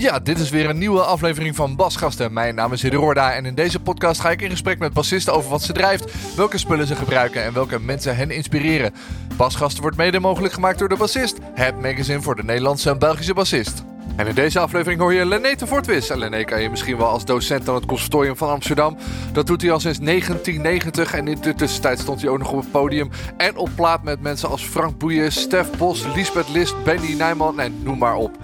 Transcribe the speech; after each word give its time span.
Ja, 0.00 0.18
dit 0.18 0.38
is 0.38 0.50
weer 0.50 0.68
een 0.68 0.78
nieuwe 0.78 1.00
aflevering 1.00 1.56
van 1.56 1.76
Basgasten. 1.76 2.32
Mijn 2.32 2.54
naam 2.54 2.72
is 2.72 2.82
Hidde 2.82 3.20
en 3.20 3.46
in 3.46 3.54
deze 3.54 3.80
podcast 3.80 4.20
ga 4.20 4.30
ik 4.30 4.42
in 4.42 4.50
gesprek 4.50 4.78
met 4.78 4.92
bassisten 4.92 5.32
over 5.32 5.50
wat 5.50 5.62
ze 5.62 5.72
drijft, 5.72 6.34
welke 6.36 6.58
spullen 6.58 6.86
ze 6.86 6.94
gebruiken 6.94 7.44
en 7.44 7.52
welke 7.52 7.80
mensen 7.80 8.16
hen 8.16 8.30
inspireren. 8.30 8.94
Basgasten 9.36 9.82
wordt 9.82 9.96
mede 9.96 10.20
mogelijk 10.20 10.54
gemaakt 10.54 10.78
door 10.78 10.88
de 10.88 10.96
bassist, 10.96 11.38
het 11.54 11.80
magazine 11.80 12.20
voor 12.20 12.36
de 12.36 12.44
Nederlandse 12.44 12.90
en 12.90 12.98
Belgische 12.98 13.34
bassist. 13.34 13.82
En 14.18 14.26
in 14.26 14.34
deze 14.34 14.58
aflevering 14.58 15.00
hoor 15.00 15.14
je 15.14 15.26
Lené 15.26 15.56
te 15.56 15.66
Voortwis. 15.66 16.10
En 16.10 16.18
Lené 16.18 16.44
kan 16.44 16.62
je 16.62 16.70
misschien 16.70 16.96
wel 16.96 17.06
als 17.06 17.24
docent 17.24 17.68
aan 17.68 17.74
het 17.74 17.86
Conservatorium 17.86 18.36
van 18.36 18.48
Amsterdam. 18.48 18.96
Dat 19.32 19.46
doet 19.46 19.62
hij 19.62 19.70
al 19.72 19.80
sinds 19.80 19.98
1990 19.98 21.14
en 21.14 21.28
in 21.28 21.40
de 21.40 21.54
tussentijd 21.54 21.98
stond 21.98 22.20
hij 22.20 22.30
ook 22.30 22.38
nog 22.38 22.52
op 22.52 22.60
het 22.60 22.70
podium. 22.70 23.10
En 23.36 23.56
op 23.56 23.70
plaat 23.74 24.02
met 24.02 24.20
mensen 24.20 24.48
als 24.48 24.62
Frank 24.62 24.98
Boeien, 24.98 25.32
Stef 25.32 25.70
Bos, 25.76 26.06
Lisbeth 26.14 26.48
List, 26.48 26.84
Benny 26.84 27.14
Nijman 27.14 27.60
en 27.60 27.82
noem 27.82 27.98
maar 27.98 28.16
op. 28.16 28.36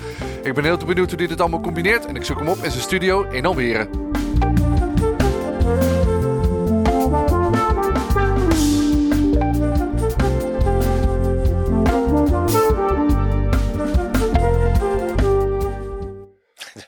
Ik 0.43 0.55
ben 0.55 0.65
heel 0.65 0.77
benieuwd 0.77 1.11
hoe 1.11 1.19
hij 1.19 1.29
dit 1.29 1.41
allemaal 1.41 1.61
combineert 1.61 2.07
en 2.07 2.17
ik 2.17 2.25
zoek 2.25 2.39
hem 2.39 2.49
op 2.49 2.65
in 2.65 2.71
zijn 2.71 2.83
studio 2.83 3.23
in 3.23 3.47
Almere. 3.47 3.89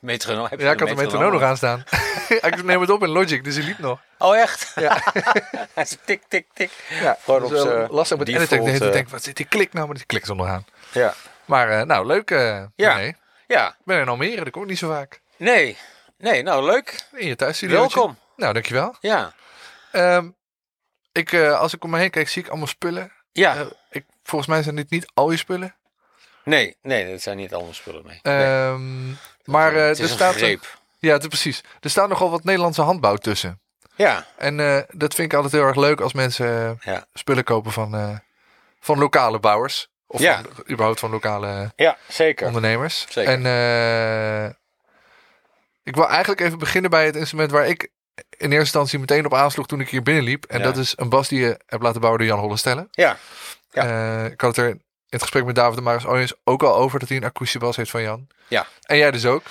Metronoom. 0.06 0.48
ja, 0.50 0.72
ik 0.72 0.78
had 0.80 0.88
de 0.88 0.94
metronoom 0.94 1.32
nog 1.32 1.42
aanstaan. 1.42 1.84
ik 2.28 2.64
neem 2.64 2.80
het 2.80 2.90
op 2.90 3.02
in 3.02 3.08
Logic, 3.08 3.44
dus 3.44 3.56
hij 3.56 3.64
liep 3.64 3.78
nog. 3.78 4.00
Oh, 4.18 4.36
echt? 4.36 4.72
Ja. 4.74 5.02
tik, 6.04 6.22
tik, 6.28 6.46
tik. 6.52 6.70
Ja, 6.88 7.18
Gewoon 7.24 7.42
op 7.42 7.52
uh, 7.52 7.84
lastig 7.88 8.18
met 8.18 8.28
editen. 8.28 8.66
Ik 8.66 8.92
denk, 8.92 9.08
wat 9.08 9.22
zit 9.22 9.36
die 9.36 9.46
klik 9.46 9.72
nou? 9.72 9.86
Maar 9.86 9.96
die 9.96 10.06
klik 10.06 10.22
is 10.22 10.28
nog 10.28 10.46
aan. 10.46 10.66
Ja. 10.92 11.14
Maar 11.44 11.70
uh, 11.70 11.82
nou, 11.82 12.06
leuk. 12.06 12.30
Uh, 12.30 12.62
ja. 12.74 12.96
Nee. 12.96 13.16
Ja. 13.46 13.68
Ik 13.68 13.84
ben 13.84 14.00
in 14.00 14.08
Almere, 14.08 14.44
dat 14.44 14.52
kom 14.52 14.62
ik 14.62 14.68
niet 14.68 14.78
zo 14.78 14.88
vaak. 14.88 15.20
Nee. 15.36 15.76
Nee, 16.18 16.42
nou 16.42 16.64
leuk. 16.64 17.06
In 17.12 17.26
je 17.26 17.36
thuisstudio. 17.36 17.78
Welkom. 17.78 18.18
Nou, 18.36 18.52
dankjewel. 18.52 18.96
Ja. 19.00 19.32
Um, 19.92 20.34
ik, 21.12 21.34
als 21.34 21.74
ik 21.74 21.84
om 21.84 21.90
me 21.90 21.98
heen 21.98 22.10
kijk, 22.10 22.28
zie 22.28 22.42
ik 22.42 22.48
allemaal 22.48 22.66
spullen. 22.66 23.12
Ja. 23.32 23.66
ik, 23.90 24.04
volgens 24.22 24.50
mij 24.50 24.62
zijn 24.62 24.76
dit 24.76 24.90
niet 24.90 25.06
al 25.14 25.30
je 25.30 25.36
spullen. 25.36 25.74
Nee, 26.44 26.76
nee, 26.82 27.10
dat 27.10 27.22
zijn 27.22 27.36
niet 27.36 27.54
allemaal 27.54 27.74
spullen 27.74 28.02
mee. 28.06 28.34
Um, 28.34 29.18
Maar 29.46 29.72
uh, 29.72 30.00
er 30.00 30.08
staat. 30.08 30.34
Greep. 30.34 30.78
Ja, 30.98 31.12
het, 31.12 31.28
precies. 31.28 31.60
Er 31.80 31.90
staat 31.90 32.08
nogal 32.08 32.30
wat 32.30 32.44
Nederlandse 32.44 32.82
handbouw 32.82 33.16
tussen. 33.16 33.60
Ja. 33.94 34.26
En 34.36 34.58
uh, 34.58 34.80
dat 34.88 35.14
vind 35.14 35.32
ik 35.32 35.34
altijd 35.34 35.52
heel 35.52 35.62
erg 35.62 35.76
leuk 35.76 36.00
als 36.00 36.12
mensen 36.12 36.78
ja. 36.80 37.06
spullen 37.14 37.44
kopen 37.44 37.72
van, 37.72 38.20
van 38.80 38.98
lokale 38.98 39.38
bouwers. 39.38 39.88
Of 40.06 40.20
ja. 40.20 40.42
van, 40.42 40.64
überhaupt 40.70 41.00
van 41.00 41.10
lokale 41.10 41.72
ja, 41.76 41.96
zeker. 42.08 42.46
ondernemers. 42.46 43.06
Zeker. 43.08 43.32
En 43.32 43.40
ik 45.82 45.94
wil 45.94 46.08
eigenlijk 46.08 46.40
even 46.40 46.58
beginnen 46.58 46.90
bij 46.90 47.06
het 47.06 47.16
instrument 47.16 47.50
waar 47.50 47.66
ik 47.66 47.90
in 48.14 48.26
eerste 48.38 48.56
instantie 48.58 48.98
meteen 48.98 49.26
op 49.26 49.34
aansloeg 49.34 49.66
toen 49.66 49.80
ik 49.80 49.88
hier 49.88 50.02
binnenliep. 50.02 50.44
En 50.44 50.58
Ja. 50.58 50.64
dat 50.64 50.76
is 50.76 50.92
een 50.96 51.08
bas 51.08 51.28
die 51.28 51.40
je 51.40 51.60
hebt 51.66 51.82
laten 51.82 52.00
bouwen 52.00 52.20
door 52.20 52.30
Jan 52.30 52.40
Hollestelle. 52.40 52.88
Ja. 52.90 53.16
ik 54.26 54.40
had 54.40 54.56
het 54.56 54.66
er 54.66 54.78
het 55.18 55.30
gesprek 55.30 55.44
met 55.44 55.54
David 55.54 55.76
de 55.76 55.82
Maris 55.82 56.32
ook 56.44 56.62
al 56.62 56.74
over 56.76 56.98
dat 56.98 57.08
hij 57.08 57.16
een 57.18 57.24
akoestische 57.24 57.58
bas 57.58 57.76
heeft 57.76 57.90
van 57.90 58.02
Jan. 58.02 58.26
Ja. 58.48 58.66
En 58.82 58.96
jij 58.96 59.10
dus 59.10 59.26
ook. 59.26 59.42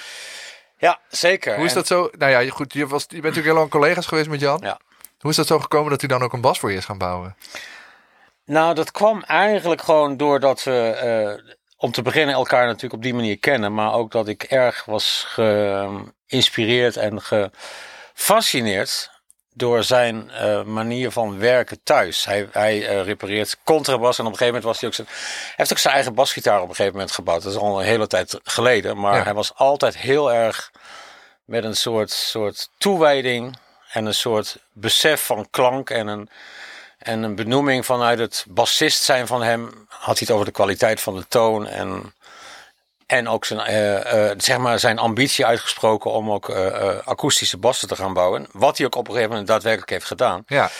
Ja, 0.77 0.99
zeker. 1.09 1.55
Hoe 1.55 1.63
is 1.63 1.69
En- 1.69 1.75
dat 1.77 1.87
zo? 1.87 2.09
Nou 2.17 2.31
ja, 2.31 2.51
goed, 2.51 2.73
je, 2.73 2.87
was, 2.87 3.01
je 3.01 3.07
bent 3.07 3.23
natuurlijk 3.23 3.47
heel 3.49 3.55
lang 3.55 3.69
collega's 3.69 4.05
geweest 4.05 4.29
met 4.29 4.39
Jan. 4.39 4.59
Ja. 4.61 4.79
Hoe 5.19 5.29
is 5.31 5.35
dat 5.35 5.47
zo 5.47 5.59
gekomen 5.59 5.89
dat 5.89 5.99
hij 5.99 6.09
dan 6.09 6.21
ook 6.23 6.33
een 6.33 6.41
bas 6.41 6.59
voor 6.59 6.71
je 6.71 6.77
is 6.77 6.85
gaan 6.85 6.97
bouwen? 6.97 7.35
Nou, 8.45 8.73
dat 8.73 8.91
kwam 8.91 9.23
eigenlijk 9.23 9.81
gewoon 9.81 10.17
doordat 10.17 10.63
we, 10.63 10.89
eh, 10.89 11.53
om 11.77 11.91
te 11.91 12.01
beginnen, 12.01 12.35
elkaar 12.35 12.65
natuurlijk 12.65 12.93
op 12.93 13.01
die 13.01 13.13
manier 13.13 13.39
kennen. 13.39 13.73
Maar 13.73 13.93
ook 13.93 14.11
dat 14.11 14.27
ik 14.27 14.43
erg 14.43 14.85
was 14.85 15.25
geïnspireerd 15.27 16.97
en 16.97 17.21
gefascineerd 17.21 19.11
door 19.57 19.83
zijn 19.83 20.31
eh, 20.31 20.63
manier 20.63 21.11
van 21.11 21.39
werken 21.39 21.79
thuis. 21.83 22.25
Hij, 22.25 22.47
hij 22.51 22.87
eh, 22.87 23.03
repareert 23.03 23.57
contrabas 23.63 24.19
en 24.19 24.25
op 24.25 24.31
een 24.31 24.37
gegeven 24.37 24.61
moment 24.61 24.63
was 24.63 24.79
hij 24.79 24.89
ook 24.89 24.95
zijn... 24.95 25.07
Hij 25.45 25.53
heeft 25.55 25.71
ook 25.71 25.77
zijn 25.77 25.93
eigen 25.93 26.13
basgitaar 26.13 26.61
op 26.61 26.69
een 26.69 26.75
gegeven 26.75 26.93
moment 26.93 27.11
gebouwd. 27.11 27.43
Dat 27.43 27.51
is 27.51 27.57
al 27.57 27.79
een 27.79 27.85
hele 27.85 28.07
tijd 28.07 28.39
geleden. 28.43 28.99
Maar 28.99 29.15
Ja. 29.17 29.23
hij 29.23 29.33
was 29.33 29.51
altijd 29.55 29.97
heel 29.97 30.33
erg 30.33 30.71
met 31.45 31.63
een 31.63 31.75
soort, 31.75 32.11
soort 32.11 32.69
toewijding 32.77 33.57
en 33.91 34.05
een 34.05 34.13
soort 34.13 34.57
besef 34.71 35.25
van 35.25 35.47
klank 35.51 35.89
en 35.89 36.07
een, 36.07 36.29
en 36.97 37.23
een 37.23 37.35
benoeming 37.35 37.85
vanuit 37.85 38.19
het 38.19 38.45
bassist 38.49 39.03
zijn 39.03 39.27
van 39.27 39.43
hem. 39.43 39.85
Had 39.87 40.17
hij 40.19 40.27
het 40.27 40.31
over 40.31 40.45
de 40.45 40.51
kwaliteit 40.51 41.01
van 41.01 41.15
de 41.15 41.25
toon 41.27 41.67
en, 41.67 42.13
en 43.05 43.27
ook 43.27 43.45
zijn, 43.45 43.59
eh, 43.59 44.29
eh, 44.29 44.35
zeg 44.37 44.57
maar 44.57 44.79
zijn 44.79 44.99
ambitie 44.99 45.45
uitgesproken 45.45 46.11
om 46.11 46.31
ook 46.31 46.49
eh, 46.49 46.97
akoestische 47.03 47.57
bassen 47.57 47.87
te 47.87 47.95
gaan 47.95 48.13
bouwen. 48.13 48.47
Wat 48.51 48.77
hij 48.77 48.85
ook 48.85 48.95
op 48.95 49.05
een 49.05 49.11
gegeven 49.11 49.29
moment 49.29 49.47
daadwerkelijk 49.47 49.91
heeft 49.91 50.05
gedaan. 50.05 50.43
Ja, 50.47 50.71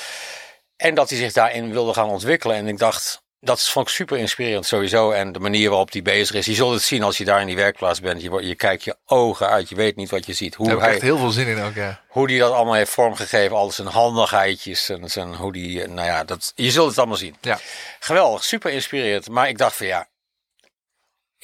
En 0.76 0.96
dat 0.96 1.10
hij 1.10 1.18
zich 1.18 1.34
daarin 1.34 1.72
wilde 1.72 1.94
gaan 1.94 2.10
ontwikkelen. 2.10 2.56
En 2.56 2.68
ik 2.68 2.78
dacht, 2.78 3.24
dat 3.40 3.64
vond 3.64 3.88
ik 3.88 3.94
super 3.94 4.18
inspirerend 4.18 4.66
sowieso. 4.66 5.12
En 5.12 5.32
de 5.32 5.40
manier 5.40 5.70
waarop 5.70 5.92
hij 5.92 6.02
bezig 6.02 6.36
is. 6.36 6.46
Je 6.46 6.54
zult 6.54 6.74
het 6.74 6.82
zien 6.82 7.04
als 7.04 7.18
je 7.18 7.26
daar 7.26 7.42
in 7.42 7.48
die 7.48 7.56
werkplaats 7.56 8.00
bent. 8.00 8.22
Je, 8.22 8.46
je 8.46 8.56
kijkt 8.56 8.84
je 8.84 8.96
ogen 9.06 9.50
uit. 9.50 9.70
Je 9.70 9.76
weet 9.76 9.96
niet 9.96 10.10
wat 10.10 10.26
je 10.26 10.34
ziet. 10.34 10.50
daar 10.52 10.60
Hoe 10.60 10.68
heb 10.68 10.78
ik 10.78 10.84
hij, 10.84 10.94
echt 10.94 11.02
heel 11.02 11.18
veel 11.18 11.32
zin 11.32 11.48
in 11.48 11.62
ook, 11.62 11.76
ja. 11.76 12.02
hoe 12.08 12.28
die 12.28 12.40
dat 12.40 12.52
allemaal 12.52 12.74
heeft 12.74 12.92
vormgegeven. 12.92 13.58
Al 13.58 13.72
zijn 13.72 13.88
handigheidjes. 13.88 14.90
En 14.90 15.10
zijn, 15.10 15.36
hoe 15.36 15.54
die, 15.54 15.88
nou 15.88 16.08
ja, 16.08 16.24
dat, 16.24 16.52
je 16.56 16.72
zult 16.72 16.90
het 16.90 16.98
allemaal 16.98 17.18
zien. 17.18 17.36
Ja, 17.42 17.60
Geweldig, 18.00 18.44
super 18.44 18.72
inspirerend. 18.72 19.30
Maar 19.30 19.50
ik 19.50 19.58
dacht 19.58 19.76
van 19.76 19.86
ja, 19.86 20.08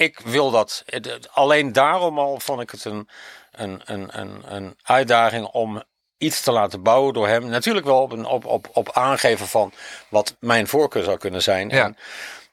ik 0.02 0.20
wil 0.20 0.52
dat. 0.52 0.84
Alleen 1.32 1.74
daarom 1.74 2.20
al 2.20 2.40
vond 2.40 2.62
ik 2.62 2.70
het 2.70 2.86
een, 2.86 3.10
een, 3.52 3.82
een, 3.86 4.20
een, 4.20 4.44
een 4.46 4.78
uitdaging 4.84 5.46
om 5.46 5.84
iets 6.18 6.42
te 6.42 6.52
laten 6.52 6.82
bouwen 6.82 7.14
door 7.14 7.28
hem. 7.28 7.46
Natuurlijk 7.46 7.86
wel 7.86 8.02
op, 8.02 8.12
een, 8.12 8.26
op, 8.26 8.46
op, 8.46 8.70
op 8.74 8.92
aangeven 8.92 9.48
van 9.48 9.74
wat 10.10 10.36
mijn 10.40 10.68
voorkeur 10.68 11.04
zou 11.04 11.18
kunnen 11.18 11.42
zijn. 11.42 11.70
Ja. 11.70 11.84
En 11.84 11.98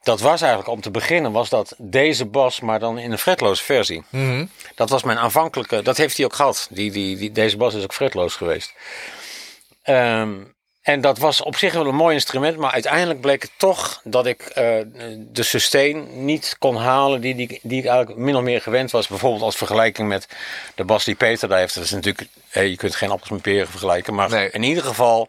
dat 0.03 0.21
was 0.21 0.41
eigenlijk 0.41 0.71
om 0.71 0.81
te 0.81 0.91
beginnen, 0.91 1.33
was 1.33 1.49
dat 1.49 1.75
deze 1.79 2.27
bas, 2.27 2.61
maar 2.61 2.79
dan 2.79 2.99
in 2.99 3.13
een 3.13 3.19
fretloze 3.19 3.65
versie. 3.65 4.05
Mhm. 4.09 4.47
Dat 4.75 4.89
was 4.89 5.03
mijn 5.03 5.19
aanvankelijke, 5.19 5.83
dat 5.83 5.97
heeft 5.97 6.17
hij 6.17 6.27
ook 6.27 6.35
gehad. 6.35 6.69
Die, 6.71 6.91
die, 6.91 7.17
die, 7.17 7.33
deze 7.33 7.57
bas 7.57 7.75
is 7.75 7.83
ook 7.83 7.95
fretloos 7.95 8.35
geweest. 8.35 8.73
Ehm, 9.83 10.35
en 10.89 11.01
dat 11.01 11.19
was 11.19 11.43
op 11.43 11.57
zich 11.57 11.73
wel 11.73 11.87
een 11.87 11.95
mooi 11.95 12.15
instrument, 12.15 12.57
maar 12.57 12.71
uiteindelijk 12.71 13.21
bleek 13.21 13.43
het 13.43 13.51
toch 13.57 14.01
dat 14.05 14.27
ik 14.27 14.43
eh, 14.43 14.65
de 15.19 15.43
sustain 15.43 16.25
niet 16.25 16.57
kon 16.59 16.77
halen 16.77 17.21
die, 17.21 17.35
die, 17.35 17.61
die 17.63 17.79
ik 17.79 17.87
eigenlijk 17.87 18.19
min 18.19 18.37
of 18.37 18.43
meer 18.43 18.61
gewend 18.61 18.91
was. 18.91 19.07
Bijvoorbeeld 19.09 19.43
als 19.43 19.57
vergelijking 19.57 20.09
met 20.09 20.29
de 20.75 20.85
bas 20.85 21.05
die 21.05 21.15
Peter 21.15 21.49
daar 21.49 21.59
heeft. 21.59 21.75
Dat 21.75 21.85
is 21.85 21.91
natuurlijk, 21.91 22.29
eh, 22.51 22.69
je 22.69 22.77
kunt 22.77 22.95
geen 22.95 23.11
appels 23.11 23.29
met 23.29 23.43
peren 23.43 23.69
vergelijken, 23.69 24.15
maar 24.15 24.31
Nee. 24.31 24.51
in 24.51 24.63
ieder 24.63 24.83
geval, 24.83 25.29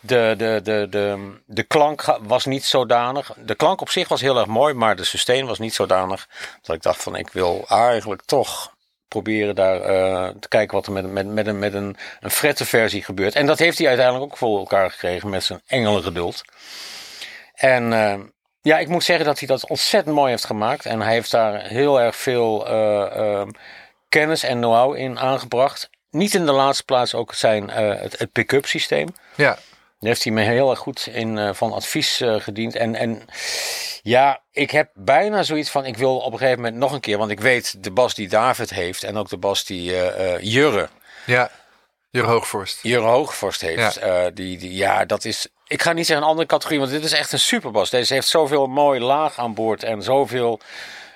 de, 0.00 0.34
de, 0.38 0.60
de, 0.62 0.86
de, 0.90 1.32
de 1.46 1.62
klank 1.62 2.18
was 2.20 2.44
niet 2.44 2.64
zodanig. 2.64 3.32
De 3.44 3.54
klank 3.54 3.80
op 3.80 3.90
zich 3.90 4.08
was 4.08 4.20
heel 4.20 4.38
erg 4.38 4.46
mooi, 4.46 4.74
maar 4.74 4.96
de 4.96 5.04
sustain 5.04 5.46
was 5.46 5.58
niet 5.58 5.74
zodanig 5.74 6.28
dat 6.62 6.76
ik 6.76 6.82
dacht 6.82 7.02
van 7.02 7.16
ik 7.16 7.28
wil 7.28 7.64
eigenlijk 7.68 8.22
toch 8.24 8.72
proberen 9.12 9.54
daar 9.54 9.80
eh, 9.80 10.28
te 10.40 10.48
kijken 10.48 10.76
wat 10.76 10.86
er 10.86 10.92
met, 10.92 11.12
met, 11.12 11.26
met, 11.26 11.46
een, 11.46 11.58
met 11.58 11.74
een, 11.74 11.96
een 12.20 12.30
frette 12.30 12.64
versie 12.64 13.04
gebeurt. 13.04 13.34
En 13.34 13.46
dat 13.46 13.58
heeft 13.58 13.78
hij 13.78 13.86
uiteindelijk 13.86 14.32
ook 14.32 14.38
voor 14.38 14.58
elkaar 14.58 14.90
gekregen 14.90 15.28
met 15.28 15.44
zijn 15.44 15.60
engelengeduld. 15.66 16.42
En 17.54 17.92
eh, 17.92 18.20
ja, 18.60 18.78
ik 18.78 18.88
moet 18.88 19.04
zeggen 19.04 19.26
dat 19.26 19.38
hij 19.38 19.48
dat 19.48 19.68
ontzettend 19.68 20.14
mooi 20.14 20.30
heeft 20.30 20.44
gemaakt. 20.44 20.86
En 20.86 21.00
hij 21.00 21.12
heeft 21.12 21.30
daar 21.30 21.62
heel 21.66 22.00
erg 22.00 22.16
veel 22.16 22.66
eh, 22.66 23.46
kennis 24.08 24.42
en 24.42 24.58
know-how 24.58 24.96
in 24.96 25.18
aangebracht. 25.18 25.90
Niet 26.10 26.34
in 26.34 26.46
de 26.46 26.52
laatste 26.52 26.84
plaats 26.84 27.14
ook 27.14 27.34
zijn, 27.34 27.70
het, 27.70 28.18
het 28.18 28.32
pick-up 28.32 28.66
systeem. 28.66 29.08
ja. 29.34 29.58
Heeft 30.08 30.24
hij 30.24 30.32
me 30.32 30.42
heel 30.42 30.70
erg 30.70 30.78
goed 30.78 31.06
in 31.12 31.38
eh, 31.38 31.52
van 31.52 31.72
advies 31.72 32.20
eh, 32.20 32.40
gediend. 32.40 32.76
En, 32.76 32.94
en 32.94 33.22
ja, 34.02 34.40
ik 34.52 34.70
heb 34.70 34.90
bijna 34.94 35.42
zoiets 35.42 35.70
van, 35.70 35.84
ik 35.84 35.96
wil 35.96 36.18
op 36.18 36.32
een 36.32 36.38
gegeven 36.38 36.60
moment 36.60 36.80
nog 36.80 36.92
een 36.92 37.00
keer, 37.00 37.18
want 37.18 37.30
ik 37.30 37.40
weet 37.40 37.84
de 37.84 37.90
bas 37.90 38.14
die 38.14 38.28
David 38.28 38.70
heeft 38.70 39.02
en 39.02 39.16
ook 39.16 39.28
de 39.28 39.36
bas 39.36 39.64
die 39.64 39.96
eh, 39.96 40.40
Jurre, 40.40 40.88
Ja, 41.26 41.50
Jure 42.12 42.26
Hoogvorst. 42.26 42.78
Jurre 42.82 43.06
Hoogvorst 43.06 43.60
heeft. 43.60 43.96
Eh, 43.96 44.24
die, 44.34 44.58
die, 44.58 44.74
ja, 44.74 45.04
dat 45.04 45.24
is, 45.24 45.48
ik 45.66 45.82
ga 45.82 45.92
niet 45.92 46.06
zeggen 46.06 46.24
een 46.24 46.30
andere 46.30 46.48
categorie, 46.48 46.78
want 46.78 46.90
dit 46.90 47.04
is 47.04 47.12
echt 47.12 47.32
een 47.32 47.38
superbas. 47.38 47.90
Deze 47.90 48.14
heeft 48.14 48.28
zoveel 48.28 48.66
mooi 48.66 49.00
laag 49.00 49.38
aan 49.38 49.54
boord 49.54 49.82
en 49.82 50.02
zoveel... 50.02 50.60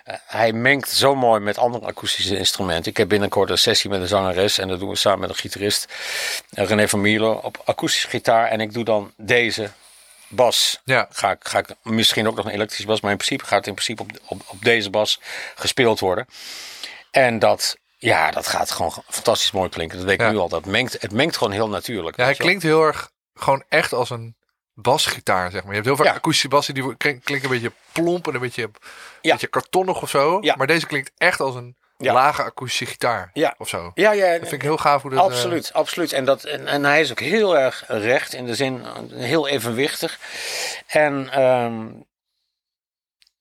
eh, 0.07 0.15
hij 0.27 0.53
mengt 0.53 0.91
zo 0.91 1.15
mooi 1.15 1.41
met 1.41 1.59
andere 1.59 1.87
akoestische 1.87 2.39
instrumenten. 2.39 2.91
Ik 2.91 2.97
heb 2.97 3.09
binnenkort 3.09 3.51
een 3.51 3.59
sessie 3.59 3.91
met 3.91 4.01
een 4.01 4.07
zangeres 4.09 4.59
en 4.59 4.69
dat 4.69 4.79
doen 4.79 4.89
we 4.89 4.97
samen 4.97 5.21
met 5.21 5.29
een 5.29 5.35
gitarist, 5.37 5.93
eh, 6.51 6.67
René 6.67 6.89
van 6.89 7.01
Mierlo, 7.01 7.33
op 7.33 7.63
akoestische 7.65 8.09
gitaar. 8.09 8.49
En 8.49 8.61
ik 8.61 8.73
doe 8.73 8.85
dan 8.85 9.13
deze 9.17 9.71
bas. 10.29 10.81
Ja. 10.85 11.09
Ga 11.11 11.31
ik, 11.31 11.39
ga 11.49 11.59
ik 11.59 11.69
misschien 11.83 12.27
ook 12.29 12.37
nog 12.37 12.45
een 12.45 12.51
elektrische 12.53 12.87
bas, 12.87 13.01
maar 13.01 13.11
in 13.11 13.17
principe 13.17 13.45
gaat 13.45 13.59
het 13.59 13.67
in 13.67 13.75
principe 13.75 14.03
op, 14.03 14.11
op, 14.27 14.43
op 14.47 14.65
deze 14.65 14.91
bas 14.91 15.21
gespeeld 15.55 16.01
worden. 16.01 16.27
En 17.11 17.39
dat, 17.39 17.77
ja, 17.99 18.31
dat 18.31 18.47
gaat 18.47 18.71
gewoon 18.71 18.93
fantastisch 19.09 19.51
mooi 19.51 19.69
klinken. 19.69 19.97
Dat 19.97 20.07
weet 20.07 20.15
ik 20.21 20.27
Ja. 20.27 20.31
nu 20.31 20.39
al. 20.39 20.49
Dat 20.49 20.65
mengt, 20.67 20.97
het 21.01 21.13
mengt 21.13 21.37
gewoon 21.37 21.53
heel 21.53 21.69
natuurlijk. 21.69 22.17
Ja, 22.17 22.25
hij 22.25 22.35
klinkt 22.35 22.63
heel 22.63 22.83
erg 22.83 23.11
gewoon 23.35 23.65
echt 23.69 23.93
als 23.93 24.11
een 24.11 24.37
basgitaar, 24.81 25.51
zeg 25.51 25.61
maar. 25.61 25.71
Je 25.71 25.75
hebt 25.77 25.87
heel 25.87 25.97
vaak 25.97 26.07
Ja. 26.07 26.13
akoestische 26.13 26.49
bassen 26.49 26.75
die 26.75 26.97
klinken 26.97 27.43
een 27.43 27.49
beetje 27.49 27.73
plomp 27.93 28.29
en 28.29 28.35
een 28.35 28.41
beetje, 28.41 28.63
een 28.63 28.75
Ja. 29.21 29.33
beetje 29.33 29.47
kartonnig 29.47 30.03
of 30.03 30.11
zo. 30.11 30.39
Ja. 30.41 30.55
Maar 30.57 30.67
deze 30.67 30.87
klinkt 30.87 31.11
echt 31.17 31.41
als 31.41 31.55
een 31.55 31.77
lage 31.99 32.43
akoestische 32.43 32.87
gitaar 32.87 33.31
Ja. 33.33 33.55
of 33.59 33.69
zo. 33.69 33.91
Ja, 33.95 34.13
ja, 34.13 34.31
Dat 34.31 34.41
vind 34.41 34.53
ik 34.53 34.63
heel 34.63 34.77
gaaf 34.77 35.03
hoe 35.03 35.11
dat... 35.11 35.21
eh, 35.21 35.25
absoluut, 35.27 35.73
absoluut. 35.73 36.13
En, 36.13 36.25
dat, 36.25 36.45
en, 36.45 36.67
en 36.67 36.85
hij 36.85 37.01
is 37.01 37.11
ook 37.11 37.21
heel 37.21 37.59
erg 37.59 37.85
recht 37.87 38.33
in 38.35 38.47
de 38.47 38.55
zin, 38.55 38.83
heel 39.13 39.49
evenwichtig. 39.49 40.19
En 40.87 41.29
ehm, 41.33 41.85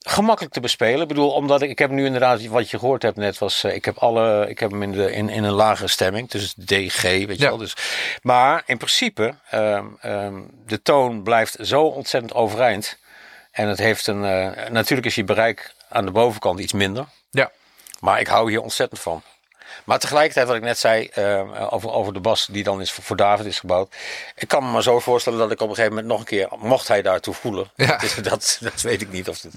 gemakkelijk 0.07 0.53
te 0.53 0.59
bespelen. 0.59 1.01
Ik 1.01 1.07
bedoel, 1.07 1.31
omdat 1.31 1.61
ik, 1.61 1.69
ik 1.69 1.79
heb 1.79 1.89
nu 1.89 2.05
inderdaad, 2.05 2.45
wat 2.45 2.69
je 2.69 2.79
gehoord 2.79 3.01
hebt 3.01 3.17
net, 3.17 3.37
was, 3.37 3.63
eh, 3.63 3.75
ik 3.75 3.85
heb 3.85 3.97
alle, 3.97 4.49
ik 4.49 4.59
heb 4.59 4.71
hem 4.71 4.83
in, 4.83 4.91
de, 4.91 5.11
in, 5.11 5.29
in 5.29 5.43
een 5.43 5.51
lagere 5.53 5.87
stemming, 5.87 6.29
dus 6.29 6.53
DG, 6.53 7.01
weet 7.01 7.27
je 7.27 7.35
Ja. 7.37 7.47
wel. 7.49 7.57
Dus, 7.57 7.75
maar 8.21 8.63
in 8.65 8.77
principe, 8.77 9.35
ehm, 9.49 9.85
ehm, 10.01 10.41
de 10.65 10.81
toon 10.81 11.23
blijft 11.23 11.57
zo 11.61 11.81
ontzettend 11.83 12.33
overeind. 12.33 12.97
En 13.51 13.67
het 13.67 13.77
heeft 13.77 14.07
een, 14.07 14.25
eh, 14.25 14.69
natuurlijk 14.69 15.07
is 15.07 15.15
je 15.15 15.23
bereik 15.23 15.73
aan 15.89 16.05
de 16.05 16.11
bovenkant 16.11 16.59
iets 16.59 16.73
minder. 16.73 17.05
Ja. 17.31 17.51
Maar 17.99 18.19
ik 18.19 18.27
hou 18.27 18.49
hier 18.49 18.61
ontzettend 18.61 18.99
van. 19.01 19.21
Maar 19.85 19.99
tegelijkertijd, 19.99 20.47
wat 20.47 20.55
ik 20.55 20.61
net 20.61 20.77
zei 20.77 21.07
eh, 21.13 21.73
over, 21.73 21.91
over 21.91 22.13
de 22.13 22.19
bas 22.19 22.47
die 22.51 22.63
dan 22.63 22.81
is 22.81 22.91
voor, 22.91 23.03
voor 23.03 23.15
David 23.15 23.45
is 23.45 23.59
gebouwd. 23.59 23.95
Ik 24.35 24.47
kan 24.47 24.63
me 24.63 24.71
maar 24.71 24.83
zo 24.83 24.99
voorstellen 24.99 25.39
dat 25.39 25.51
ik 25.51 25.61
op 25.61 25.69
een 25.69 25.75
gegeven 25.75 25.95
moment 25.95 26.11
nog 26.11 26.19
een 26.19 26.25
keer, 26.25 26.47
mocht 26.57 26.87
hij 26.87 27.01
daartoe 27.01 27.33
voelen. 27.33 27.69
Ja. 27.75 27.99
Dat, 28.21 28.57
dat, 28.61 28.81
weet 28.81 29.01
ik 29.01 29.11
niet. 29.11 29.29
Of, 29.29 29.41
het, 29.41 29.53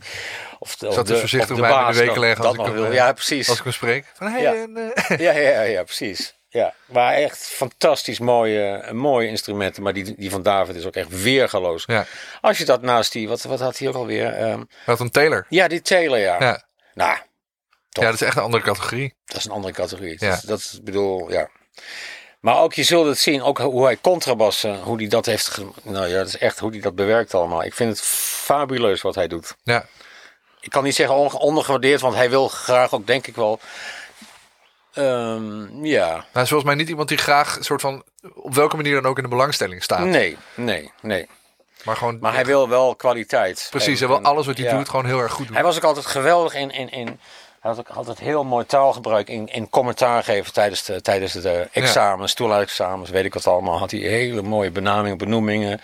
of, 0.58 0.76
de, 0.76 0.92
zat 0.92 1.06
dus 1.06 1.18
voorzichtig 1.20 1.56
de 1.56 1.62
bij 1.62 1.86
de 1.90 1.98
weken 1.98 2.20
leggen 2.20 2.44
als 2.44 2.54
ik 2.56 2.64
hem, 2.64 2.72
wil. 2.72 2.84
eh, 2.84 2.92
Ja, 2.92 3.12
precies. 3.12 3.48
Als 3.48 3.58
ik 3.58 3.64
hem 3.64 3.72
spreek. 3.72 4.04
Van, 4.14 4.26
hey, 4.26 4.42
Ja. 4.42 4.54
en, 4.54 4.92
eh, 4.94 5.18
Ja, 5.26 5.32
ja, 5.32 5.50
ja, 5.50 5.62
ja, 5.62 5.82
precies. 5.82 6.36
Ja, 6.50 6.74
maar 6.86 7.14
echt 7.14 7.38
fantastisch 7.38 8.18
mooie, 8.18 8.88
mooie 8.92 9.28
instrumenten. 9.28 9.82
Maar 9.82 9.92
die, 9.92 10.14
die 10.16 10.30
van 10.30 10.42
David 10.42 10.76
is 10.76 10.84
ook 10.86 10.94
echt 10.94 11.22
weergaloos. 11.22 11.84
ja. 11.86 12.06
Als 12.40 12.58
je 12.58 12.64
dat 12.64 12.82
naast 12.82 13.12
die, 13.12 13.28
wat, 13.28 13.42
wat 13.42 13.60
had 13.60 13.78
hij 13.78 13.88
ook 13.88 13.94
alweer? 13.94 14.32
Ehm, 14.34 14.62
Wat 14.86 15.00
een 15.00 15.10
Taylor. 15.10 15.46
ja, 15.48 15.68
die 15.68 15.82
Taylor, 15.82 16.18
ja. 16.18 16.36
Ja. 16.38 16.62
Nou, 16.94 17.16
ja, 18.00 18.10
dat 18.10 18.14
is 18.20 18.26
echt 18.26 18.36
een 18.36 18.42
andere 18.42 18.62
categorie. 18.62 19.14
Dat 19.24 19.36
is 19.36 19.44
een 19.44 19.50
andere 19.50 19.72
categorie. 19.72 20.16
Ja. 20.18 20.40
Dat, 20.42 20.58
is, 20.58 20.80
bedoel, 20.82 21.30
ja. 21.32 21.48
Maar 22.40 22.58
ook, 22.58 22.72
je 22.74 22.82
zult 22.82 23.06
het 23.06 23.18
zien, 23.18 23.42
ook 23.42 23.58
hoe 23.58 23.84
hij 23.84 23.96
contrabassen, 24.00 24.80
hoe 24.82 24.96
hij 24.96 25.08
dat 25.08 25.26
heeft, 25.26 25.58
nou 25.82 26.06
ja, 26.06 26.16
dat 26.18 26.26
is 26.26 26.38
echt 26.38 26.58
hoe 26.58 26.70
hij 26.70 26.80
dat 26.80 26.94
bewerkt 26.94 27.34
allemaal. 27.34 27.64
Ik 27.64 27.74
vind 27.74 27.90
het 27.90 28.00
fabuleus 28.06 29.00
wat 29.02 29.14
hij 29.14 29.28
doet. 29.28 29.56
Ja. 29.62 29.86
Ik 30.60 30.70
kan 30.70 30.84
niet 30.84 30.94
zeggen 30.94 31.16
on- 31.16 31.32
ondergewaardeerd, 31.38 32.00
want 32.00 32.14
hij 32.14 32.30
wil 32.30 32.48
graag 32.48 32.92
ook, 32.94 33.06
denk 33.06 33.26
ik 33.26 33.36
wel, 33.36 33.60
ehm, 34.92 35.84
ja. 35.84 36.24
Hij 36.32 36.42
is 36.42 36.48
volgens 36.48 36.64
mij 36.64 36.74
niet 36.74 36.88
iemand 36.88 37.08
die 37.08 37.18
graag 37.18 37.56
soort 37.60 37.80
van 37.80 38.04
op 38.34 38.54
welke 38.54 38.76
manier 38.76 38.94
dan 38.94 39.06
ook 39.06 39.16
in 39.16 39.22
de 39.22 39.28
belangstelling 39.28 39.82
staat. 39.82 40.04
Nee, 40.04 40.36
nee, 40.54 40.92
nee. 41.00 41.28
Maar 41.84 41.96
gewoon 41.96 42.18
Maar 42.20 42.34
hij 42.34 42.44
wil 42.44 42.68
wel 42.68 42.96
kwaliteit. 42.96 43.66
precies, 43.70 44.00
En- 44.00 44.06
hij 44.08 44.16
wil 44.20 44.30
alles 44.30 44.46
wat 44.46 44.56
hij 44.56 44.66
ja. 44.66 44.76
doet 44.76 44.88
gewoon 44.88 45.06
heel 45.06 45.20
erg 45.20 45.32
goed 45.32 45.46
doen. 45.46 45.54
Hij 45.54 45.64
was 45.64 45.76
ook 45.76 45.84
altijd 45.84 46.06
geweldig 46.06 46.54
in. 46.54 46.70
in, 46.70 46.90
in 46.90 47.20
hij 47.60 47.70
had 47.70 47.78
ook 47.78 47.88
altijd 47.96 48.18
heel 48.18 48.44
mooi 48.44 48.66
taalgebruik 48.66 49.28
in, 49.28 49.46
in 49.46 49.70
commentaar 49.70 50.24
geven 50.24 50.52
tijdens 50.52 50.84
de, 50.84 51.00
tijdens 51.00 51.32
de 51.32 51.68
examens, 51.72 52.34
toelatingsexamens, 52.34 53.10
weet 53.10 53.24
ik 53.24 53.34
wat 53.34 53.46
allemaal. 53.46 53.78
Had 53.78 53.90
hij 53.90 54.00
hele 54.00 54.42
mooie 54.42 54.70
benamingen, 54.70 55.18
benoemingen. 55.18 55.80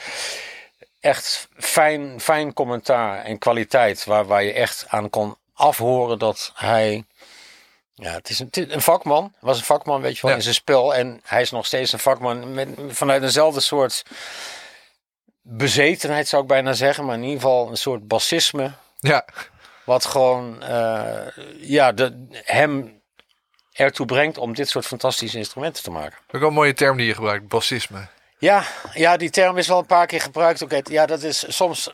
Echt 1.01 1.49
fijn, 1.57 2.21
fijn 2.21 2.53
commentaar 2.53 3.25
en 3.25 3.39
kwaliteit 3.39 4.05
waar, 4.05 4.25
waar 4.27 4.43
je 4.43 4.53
echt 4.53 4.85
aan 4.89 5.11
kon 5.11 5.37
afhoren 5.55 6.19
dat 6.19 6.53
hij. 6.55 7.05
Ja, 7.95 8.13
het 8.13 8.29
is 8.29 8.39
een, 8.39 8.49
een 8.51 8.81
vakman. 8.81 9.33
Was 9.41 9.59
een 9.59 9.65
vakman, 9.65 10.01
weet 10.01 10.15
je 10.17 10.21
wel, 10.23 10.31
Ja. 10.31 10.37
in 10.37 10.43
zijn 10.43 10.55
spel. 10.55 10.95
En 10.95 11.21
hij 11.25 11.41
is 11.41 11.51
nog 11.51 11.67
steeds 11.67 11.93
een 11.93 11.99
vakman 11.99 12.55
met, 12.55 12.69
vanuit 12.89 13.23
dezelfde 13.23 13.61
soort 13.61 14.03
bezetenheid, 15.43 16.29
zou 16.29 16.43
ik 16.43 16.49
bijna 16.49 16.73
zeggen. 16.73 17.05
Maar 17.05 17.15
in 17.17 17.23
ieder 17.23 17.41
geval 17.41 17.69
een 17.71 17.77
soort 17.77 18.09
bassisme. 18.09 18.73
Ja, 18.99 19.25
Wat 19.85 20.05
gewoon 20.05 20.63
eh, 20.63 21.27
ja, 21.57 21.93
de, 21.93 22.27
hem 22.45 23.03
ertoe 23.73 24.07
brengt 24.07 24.39
om 24.39 24.55
dit 24.55 24.69
soort 24.69 24.87
fantastische 24.87 25.39
instrumenten 25.39 25.83
te 25.83 25.91
maken. 25.91 26.19
ook 26.33 26.41
wel 26.41 26.49
een 26.49 26.55
mooie 26.55 26.75
term 26.75 26.97
die 26.97 27.07
je 27.07 27.15
gebruikt, 27.15 27.49
bassisme. 27.49 28.07
Ja, 28.39 28.65
ja, 28.95 29.17
die 29.17 29.31
term 29.31 29.57
is 29.59 29.69
wel 29.69 29.79
een 29.79 29.87
paar 29.87 30.07
keer 30.07 30.21
gebruikt. 30.21 30.63
Oké, 30.63 30.81
ja, 30.85 31.07
dat 31.07 31.23
is 31.23 31.57
soms. 31.57 31.91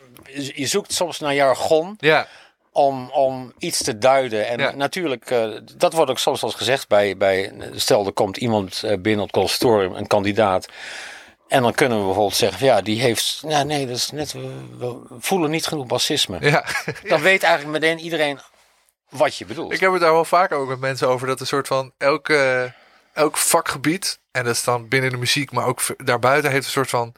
Je 0.54 0.66
zoekt 0.66 0.92
soms 0.92 1.18
naar 1.18 1.34
jargon 1.34 1.94
Ja, 1.98 2.26
om, 2.72 3.10
om 3.10 3.52
iets 3.58 3.82
te 3.82 3.98
duiden. 3.98 4.48
En 4.48 4.58
Ja. 4.58 4.74
natuurlijk, 4.74 5.30
eh, 5.30 5.48
dat 5.76 5.92
wordt 5.92 6.10
ook 6.10 6.18
soms 6.18 6.42
eens 6.42 6.54
gezegd 6.54 6.88
bij, 6.88 7.16
bij. 7.16 7.52
Stel, 7.74 8.06
er 8.06 8.12
komt 8.12 8.36
iemand 8.36 8.82
eh, 8.82 8.98
binnen 8.98 9.22
op 9.24 9.34
het 9.34 9.62
een 9.62 10.06
kandidaat. 10.06 10.68
En 11.50 11.62
dan 11.62 11.74
kunnen 11.74 11.98
we 11.98 12.04
bijvoorbeeld 12.04 12.36
zeggen: 12.36 12.66
ja, 12.66 12.80
die 12.80 13.00
heeft. 13.00 13.42
Ja, 13.46 13.62
nee, 13.62 13.86
dat 13.86 13.96
is 13.96 14.10
net. 14.10 14.32
We, 14.32 14.60
we 14.78 14.96
voelen 15.20 15.50
niet 15.50 15.66
genoeg 15.66 15.86
bassisme. 15.86 16.36
ja. 16.40 16.64
Dan 17.08 17.20
weet 17.20 17.42
eigenlijk 17.42 17.80
meteen 17.80 17.98
iedereen 17.98 18.40
wat 19.08 19.36
je 19.36 19.44
bedoelt. 19.46 19.72
Ik 19.72 19.80
heb 19.80 19.92
het 19.92 20.00
daar 20.00 20.12
wel 20.12 20.24
vaker 20.24 20.56
ook 20.56 20.68
met 20.68 20.80
mensen 20.80 21.08
over. 21.08 21.26
Dat 21.26 21.40
een 21.40 21.46
soort 21.46 21.66
van 21.66 21.92
elk, 21.98 22.28
eh, 22.28 22.62
elk 23.12 23.36
vakgebied. 23.36 24.18
En 24.30 24.44
dat 24.44 24.54
is 24.54 24.64
dan 24.64 24.88
binnen 24.88 25.10
de 25.10 25.16
muziek, 25.16 25.52
maar 25.52 25.66
ook 25.66 25.82
daarbuiten 25.96 26.50
heeft 26.50 26.64
een 26.66 26.72
soort 26.72 26.88
van 26.88 27.14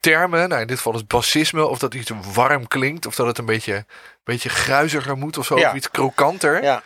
termen. 0.00 0.48
Nou, 0.48 0.60
in 0.60 0.66
dit 0.66 0.76
geval 0.76 0.94
is 0.94 1.06
bassisme. 1.06 1.66
Of 1.66 1.78
dat 1.78 1.94
iets 1.94 2.10
warm 2.32 2.66
klinkt. 2.68 3.06
Of 3.06 3.14
dat 3.14 3.26
het 3.26 3.38
een 3.38 3.46
beetje, 3.46 3.84
beetje 4.24 4.48
gruiziger 4.48 5.16
moet 5.16 5.38
of 5.38 5.46
zo. 5.46 5.58
Ja. 5.58 5.68
Of 5.70 5.76
iets 5.76 5.90
krokanter. 5.90 6.62
Ja, 6.62 6.82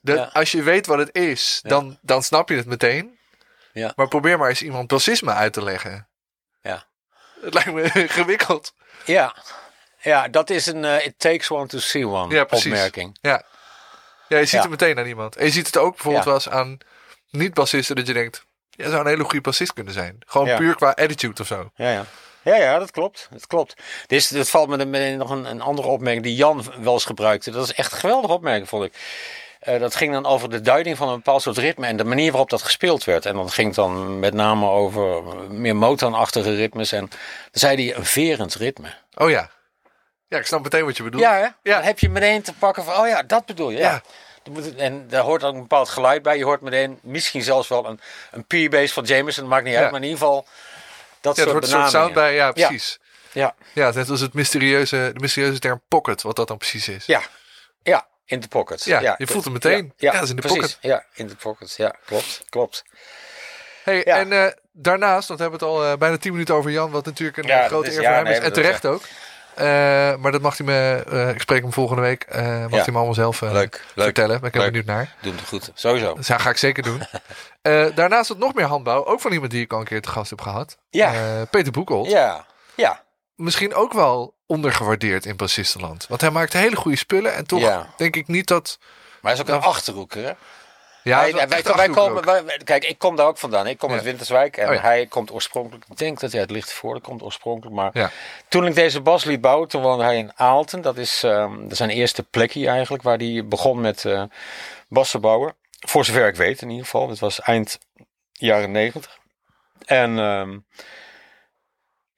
Dat, 0.00 0.16
ja. 0.16 0.30
Als 0.32 0.52
je 0.52 0.62
weet 0.62 0.86
wat 0.86 0.98
het 0.98 1.14
is, 1.14 1.60
dan, 1.62 1.98
dan 2.00 2.22
snap 2.22 2.48
je 2.48 2.56
het 2.56 2.66
meteen. 2.66 3.18
Ja. 3.72 3.92
Maar 3.96 4.08
probeer 4.08 4.38
maar 4.38 4.48
eens 4.48 4.62
iemand 4.62 4.88
bassisme 4.88 5.32
uit 5.32 5.52
te 5.52 5.62
leggen. 5.62 6.08
ja. 6.62 6.88
Het 7.40 7.54
lijkt 7.54 7.72
me 7.72 7.82
ingewikkeld. 8.02 8.72
Ja, 9.04 9.34
ja 10.00 10.28
dat 10.28 10.50
is 10.50 10.66
een 10.66 10.84
eh, 10.84 11.06
it 11.06 11.14
takes 11.18 11.50
one 11.50 11.66
to 11.66 11.78
see 11.78 12.06
one 12.08 12.34
Ja, 12.34 12.44
precies. 12.44 12.66
opmerking. 12.72 13.18
Ja. 13.20 13.42
Ja, 14.28 14.38
je 14.38 14.44
ziet 14.44 14.52
Ja. 14.52 14.60
het 14.60 14.70
meteen 14.70 14.98
aan 14.98 15.06
iemand. 15.06 15.36
En 15.36 15.44
je 15.44 15.50
ziet 15.50 15.66
het 15.66 15.76
ook 15.76 15.90
bijvoorbeeld 15.94 16.24
Ja. 16.24 16.30
wel 16.30 16.38
eens 16.38 16.48
aan 16.48 16.78
niet-bassisten. 17.30 17.96
Dat 17.96 18.06
je 18.06 18.12
denkt, 18.12 18.44
jij 18.70 18.88
zou 18.88 19.00
een 19.00 19.06
hele 19.06 19.22
goede 19.24 19.40
bassist 19.40 19.72
kunnen 19.72 19.92
zijn. 19.92 20.18
Gewoon 20.26 20.56
puur 20.56 20.74
qua 20.76 20.90
attitude 20.90 21.40
of 21.40 21.46
zo. 21.46 21.70
Ja, 21.74 21.90
ja. 21.90 22.04
Ja, 22.42 22.56
ja, 22.56 22.78
dat 22.78 22.90
klopt. 22.90 23.28
Dat 23.30 23.46
klopt. 23.46 23.74
Dus 24.06 24.28
dat 24.28 24.48
valt 24.50 24.68
me 24.68 24.84
meteen 24.84 25.16
nog 25.18 25.30
een, 25.30 25.44
een 25.44 25.60
andere 25.60 25.88
opmerking 25.88 26.24
die 26.24 26.34
Jan 26.34 26.64
wel 26.82 26.92
eens 26.92 27.04
gebruikte. 27.04 27.50
Dat 27.50 27.64
is 27.64 27.72
echt 27.74 27.92
een 27.92 27.98
geweldige 27.98 28.32
opmerking, 28.32 28.68
vond 28.68 28.84
ik. 28.84 28.92
Eh, 29.60 29.80
dat 29.80 29.94
ging 29.94 30.12
dan 30.12 30.26
over 30.26 30.50
de 30.50 30.60
duiding 30.60 30.96
van 30.96 31.08
een 31.08 31.14
bepaald 31.16 31.42
soort 31.42 31.58
ritme 31.58 31.86
en 31.86 31.96
de 31.96 32.04
manier 32.04 32.30
waarop 32.30 32.50
dat 32.50 32.62
gespeeld 32.62 33.04
werd. 33.04 33.26
En 33.26 33.34
dan 33.34 33.50
ging 33.50 33.66
het 33.66 33.76
dan 33.76 34.18
met 34.18 34.34
name 34.34 34.66
over 34.68 35.22
meer 35.50 35.76
Motown-achtige 35.76 36.54
ritmes. 36.54 36.92
En 36.92 37.00
dan 37.00 37.18
zei 37.52 37.86
hij 37.88 37.96
een 37.96 38.04
verend 38.04 38.54
ritme. 38.54 38.94
Oh 39.14 39.30
ja. 39.30 39.50
Ja, 40.28 40.38
ik 40.38 40.46
snap 40.46 40.62
meteen 40.62 40.84
wat 40.84 40.96
je 40.96 41.02
bedoelt. 41.02 41.22
Ja, 41.22 41.32
hè? 41.34 41.40
Ja. 41.40 41.54
Dan 41.62 41.82
heb 41.82 41.98
je 41.98 42.08
meteen 42.08 42.42
te 42.42 42.52
pakken 42.54 42.84
van, 42.84 42.94
oh 43.00 43.06
ja, 43.08 43.22
dat 43.22 43.46
bedoel 43.46 43.70
je. 43.70 43.78
Ja. 43.78 44.02
Ja. 44.44 44.62
En 44.76 45.08
daar 45.08 45.22
hoort 45.22 45.44
ook 45.44 45.54
een 45.54 45.60
bepaald 45.60 45.88
geluid 45.88 46.22
bij. 46.22 46.38
Je 46.38 46.44
hoort 46.44 46.60
meteen 46.60 46.98
misschien 47.02 47.42
zelfs 47.42 47.68
wel 47.68 47.86
een, 47.86 48.00
een 48.30 48.44
P-bass 48.68 48.92
van 48.92 49.04
Jameson, 49.04 49.48
maakt 49.48 49.64
niet 49.64 49.72
Ja. 49.72 49.80
uit. 49.80 49.90
Maar 49.90 50.00
in 50.00 50.06
ieder 50.06 50.18
geval, 50.20 50.46
dat 51.20 51.36
Ja, 51.36 51.42
soort 51.42 51.52
wordt 51.54 51.66
een 51.72 51.78
soort 51.80 51.90
sound 51.90 52.14
bij. 52.14 52.34
Ja, 52.34 52.52
precies. 52.52 52.98
Ja, 53.32 53.54
Ja, 53.72 53.88
is 53.88 53.94
net 53.94 54.10
als 54.10 54.20
het 54.20 54.34
mysterieuze, 54.34 55.10
de 55.14 55.20
mysterieuze 55.20 55.58
term 55.58 55.80
pocket. 55.88 56.22
Wat 56.22 56.36
dat 56.36 56.48
dan 56.48 56.56
precies 56.56 56.88
is. 56.88 57.06
ja, 57.06 57.20
ja, 57.82 58.06
in 58.30 58.40
de 58.40 58.48
pocket. 58.48 58.84
Ja, 58.84 59.14
je 59.18 59.26
voelt 59.26 59.44
hem 59.44 59.52
meteen. 59.52 59.92
Ja, 59.96 60.20
is 60.20 60.30
in 60.30 60.36
de 60.36 60.42
precies. 60.42 60.58
pocket. 60.60 60.78
Ja, 60.80 61.04
in 61.14 61.26
de 61.26 61.34
pocket. 61.34 61.74
Ja, 61.76 61.94
klopt, 62.06 62.42
klopt. 62.48 62.82
Hey, 63.84 64.02
Ja. 64.04 64.16
En 64.18 64.32
eh, 64.32 64.46
daarnaast, 64.72 65.28
want 65.28 65.40
we 65.40 65.46
hebben 65.48 65.68
het 65.68 65.76
al 65.78 65.84
eh, 65.84 65.96
bijna 65.98 66.16
tien 66.16 66.32
minuten 66.32 66.54
over 66.54 66.70
Jan. 66.70 66.90
Wat 66.90 67.04
natuurlijk 67.04 67.38
een 67.38 67.46
Ja, 67.46 67.60
eh, 67.60 67.66
grote 67.66 67.86
is- 67.88 67.96
eer 67.96 68.02
voor 68.02 68.10
ja, 68.10 68.14
hem 68.16 68.24
nee, 68.24 68.32
is. 68.38 68.38
En 68.44 68.52
terecht 68.52 68.86
ook. 68.86 69.02
Maar 70.20 70.32
dat 70.32 70.40
mag 70.40 70.56
hij 70.58 70.66
me, 70.66 71.32
ik 71.34 71.40
spreek 71.40 71.62
hem 71.62 71.72
volgende 71.72 72.02
week, 72.02 72.26
mag 72.30 72.40
Ja. 72.40 72.68
hij 72.68 72.84
me 72.86 72.94
allemaal 72.96 73.14
zelf 73.14 73.40
Leuk, 73.40 73.52
leuk. 73.52 73.82
vertellen. 74.04 74.40
Ben 74.40 74.48
ik 74.48 74.54
heel 74.54 74.64
benieuwd 74.64 74.84
naar. 74.84 75.14
Doe 75.20 75.32
het 75.32 75.46
goed. 75.46 75.70
Sowieso. 75.74 76.14
Dus 76.14 76.26
dat 76.26 76.40
ga 76.40 76.50
ik 76.50 76.56
zeker 76.56 76.82
doen. 76.82 77.02
Daarnaast 77.94 78.28
wat 78.28 78.38
nog 78.38 78.54
meer 78.54 78.64
handbouw, 78.64 79.04
ook 79.04 79.20
van 79.20 79.32
iemand 79.32 79.50
die 79.50 79.62
ik 79.64 79.72
al 79.72 79.78
een 79.78 79.84
keer 79.84 80.00
te 80.02 80.08
gast 80.08 80.30
heb 80.30 80.40
gehad. 80.40 80.76
Ja. 80.90 81.12
Peter 81.50 81.72
Boekholt. 81.72 82.10
Ja. 82.10 82.46
Ja. 82.74 83.02
Misschien 83.40 83.74
ook 83.74 83.92
wel 83.92 84.34
ondergewaardeerd 84.46 85.24
in 85.26 85.36
bassistenland. 85.36 86.06
Want 86.08 86.20
hij 86.20 86.30
maakt 86.30 86.52
hele 86.52 86.76
goede 86.76 86.96
spullen 86.96 87.34
en 87.34 87.46
toch 87.46 87.60
Ja. 87.60 87.86
denk 87.96 88.16
ik 88.16 88.26
niet 88.28 88.46
dat... 88.46 88.78
Maar 89.20 89.32
hij 89.32 89.32
is 89.32 89.40
ook 89.40 89.56
een 89.56 89.68
achterhoeker, 89.68 90.24
hè? 90.24 90.32
Ja, 91.02 91.18
Hij- 91.18 91.32
wij, 91.32 91.62
wij 91.62 91.88
komen, 91.88 92.24
wij- 92.24 92.60
kijk, 92.64 92.84
ik 92.84 92.98
kom 92.98 93.16
daar 93.16 93.26
ook 93.26 93.38
vandaan. 93.38 93.66
Ik 93.66 93.78
kom 93.78 93.88
Ja. 93.88 93.94
uit 93.94 94.04
Winterswijk 94.04 94.56
en 94.56 94.68
Oh 94.68 94.74
ja. 94.74 94.80
hij 94.80 95.06
komt 95.06 95.30
oorspronkelijk, 95.32 95.84
ik 95.90 95.96
denk 95.96 96.20
dat 96.20 96.30
hij 96.30 96.40
uit 96.40 96.50
Lichtenvoorde 96.50 97.00
komt 97.00 97.22
oorspronkelijk. 97.22 97.76
Maar 97.76 97.90
Ja. 97.92 98.10
toen 98.48 98.66
ik 98.66 98.74
deze 98.74 99.00
bas 99.00 99.24
liet 99.24 99.40
bouwen, 99.40 99.68
toen 99.68 99.82
woonde 99.82 100.04
hij 100.04 100.16
in 100.16 100.32
Aalten. 100.36 100.80
Dat 100.80 100.96
is, 100.96 101.22
ehm, 101.22 101.54
zijn 101.68 101.90
eerste 101.90 102.22
plekje 102.22 102.68
eigenlijk, 102.68 103.02
waar 103.02 103.16
hij 103.18 103.46
begon 103.46 103.80
met 103.80 104.04
eh 104.04 104.22
bassen 104.88 105.20
bouwen. 105.20 105.54
Voor 105.86 106.04
zover 106.04 106.26
ik 106.26 106.36
weet 106.36 106.62
in 106.62 106.68
ieder 106.70 106.84
geval. 106.84 107.08
Het 107.08 107.18
was 107.18 107.40
eind 107.40 107.78
jaren 108.32 108.70
negentig. 108.70 109.18
En 109.84 110.18
ehm, 110.18 110.58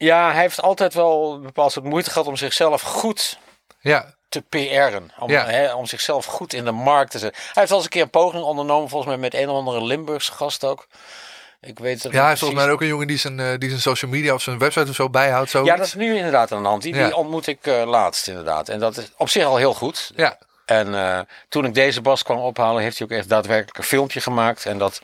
ja, 0.05 0.33
hij 0.33 0.41
heeft 0.41 0.63
altijd 0.63 0.95
wel 0.95 1.41
bepaald 1.41 1.73
soort 1.73 1.85
moeite 1.85 2.11
gehad 2.11 2.27
om 2.27 2.37
zichzelf 2.37 2.83
goed 2.83 3.39
Ja, 3.81 4.15
te 4.29 4.41
PR'en. 4.49 5.13
Om, 5.19 5.31
Ja. 5.31 5.47
hè, 5.47 5.73
om 5.75 5.87
zichzelf 5.87 6.25
goed 6.25 6.53
in 6.53 6.65
de 6.65 6.71
markt 6.73 7.11
te 7.11 7.19
zetten. 7.19 7.41
Hij 7.43 7.53
heeft 7.55 7.71
al 7.71 7.77
eens 7.77 7.85
een 7.85 7.91
keer 7.93 8.03
een 8.03 8.11
poging 8.11 8.43
ondernomen, 8.43 8.89
volgens 8.89 9.11
mij 9.11 9.21
met 9.21 9.35
een 9.35 9.49
of 9.49 9.57
andere 9.57 9.85
Limburgse 9.85 10.33
gast 10.33 10.65
ook. 10.65 10.87
Ik 11.61 11.79
weet 11.79 12.03
het 12.03 12.13
ja 12.13 12.23
hij 12.25 12.33
is 12.33 12.39
volgens 12.39 12.61
mij 12.61 12.71
ook 12.71 12.81
een 12.81 12.87
jongen 12.87 13.07
die 13.07 13.19
zijn, 13.19 13.41
eh, 13.41 13.59
die 13.59 13.69
zijn 13.69 13.81
social 13.81 14.11
media 14.11 14.35
of 14.35 14.43
zijn 14.43 14.59
website 14.59 14.89
of 14.89 14.95
zo 14.95 15.11
bijhoudt. 15.11 15.51
Zo 15.51 15.65
Ja, 15.65 15.77
dat 15.77 15.87
is 15.87 15.95
nu 15.95 16.17
inderdaad 16.17 16.53
aan 16.53 16.63
de 16.63 16.69
hand. 16.69 16.83
Die, 16.83 16.95
Ja. 16.95 17.05
die 17.05 17.17
ontmoet 17.17 17.47
ik 17.47 17.67
eh, 17.67 17.83
laatst 17.87 18.29
inderdaad. 18.29 18.69
En 18.69 18.79
dat 18.81 18.97
is 18.97 19.11
op 19.17 19.29
zich 19.29 19.45
al 19.45 19.57
heel 19.57 19.75
goed. 19.75 20.11
ja, 20.17 20.39
En 20.65 20.95
eh, 20.95 21.21
toen 21.49 21.65
ik 21.65 21.75
deze 21.75 22.01
bas 22.01 22.23
kwam 22.23 22.39
ophalen, 22.39 22.83
heeft 22.83 22.99
hij 22.99 23.07
ook 23.07 23.13
echt 23.13 23.29
daadwerkelijk 23.29 23.79
een 23.79 23.85
filmpje 23.85 24.21
gemaakt. 24.21 24.67
En 24.67 24.79
dat 24.79 25.01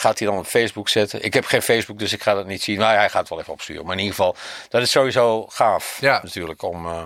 gaat 0.00 0.18
hij 0.18 0.28
dan 0.28 0.38
op 0.38 0.46
Facebook 0.46 0.88
zetten. 0.88 1.22
Ik 1.24 1.34
heb 1.34 1.44
geen 1.44 1.62
Facebook, 1.62 1.98
dus 1.98 2.12
ik 2.12 2.22
ga 2.22 2.34
dat 2.34 2.46
niet 2.46 2.62
zien. 2.62 2.78
Maar 2.78 2.96
hij 2.96 3.08
gaat 3.10 3.20
het 3.20 3.28
wel 3.28 3.40
even 3.40 3.52
opsturen. 3.52 3.84
Maar 3.84 3.92
in 3.94 4.00
ieder 4.02 4.14
geval, 4.14 4.36
dat 4.68 4.82
is 4.82 4.90
sowieso 4.90 5.46
gaaf 5.46 5.98
Ja. 6.00 6.20
natuurlijk 6.22 6.62
om... 6.62 6.86
eh, 6.86 7.02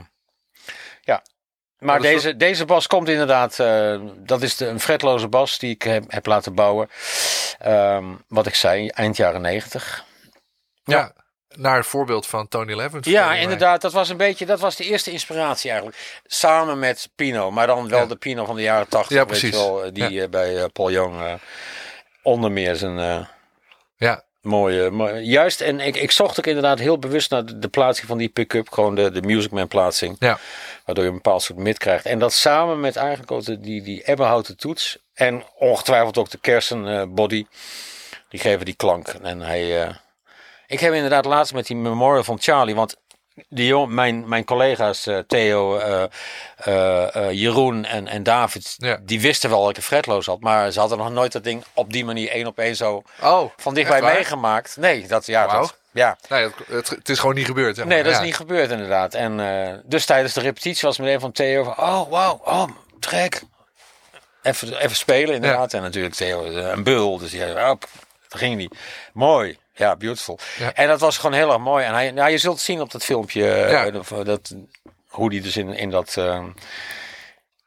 ja. 1.02 1.22
Maar 1.78 2.00
deze, 2.00 2.36
deze 2.36 2.64
bas 2.64 2.86
komt 2.86 3.08
inderdaad, 3.08 3.58
eh, 3.58 4.00
dat 4.16 4.42
is 4.42 4.56
de, 4.56 4.66
een 4.66 4.80
fretloze 4.80 5.28
bas 5.28 5.58
die 5.58 5.74
ik 5.74 5.82
heb, 5.82 6.04
heb 6.08 6.26
laten 6.26 6.54
bouwen. 6.54 6.90
Ehm, 7.58 8.04
wat 8.28 8.46
ik 8.46 8.54
zei, 8.54 8.88
eind 8.88 9.16
jaren 9.16 9.40
negentig. 9.40 10.04
ja. 10.84 11.12
Naar 11.56 11.76
het 11.76 11.86
voorbeeld 11.86 12.26
van 12.26 12.48
Tony 12.48 12.74
Levens. 12.74 13.06
Ja, 13.06 13.34
inderdaad. 13.34 13.80
Dat 13.80 13.92
was 13.92 14.08
een 14.08 14.16
beetje, 14.16 14.46
dat 14.46 14.60
was 14.60 14.76
de 14.76 14.84
eerste 14.84 15.10
inspiratie 15.10 15.70
eigenlijk. 15.70 16.20
Samen 16.26 16.78
met 16.78 17.10
Pino, 17.14 17.50
maar 17.50 17.66
dan 17.66 17.88
wel 17.88 17.98
Ja. 18.00 18.06
de 18.06 18.16
Pino 18.16 18.44
van 18.44 18.56
de 18.56 18.62
jaren 18.62 18.88
tachtig. 18.88 19.16
Ja, 19.16 19.24
precies. 19.24 19.50
wel, 19.50 19.84
eh, 19.84 19.92
die 19.92 20.28
bij 20.28 20.68
Paul 20.68 20.90
Young 20.90 21.40
onder 22.24 22.52
meer 22.52 22.76
zijn 22.76 22.98
eh, 22.98 23.26
Ja, 23.96 24.22
mooie, 24.40 24.90
mooie- 24.90 25.20
Juist, 25.20 25.60
en 25.60 25.80
ik, 25.80 25.96
ik 25.96 26.10
zocht 26.10 26.38
ook 26.38 26.46
inderdaad 26.46 26.78
heel 26.78 26.98
bewust 26.98 27.30
naar 27.30 27.44
de, 27.46 27.58
de 27.58 27.68
plaatsing 27.68 28.08
van 28.08 28.18
die 28.18 28.28
pick-up. 28.28 28.70
Gewoon 28.72 28.94
de, 28.94 29.10
de 29.10 29.22
Musicman 29.22 29.68
plaatsing. 29.68 30.16
ja. 30.18 30.38
Waardoor 30.84 31.04
je 31.04 31.10
een 31.10 31.16
bepaald 31.16 31.42
soort 31.42 31.58
mid 31.58 31.78
krijgt. 31.78 32.06
En 32.06 32.18
dat 32.18 32.32
samen 32.32 32.80
met 32.80 32.96
eigenlijk 32.96 33.30
ook 33.30 33.44
de, 33.44 33.60
die, 33.60 33.82
die 33.82 34.02
ebbenhouten 34.02 34.56
toets. 34.56 34.98
En 35.14 35.44
ongetwijfeld 35.58 36.18
ook 36.18 36.30
de 36.30 36.38
kersen 36.38 36.88
eh, 36.88 37.02
body. 37.08 37.46
Die 38.28 38.40
geven 38.40 38.64
die 38.64 38.74
klank. 38.76 39.08
En 39.08 39.40
hij... 39.40 39.82
eh, 39.82 39.94
ik 40.66 40.80
heb 40.80 40.92
inderdaad 40.92 41.24
laatst 41.24 41.54
met 41.54 41.66
die 41.66 41.76
memorial 41.76 42.24
van 42.24 42.38
Charlie. 42.40 42.74
Want 42.74 42.96
die 43.48 43.66
jong, 43.66 43.92
mijn, 43.92 44.28
mijn 44.28 44.44
collega's 44.44 45.06
eh, 45.06 45.18
Theo, 45.18 45.78
eh, 45.78 46.02
eh, 46.56 47.30
Jeroen 47.32 47.84
en, 47.84 48.08
en 48.08 48.22
David. 48.22 48.74
Ja. 48.76 48.98
Die 49.02 49.20
wisten 49.20 49.50
wel 49.50 49.60
dat 49.60 49.70
ik 49.70 49.76
een 49.76 49.82
fretloos 49.82 50.26
had. 50.26 50.40
Maar 50.40 50.70
ze 50.70 50.80
hadden 50.80 50.98
nog 50.98 51.10
nooit 51.10 51.32
dat 51.32 51.44
ding 51.44 51.64
op 51.72 51.92
die 51.92 52.04
manier 52.04 52.30
één 52.30 52.46
op 52.46 52.58
één 52.58 52.76
zo 52.76 53.02
Oh, 53.22 53.50
van 53.56 53.74
dichtbij 53.74 54.02
meegemaakt. 54.02 54.76
Nee, 54.76 55.06
dat, 55.06 55.26
ja, 55.26 55.46
dat, 55.46 55.78
ja. 55.92 56.16
Nee, 56.28 56.42
het, 56.42 56.54
het, 56.68 56.88
het 56.88 57.08
is 57.08 57.18
gewoon 57.18 57.34
niet 57.34 57.46
gebeurd. 57.46 57.84
Nee, 57.84 58.02
dat 58.02 58.12
Ja. 58.12 58.18
is 58.18 58.24
niet 58.24 58.36
gebeurd 58.36 58.70
inderdaad. 58.70 59.14
En 59.14 59.82
dus 59.84 60.04
tijdens 60.04 60.32
de 60.34 60.40
repetitie 60.40 60.88
was 60.88 60.98
meteen 60.98 61.20
van 61.20 61.32
Theo 61.32 61.64
van, 61.64 61.78
oh 61.78 62.10
wauw, 62.10 62.40
oh, 62.44 62.68
trek. 63.00 63.42
Even, 64.42 64.76
even 64.78 64.96
spelen 64.96 65.34
inderdaad. 65.34 65.72
En 65.74 65.82
natuurlijk 65.82 66.14
Theo 66.14 66.44
een 66.44 66.82
bul, 66.82 67.18
dus 67.18 67.30
die 67.30 67.40
zei, 67.40 67.52
oh, 67.52 67.66
dat 68.28 68.40
ging 68.40 68.56
niet. 68.56 68.76
Mooi, 69.12 69.58
ja, 69.74 69.96
beautiful. 69.96 70.38
Ja. 70.58 70.72
En 70.74 70.88
dat 70.88 71.00
was 71.00 71.18
gewoon 71.18 71.36
heel 71.36 71.48
erg 71.52 71.58
mooi. 71.60 71.84
En 71.84 71.92
hij, 71.92 72.10
nou, 72.10 72.30
je 72.30 72.38
zult 72.38 72.60
zien 72.60 72.80
op 72.80 72.90
dat 72.90 73.04
filmpje 73.04 73.50
eh, 73.52 73.70
Ja. 73.70 73.90
dat, 74.24 74.54
hoe 75.08 75.30
die 75.30 75.40
dus 75.40 75.56
in, 75.56 75.68
in 75.72 75.90
dat... 75.90 76.16
eh, 76.16 76.44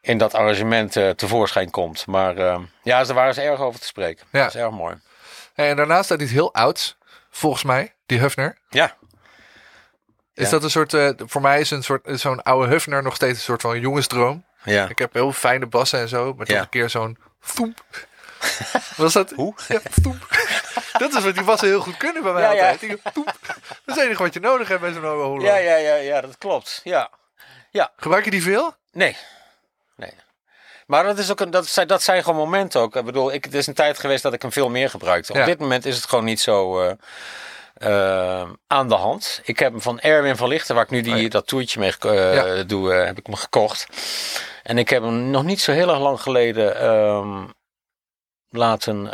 in 0.02 0.18
dat 0.18 0.34
arrangement 0.34 0.96
eh, 0.96 1.10
tevoorschijn 1.10 1.70
komt. 1.70 2.06
Maar 2.06 2.36
ja, 2.84 3.04
daar 3.04 3.14
waren 3.14 3.34
ze 3.34 3.42
erg 3.42 3.60
over 3.60 3.80
te 3.80 3.86
spreken. 3.86 4.26
Ja. 4.32 4.40
Dat 4.44 4.56
is 4.56 4.62
erg 4.62 4.72
mooi. 4.72 4.96
En 5.56 5.76
daarnaast 5.76 6.06
staat 6.06 6.22
iets 6.22 6.32
heel 6.32 6.54
ouds, 6.54 6.98
volgens 7.30 7.64
mij, 7.64 7.94
die 8.06 8.20
Hufner. 8.20 8.58
Ja, 8.70 8.96
Is 10.34 10.46
Ja. 10.46 10.50
dat 10.50 10.64
een 10.64 10.70
soort, 10.70 10.96
voor 11.18 11.42
mij 11.42 11.60
is 11.60 11.72
een 11.72 11.84
soort, 11.84 12.08
zo'n 12.20 12.44
oude 12.44 12.68
Hufner 12.72 13.04
nog 13.04 13.16
steeds 13.16 13.38
een 13.38 13.44
soort 13.44 13.62
van 13.62 13.80
jongensdroom. 13.80 14.46
ja. 14.64 14.88
Ik 14.90 14.98
heb 15.00 15.14
heel 15.14 15.32
fijne 15.32 15.66
bassen 15.66 16.00
en 16.00 16.08
zo, 16.10 16.34
maar 16.34 16.46
toch 16.46 16.58
een 16.60 16.70
keer 16.70 16.90
zo'n 16.90 17.18
foemp. 17.40 17.84
Was 18.98 19.14
dat? 19.14 19.32
Hoe? 19.36 19.54
Ja. 19.68 19.80
Dat 21.00 21.14
is 21.14 21.24
wat 21.24 21.34
die 21.36 21.44
bassen 21.44 21.68
heel 21.68 21.80
goed 21.82 21.98
kunnen 21.98 22.24
bij 22.24 22.32
mij 22.34 22.42
Ja, 22.42 22.52
ja. 22.52 22.62
altijd. 22.72 22.80
Die. 22.80 23.00
Dat 23.04 23.26
is 23.86 23.96
het 23.96 23.98
enige 23.98 24.24
wat 24.24 24.34
je 24.34 24.40
nodig 24.40 24.68
hebt 24.68 24.82
bij 24.82 24.92
zo'n 24.94 25.06
oude. 25.06 25.46
Ja, 25.46 25.56
ja, 25.58 25.76
ja, 25.76 25.96
ja, 25.96 26.22
dat 26.22 26.38
klopt. 26.38 26.82
Ja. 26.84 27.10
Gebruik 27.98 28.26
je 28.26 28.32
die 28.32 28.42
veel? 28.44 28.76
Nee. 28.92 29.16
Nee. 29.96 30.14
Maar 30.88 31.04
dat, 31.04 31.18
is 31.18 31.32
ook 31.32 31.40
een, 31.40 31.50
dat, 31.52 31.68
zijn, 31.68 31.88
dat 31.88 32.02
zijn 32.04 32.24
gewoon 32.24 32.40
momenten 32.40 32.82
ook. 32.82 32.96
Ik 32.96 33.06
bedoel, 33.06 33.34
ik, 33.34 33.44
het 33.44 33.54
is 33.54 33.68
een 33.68 33.74
tijd 33.74 34.00
geweest 34.00 34.24
dat 34.24 34.34
ik 34.34 34.42
hem 34.42 34.52
veel 34.52 34.70
meer 34.70 34.90
gebruikte. 34.90 35.32
Op 35.32 35.38
Ja. 35.38 35.46
dit 35.46 35.60
moment 35.60 35.86
is 35.86 35.96
het 35.96 36.06
gewoon 36.06 36.24
niet 36.26 36.40
zo 36.40 36.82
eh, 36.82 36.92
eh, 38.42 38.50
aan 38.68 38.88
de 38.88 38.96
hand. 38.96 39.42
Ik 39.44 39.60
heb 39.60 39.72
hem 39.72 39.82
van 39.82 40.00
Erwin 40.00 40.36
van 40.38 40.48
Lichten, 40.48 40.76
waar 40.76 40.84
ik 40.84 40.90
nu 40.90 41.02
die, 41.02 41.14
Oh 41.16 41.22
ja. 41.22 41.30
dat 41.30 41.48
toertje 41.48 41.80
mee 41.80 41.94
eh, 42.00 42.34
Ja. 42.36 42.64
doe, 42.64 42.92
heb 42.92 43.18
ik 43.18 43.26
hem 43.26 43.36
gekocht. 43.36 43.88
En 44.64 44.78
ik 44.78 44.90
heb 44.90 45.04
hem 45.04 45.30
nog 45.30 45.44
niet 45.44 45.62
zo 45.62 45.72
heel 45.72 45.90
erg 45.90 46.00
lang 46.00 46.22
geleden 46.22 46.80
ehm, 46.80 47.46
laten... 48.50 49.10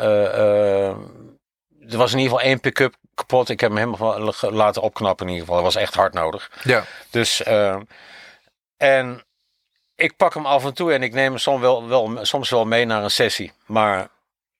er 1.89 1.97
was 1.97 2.11
in 2.11 2.17
ieder 2.17 2.33
geval 2.33 2.49
één 2.49 2.59
pick-up 2.59 2.95
kapot. 3.15 3.49
Ik 3.49 3.59
heb 3.59 3.69
hem 3.75 3.79
helemaal 3.79 4.33
laten 4.51 4.81
opknappen 4.81 5.25
in 5.25 5.31
ieder 5.31 5.47
geval. 5.47 5.63
Dat 5.63 5.73
was 5.73 5.83
echt 5.83 5.93
hard 5.93 6.13
nodig. 6.13 6.51
Ja. 6.63 6.83
Dus, 7.09 7.43
eh, 7.43 7.77
en 8.77 9.23
ik 9.95 10.17
pak 10.17 10.33
hem 10.33 10.45
af 10.45 10.65
en 10.65 10.73
toe 10.73 10.93
en 10.93 11.03
ik 11.03 11.13
neem 11.13 11.29
hem 11.29 11.37
soms 11.37 11.61
wel, 11.61 11.87
wel, 11.87 12.17
soms 12.21 12.49
wel 12.49 12.65
mee 12.65 12.85
naar 12.85 13.03
een 13.03 13.11
sessie. 13.11 13.51
Maar 13.65 14.07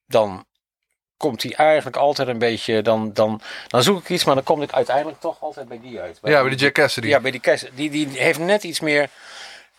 dan 0.06 0.46
komt 1.18 1.44
hij 1.44 1.54
eigenlijk 1.54 1.98
altijd 1.98 2.28
een 2.28 2.38
beetje, 2.38 2.82
dan, 2.82 3.14
dan, 3.14 3.42
dan 3.68 3.84
zoek 3.84 4.00
ik 4.00 4.10
iets, 4.10 4.24
maar 4.24 4.36
dan 4.36 4.44
kom 4.44 4.62
ik 4.62 4.72
uiteindelijk 4.72 5.20
toch 5.20 5.38
altijd 5.40 5.68
bij 5.68 5.80
die 5.80 6.00
uit. 6.00 6.20
Ja, 6.24 6.42
bij 6.42 6.50
de 6.50 6.56
Jack 6.56 6.74
Cassidy. 6.74 7.08
Ja, 7.08 7.20
bij 7.20 7.32
die 7.32 7.40
Kes, 7.40 7.66
die, 7.74 7.90
die 7.90 8.08
heeft 8.08 8.40
net 8.40 8.64
iets 8.64 8.80
meer, 8.80 9.10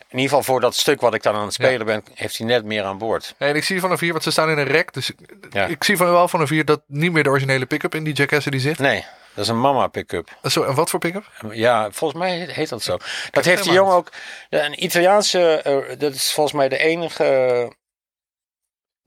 in 0.09 0.17
ieder 0.21 0.29
geval 0.37 0.43
voor 0.53 0.61
dat 0.61 0.75
stuk 0.75 1.01
wat 1.01 1.13
ik 1.13 1.23
dan 1.23 1.35
aan 1.35 1.43
het 1.45 1.53
spelen 1.53 1.85
ben, 1.85 2.03
heeft 2.13 2.37
hij 2.37 2.47
net 2.47 2.65
meer 2.65 2.83
aan 2.83 2.97
boord. 2.97 3.35
En 3.37 3.55
ik 3.55 3.63
zie 3.63 3.79
vanaf 3.79 3.99
hier, 3.99 4.11
want 4.11 4.23
ze 4.23 4.31
staan 4.31 4.49
in 4.49 4.57
een 4.57 4.67
rek. 4.67 4.93
Dus 4.93 5.09
ik, 5.09 5.17
Ja. 5.49 5.65
ik 5.65 5.83
zie 5.83 5.97
van 5.97 6.11
wel 6.11 6.27
vanaf 6.27 6.49
hier 6.49 6.65
dat 6.65 6.81
niet 6.87 7.11
meer 7.11 7.23
de 7.23 7.29
originele 7.29 7.65
pick-up 7.65 7.95
in 7.95 8.03
die 8.03 8.13
Jack 8.13 8.27
Cassidy 8.27 8.57
zit. 8.57 8.79
Nee, 8.79 9.05
dat 9.33 9.43
is 9.43 9.49
een 9.49 9.59
mama 9.59 9.87
pick-up. 9.87 10.37
Zo, 10.43 10.63
en 10.63 10.75
wat 10.75 10.89
voor 10.89 10.99
pick-up? 10.99 11.31
Ja, 11.51 11.91
volgens 11.91 12.19
mij 12.19 12.37
heet- 12.49 12.69
dat 12.69 12.83
zo. 12.83 12.97
Dat 13.31 13.45
heeft 13.45 13.63
die 13.63 13.71
jongen 13.73 13.93
ook. 13.95 14.09
Een 14.49 14.83
Italiaanse, 14.83 15.55
eh, 15.61 15.99
dat 15.99 16.13
is 16.13 16.31
volgens 16.33 16.55
mij 16.55 16.69
de 16.69 16.77
enige, 16.77 17.71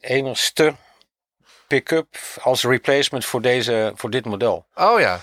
enigste 0.00 0.74
pick-up 1.66 2.16
als 2.40 2.64
replacement 2.64 3.24
voor, 3.24 3.42
deze, 3.42 3.92
voor 3.94 4.10
dit 4.10 4.24
model. 4.24 4.66
Oh 4.74 5.00
ja. 5.00 5.20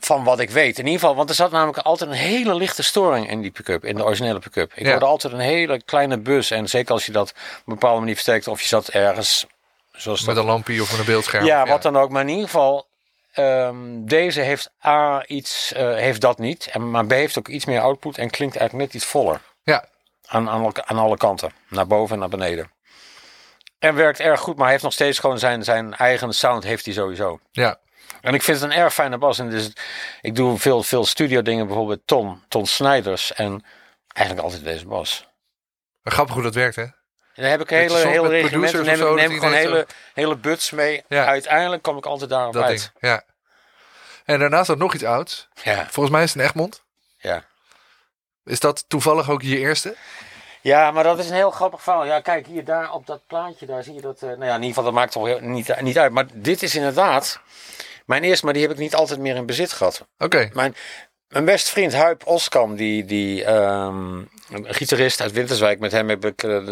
Van 0.00 0.24
wat 0.24 0.40
ik 0.40 0.50
weet. 0.50 0.78
In 0.78 0.84
ieder 0.84 1.00
geval, 1.00 1.14
want 1.16 1.28
er 1.28 1.34
zat 1.34 1.50
namelijk 1.50 1.78
altijd 1.78 2.10
een 2.10 2.16
hele 2.16 2.54
lichte 2.54 2.82
storing 2.82 3.30
in 3.30 3.40
die 3.40 3.50
pick-up, 3.50 3.84
in 3.84 3.96
de 3.96 4.04
originele 4.04 4.38
pick-up. 4.38 4.72
Ik 4.74 4.84
Ja. 4.84 4.90
hoorde 4.90 5.06
altijd 5.06 5.32
een 5.32 5.38
hele 5.38 5.82
kleine 5.82 6.18
bus. 6.18 6.50
En 6.50 6.68
zeker 6.68 6.92
als 6.92 7.06
je 7.06 7.12
dat 7.12 7.30
op 7.30 7.36
een 7.66 7.74
bepaalde 7.74 7.98
manier 7.98 8.14
versterkt, 8.14 8.48
of 8.48 8.60
je 8.60 8.66
zat 8.68 8.88
ergens. 8.88 9.46
Zoals 9.92 10.24
Met 10.24 10.34
dat 10.34 10.44
een 10.44 10.50
lampje 10.50 10.82
of 10.82 10.90
met 10.90 11.00
een 11.00 11.06
beeldscherm. 11.06 11.44
ja, 11.44 11.66
wat 11.66 11.82
dan 11.82 11.96
ook. 11.96 12.10
Maar 12.10 12.22
in 12.22 12.28
ieder 12.28 12.44
geval, 12.44 12.86
ehm, 13.32 13.76
deze 14.04 14.40
heeft 14.40 14.70
A 14.84 15.24
iets, 15.26 15.72
eh, 15.72 15.94
heeft 15.94 16.20
dat 16.20 16.38
niet. 16.38 16.68
En, 16.72 16.90
maar 16.90 17.06
B 17.06 17.10
heeft 17.10 17.38
ook 17.38 17.48
iets 17.48 17.64
meer 17.64 17.80
output 17.80 18.18
en 18.18 18.30
klinkt 18.30 18.56
eigenlijk 18.56 18.86
net 18.92 19.02
iets 19.02 19.10
voller. 19.10 19.40
Ja. 19.62 19.84
Aan, 20.26 20.48
aan, 20.48 20.88
aan 20.88 20.98
alle 20.98 21.16
kanten. 21.16 21.52
Naar 21.68 21.86
boven 21.86 22.14
en 22.14 22.20
naar 22.20 22.28
beneden. 22.28 22.70
En 23.78 23.94
werkt 23.94 24.20
erg 24.20 24.40
goed, 24.40 24.56
maar 24.56 24.70
heeft 24.70 24.82
nog 24.82 24.92
steeds 24.92 25.18
gewoon 25.18 25.38
zijn, 25.38 25.64
zijn 25.64 25.94
eigen 25.94 26.32
sound, 26.34 26.64
heeft 26.64 26.84
hij 26.84 26.94
sowieso. 26.94 27.40
Ja. 27.52 27.78
En 28.20 28.34
ik 28.34 28.42
vind 28.42 28.60
het 28.60 28.70
een 28.70 28.76
erg 28.76 28.94
fijne 28.94 29.18
bas. 29.18 29.38
En 29.38 29.50
dus, 29.50 29.72
ik 30.20 30.34
doe 30.34 30.58
veel, 30.58 30.82
veel 30.82 31.04
studio 31.04 31.42
dingen, 31.42 31.66
bijvoorbeeld 31.66 32.00
Ton, 32.04 32.42
Ton 32.48 32.66
Snijders. 32.66 33.32
En 33.32 33.64
eigenlijk 34.12 34.46
altijd 34.46 34.64
deze 34.64 34.86
bas. 34.86 35.28
Maar 36.02 36.12
grappig 36.12 36.34
hoe 36.34 36.42
dat 36.42 36.54
werkt, 36.54 36.76
hè? 36.76 36.82
En 36.82 37.42
daar 37.46 37.50
heb 37.50 37.60
ik 37.60 37.70
je 37.70 37.76
hele, 37.76 37.96
hele 37.96 38.40
producers 38.48 38.86
Neem, 38.86 38.96
zo, 38.96 39.14
neem 39.14 39.30
ik 39.30 39.38
gewoon 39.38 39.54
hele, 39.54 39.86
hele 40.14 40.36
buts 40.36 40.70
mee. 40.70 41.04
Ja. 41.08 41.24
Uiteindelijk 41.24 41.82
kom 41.82 41.96
ik 41.96 42.06
altijd 42.06 42.30
daarop 42.30 42.52
Dat 42.52 42.62
uit. 42.64 42.78
ding. 42.78 43.12
Ja. 43.12 43.22
En 44.24 44.38
daarnaast 44.38 44.64
staat 44.64 44.78
nog 44.78 44.94
iets 44.94 45.04
ouds. 45.04 45.48
Ja, 45.62 45.86
Volgens 45.90 46.10
mij 46.14 46.22
is 46.22 46.32
het 46.32 46.42
een 46.42 46.48
Egmond. 46.48 46.82
ja. 47.18 47.44
Is 48.44 48.60
dat 48.60 48.84
toevallig 48.88 49.30
ook 49.30 49.42
je 49.42 49.58
eerste? 49.58 49.96
Ja, 50.60 50.90
maar 50.90 51.04
dat 51.04 51.18
is 51.18 51.28
een 51.28 51.34
heel 51.34 51.50
grappig 51.50 51.82
verhaal. 51.82 52.04
Ja, 52.04 52.20
kijk, 52.20 52.46
hier 52.46 52.64
daar 52.64 52.92
op 52.92 53.06
dat 53.06 53.26
plaatje, 53.26 53.66
daar 53.66 53.82
zie 53.82 53.94
je 53.94 54.00
dat. 54.00 54.22
eh, 54.22 54.28
nou 54.28 54.44
ja, 54.44 54.48
in 54.54 54.62
ieder 54.62 54.66
geval, 54.68 54.84
dat 54.84 54.92
maakt 54.92 55.12
toch 55.12 55.26
heel, 55.26 55.40
niet, 55.40 55.80
niet 55.80 55.98
uit. 55.98 56.12
Maar 56.12 56.26
dit 56.32 56.62
is 56.62 56.74
inderdaad 56.74 57.40
mijn 58.10 58.24
eerste, 58.24 58.44
maar 58.44 58.54
die 58.54 58.62
heb 58.62 58.72
ik 58.72 58.78
niet 58.78 58.94
altijd 58.94 59.20
meer 59.20 59.36
in 59.36 59.46
bezit 59.46 59.72
gehad. 59.72 60.06
Oké. 60.18 60.50
Mijn, 60.52 60.74
mijn 61.28 61.44
beste 61.44 61.70
vriend 61.70 61.92
Huip 61.92 62.26
Oskam, 62.26 62.76
die, 62.76 63.04
die 63.04 63.44
ehm, 63.44 64.18
een 64.50 64.74
gitarist 64.74 65.20
uit 65.20 65.32
Winterswijk, 65.32 65.78
met 65.78 65.92
hem 65.92 66.08
heb 66.08 66.24
ik 66.24 66.42
uh, 66.42 66.64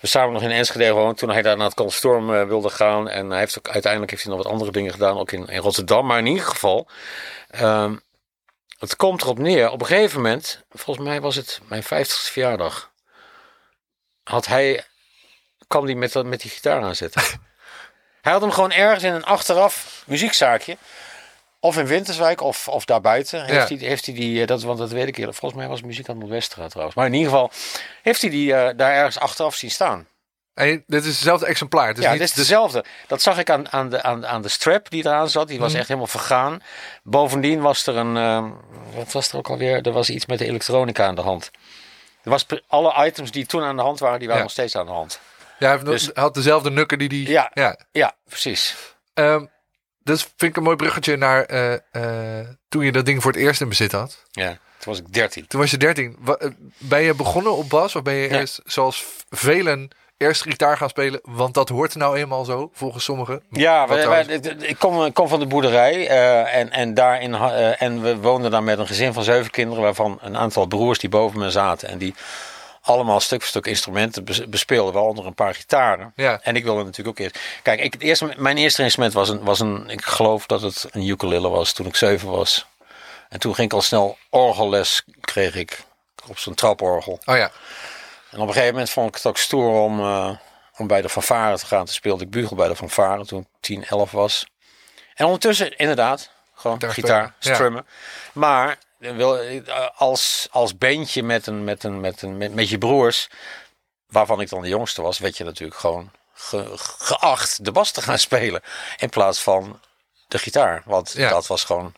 we 0.00 0.06
samen 0.06 0.32
nog 0.32 0.42
in 0.42 0.50
Enschede 0.50 0.86
gewoond 0.86 1.18
toen 1.18 1.30
hij 1.30 1.42
daar 1.42 1.56
naar 1.56 1.66
het 1.66 1.74
Conservatorium 1.74 2.30
uh, 2.30 2.48
wilde 2.48 2.70
gaan. 2.70 3.08
En 3.08 3.30
hij 3.30 3.38
heeft 3.38 3.58
ook, 3.58 3.68
uiteindelijk 3.68 4.10
heeft 4.10 4.22
hij 4.24 4.34
nog 4.34 4.42
wat 4.42 4.52
andere 4.52 4.70
dingen 4.70 4.92
gedaan, 4.92 5.18
ook 5.18 5.32
in, 5.32 5.46
in 5.46 5.60
Rotterdam. 5.60 6.06
Maar 6.06 6.18
in 6.18 6.26
ieder 6.26 6.44
geval, 6.44 6.88
um, 7.60 8.00
het 8.78 8.96
komt 8.96 9.22
erop 9.22 9.38
neer. 9.38 9.70
Op 9.70 9.80
een 9.80 9.86
gegeven 9.86 10.22
moment, 10.22 10.64
volgens 10.70 11.06
mij 11.06 11.20
was 11.20 11.36
het 11.36 11.60
mijn 11.68 11.84
50ste 11.84 12.32
verjaardag, 12.32 12.92
had 14.22 14.46
hij, 14.46 14.84
kwam 15.66 15.84
hij 15.84 15.94
met, 15.94 16.22
met 16.24 16.40
die 16.40 16.50
gitaar 16.50 16.82
aanzetten. 16.82 17.22
hij 18.20 18.32
had 18.32 18.40
hem 18.40 18.50
gewoon 18.50 18.72
ergens 18.72 19.02
in 19.02 19.12
een 19.12 19.24
achteraf 19.24 20.02
muziekzaakje. 20.06 20.76
Of 21.60 21.76
in 21.76 21.86
Winterswijk 21.86 22.40
of, 22.40 22.68
of 22.68 22.84
daarbuiten. 22.84 23.44
Heeft, 23.44 23.68
ja. 23.68 23.76
hij, 23.76 23.88
heeft 23.88 24.06
hij 24.06 24.14
die, 24.14 24.46
dat, 24.46 24.62
want 24.62 24.78
dat 24.78 24.90
weet 24.90 25.08
ik 25.08 25.16
eerlijk. 25.16 25.36
Volgens 25.36 25.60
mij 25.60 25.70
was 25.70 25.82
muziek 25.82 26.08
aan 26.08 26.20
het 26.20 26.28
Westra 26.28 26.68
trouwens. 26.68 26.96
Maar 26.96 27.06
in 27.06 27.14
ieder 27.14 27.30
geval 27.30 27.50
heeft 28.02 28.20
hij 28.20 28.30
die 28.30 28.52
uh, 28.52 28.68
daar 28.76 28.92
ergens 28.92 29.18
achteraf 29.18 29.54
zien 29.54 29.70
staan. 29.70 30.06
En 30.54 30.84
dit 30.86 31.04
is 31.04 31.14
hetzelfde 31.14 31.46
exemplaar. 31.46 31.88
Het 31.88 31.98
is 31.98 32.04
ja, 32.04 32.10
niet 32.10 32.18
dit 32.18 32.28
is 32.28 32.34
dezelfde. 32.34 32.84
Dat 33.06 33.22
zag 33.22 33.38
ik 33.38 33.50
aan, 33.50 33.72
aan, 33.72 33.88
de, 33.88 34.02
aan, 34.02 34.26
aan 34.26 34.42
de 34.42 34.48
strap 34.48 34.90
die 34.90 35.06
eraan 35.06 35.30
zat. 35.30 35.48
Die 35.48 35.58
was 35.58 35.72
mm. 35.72 35.78
echt 35.78 35.88
helemaal 35.88 36.08
vergaan. 36.08 36.62
Bovendien 37.02 37.60
was 37.60 37.86
er 37.86 37.96
een. 37.96 38.16
Uh, 38.16 38.44
wat 38.94 39.12
was 39.12 39.28
er 39.28 39.36
ook 39.36 39.48
alweer? 39.48 39.86
Er 39.86 39.92
was 39.92 40.10
iets 40.10 40.26
met 40.26 40.38
de 40.38 40.46
elektronica 40.46 41.06
aan 41.06 41.14
de 41.14 41.20
hand. 41.20 41.50
Er 42.22 42.30
was 42.30 42.46
alle 42.66 43.06
items 43.06 43.30
die 43.30 43.46
toen 43.46 43.62
aan 43.62 43.76
de 43.76 43.82
hand 43.82 43.98
waren, 43.98 44.18
die 44.18 44.28
waren 44.28 44.42
ja. 44.42 44.48
nog 44.48 44.56
steeds 44.56 44.76
aan 44.76 44.86
de 44.86 44.92
hand. 44.92 45.20
Ja, 45.58 45.68
hij 45.68 45.84
dus, 45.84 46.10
had 46.14 46.34
dezelfde 46.34 46.70
nukken 46.70 46.98
die 46.98 47.08
die. 47.08 47.28
Ja, 47.28 47.50
ja. 47.54 47.78
ja 47.92 48.14
precies. 48.28 48.76
Um, 49.14 49.50
dus 50.02 50.22
vind 50.22 50.50
ik 50.50 50.56
een 50.56 50.62
mooi 50.62 50.76
bruggetje 50.76 51.16
naar 51.16 51.50
uh, 51.50 51.72
uh, 51.92 52.46
toen 52.68 52.84
je 52.84 52.92
dat 52.92 53.06
ding 53.06 53.22
voor 53.22 53.32
het 53.32 53.40
eerst 53.40 53.60
in 53.60 53.68
bezit 53.68 53.92
had. 53.92 54.24
Ja, 54.30 54.48
toen 54.48 54.58
was 54.92 54.98
ik 54.98 55.12
13. 55.12 55.46
Toen 55.46 55.60
was 55.60 55.70
je 55.70 55.76
13. 55.76 56.16
Ben 56.78 57.02
je 57.02 57.14
begonnen 57.14 57.56
op 57.56 57.68
bas 57.68 57.96
of 57.96 58.02
ben 58.02 58.14
je 58.14 58.38
eerst, 58.38 58.60
zoals 58.64 59.04
velen, 59.30 59.90
eerst 60.16 60.42
gitaar 60.42 60.76
gaan 60.76 60.88
spelen? 60.88 61.20
Want 61.22 61.54
dat 61.54 61.68
hoort 61.68 61.94
nou 61.94 62.16
eenmaal 62.16 62.44
zo, 62.44 62.70
volgens 62.72 63.04
sommigen. 63.04 63.42
Ja, 63.50 63.88
wij, 63.88 64.24
ik, 64.60 64.78
kom, 64.78 65.04
ik 65.04 65.14
kom 65.14 65.28
van 65.28 65.40
de 65.40 65.46
boerderij 65.46 66.08
eh, 66.08 66.54
en, 66.54 66.70
en, 66.70 66.94
daarin, 66.94 67.34
eh, 67.34 67.82
en 67.82 68.02
we 68.02 68.16
woonden 68.16 68.50
daar 68.50 68.62
met 68.62 68.78
een 68.78 68.86
gezin 68.86 69.12
van 69.12 69.22
zeven 69.22 69.50
kinderen, 69.50 69.82
waarvan 69.82 70.18
een 70.20 70.36
aantal 70.36 70.66
broers 70.66 70.98
die 70.98 71.10
boven 71.10 71.38
me 71.38 71.50
zaten 71.50 71.88
en 71.88 71.98
die 71.98 72.14
allemaal 72.88 73.20
stuk 73.20 73.40
voor 73.40 73.48
stuk 73.48 73.66
instrumenten 73.66 74.24
bes- 74.24 74.48
bespeelden, 74.48 74.94
waaronder 74.94 75.26
een 75.26 75.34
paar 75.34 75.54
gitaren. 75.54 76.12
Ja. 76.16 76.40
En 76.42 76.56
ik 76.56 76.64
wilde 76.64 76.84
natuurlijk 76.84 77.08
ook 77.08 77.24
eerst. 77.24 77.38
Kijk, 77.62 77.80
ik, 77.80 77.92
het 77.92 78.02
eerste, 78.02 78.34
mijn 78.36 78.56
eerste 78.56 78.82
instrument 78.82 79.12
was 79.12 79.28
een, 79.28 79.44
was 79.44 79.60
een, 79.60 79.90
ik 79.90 80.04
geloof 80.04 80.46
dat 80.46 80.62
het 80.62 80.86
een 80.90 81.06
ukulele 81.06 81.48
was 81.48 81.72
toen 81.72 81.86
ik 81.86 81.96
zeven 81.96 82.30
was. 82.30 82.66
En 83.28 83.38
toen 83.38 83.54
ging 83.54 83.66
ik 83.66 83.72
al 83.72 83.82
snel 83.82 84.18
orgelles, 84.30 85.02
kreeg 85.20 85.54
ik 85.54 85.82
op 86.26 86.38
zo'n 86.38 86.54
traporgel. 86.54 87.20
Oh 87.24 87.36
ja, 87.36 87.50
En 88.30 88.38
op 88.38 88.46
een 88.46 88.52
gegeven 88.52 88.72
moment 88.72 88.90
vond 88.90 89.08
ik 89.08 89.14
het 89.14 89.26
ook 89.26 89.38
stoer 89.38 89.82
om, 89.82 90.00
eh, 90.00 90.30
om 90.76 90.86
bij 90.86 91.02
de 91.02 91.08
fanfare 91.08 91.58
te 91.58 91.66
gaan. 91.66 91.84
Toen 91.84 91.94
speelde 91.94 92.24
ik 92.24 92.30
bugel 92.30 92.56
bij 92.56 92.68
de 92.68 92.76
fanfare 92.76 93.24
toen 93.26 93.40
ik 93.40 93.46
10, 93.60 93.84
11 93.84 94.10
was. 94.10 94.46
En 95.14 95.24
ondertussen 95.24 95.76
inderdaad, 95.76 96.30
gewoon 96.54 96.76
Gitaar 96.76 96.92
gitaar, 96.92 97.34
ja. 97.40 97.54
strummen. 97.54 97.86
Maar 98.32 98.78
als, 99.96 100.48
als 100.50 100.78
bandje 100.78 101.22
met, 101.22 101.46
een, 101.46 101.64
met, 101.64 101.84
een, 101.84 102.00
met, 102.00 102.22
een, 102.22 102.36
met, 102.36 102.54
met 102.54 102.68
je 102.68 102.78
broers, 102.78 103.28
waarvan 104.06 104.40
ik 104.40 104.48
dan 104.48 104.62
de 104.62 104.68
jongste 104.68 105.02
was, 105.02 105.18
werd 105.18 105.36
je 105.36 105.44
natuurlijk 105.44 105.80
gewoon 105.80 106.10
ge- 106.34 106.72
geacht 106.98 107.64
de 107.64 107.72
bas 107.72 107.90
te 107.90 108.02
gaan 108.02 108.18
spelen. 108.28 108.62
In 108.96 109.08
plaats 109.08 109.40
van 109.42 109.80
de 110.28 110.38
gitaar. 110.38 110.82
Want 110.84 111.12
Ja. 111.16 111.28
dat 111.28 111.46
was 111.46 111.64
gewoon 111.64 111.94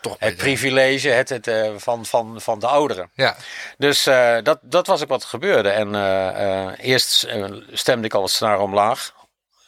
toch. 0.00 0.16
het 0.18 0.36
privilege 0.36 1.08
het, 1.08 1.28
het, 1.28 1.46
eh, 1.46 1.70
van, 1.76 2.06
van, 2.06 2.40
van 2.40 2.58
de 2.58 2.66
ouderen. 2.66 3.10
Ja, 3.14 3.36
Dus 3.78 4.06
eh, 4.06 4.36
dat, 4.42 4.58
dat 4.62 4.86
was 4.86 5.02
ook 5.02 5.08
wat 5.08 5.24
gebeurde. 5.24 5.68
En 5.68 5.94
eh, 5.94 6.64
eh, 6.66 6.72
eerst 6.78 7.22
eh, 7.24 7.44
stemde 7.72 8.06
ik 8.06 8.14
al 8.14 8.22
het 8.22 8.30
snaar 8.30 8.60
omlaag. 8.60 9.12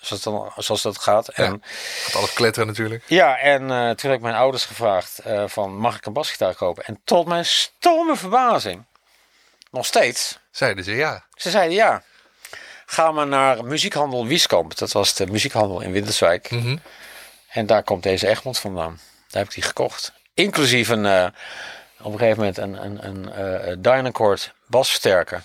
Zoals, 0.07 0.23
dan, 0.23 0.53
zoals 0.57 0.83
dat 0.83 0.99
gaat. 0.99 1.28
En, 1.28 1.63
gaat 2.04 2.15
alles 2.15 2.33
kletteren 2.33 2.67
natuurlijk. 2.69 3.04
ja, 3.07 3.39
en 3.39 3.71
eh, 3.71 3.91
toen 3.91 4.11
heb 4.11 4.19
ik 4.19 4.21
mijn 4.21 4.35
ouders 4.35 4.65
gevraagd 4.65 5.19
eh, 5.19 5.45
van 5.47 5.76
mag 5.76 5.97
ik 5.97 6.07
een 6.07 6.13
basgitaar 6.13 6.54
kopen? 6.54 6.85
En 6.85 7.00
tot 7.04 7.26
mijn 7.26 7.45
stomme 7.45 8.17
verbazing, 8.17 8.85
nog 9.71 9.87
steeds, 9.87 10.39
Zeiden 10.50 10.85
ze 10.85 10.93
ja. 10.95 11.25
ze 11.35 11.50
zeiden 11.50 11.76
ja. 11.76 12.02
Ga 12.87 13.13
maar 13.13 13.26
naar 13.26 13.65
muziekhandel 13.65 14.26
Wieskamp. 14.26 14.76
Dat 14.76 14.93
was 14.93 15.15
de 15.15 15.26
muziekhandel 15.26 15.80
in 15.80 15.93
Winterswijk. 15.93 16.50
Mhm. 16.50 16.76
En 17.49 17.67
daar 17.67 17.83
komt 17.83 18.02
deze 18.02 18.28
Egmond 18.28 18.59
vandaan. 18.59 19.00
Daar 19.28 19.43
heb 19.43 19.47
ik 19.47 19.54
die 19.54 19.63
gekocht. 19.63 20.13
Inclusief 20.35 20.89
een, 20.89 21.07
eh, 21.07 21.26
op 22.00 22.13
een 22.13 22.19
gegeven 22.19 22.39
moment 22.39 22.59
een, 22.59 22.85
een, 22.85 23.39
een 23.69 23.83
Dynacord 23.83 24.54
basversterker. 24.67 25.43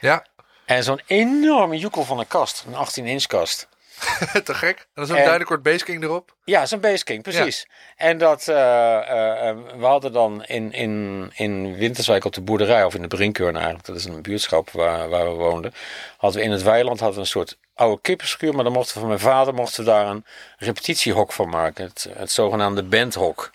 Ja, 0.00 0.24
En 0.64 0.84
zo'n 0.84 1.00
enorme 1.06 1.76
joekel 1.78 2.04
van 2.04 2.18
een 2.18 2.26
kast. 2.26 2.64
Een 2.66 2.74
18 2.74 3.06
inch 3.06 3.26
kast. 3.26 3.68
te 4.44 4.54
gek. 4.54 4.78
En 4.78 4.86
dan 4.94 5.04
is 5.04 5.10
ook 5.10 5.16
En- 5.16 5.24
een 5.24 5.32
Dynacort 5.32 5.62
Bass 5.62 5.84
King 5.84 6.02
erop. 6.02 6.34
Ja, 6.44 6.66
zo'n 6.66 6.80
Base 6.80 7.04
King, 7.04 7.22
precies. 7.22 7.68
En 7.96 8.18
dat, 8.18 8.48
eh, 8.48 8.96
eh, 8.96 9.48
eh, 9.48 9.56
we 9.78 9.84
hadden 9.84 10.12
dan 10.12 10.44
in, 10.44 10.72
in, 10.72 11.30
in 11.34 11.76
Winterswijk 11.76 12.24
op 12.24 12.32
de 12.32 12.40
boerderij, 12.40 12.84
of 12.84 12.94
in 12.94 13.02
de 13.02 13.08
Brinkeur 13.08 13.54
eigenlijk, 13.54 13.84
dat 13.84 13.96
is 13.96 14.04
een 14.04 14.22
buurtschap 14.22 14.70
waar, 14.70 15.08
waar 15.08 15.24
we 15.24 15.34
woonden, 15.34 15.74
hadden 16.16 16.40
we 16.40 16.46
in 16.46 16.52
het 16.52 16.62
weiland 16.62 16.98
hadden 17.00 17.16
we 17.16 17.22
een 17.22 17.30
soort 17.30 17.58
oude 17.74 18.00
kippenschuur, 18.00 18.54
maar 18.54 18.64
dan 18.64 18.72
mochten 18.72 18.94
we 18.94 19.00
van 19.00 19.08
mijn 19.08 19.20
vader 19.20 19.54
mochten 19.54 19.84
we 19.84 19.90
daar 19.90 20.06
een 20.06 20.24
repetitiehok 20.58 21.32
van 21.32 21.48
maken. 21.48 21.84
Het, 21.84 22.08
het 22.16 22.30
zogenaamde 22.30 22.82
bandhok. 22.82 23.50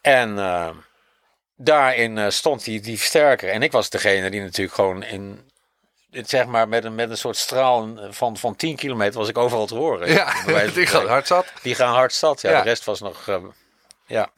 En 0.00 0.36
daarin 1.56 2.32
stond 2.32 2.64
die, 2.64 2.80
die 2.80 2.98
versterker. 2.98 3.48
En 3.48 3.62
ik 3.62 3.72
was 3.72 3.90
degene 3.90 4.30
die 4.30 4.40
natuurlijk 4.40 4.74
gewoon 4.74 5.02
in, 5.02 5.50
zeg 6.22 6.46
maar, 6.46 6.68
met 6.68 6.84
een, 6.84 6.94
met 6.94 7.10
een 7.10 7.16
soort 7.18 7.36
straal 7.36 7.88
van, 8.10 8.36
van 8.36 8.56
10 8.56 8.76
kilometer 8.76 9.18
was 9.18 9.28
ik 9.28 9.38
overal 9.38 9.66
te 9.66 9.74
horen. 9.74 10.08
Ja, 10.12 10.24
die 10.46 10.68
spreken. 10.86 11.08
hard 11.08 11.26
zat. 11.26 11.46
Die 11.62 11.74
gaan 11.74 11.94
hard 11.94 12.12
stad. 12.12 12.40
Ja, 12.40 12.50
Ja. 12.50 12.62
de 12.62 12.68
rest 12.68 12.84
was 12.84 13.00
nog. 13.00 13.28
eh, 13.28 13.36
ja. 14.06 14.28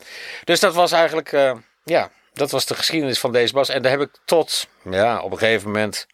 Dus 0.45 0.61
dat 0.61 0.75
was 0.75 0.93
eigenlijk. 0.93 1.33
eh, 1.33 1.53
ja, 1.85 2.11
dat 2.33 2.51
was 2.51 2.67
de 2.67 2.75
geschiedenis 2.75 3.19
van 3.19 3.33
deze 3.33 3.53
bas. 3.53 3.69
En 3.69 3.83
daar 3.83 3.91
heb 3.93 4.01
ik 4.01 4.11
tot. 4.25 4.67
Ja, 4.91 5.21
op 5.21 5.33
een 5.33 5.39
gegeven 5.39 5.71
moment. 5.71 6.07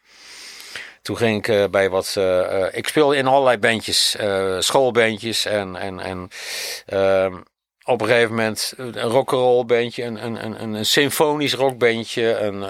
Toen 1.03 1.17
ging 1.17 1.39
ik 1.39 1.49
eh, 1.49 1.65
bij 1.71 1.91
wat. 1.91 2.15
eh, 2.17 2.65
ik 2.73 2.89
speelde 2.89 3.17
in 3.17 3.27
allerlei 3.27 3.59
bandjes. 3.59 4.17
schoolbandjes. 4.59 5.45
En. 5.45 5.77
en, 5.77 6.01
en 6.01 6.29
ehm, 6.87 7.35
op 7.85 8.01
een 8.01 8.07
gegeven 8.07 8.31
moment 8.31 8.73
een 8.77 9.01
rock'n'roll 9.01 9.65
bandje. 9.65 10.03
Een, 10.05 10.25
een, 10.25 10.45
een, 10.45 10.63
een, 10.63 10.73
een 10.75 10.87
symfonisch 10.87 11.55
rockbandje. 11.55 12.37
Een. 12.37 12.63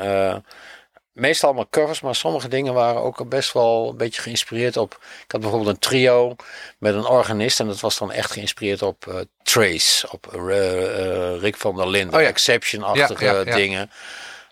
Meestal 1.12 1.48
allemaal 1.48 1.68
covers, 1.70 2.00
maar 2.00 2.14
sommige 2.14 2.48
dingen 2.48 2.74
waren 2.74 3.02
ook 3.02 3.28
best 3.28 3.52
wel 3.52 3.88
een 3.88 3.96
beetje 3.96 4.22
geïnspireerd 4.22 4.76
op. 4.76 4.98
Ik 5.24 5.32
had 5.32 5.40
bijvoorbeeld 5.40 5.70
een 5.70 5.78
trio 5.78 6.36
met 6.78 6.94
een 6.94 7.06
organist 7.06 7.60
en 7.60 7.66
dat 7.66 7.80
was 7.80 7.98
dan 7.98 8.12
echt 8.12 8.30
geïnspireerd 8.30 8.82
op 8.82 9.06
eh, 9.06 9.14
Trace, 9.42 10.08
op 10.10 10.34
eh, 10.34 11.34
eh, 11.34 11.40
Rick 11.40 11.56
van 11.56 11.76
der 11.76 11.88
Linden, 11.88 12.14
Oh 12.14 12.20
ja. 12.20 12.28
Exception-achtige 12.28 13.24
Ja, 13.24 13.32
ja, 13.32 13.42
ja. 13.44 13.54
dingen. 13.54 13.90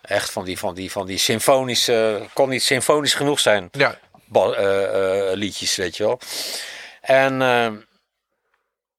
Echt 0.01 0.31
van 0.31 0.43
die, 0.43 0.57
van 0.57 0.75
die, 0.75 0.91
van 0.91 1.05
die 1.05 1.17
symfonische, 1.17 2.21
kon 2.33 2.49
niet 2.49 2.63
symfonisch 2.63 3.13
genoeg 3.13 3.39
zijn, 3.39 3.69
Ja, 3.71 3.97
liedjes, 5.33 5.75
weet 5.75 5.97
je 5.97 6.03
wel. 6.03 6.19
En 7.01 7.39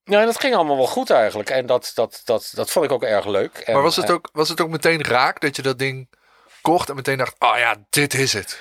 ja, 0.05 0.25
dat 0.25 0.41
ging 0.41 0.55
allemaal 0.55 0.77
wel 0.77 0.87
goed 0.87 1.11
eigenlijk. 1.11 1.51
En 1.51 1.67
dat, 1.67 1.93
dat, 1.95 2.23
dat, 2.25 2.53
dat 2.55 2.71
vond 2.71 2.85
ik 2.85 2.93
ook 2.93 3.03
erg 3.03 3.27
leuk. 3.27 3.57
En, 3.57 3.73
maar 3.73 3.83
was 3.83 3.97
het, 3.97 4.11
ook, 4.11 4.29
was 4.33 4.49
het 4.49 4.61
ook 4.61 4.69
meteen 4.69 5.03
raak 5.03 5.41
dat 5.41 5.57
je 5.57 5.63
dat 5.63 5.79
ding 5.79 6.09
kocht 6.63 6.89
en 6.89 6.95
meteen 6.97 7.19
dacht, 7.19 7.35
oh 7.39 7.59
ja, 7.59 7.77
dit 7.91 8.15
is 8.15 8.33
het. 8.33 8.61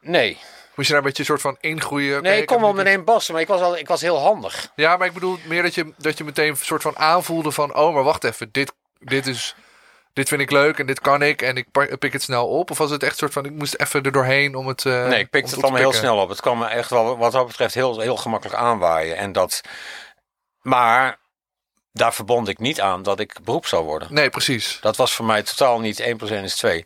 nee, 0.00 0.38
Moest 0.74 0.88
je 0.88 0.94
daar 0.94 1.02
een 1.02 1.08
beetje 1.08 1.22
een 1.22 1.38
soort 1.38 1.56
van 1.56 1.70
ingroeien? 1.70 2.22
Nee, 2.22 2.40
ik 2.40 2.46
kon 2.46 2.60
wel 2.60 2.72
meteen 2.72 3.04
bassen, 3.04 3.32
maar 3.32 3.42
ik 3.42 3.48
was, 3.48 3.60
al, 3.60 3.76
ik 3.78 3.88
was 3.88 4.00
heel 4.00 4.18
handig. 4.18 4.72
Ja, 4.76 4.96
maar 4.96 5.06
ik 5.06 5.12
bedoel 5.12 5.38
meer 5.44 5.62
dat 5.62 5.74
je, 5.74 5.92
dat 5.96 6.18
je 6.18 6.24
meteen 6.24 6.48
een 6.48 6.56
soort 6.56 6.82
van 6.82 6.96
aanvoelde 6.98 7.50
van, 7.50 7.74
oh, 7.76 7.94
maar 7.94 8.02
wacht 8.02 8.24
even, 8.24 8.48
dit, 8.52 8.72
dit 8.98 9.26
is... 9.26 9.54
Dit 10.12 10.28
vind 10.28 10.40
ik 10.40 10.50
leuk 10.50 10.78
en 10.78 10.86
dit 10.86 11.00
kan 11.00 11.22
ik 11.22 11.42
en 11.42 11.56
ik 11.56 11.66
pik 11.98 12.12
het 12.12 12.22
snel 12.22 12.48
op. 12.48 12.70
Of 12.70 12.78
was 12.78 12.90
het 12.90 13.02
echt 13.02 13.12
een 13.12 13.18
soort 13.18 13.32
van, 13.32 13.44
ik 13.44 13.50
moest 13.52 13.74
even 13.74 14.02
er 14.02 14.12
doorheen 14.12 14.54
om 14.54 14.66
het... 14.66 14.86
eh, 14.86 15.06
Nee, 15.06 15.20
ik 15.20 15.30
pikte 15.30 15.54
het 15.54 15.62
allemaal 15.62 15.80
heel 15.80 15.92
snel 15.92 16.16
op. 16.18 16.28
Het 16.28 16.40
kwam 16.40 16.58
me 16.58 16.66
echt 16.66 16.90
wel, 16.90 17.16
wat 17.18 17.32
dat 17.32 17.46
betreft, 17.46 17.74
heel, 17.74 18.00
heel 18.00 18.16
gemakkelijk 18.16 18.58
aanwaaien. 18.58 19.16
En 19.16 19.32
dat, 19.32 19.60
maar 20.60 21.18
daar 21.92 22.14
verbond 22.14 22.48
ik 22.48 22.58
niet 22.58 22.80
aan 22.80 23.02
dat 23.02 23.20
ik 23.20 23.36
beroep 23.44 23.66
zou 23.66 23.84
worden. 23.84 24.14
Nee, 24.14 24.30
precies. 24.30 24.78
Dat 24.80 24.96
was 24.96 25.14
voor 25.14 25.24
mij 25.24 25.42
totaal 25.42 25.80
niet 25.80 26.00
1 26.00 26.16
plus 26.16 26.30
1 26.30 26.44
is 26.44 26.56
2. 26.56 26.84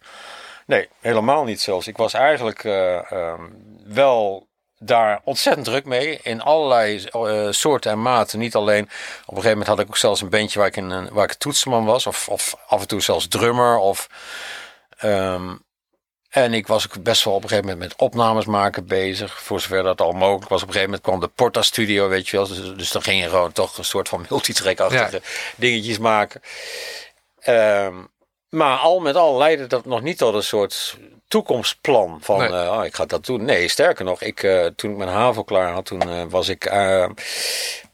Nee, 0.67 0.89
helemaal 1.01 1.45
niet 1.45 1.61
zelfs. 1.61 1.87
Ik 1.87 1.97
was 1.97 2.13
eigenlijk 2.13 2.65
eh, 2.65 3.13
ehm, 3.13 3.43
wel 3.85 4.47
daar 4.79 5.21
ontzettend 5.25 5.67
druk 5.67 5.85
mee. 5.85 6.21
In 6.23 6.43
allerlei 6.43 7.05
eh, 7.05 7.47
soorten 7.51 7.91
en 7.91 8.03
maten. 8.03 8.39
Niet 8.39 8.55
alleen. 8.55 8.85
Op 8.85 8.89
een 8.89 9.27
gegeven 9.27 9.51
moment 9.51 9.67
had 9.69 9.79
ik 9.79 9.87
ook 9.87 9.97
zelfs 9.97 10.21
een 10.21 10.31
bandje 10.31 10.59
waar 10.59 10.69
ik, 10.69 10.77
in 10.77 10.91
een, 10.91 11.09
waar 11.13 11.25
ik 11.25 11.35
toetsenman 11.35 11.85
was. 11.85 12.07
Of, 12.07 12.29
of 12.29 12.55
af 12.67 12.81
en 12.81 12.89
toe 12.89 13.01
zelfs 13.01 13.29
drummer. 13.29 13.79
Of 13.79 14.09
Ehm, 14.97 15.55
en 16.37 16.55
ik 16.55 16.67
was 16.67 16.87
ook 16.87 17.03
best 17.03 17.25
wel 17.25 17.35
op 17.35 17.43
een 17.43 17.49
gegeven 17.49 17.71
moment 17.71 17.89
met 17.89 17.99
opnames 18.01 18.45
maken 18.45 18.87
bezig. 18.87 19.43
Voor 19.43 19.61
zover 19.61 19.83
dat 19.83 20.01
al 20.01 20.13
mogelijk 20.13 20.49
was. 20.49 20.63
Op 20.63 20.69
een 20.69 20.75
gegeven 20.75 20.95
moment 20.95 21.03
kwam 21.03 21.21
de 21.21 21.35
Porta 21.35 21.63
Studio, 21.63 22.09
weet 22.09 22.29
je 22.29 22.37
wel. 22.37 22.47
Dus, 22.47 22.77
dus 22.77 22.91
dan 22.91 23.03
ging 23.03 23.23
je 23.23 23.29
gewoon 23.29 23.53
toch 23.53 23.79
een 23.79 23.85
soort 23.85 24.09
van 24.09 24.27
multitrack-achtige 24.29 25.21
dingetjes 25.57 25.99
maken. 25.99 26.41
Ehm, 27.39 27.95
maar 28.49 28.79
al 28.79 29.01
met 29.01 29.17
al 29.17 29.37
leidde 29.37 29.67
dat 29.67 29.85
nog 29.85 30.03
niet 30.03 30.19
tot 30.19 30.35
een 30.35 30.43
soort 30.43 30.97
toekomstplan 31.29 32.19
van 32.23 32.39
Nee. 32.39 32.49
eh, 32.49 32.77
oh, 32.79 32.85
ik 32.85 32.95
ga 32.95 33.07
dat 33.07 33.27
doen. 33.27 33.45
Nee, 33.45 33.69
sterker 33.69 34.05
nog, 34.05 34.23
ik, 34.23 34.43
eh, 34.43 34.67
toen 34.67 34.91
ik 34.91 34.97
mijn 34.97 35.11
HAVO 35.11 35.43
klaar 35.43 35.73
had, 35.73 35.85
toen 35.85 36.11
eh, 36.11 36.23
was 36.29 36.49
ik, 36.49 36.73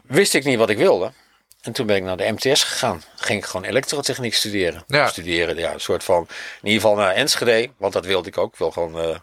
wist 0.07 0.35
ik 0.35 0.45
niet 0.45 0.59
wat 0.59 0.71
ik 0.71 0.79
wilde. 0.79 1.13
En 1.63 1.73
toen 1.73 1.87
ben 1.87 1.97
ik 1.97 2.03
naar 2.03 2.17
de 2.17 2.31
MTS 2.31 2.65
gegaan. 2.65 3.03
Ging 3.17 3.39
ik 3.39 3.45
gewoon 3.45 3.67
elektrotechniek 3.67 4.35
studeren. 4.35 4.85
Ja. 4.87 5.07
Studeren, 5.07 5.57
ja, 5.57 5.73
een 5.73 5.81
soort 5.81 6.05
van, 6.05 6.27
in 6.63 6.69
ieder 6.69 6.81
geval 6.81 6.97
naar 6.97 7.15
Enschede, 7.15 7.71
want 7.77 7.93
dat 7.93 8.05
wilde 8.05 8.29
ik 8.29 8.39
ook. 8.39 8.53
Ik 8.53 8.59
wil 8.59 8.71
gewoon, 8.71 8.99
eh, 8.99 9.17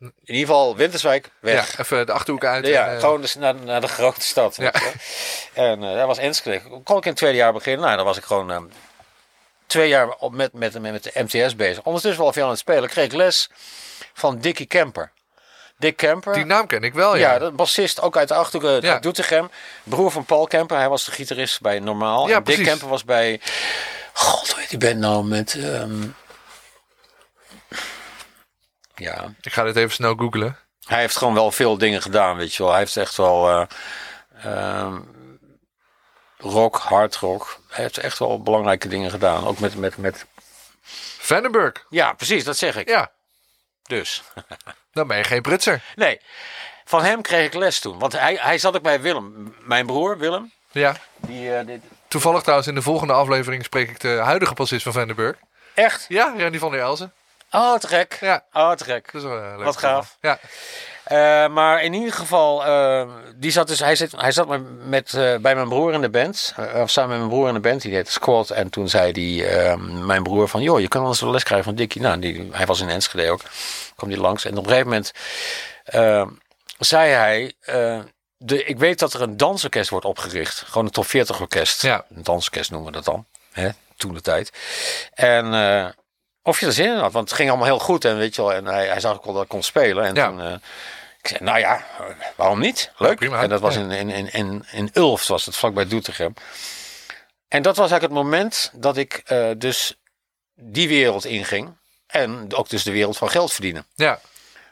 in 0.00 0.12
ieder 0.24 0.46
geval 0.46 0.76
Winterswijk, 0.76 1.30
weg. 1.40 1.76
Ja, 1.76 1.82
even 1.82 2.06
de 2.06 2.12
achterhoek 2.12 2.44
uit. 2.44 2.66
Ja, 2.66 2.86
en, 2.86 2.94
eh, 2.94 3.00
gewoon 3.00 3.20
dus 3.20 3.34
naar, 3.34 3.54
naar 3.54 3.80
de 3.80 3.88
grote 3.88 4.20
stad. 4.20 4.56
Ja. 4.56 4.72
En 5.52 5.82
eh 5.82 5.94
dat 5.94 6.06
was 6.06 6.18
Enschede. 6.18 6.60
Kon 6.84 6.96
ik 6.96 7.04
in 7.04 7.10
het 7.10 7.16
tweede 7.16 7.36
jaar 7.36 7.52
beginnen? 7.52 7.84
Nou, 7.84 7.96
dan 7.96 8.04
was 8.04 8.16
ik 8.16 8.24
gewoon 8.24 8.72
twee 9.66 9.88
jaar 9.88 10.08
op 10.08 10.32
met, 10.32 10.52
met, 10.52 10.80
met, 10.80 11.02
de 11.02 11.12
MTS 11.14 11.56
bezig. 11.56 11.84
Ondertussen 11.84 12.22
wel 12.22 12.32
veel 12.32 12.44
aan 12.44 12.50
het 12.50 12.58
spelen. 12.58 12.88
Kreeg 12.88 13.04
ik 13.04 13.12
les 13.12 13.50
van 14.12 14.38
Dickie 14.38 14.66
Kemper. 14.66 15.12
Dick 15.80 15.96
Kemper. 15.96 16.34
Die 16.34 16.44
naam 16.44 16.66
ken 16.66 16.82
ik 16.82 16.94
wel, 16.94 17.16
ja. 17.16 17.32
ja, 17.32 17.38
de 17.38 17.50
bassist 17.50 18.00
ook 18.00 18.16
uit 18.16 18.28
de 18.28 18.78
Ja. 18.80 18.98
Doetinchem. 18.98 19.50
Broer 19.82 20.10
van 20.10 20.24
Paul 20.24 20.46
Kemper. 20.46 20.76
Hij 20.76 20.88
was 20.88 21.04
de 21.04 21.10
gitarist 21.10 21.60
bij 21.60 21.78
Normaal. 21.78 22.28
Ja, 22.28 22.36
en 22.36 22.44
Dick. 22.44 22.64
Kemper 22.64 22.88
was 22.88 23.04
bij... 23.04 23.40
God, 24.12 24.50
hoe 24.50 24.60
heet 24.60 24.70
die 24.70 24.78
band 24.78 24.96
nou 24.98 25.24
met... 25.24 25.54
ehm, 25.54 26.08
Ja, 28.94 29.34
Ik 29.40 29.52
ga 29.52 29.62
dit 29.64 29.76
even 29.76 29.90
snel 29.90 30.14
googlen. 30.14 30.56
hij 30.86 31.00
heeft 31.00 31.16
gewoon 31.16 31.34
wel 31.34 31.50
veel 31.50 31.78
dingen 31.78 32.02
gedaan, 32.02 32.36
weet 32.36 32.54
je 32.54 32.62
wel. 32.62 32.70
Hij 32.72 32.80
heeft 32.80 32.96
echt 32.96 33.16
wel 33.16 33.48
eh, 33.48 33.66
ehm, 34.44 35.00
rock, 36.38 36.76
hard 36.76 37.16
rock. 37.16 37.58
Hij 37.68 37.82
heeft 37.84 37.98
echt 37.98 38.18
wel 38.18 38.42
belangrijke 38.42 38.88
dingen 38.88 39.10
gedaan. 39.10 39.46
Ook 39.46 39.58
met, 39.58 39.74
met, 39.74 39.96
met... 39.96 40.26
Vandenberg. 41.18 41.86
Ja, 41.90 42.12
precies, 42.12 42.44
dat 42.44 42.56
zeg 42.56 42.76
ik. 42.76 42.88
Ja, 42.88 43.10
Dus. 43.82 44.22
dan 44.92 45.06
ben 45.06 45.16
je 45.16 45.24
geen 45.24 45.42
prutser. 45.42 45.82
Nee, 45.96 46.20
van 46.84 47.04
hem 47.04 47.22
kreeg 47.22 47.46
ik 47.46 47.54
les 47.54 47.80
toen. 47.80 47.98
Want 47.98 48.12
hij, 48.12 48.38
hij 48.40 48.58
zat 48.58 48.76
ook 48.76 48.82
bij 48.82 49.00
Willem. 49.00 49.54
Mijn 49.60 49.86
broer, 49.86 50.18
Willem. 50.18 50.52
Ja. 50.70 50.96
Die, 51.16 51.54
eh, 51.54 51.66
dit... 51.66 51.80
Toevallig 52.08 52.40
trouwens 52.40 52.68
in 52.68 52.74
de 52.74 52.82
volgende 52.82 53.12
aflevering 53.12 53.64
spreek 53.64 53.90
ik 53.90 54.00
de 54.00 54.08
huidige 54.08 54.54
bassist 54.54 54.82
van 54.82 54.92
Vandenberg. 54.92 55.36
Echt? 55.74 56.04
Ja, 56.08 56.34
Randy 56.38 56.58
van 56.58 56.70
der 56.70 56.80
Elzen. 56.80 57.12
Oh, 57.50 57.76
te 57.76 57.86
gek. 57.86 58.18
Ja. 58.20 58.44
Oh, 58.52 58.72
te 58.72 58.84
gek. 58.84 59.12
Dat 59.12 59.22
is 59.22 59.28
wel, 59.28 59.38
eh, 59.38 59.56
leuk 59.56 59.64
Wat 59.64 59.76
gaaf. 59.76 60.16
Ja. 60.20 60.38
Eh, 61.10 61.48
maar 61.48 61.82
in 61.82 61.92
ieder 61.92 62.12
geval, 62.12 62.64
eh, 62.64 63.08
die 63.36 63.50
zat 63.50 63.68
dus, 63.68 63.78
hij, 63.78 63.96
zit, 63.96 64.12
hij 64.16 64.32
zat 64.32 64.48
met, 64.48 64.86
met, 64.86 65.14
eh, 65.14 65.36
bij 65.36 65.54
mijn 65.54 65.68
broer 65.68 65.92
in 65.92 66.00
de 66.00 66.08
band. 66.10 66.54
of 66.74 66.90
samen 66.90 67.10
met 67.10 67.18
mijn 67.18 67.30
broer 67.30 67.48
in 67.48 67.54
de 67.54 67.60
band, 67.60 67.82
die 67.82 67.94
heette 67.94 68.12
Squad. 68.12 68.50
En 68.50 68.70
toen 68.70 68.88
zei 68.88 69.12
die, 69.12 69.46
eh, 69.46 69.76
mijn 69.76 70.22
broer 70.22 70.48
van, 70.48 70.62
joh, 70.62 70.80
je 70.80 70.88
kan 70.88 71.00
anders 71.00 71.20
wel 71.20 71.30
les 71.30 71.42
krijgen 71.42 71.66
van 71.66 71.74
Dickie. 71.74 72.00
Nou, 72.00 72.18
die, 72.18 72.48
hij 72.52 72.66
was 72.66 72.80
in 72.80 72.88
Enschede 72.88 73.30
ook. 73.30 73.40
Kwam 73.96 74.08
die 74.08 74.18
langs. 74.20 74.44
En 74.44 74.50
op 74.50 74.56
een 74.64 74.64
gegeven 74.70 74.86
moment 74.88 75.12
zei 76.78 77.10
hij, 77.10 77.52
de, 78.36 78.64
ik 78.64 78.78
weet 78.78 78.98
dat 78.98 79.12
er 79.12 79.22
een 79.22 79.36
dansorkest 79.36 79.90
wordt 79.90 80.06
opgericht. 80.06 80.62
Gewoon 80.66 80.84
een 80.84 80.90
top 80.92 81.06
40 81.06 81.40
orkest. 81.40 81.82
Ja. 81.82 82.04
Een 82.14 82.22
dansorkest 82.22 82.70
noemen 82.70 82.88
we 82.88 82.94
dat 82.96 83.04
dan. 83.04 83.26
Hè? 83.52 83.68
Toen 83.96 84.14
de 84.14 84.20
tijd. 84.20 84.52
En... 85.14 85.44
of 86.42 86.60
je 86.60 86.66
er 86.66 86.72
zin 86.72 86.86
in 86.92 86.98
had, 86.98 87.12
want 87.12 87.28
het 87.28 87.36
ging 87.36 87.48
allemaal 87.48 87.66
heel 87.68 87.78
goed 87.78 88.04
en 88.04 88.16
weet 88.16 88.34
je 88.34 88.42
wel, 88.42 88.52
en 88.52 88.66
hij, 88.66 88.86
hij 88.86 89.00
zag 89.00 89.14
ook 89.14 89.24
wel 89.24 89.34
dat 89.34 89.42
ik 89.42 89.48
kon 89.48 89.62
spelen. 89.62 90.04
En 90.04 90.14
Ja. 90.14 90.26
toen, 90.28 90.60
ik 91.22 91.28
zei, 91.28 91.44
nou 91.44 91.58
ja, 91.58 91.84
waarom 92.36 92.60
niet? 92.60 92.92
Leuk. 92.96 93.16
prima. 93.16 93.42
En 93.42 93.48
dat 93.48 93.60
was 93.60 93.76
in, 93.76 93.90
in, 93.90 94.10
in, 94.10 94.32
in, 94.32 94.64
in 94.70 94.90
Ulft, 94.92 95.28
was 95.28 95.46
het 95.46 95.56
vlakbij 95.56 95.86
Doetinchem. 95.86 96.34
En 97.48 97.62
dat 97.62 97.76
was 97.76 97.90
eigenlijk 97.90 98.20
het 98.20 98.30
moment 98.30 98.70
dat 98.74 98.96
ik 98.96 99.22
eh, 99.24 99.50
dus 99.56 99.96
die 100.54 100.88
wereld 100.88 101.24
inging. 101.24 101.78
En 102.06 102.54
ook 102.54 102.68
dus 102.68 102.82
de 102.82 102.92
wereld 102.92 103.16
van 103.16 103.30
geld 103.30 103.52
verdienen. 103.52 103.86
Ja, 103.94 104.20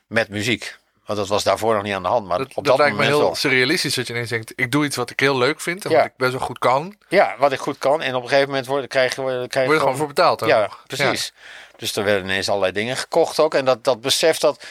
Met 0.07 0.29
muziek. 0.29 0.77
Want 1.07 1.19
dat 1.21 1.29
was 1.29 1.43
daarvoor 1.45 1.75
nog 1.75 1.83
niet 1.83 1.95
aan 1.95 2.03
de 2.03 2.09
hand. 2.09 2.27
Maar 2.27 2.39
dat, 2.39 2.47
op 2.47 2.55
dat 2.55 2.65
dat 2.65 2.77
lijkt 2.77 2.93
me 2.93 2.99
moment 2.99 3.17
heel 3.19 3.27
wel. 3.27 3.35
surrealistisch 3.35 3.95
dat 3.95 4.07
je 4.07 4.13
ineens 4.13 4.29
denkt... 4.29 4.53
ik 4.57 4.71
doe 4.73 4.85
iets 4.85 4.97
wat 4.97 5.11
ik 5.11 5.21
heel 5.21 5.39
leuk 5.39 5.61
vind 5.61 5.85
en 5.85 5.91
Ja. 5.91 5.97
wat 5.97 6.07
ik 6.07 6.13
best 6.17 6.33
wel 6.33 6.41
goed 6.41 6.59
kan. 6.59 6.97
Ja, 7.09 7.35
wat 7.39 7.53
ik 7.53 7.59
goed 7.59 7.79
kan. 7.79 8.03
En 8.03 8.15
op 8.15 8.23
een 8.23 8.29
gegeven 8.29 8.49
moment 8.49 8.67
word, 8.67 8.87
krijg 8.87 9.15
je, 9.15 9.23
krijg 9.23 9.53
je 9.53 9.61
Word 9.61 9.73
je 9.73 9.79
gewoon 9.79 9.97
voor 9.97 10.07
betaald. 10.07 10.43
ook 10.43 10.49
Ja, 10.49 10.71
precies. 10.87 11.33
Dus 11.77 11.97
er 11.97 12.05
werden 12.05 12.25
ineens 12.25 12.49
allerlei 12.49 12.73
dingen 12.73 12.97
gekocht 12.97 13.39
ook. 13.39 13.55
En 13.55 13.65
dat, 13.65 13.85
dat 13.85 14.01
besef, 14.01 14.39
dat, 14.39 14.65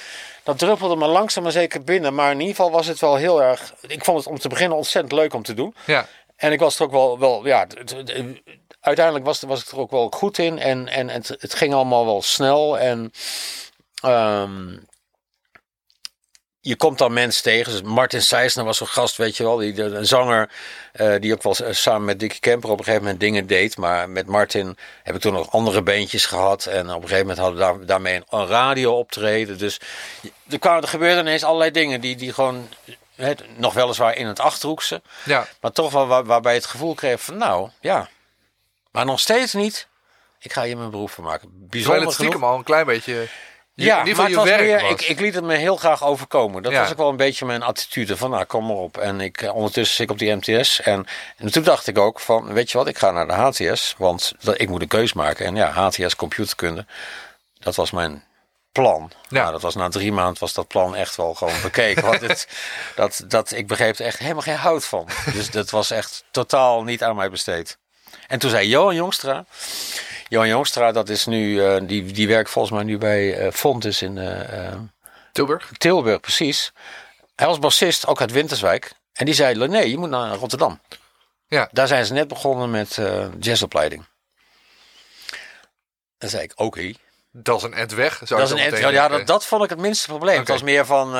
dat 0.47 0.57
druppelde 0.59 0.95
me 0.95 1.07
langzaam 1.07 1.43
maar 1.43 1.51
zeker 1.51 1.83
binnen. 1.83 2.13
Maar 2.15 2.31
in 2.31 2.39
ieder 2.39 2.55
geval 2.55 2.71
was 2.71 2.87
het 2.87 2.99
wel 2.99 3.15
heel 3.15 3.41
erg... 3.41 3.73
Ik 3.81 4.03
vond 4.03 4.17
het 4.17 4.27
om 4.27 4.39
te 4.39 4.47
beginnen 4.49 4.77
ontzettend 4.77 5.13
leuk 5.13 5.33
om 5.33 5.43
te 5.43 5.53
doen. 5.53 5.75
Ja. 5.85 6.07
En 6.35 6.51
ik 6.51 6.59
was 6.59 6.75
er 6.79 6.83
ook 6.85 6.91
wel... 6.91 7.19
wel 7.19 7.45
ja, 7.45 7.59
het- 7.59 7.77
het- 7.79 8.13
het- 8.13 8.41
uiteindelijk 8.81 9.25
was, 9.25 9.41
was 9.41 9.61
ik 9.63 9.71
er 9.71 9.79
ook 9.79 9.91
wel 9.91 10.09
goed 10.15 10.37
in. 10.37 10.59
En, 10.59 10.87
en 10.87 11.09
het, 11.09 11.27
het 11.27 11.53
ging 11.53 11.73
allemaal 11.73 12.05
wel 12.05 12.21
snel. 12.21 12.79
En... 12.79 13.11
ehm, 14.01 14.77
je 16.67 16.75
komt 16.75 16.97
dan 16.97 17.13
mensen 17.13 17.43
tegen. 17.43 17.71
Dus 17.71 17.81
Martin 17.81 18.21
Seisner 18.21 18.65
was 18.65 18.77
zo'n 18.77 18.87
gast, 18.87 19.17
weet 19.17 19.37
je 19.37 19.43
wel. 19.43 19.57
Die, 19.57 19.81
een 19.81 20.05
zanger 20.05 20.49
eh, 20.91 21.15
die 21.19 21.33
ook 21.33 21.43
wel 21.43 21.55
samen 21.71 22.05
met 22.05 22.19
Dickie 22.19 22.39
Kemper 22.39 22.69
op 22.69 22.77
een 22.77 22.83
gegeven 22.83 23.03
moment 23.03 23.21
dingen 23.21 23.47
deed. 23.47 23.77
Maar 23.77 24.09
met 24.09 24.27
Martin 24.27 24.77
heb 25.03 25.15
ik 25.15 25.21
toen 25.21 25.33
nog 25.33 25.51
andere 25.51 25.81
beentjes 25.81 26.25
gehad. 26.25 26.65
En 26.65 26.89
op 26.89 27.01
een 27.01 27.07
gegeven 27.07 27.19
moment 27.19 27.37
hadden 27.37 27.57
we 27.57 27.63
daar, 27.63 27.85
daarmee 27.85 28.15
een, 28.15 28.39
een 28.39 28.47
radio 28.47 28.97
optreden. 28.97 29.57
Dus 29.57 29.79
er, 30.49 30.59
kwamen, 30.59 30.81
er 30.81 30.87
gebeurden 30.87 31.19
ineens 31.19 31.43
allerlei 31.43 31.71
dingen 31.71 32.01
die, 32.01 32.15
die 32.15 32.33
gewoon... 32.33 32.69
hè, 33.15 33.33
nog 33.55 33.73
weliswaar 33.73 34.15
in 34.15 34.27
het 34.27 34.39
Achterhoekse. 34.39 35.01
ja. 35.23 35.47
Maar 35.61 35.71
toch 35.71 35.91
wel 35.91 36.07
waar, 36.07 36.25
waarbij 36.25 36.53
je 36.53 36.59
het 36.59 36.69
gevoel 36.69 36.93
kreeg 36.93 37.21
van 37.21 37.37
nou, 37.37 37.69
ja. 37.79 38.09
Maar 38.91 39.05
nog 39.05 39.19
steeds 39.19 39.53
niet. 39.53 39.87
Ik 40.39 40.53
ga 40.53 40.63
hier 40.63 40.77
mijn 40.77 40.89
beroep 40.89 41.09
van 41.09 41.23
maken. 41.23 41.49
Terwijl 41.49 41.69
Bijzonder 41.69 42.01
het 42.01 42.13
stiekem 42.13 42.33
genoeg. 42.33 42.51
al 42.51 42.57
een 42.57 42.63
klein 42.63 42.85
beetje... 42.85 43.27
Ja, 43.85 43.99
in 44.01 44.07
ieder 44.07 44.23
geval 44.23 44.23
maar 44.23 44.29
je 44.29 44.35
was 44.35 44.45
werk 44.67 44.81
meer, 44.81 44.89
was. 44.91 45.01
ik, 45.01 45.09
ik 45.09 45.19
liet 45.19 45.33
het 45.33 45.43
me 45.43 45.55
heel 45.55 45.75
graag 45.75 46.03
overkomen. 46.03 46.63
Dat 46.63 46.71
Ja. 46.71 46.81
was 46.81 46.91
ook 46.91 46.97
wel 46.97 47.09
een 47.09 47.15
beetje 47.17 47.45
mijn 47.45 47.63
attitude. 47.63 48.17
Van 48.17 48.29
nou, 48.29 48.43
kom 48.45 48.65
maar 48.65 48.75
op. 48.75 48.97
En 48.97 49.21
ik, 49.21 49.41
eh, 49.41 49.55
ondertussen 49.55 49.95
zit 49.95 50.05
ik 50.05 50.11
op 50.11 50.17
die 50.19 50.35
MTS. 50.35 50.81
En, 50.81 51.07
en 51.37 51.51
toen 51.51 51.63
dacht 51.63 51.87
ik 51.87 51.97
ook 51.97 52.19
van, 52.19 52.53
weet 52.53 52.71
je 52.71 52.77
wat, 52.77 52.87
ik 52.87 52.97
ga 52.97 53.11
naar 53.11 53.27
de 53.27 53.33
HTS. 53.33 53.95
Want 53.97 54.33
dat, 54.39 54.61
ik 54.61 54.69
moet 54.69 54.81
een 54.81 54.87
keus 54.87 55.13
maken. 55.13 55.45
En 55.45 55.55
ja, 55.55 55.69
HTS 55.71 56.15
computerkunde. 56.15 56.85
Dat 57.59 57.75
was 57.75 57.91
mijn 57.91 58.23
plan. 58.71 59.11
Ja. 59.29 59.39
Nou, 59.39 59.51
dat 59.51 59.61
was 59.61 59.75
na 59.75 59.89
drie 59.89 60.11
maanden 60.11 60.39
was 60.39 60.53
dat 60.53 60.67
plan 60.67 60.95
echt 60.95 61.15
wel 61.15 61.33
gewoon 61.33 61.61
bekeken. 61.61 62.03
want 62.03 62.21
het, 62.21 62.47
dat, 62.95 63.23
dat, 63.27 63.51
ik 63.51 63.67
begreep 63.67 63.99
er 63.99 64.05
echt 64.05 64.19
helemaal 64.19 64.41
geen 64.41 64.55
hout 64.55 64.85
van. 64.85 65.07
Dus 65.33 65.51
dat 65.51 65.69
was 65.69 65.91
echt 65.91 66.23
totaal 66.31 66.83
niet 66.83 67.03
aan 67.03 67.15
mij 67.15 67.29
besteed. 67.29 67.77
En 68.27 68.39
toen 68.39 68.49
zei 68.49 68.67
Johan 68.67 68.95
Jongstra. 68.95 69.45
Johan 70.29 70.47
Jongstra, 70.47 70.91
dat 70.91 71.09
is 71.09 71.25
nu, 71.25 71.65
eh, 71.65 71.81
die, 71.83 72.11
die 72.11 72.27
werkt 72.27 72.49
volgens 72.49 72.73
mij 72.73 72.83
nu 72.83 72.97
bij 72.97 73.37
eh 73.37 73.51
Fontes 73.51 74.01
in 74.01 74.17
eh, 74.17 74.73
Tilburg? 75.31 75.71
Tilburg, 75.77 76.19
precies. 76.19 76.71
Hij 77.35 77.47
was 77.47 77.59
bassist, 77.59 78.07
ook 78.07 78.21
uit 78.21 78.31
Winterswijk. 78.31 78.91
En 79.13 79.25
die 79.25 79.33
zei, 79.33 79.67
nee, 79.67 79.89
je 79.89 79.97
moet 79.97 80.09
naar 80.09 80.35
Rotterdam. 80.35 80.79
Ja. 81.47 81.69
Daar 81.71 81.87
zijn 81.87 82.05
ze 82.05 82.13
net 82.13 82.27
begonnen 82.27 82.71
met 82.71 82.99
jazzopleiding. 83.39 84.05
Dan 86.17 86.29
zei 86.29 86.43
ik, 86.43 86.51
oké. 86.55 86.93
Dat 87.31 87.57
is 87.57 87.63
een 87.63 87.73
end 87.73 87.91
weg. 87.91 88.21
Zou 88.23 88.41
Dat 88.41 88.51
is 88.51 88.71
een 88.71 88.91
ja, 88.91 89.07
dat, 89.07 89.27
dat 89.27 89.45
vond 89.45 89.63
ik 89.63 89.69
het 89.69 89.79
minste 89.79 90.07
probleem. 90.07 90.39
Het 90.39 90.47
was 90.47 90.61
meer 90.61 90.85
van, 90.85 91.15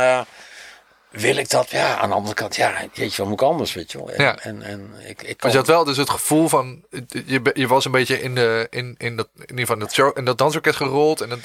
wil 1.10 1.38
ik 1.38 1.50
dat? 1.50 1.70
Ja, 1.70 1.98
aan 1.98 2.10
de 2.10 2.16
andere 2.16 2.34
kant, 2.36 2.56
ja, 2.56 2.74
jeetje, 2.94 3.18
wat 3.22 3.32
moet 3.32 3.42
ik 3.42 3.48
anders, 3.48 3.74
weet 3.74 3.92
je 3.92 3.98
wel. 3.98 4.10
En, 4.12 4.24
Ja. 4.24 4.38
en, 4.38 4.62
en 4.62 4.94
ik, 5.00 5.22
ik 5.22 5.26
Maar 5.28 5.36
kon, 5.38 5.52
je 5.52 5.58
had 5.58 5.68
wel 5.68 5.84
dus 5.84 5.98
het 5.98 6.10
gevoel 6.10 6.48
van... 6.50 6.84
Je, 7.26 7.52
je 7.54 7.68
was 7.68 7.86
een 7.86 7.92
beetje 7.92 8.22
in, 8.22 8.36
de, 8.36 8.68
in, 8.70 8.96
in, 8.98 9.16
dat, 9.16 9.28
in 9.36 9.42
ieder 9.42 9.60
geval 9.60 9.78
dat, 9.80 9.94
show, 9.94 10.18
in 10.18 10.26
dat 10.26 10.38
dansorkest 10.38 10.76
gerold. 10.78 11.22
En, 11.22 11.30
dat, 11.30 11.40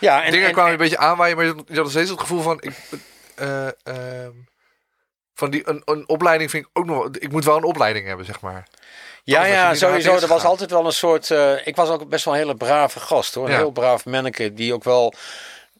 ja, 0.00 0.24
en, 0.24 0.30
dingen 0.30 0.46
en- 0.46 0.52
kwamen 0.52 0.72
een 0.72 0.78
beetje 0.78 0.98
aanwaaien. 0.98 1.36
Maar 1.36 1.44
je 1.44 1.80
had- 1.80 1.90
steeds 1.90 2.10
het 2.10 2.20
gevoel 2.20 2.42
van... 2.42 2.58
Ik, 2.60 2.72
eh, 3.34 3.66
ehm, 3.66 4.30
van 5.34 5.50
die, 5.50 5.68
een, 5.68 5.82
een 5.84 6.08
opleiding 6.08 6.50
vind 6.50 6.64
ik 6.64 6.70
ook 6.72 6.86
nog... 6.86 7.08
Ik 7.18 7.32
moet 7.32 7.44
wel 7.44 7.56
een 7.56 7.64
opleiding 7.64 8.06
hebben, 8.06 8.26
zeg 8.26 8.40
maar. 8.40 8.66
Ja, 9.24 9.44
ja, 9.44 9.74
sowieso. 9.74 10.14
Er 10.16 10.26
was 10.26 10.44
altijd 10.44 10.70
wel 10.70 10.86
een 10.86 10.92
soort. 10.92 11.30
eh, 11.30 11.66
ik 11.66 11.76
was 11.76 11.88
ook 11.88 12.08
best 12.08 12.24
wel 12.24 12.34
een 12.34 12.40
hele 12.40 12.54
brave 12.56 13.00
gast 13.00 13.34
hoor. 13.34 13.44
Een 13.44 13.50
Ja. 13.50 13.56
heel 13.56 13.70
braaf 13.70 14.04
manneke 14.04 14.54
die 14.54 14.74
ook 14.74 14.84
wel 14.84 15.14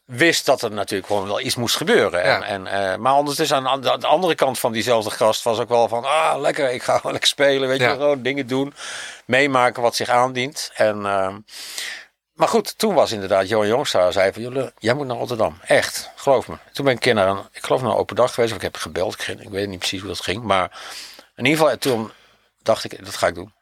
wist 0.05 0.47
dat 0.47 0.63
er 0.63 0.71
natuurlijk 0.71 1.07
gewoon 1.07 1.27
wel 1.27 1.41
iets 1.41 1.55
moest 1.55 1.77
gebeuren. 1.77 2.25
Ja. 2.25 2.43
En, 2.43 2.67
en, 2.67 2.91
eh, 2.93 2.97
maar 2.99 3.15
ondertussen 3.15 3.69
aan 3.69 3.81
de, 3.81 3.93
aan 3.93 4.01
de 4.01 4.07
andere 4.07 4.35
kant 4.35 4.59
van 4.59 4.73
diezelfde 4.73 5.11
gast 5.11 5.43
was 5.43 5.59
ook 5.59 5.69
wel 5.69 5.89
van, 5.89 6.05
ah 6.05 6.41
lekker, 6.41 6.71
ik 6.73 6.83
ga 6.83 6.95
gewoon 6.97 7.13
lekker 7.13 7.31
spelen, 7.31 7.69
weet 7.69 7.81
Ja. 7.81 7.89
je, 7.91 7.97
gewoon 7.97 8.23
dingen 8.23 8.47
doen, 8.47 8.75
meemaken 9.27 9.83
wat 9.83 9.97
zich 9.97 10.09
aandient. 10.09 10.71
En, 10.75 11.07
ehm, 11.07 11.39
maar 12.33 12.49
goed, 12.49 12.79
toen 12.79 12.95
was 12.95 13.13
inderdaad 13.13 13.49
Johan 13.49 13.67
Jongstra 13.67 14.11
zei 14.11 14.33
van, 14.33 14.43
"Jolle, 14.43 14.73
jij 14.79 14.95
moet 14.95 15.07
naar 15.07 15.17
Rotterdam, 15.17 15.59
echt, 15.67 16.11
geloof 16.17 16.49
me. 16.49 16.57
Toen 16.73 16.85
ben 16.85 16.95
ik 16.95 16.99
een 16.99 17.05
keer 17.05 17.15
naar 17.15 17.29
een, 17.29 17.43
ik 17.53 17.65
geloof 17.65 17.83
naar 17.83 17.91
een 17.91 17.97
open 17.97 18.17
dag 18.17 18.35
geweest, 18.35 18.51
of 18.53 18.59
ik 18.59 18.63
heb 18.65 18.77
gebeld, 18.77 19.21
ik, 19.29 19.41
ik 19.41 19.49
weet 19.49 19.69
niet 19.69 19.79
precies 19.79 20.01
hoe 20.01 20.09
dat 20.09 20.21
ging, 20.21 20.43
maar 20.43 20.71
in 21.37 21.45
ieder 21.45 21.61
geval 21.61 21.79
toen 21.79 22.13
dacht 22.63 22.85
ik, 22.85 23.05
dat 23.05 23.17
ga 23.17 23.27
ik 23.27 23.35
doen. 23.35 23.53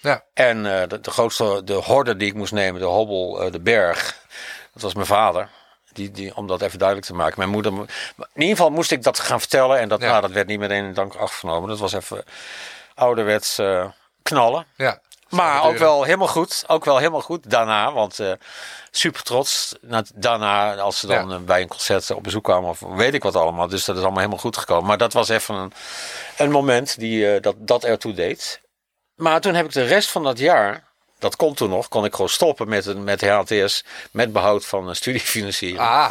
Ja. 0.00 0.24
En 0.34 0.80
eh, 0.80 0.88
de, 0.88 1.00
de 1.00 1.10
grootste, 1.10 1.60
de 1.64 1.72
horde 1.72 2.16
die 2.16 2.28
ik 2.28 2.34
moest 2.34 2.52
nemen, 2.52 2.80
de 2.80 2.86
hobbel, 2.86 3.42
eh, 3.42 3.52
de 3.52 3.60
berg, 3.60 4.16
dat 4.72 4.82
was 4.82 4.94
mijn 4.94 5.06
vader. 5.06 5.48
Die, 5.92 6.10
die, 6.10 6.36
om 6.36 6.46
dat 6.46 6.62
even 6.62 6.78
duidelijk 6.78 7.08
te 7.08 7.14
maken. 7.14 7.34
Mijn 7.38 7.50
moeder. 7.50 7.72
mo- 7.72 7.86
In 8.16 8.26
ieder 8.40 8.56
geval 8.56 8.70
moest 8.70 8.90
ik 8.90 9.02
dat 9.02 9.18
gaan 9.18 9.40
vertellen. 9.40 9.78
En 9.78 9.88
dat, 9.88 10.00
Ja. 10.00 10.08
nou, 10.08 10.20
dat 10.20 10.30
werd 10.30 10.46
niet 10.46 10.58
meteen 10.58 10.84
in 10.84 10.94
dank 10.94 11.14
afgenomen. 11.14 11.68
Dat 11.68 11.78
was 11.78 11.92
even 11.92 12.24
ouderwets 12.94 13.58
eh, 13.58 13.86
knallen. 14.22 14.66
Ja. 14.76 15.00
Maar 15.28 15.62
ook 15.64 15.76
wel 15.78 16.02
helemaal 16.02 16.26
goed. 16.28 16.64
Ook 16.66 16.84
wel 16.84 16.98
helemaal 16.98 17.20
goed 17.20 17.50
daarna. 17.50 17.92
Want 17.92 18.18
eh, 18.20 18.32
super 18.90 19.22
trots. 19.22 19.74
Na, 19.80 20.02
daarna, 20.14 20.74
als 20.76 20.98
ze 20.98 21.06
dan 21.06 21.28
Ja. 21.28 21.34
eh, 21.34 21.40
bij 21.42 21.60
een 21.62 21.68
concert 21.68 22.10
op 22.10 22.22
bezoek 22.22 22.44
kwamen. 22.44 22.68
Of 22.70 22.80
weet 22.80 23.14
ik 23.14 23.22
wat 23.22 23.36
allemaal. 23.36 23.68
Dus 23.68 23.84
dat 23.84 23.94
is 23.96 24.00
allemaal 24.02 24.18
helemaal 24.20 24.40
goed 24.42 24.56
gekomen. 24.56 24.84
Maar 24.86 24.98
dat 24.98 25.12
was 25.12 25.28
even 25.28 25.54
een, 25.54 25.72
een 26.36 26.50
moment 26.50 26.98
die, 26.98 27.40
dat, 27.40 27.54
dat 27.58 27.84
ertoe 27.84 28.12
deed. 28.12 28.60
Maar 29.14 29.40
toen 29.40 29.54
heb 29.54 29.64
ik 29.64 29.72
de 29.72 29.84
rest 29.84 30.10
van 30.10 30.22
dat 30.22 30.38
jaar. 30.38 30.84
Dat 31.18 31.36
kon 31.36 31.54
toen 31.54 31.70
nog. 31.70 31.88
Kon 31.88 32.04
ik 32.04 32.12
gewoon 32.12 32.28
stoppen 32.28 32.68
met, 32.68 32.86
een- 32.86 33.04
met 33.04 33.20
HTS. 33.20 33.84
Met 34.10 34.32
behoud 34.32 34.66
van 34.66 34.94
studiefinanciering. 34.94 35.78
Ah, 35.78 36.10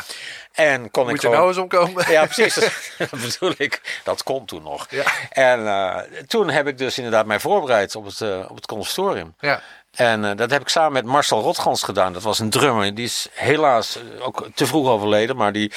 en 0.58 0.92
kon 0.92 1.04
moet 1.04 1.14
ik 1.14 1.22
je 1.22 1.28
gewoon... 1.28 1.36
nou 1.38 1.48
eens 1.48 1.58
omkomen? 1.58 2.12
Ja, 2.12 2.26
precies. 2.26 2.54
Dat 2.98 3.10
bedoel 3.10 3.54
ik. 3.58 4.02
Dat 4.04 4.24
kon 4.24 4.46
toen 4.46 4.64
nog. 4.64 4.88
Ja. 4.90 5.04
En 5.30 5.68
eh, 5.68 5.98
toen 6.28 6.50
heb 6.50 6.68
ik 6.68 6.78
dus 6.78 6.98
inderdaad 6.98 7.26
mij 7.26 7.40
voorbereid 7.40 7.96
op 7.96 8.06
het, 8.06 8.22
eh, 8.22 8.46
op 8.50 8.56
het 8.56 8.66
conservatorium. 8.66 9.34
Ja. 9.40 9.62
En 9.92 10.26
eh, 10.26 10.36
dat 10.36 10.50
heb 10.50 10.62
ik 10.62 10.68
samen 10.70 10.92
met 10.94 11.06
Marcel 11.06 11.42
Rotgans 11.42 11.84
gedaan. 11.84 12.14
Dat 12.14 12.24
was 12.24 12.40
een 12.40 12.50
drummer. 12.50 12.96
Die 12.96 13.06
is 13.06 13.28
helaas 13.32 14.00
ook 14.20 14.48
te 14.56 14.66
vroeg 14.68 14.88
overleden. 14.88 15.36
Maar 15.36 15.52
die, 15.52 15.72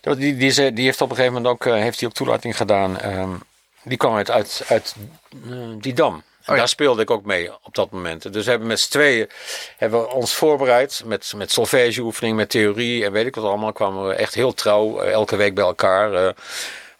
die, 0.00 0.36
die, 0.36 0.72
die, 0.72 0.84
heeft 0.84 1.00
op 1.00 1.10
een 1.10 1.16
gegeven 1.16 1.42
moment 1.42 1.54
ook, 1.54 1.64
heeft 1.64 1.98
die 1.98 2.08
ook 2.08 2.14
toelating 2.14 2.56
gedaan. 2.56 3.00
Ehm, 3.00 3.30
die 3.82 3.96
kwam 3.96 4.16
uit, 4.16 4.30
uit, 4.30 4.62
uit 4.68 4.94
die 5.78 5.92
dam. 5.94 6.22
Oh 6.42 6.48
ja. 6.48 6.54
Daar 6.54 6.68
speelde 6.68 7.02
ik 7.02 7.10
ook 7.10 7.24
mee 7.24 7.50
op 7.62 7.74
dat 7.74 7.90
moment. 7.90 8.32
Dus 8.32 8.44
we 8.44 8.50
hebben 8.50 8.68
met 8.68 8.80
z'n 8.80 8.90
tweeën 8.90 9.30
hebben 9.76 10.00
we 10.00 10.08
ons 10.08 10.34
voorbereid. 10.34 11.02
Met, 11.04 11.32
met 11.36 11.52
solfègeoefening, 11.52 12.36
met 12.36 12.50
theorie 12.50 13.04
en 13.04 13.12
weet 13.12 13.26
ik 13.26 13.34
wat 13.34 13.44
allemaal. 13.44 13.72
Kwamen 13.72 14.08
we 14.08 14.14
echt 14.14 14.34
heel 14.34 14.54
trouw 14.54 15.00
eh, 15.00 15.12
elke 15.12 15.36
week 15.36 15.54
bij 15.54 15.64
elkaar. 15.64 16.14
eh 16.14 16.30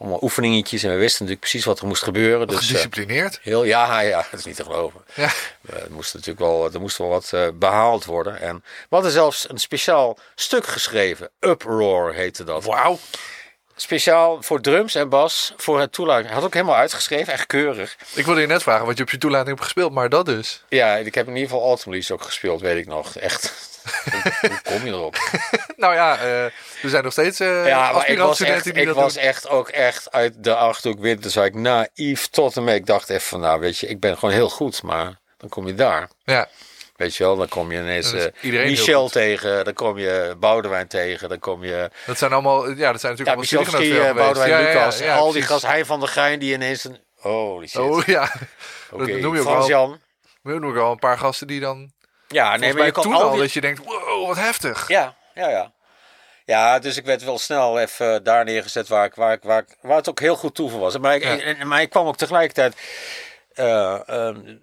allemaal 0.03 0.23
oefeningetjes. 0.23 0.83
En 0.83 0.91
we 0.91 0.97
wisten 0.97 1.25
natuurlijk 1.25 1.41
precies 1.51 1.65
wat 1.65 1.81
er 1.81 1.87
moest 1.87 2.03
gebeuren. 2.03 2.47
Dus, 2.47 2.57
eh, 2.57 2.67
Gedisciplineerd. 2.67 3.39
heel, 3.43 3.65
ja, 3.65 4.01
ja, 4.01 4.17
dat 4.31 4.39
is 4.39 4.45
niet 4.45 4.57
te 4.57 4.65
geloven. 4.65 5.01
Ja. 5.15 5.31
Er 5.69 5.87
moest 5.91 6.15
natuurlijk 6.15 6.41
wel, 6.41 6.73
er 6.73 6.81
moest 6.81 6.97
wel 6.97 7.09
wat 7.09 7.33
eh, 7.33 7.49
behaald 7.55 8.05
worden. 8.05 8.41
En 8.41 8.57
we 8.65 8.95
hadden 8.95 9.11
zelfs 9.13 9.49
een 9.49 9.59
speciaal 9.59 10.19
stuk 10.35 10.67
geschreven. 10.67 11.31
Uproar 11.41 12.13
heette 12.13 12.45
dat. 12.45 12.65
Wauw. 12.65 12.99
Speciaal 13.77 14.43
voor 14.43 14.61
drums 14.61 14.95
en 14.95 15.09
bas. 15.09 15.53
Voor 15.57 15.81
het 15.81 15.93
toelating. 15.93 16.27
Hij 16.27 16.35
had 16.35 16.45
ook 16.45 16.55
helemaal 16.55 16.77
uitgeschreven. 16.77 17.33
Echt 17.33 17.47
keurig. 17.47 17.97
Ik 18.15 18.25
wilde 18.25 18.41
je 18.41 18.47
net 18.47 18.63
vragen 18.63 18.87
wat 18.87 18.97
je 18.97 19.03
op 19.03 19.11
je 19.11 19.19
toelating 19.19 19.49
hebt 19.49 19.63
gespeeld, 19.63 19.93
maar 19.93 20.09
dat 20.09 20.27
dus. 20.27 20.63
Ja, 20.69 20.97
ik 20.97 21.15
heb 21.15 21.27
in 21.27 21.35
ieder 21.37 21.51
geval 21.51 21.67
Autumn 21.67 21.91
Leaves 21.91 22.11
ook 22.11 22.23
gespeeld. 22.23 22.61
Weet 22.61 22.77
ik 22.77 22.87
nog. 22.87 23.17
Echt. 23.17 23.71
hoe, 24.41 24.61
kom 24.63 24.85
je 24.87 24.93
erop? 24.93 25.17
Nou 25.77 25.95
ja, 25.95 26.19
eh, 26.19 26.45
er 26.45 26.53
zijn 26.83 27.03
nog 27.05 27.13
steeds 27.13 27.41
eh 27.41 27.67
ja, 27.67 27.93
maar 27.93 28.09
ik 28.09 28.19
was, 28.19 28.41
echt, 28.41 28.77
ik 28.77 28.89
was 28.89 29.15
doen. 29.15 29.23
echt 29.23 29.49
ook 29.49 29.69
echt 29.69 30.13
uit 30.13 30.45
de 30.45 30.55
Achterhoek 30.55 31.01
winter. 31.01 31.31
Zou 31.31 31.47
ik 31.47 31.55
naïef 31.55 32.27
tot 32.27 32.57
en 32.57 32.65
met. 32.65 32.75
Ik 32.75 32.87
dacht 32.87 33.11
even 33.11 33.23
van 33.23 33.41
nou 33.41 33.61
weet 33.61 33.79
je. 33.79 33.87
Ik 33.87 34.01
ben 34.01 34.19
gewoon 34.19 34.35
heel 34.35 34.49
goed. 34.49 34.83
Maar 34.83 35.19
dan 35.37 35.49
kom 35.49 35.67
je 35.67 35.75
daar. 35.75 36.09
Ja, 36.25 36.49
Weet 36.97 37.17
je 37.17 37.25
wel, 37.25 37.37
dan 37.37 37.49
kom 37.49 37.73
je 37.73 37.79
ineens 37.79 38.13
eh, 38.13 38.43
Michel 38.43 39.09
tegen, 39.09 39.65
dan 39.65 39.75
kom 39.75 39.99
je 39.99 40.37
Boudewijn 40.41 40.89
tegen, 40.89 41.29
dan 41.29 41.39
kom 41.39 41.65
je 41.65 41.91
dat 42.07 42.19
zijn 42.19 42.33
allemaal, 42.33 42.69
ja, 42.69 42.93
dat 42.93 43.01
zijn 43.01 43.17
natuurlijk 43.17 43.19
ja, 43.19 43.25
allemaal 43.25 43.41
Michel 43.41 43.65
studiegenoten 43.65 43.87
Ski, 43.87 43.97
van 43.97 43.99
eh, 43.99 44.05
jou 44.05 44.17
geweest. 44.17 44.35
Boudewijn 44.35 44.63
Ja, 44.63 44.69
Lucas, 44.69 44.99
ja, 44.99 45.17
al 45.17 45.33
die 45.33 45.43
gasten, 45.43 45.69
hij 45.69 45.85
van 45.85 46.01
de 46.01 46.07
Gein 46.07 46.39
die 46.39 46.55
ineens 46.55 46.85
een, 46.85 46.99
holy 47.17 47.67
shit. 47.67 47.81
Oh 47.81 48.05
ja, 48.05 48.33
Oké, 48.91 49.07
dat 49.07 49.21
noem 49.21 49.35
je 49.35 49.41
ook 49.41 49.47
Frans. 49.47 49.67
Jan. 49.67 50.01
we 50.43 50.51
noemen 50.51 50.69
ook 50.69 50.77
al 50.77 50.93
een 50.93 50.99
paar 50.99 51.19
gasten 51.19 51.47
die 51.47 51.61
dan, 51.61 51.93
Ja, 52.29 52.57
nee, 52.57 52.75
maar 52.75 52.85
je 52.87 52.93
toen 52.93 53.15
al 53.15 53.31
die... 53.31 53.41
dat 53.41 53.53
je 53.53 53.61
denkt, 53.61 53.85
wow, 53.85 54.27
wat 54.27 54.37
heftig. 54.37 54.89
Ja, 54.89 55.17
ja, 55.35 55.49
ja. 55.49 55.73
Ja, 56.45 56.79
dus 56.79 56.97
ik 56.97 57.05
werd 57.05 57.25
wel 57.25 57.39
snel 57.39 57.79
even 57.79 58.25
daar 58.25 58.45
neergezet 58.45 58.89
waar, 58.89 59.05
ik, 59.05 59.15
waar, 59.15 59.33
ik, 59.33 59.43
waar, 59.43 59.59
ik, 59.59 59.77
waar 59.81 59.97
het 59.97 60.09
ook 60.09 60.21
heel 60.21 60.37
goed 60.37 60.55
toe 60.55 60.71
voor 60.71 60.81
was. 60.81 60.99
Maar 60.99 61.15
ik, 61.15 61.65
maar 61.65 61.81
ik 61.81 61.91
kwam 61.91 62.07
ook 62.07 62.17
tegelijkertijd 62.17 62.75
eh, 63.55 64.09
ehm, 64.09 64.57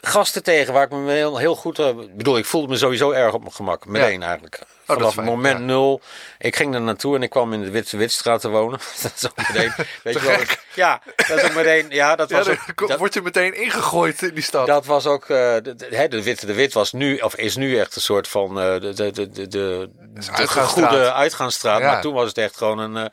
gasten 0.00 0.42
tegen 0.42 0.72
waar 0.72 0.84
ik 0.84 0.90
me 0.90 1.10
heel, 1.12 1.36
heel 1.38 1.54
goed... 1.56 1.78
eh, 1.78 1.88
Ik 1.88 2.16
bedoel, 2.16 2.38
ik 2.38 2.44
voelde 2.44 2.68
me 2.68 2.76
sowieso 2.76 3.10
erg 3.10 3.32
op 3.34 3.40
mijn 3.40 3.52
gemak. 3.54 3.86
Meteen 3.86 4.22
eigenlijk. 4.22 4.54
is 4.60 4.66
Vanaf 4.84 5.16
moment 5.16 5.58
ja. 5.58 5.64
nul. 5.64 6.00
Ik 6.38 6.56
ging 6.56 6.74
er 6.74 6.80
naartoe 6.80 7.16
en 7.16 7.22
ik 7.22 7.30
kwam 7.30 7.52
in 7.52 7.62
de 7.62 7.70
Witse 7.70 7.96
Witstraat 7.96 8.40
te 8.40 8.48
wonen. 8.48 8.78
dat 9.02 9.12
is 9.16 9.26
ook 9.26 9.36
meteen... 9.36 9.72
weet 10.02 10.14
je 10.14 10.20
wel, 10.26 10.38
ja, 10.74 11.02
dat 11.16 11.38
is 11.38 11.42
ook 11.44 11.54
meteen... 11.54 11.86
Ja, 11.90 12.16
dat 12.16 12.30
was 12.30 12.48
ook... 12.48 12.88
dat- 12.88 12.98
word 12.98 13.14
je 13.14 13.22
meteen 13.22 13.54
ingegooid 13.54 14.22
in 14.22 14.34
die 14.34 14.42
stad. 14.42 14.66
dat 14.66 14.86
was 14.86 15.06
ook, 15.06 15.22
eh, 15.22 15.28
de, 15.62 15.74
de, 15.76 15.86
hè, 15.96 16.08
de 16.08 16.22
Witte 16.22 16.46
de 16.46 16.54
Wit 16.54 16.72
was 16.72 16.92
nu, 16.92 17.16
of 17.18 17.36
is 17.36 17.56
nu 17.56 17.78
echt 17.78 17.96
een 17.96 18.02
soort 18.02 18.28
van 18.28 18.60
eh, 18.60 18.80
de, 18.80 18.92
de, 18.94 19.10
de, 19.10 19.30
de, 19.30 19.48
de, 19.48 19.88
uitgaansstraat. 20.30 20.66
goede 20.68 21.12
uitgaansstraat. 21.12 21.80
Maar 21.80 22.00
toen 22.00 22.14
was 22.14 22.28
het 22.28 22.38
echt 22.38 22.56
gewoon 22.56 22.78
een 22.78 22.96
uh, 22.96 23.04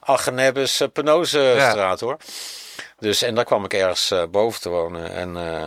Agenebbes 0.00 0.80
uh, 0.80 0.88
Penose 0.92 1.54
straat 1.58 2.00
hoor. 2.00 2.16
Dus 2.98 3.22
en 3.22 3.34
daar 3.34 3.44
kwam 3.44 3.64
ik 3.64 3.72
ergens 3.74 4.10
eh, 4.10 4.22
boven 4.30 4.60
te 4.60 4.68
wonen. 4.68 5.12
En 5.12 5.36
eh, 5.36 5.62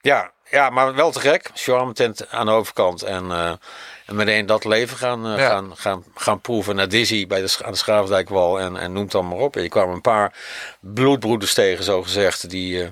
ja, 0.00 0.30
ja, 0.50 0.70
maar 0.70 0.94
wel 0.94 1.10
te 1.10 1.20
gek. 1.20 1.50
Shawarma 1.54 1.92
tent 1.92 2.28
aan 2.30 2.46
de 2.46 2.52
overkant. 2.52 3.02
En, 3.02 3.30
eh, 3.30 3.52
en 4.06 4.14
meteen 4.16 4.46
dat 4.46 4.64
leven 4.64 4.96
gaan, 4.96 5.26
eh, 5.26 5.38
Ja. 5.38 5.48
gaan, 5.48 5.72
gaan, 5.76 6.04
gaan 6.14 6.40
proeven 6.40 6.76
naar 6.76 6.88
Dizzy 6.88 7.26
bij 7.26 7.40
de, 7.40 7.56
aan 7.64 7.72
de 7.72 7.78
Schravendijkwal. 7.78 8.60
En, 8.60 8.76
en 8.76 8.92
noem 8.92 9.02
het 9.02 9.12
dan 9.12 9.28
maar 9.28 9.38
op. 9.38 9.56
En 9.56 9.62
je 9.62 9.68
kwam 9.68 9.90
een 9.90 10.00
paar 10.00 10.32
bloedbroeders 10.80 11.54
tegen, 11.54 11.84
zo 11.84 12.02
gezegd. 12.02 12.50
Die, 12.50 12.82
eh, 12.82 12.88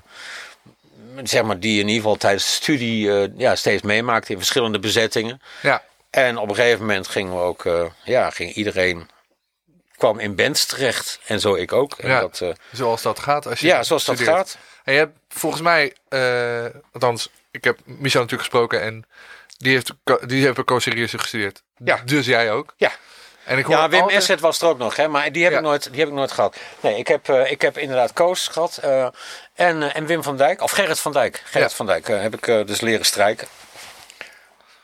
zeg 1.23 1.43
maar, 1.43 1.59
die 1.61 1.73
in 1.81 1.87
ieder 1.87 2.03
geval 2.03 2.17
tijdens 2.17 2.47
de 2.47 2.53
studie 2.53 3.11
ja, 3.37 3.57
steeds 3.57 3.83
meemaakten 3.83 4.31
in 4.31 4.39
verschillende 4.39 4.79
bezettingen. 4.79 5.41
Ja, 5.63 5.83
En 6.11 6.39
op 6.39 6.49
een 6.49 6.55
gegeven 6.55 6.81
moment 6.81 7.09
gingen 7.09 7.33
we 7.33 7.39
ook, 7.41 7.65
ja, 8.05 8.31
ging 8.31 8.53
iedereen 8.53 9.09
kwam 9.97 10.19
in 10.19 10.35
bands 10.35 10.65
terecht. 10.67 11.19
En 11.27 11.41
zo 11.41 11.55
ik 11.55 11.73
ook. 11.73 11.95
En 11.95 12.09
Ja. 12.09 12.21
dat, 12.21 12.43
zoals 12.73 13.03
dat 13.03 13.19
gaat. 13.19 13.47
Als 13.47 13.61
je 13.61 13.67
ja, 13.67 13.83
zoals 13.83 14.05
dat 14.05 14.21
gaat. 14.21 14.59
En 14.87 14.93
je 14.93 14.99
hebt 14.99 15.17
volgens 15.29 15.63
mij, 15.63 15.95
eh, 16.09 16.65
althans, 16.93 17.29
ik 17.51 17.65
heb 17.65 17.79
Michel 17.85 18.21
natuurlijk 18.21 18.49
gesproken 18.49 18.81
en 18.83 19.05
die 19.59 19.73
heeft, 19.73 19.93
die 20.27 20.45
heeft 20.45 20.65
co-serieus 20.65 21.13
gestudeerd. 21.13 21.63
Ja. 21.85 22.01
Dus 22.05 22.27
jij 22.27 22.53
ook. 22.53 22.75
Ja. 22.77 22.91
En 23.45 23.59
ik 23.59 23.65
hoor 23.65 23.77
Ja, 23.77 23.89
Wim 23.89 24.01
altijd- 24.01 24.19
Esset 24.21 24.41
was 24.41 24.61
er 24.61 24.69
ook 24.69 24.79
nog, 24.79 24.97
hè, 24.97 25.09
maar 25.09 25.33
die 25.33 25.43
heb, 25.43 25.53
Ja. 25.53 25.59
ik, 25.59 25.65
nooit, 25.65 25.91
die 25.91 26.01
heb 26.01 26.09
ik 26.09 26.15
nooit 26.15 26.33
gehad. 26.33 26.57
Nee, 26.81 26.97
ik 26.99 27.09
heb, 27.09 27.29
eh, 27.29 27.51
ik 27.51 27.61
heb 27.63 27.79
inderdaad 27.79 28.13
Koos 28.13 28.49
gehad. 28.49 28.77
eh, 28.77 29.07
en, 29.55 29.95
en 29.95 30.07
Wim 30.07 30.23
van 30.23 30.37
Dijk, 30.37 30.63
of 30.63 30.71
Gerrit 30.71 31.01
van 31.01 31.13
Dijk. 31.13 31.43
Gerrit 31.45 31.71
Ja. 31.71 31.77
van 31.77 31.87
Dijk 31.87 32.07
heb 32.07 32.35
ik 32.35 32.45
dus 32.67 32.81
leren 32.81 33.07
strijken. 33.07 33.49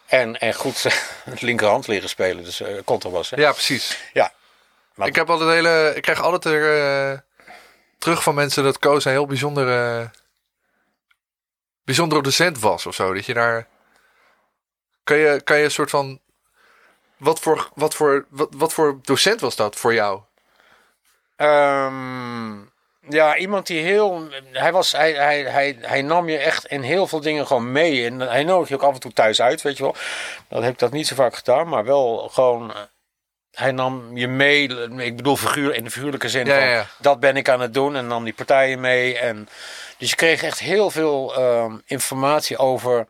En, 0.06 0.38
en 0.38 0.54
goed 0.54 0.82
het 1.24 1.40
linkerhand 1.48 1.86
leren 1.86 2.08
spelen, 2.08 2.44
dus 2.44 2.62
contrabas. 2.84 3.30
Hè? 3.30 3.36
Ja, 3.40 3.52
precies. 3.52 3.98
Ja. 4.12 4.32
Maar- 4.94 5.08
ik 5.08 5.14
heb 5.16 5.30
altijd 5.30 5.50
hele, 5.50 5.92
ik 5.96 6.02
krijg 6.02 6.22
altijd 6.22 6.44
er, 6.54 7.24
terug 8.02 8.22
van 8.22 8.34
mensen 8.34 8.64
dat 8.64 8.78
Koos 8.78 9.04
een 9.04 9.10
heel 9.10 9.26
bijzondere, 9.26 10.10
bijzondere 11.84 12.22
docent 12.22 12.58
was 12.58 12.86
of 12.86 12.94
zo. 12.94 13.14
Dat 13.14 13.26
je 13.26 13.34
daar, 13.34 13.68
kan 15.04 15.16
je, 15.16 15.40
kan 15.44 15.58
je 15.58 15.64
een 15.64 15.70
soort 15.70 15.90
van, 15.90 16.20
wat 17.16 17.40
voor, 17.40 17.68
wat 17.74 17.94
voor, 17.94 18.26
wat, 18.28 18.48
wat 18.56 18.72
voor 18.72 18.98
docent 19.02 19.40
was 19.40 19.56
dat 19.56 19.76
voor 19.76 19.94
jou? 19.94 20.20
Ehm, 21.36 22.60
ja, 23.08 23.36
iemand 23.36 23.66
die 23.66 23.82
heel. 23.82 24.28
Hij, 24.52 24.72
was, 24.72 24.92
hij, 24.92 25.12
hij, 25.12 25.42
hij, 25.42 25.76
hij 25.80 26.02
nam 26.02 26.28
je 26.28 26.38
echt 26.38 26.66
in 26.66 26.82
heel 26.82 27.06
veel 27.06 27.20
dingen 27.20 27.46
gewoon 27.46 27.72
mee. 27.72 28.06
En 28.06 28.20
hij 28.20 28.44
nodigt 28.44 28.68
je 28.68 28.74
ook 28.74 28.82
af 28.82 28.94
en 28.94 29.00
toe 29.00 29.12
thuis 29.12 29.40
uit, 29.40 29.62
weet 29.62 29.76
je 29.76 29.82
wel. 29.82 29.96
Dat 30.48 30.62
heb 30.62 30.72
ik 30.72 30.78
dat 30.78 30.92
niet 30.92 31.06
zo 31.06 31.14
vaak 31.14 31.36
gedaan, 31.36 31.68
maar 31.68 31.84
wel 31.84 32.28
gewoon. 32.32 32.72
Hij 33.52 33.70
nam 33.72 34.16
je 34.16 34.28
mee, 34.28 34.68
ik 34.98 35.16
bedoel 35.16 35.36
figuur, 35.36 35.74
in 35.74 35.84
de 35.84 35.90
figuurlijke 35.90 36.28
zin 36.28 36.46
Ja, 36.46 36.54
van, 36.54 36.64
ja, 36.64 36.70
ja. 36.70 36.86
dat 36.98 37.20
ben 37.20 37.36
ik 37.36 37.48
aan 37.48 37.60
het 37.60 37.74
doen. 37.74 37.96
En 37.96 38.06
nam 38.06 38.24
die 38.24 38.32
partijen 38.32 38.80
mee. 38.80 39.18
En, 39.18 39.48
dus 39.98 40.10
je 40.10 40.16
kreeg 40.16 40.42
echt 40.42 40.58
heel 40.58 40.90
veel 40.90 41.34
ehm, 41.36 41.76
informatie 41.84 42.58
over 42.58 43.06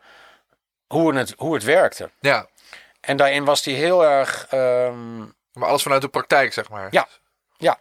hoe 0.87 1.15
het, 1.15 1.33
hoe 1.37 1.53
het 1.53 1.63
werkte. 1.63 2.09
Ja, 2.19 2.47
En 3.01 3.17
daarin 3.17 3.43
was 3.45 3.65
hij 3.65 3.73
heel 3.73 4.05
erg... 4.05 4.45
ehm, 4.49 5.17
maar 5.53 5.67
alles 5.69 5.81
vanuit 5.81 6.01
de 6.01 6.07
praktijk, 6.07 6.53
zeg 6.53 6.69
maar. 6.69 6.87
Ja. 6.91 7.07
Ja. 7.57 7.79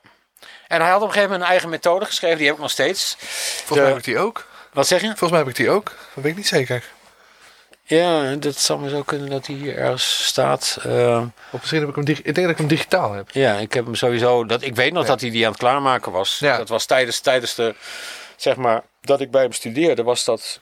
En 0.67 0.81
hij 0.81 0.91
had 0.91 0.97
op 1.01 1.07
een 1.07 1.13
gegeven 1.13 1.23
moment 1.31 1.43
een 1.43 1.51
eigen 1.51 1.69
methode 1.69 2.05
geschreven. 2.05 2.37
Die 2.39 2.47
heb 2.47 2.55
ik 2.57 2.63
nog 2.63 2.71
steeds. 2.71 3.17
Volgens 3.19 3.69
De- 3.69 3.75
mij 3.75 3.87
heb 3.89 3.99
ik 3.99 4.05
die 4.05 4.19
ook. 4.19 4.47
Wat 4.73 4.87
zeg 4.87 5.01
je? 5.01 5.07
Volgens 5.07 5.31
mij 5.31 5.39
heb 5.39 5.49
ik 5.49 5.57
die 5.57 5.71
ook. 5.71 5.85
Dat 5.85 6.25
weet 6.25 6.33
ik 6.33 6.37
niet 6.37 6.47
zeker. 6.47 6.85
Ja, 7.97 8.35
dat 8.35 8.57
zou 8.57 8.81
maar 8.81 8.89
zo 8.91 9.03
kunnen 9.03 9.31
dat 9.31 9.47
hij 9.47 9.57
hier 9.57 9.77
ergens 9.77 10.27
staat. 10.27 10.79
Eh, 10.83 11.23
Of 11.51 11.61
misschien 11.61 11.81
heb 11.81 11.89
ik 11.89 11.95
hem, 11.95 12.05
ik 12.07 12.25
denk 12.25 12.37
dat 12.37 12.51
ik 12.51 12.59
hem 12.59 12.67
digitaal 12.67 13.13
heb. 13.13 13.31
ja, 13.31 13.55
ik 13.57 13.73
heb 13.73 13.85
hem 13.85 13.95
sowieso. 13.95 14.45
Dat, 14.45 14.63
ik 14.63 14.75
weet 14.75 14.93
nog 14.93 15.03
Ja. 15.03 15.09
dat 15.09 15.21
hij 15.21 15.31
die 15.31 15.45
aan 15.45 15.51
het 15.51 15.61
klaarmaken 15.61 16.13
was. 16.13 16.39
Ja. 16.39 16.57
Dat 16.57 16.69
was 16.69 16.87
tijdens, 16.87 17.21
tijdens 17.21 17.55
de. 17.55 17.75
Zeg 18.37 18.57
maar, 18.57 18.83
dat 19.01 19.21
ik 19.21 19.31
bij 19.31 19.43
hem 19.43 19.53
studeerde, 19.53 20.03
was 20.03 20.25
dat. 20.25 20.61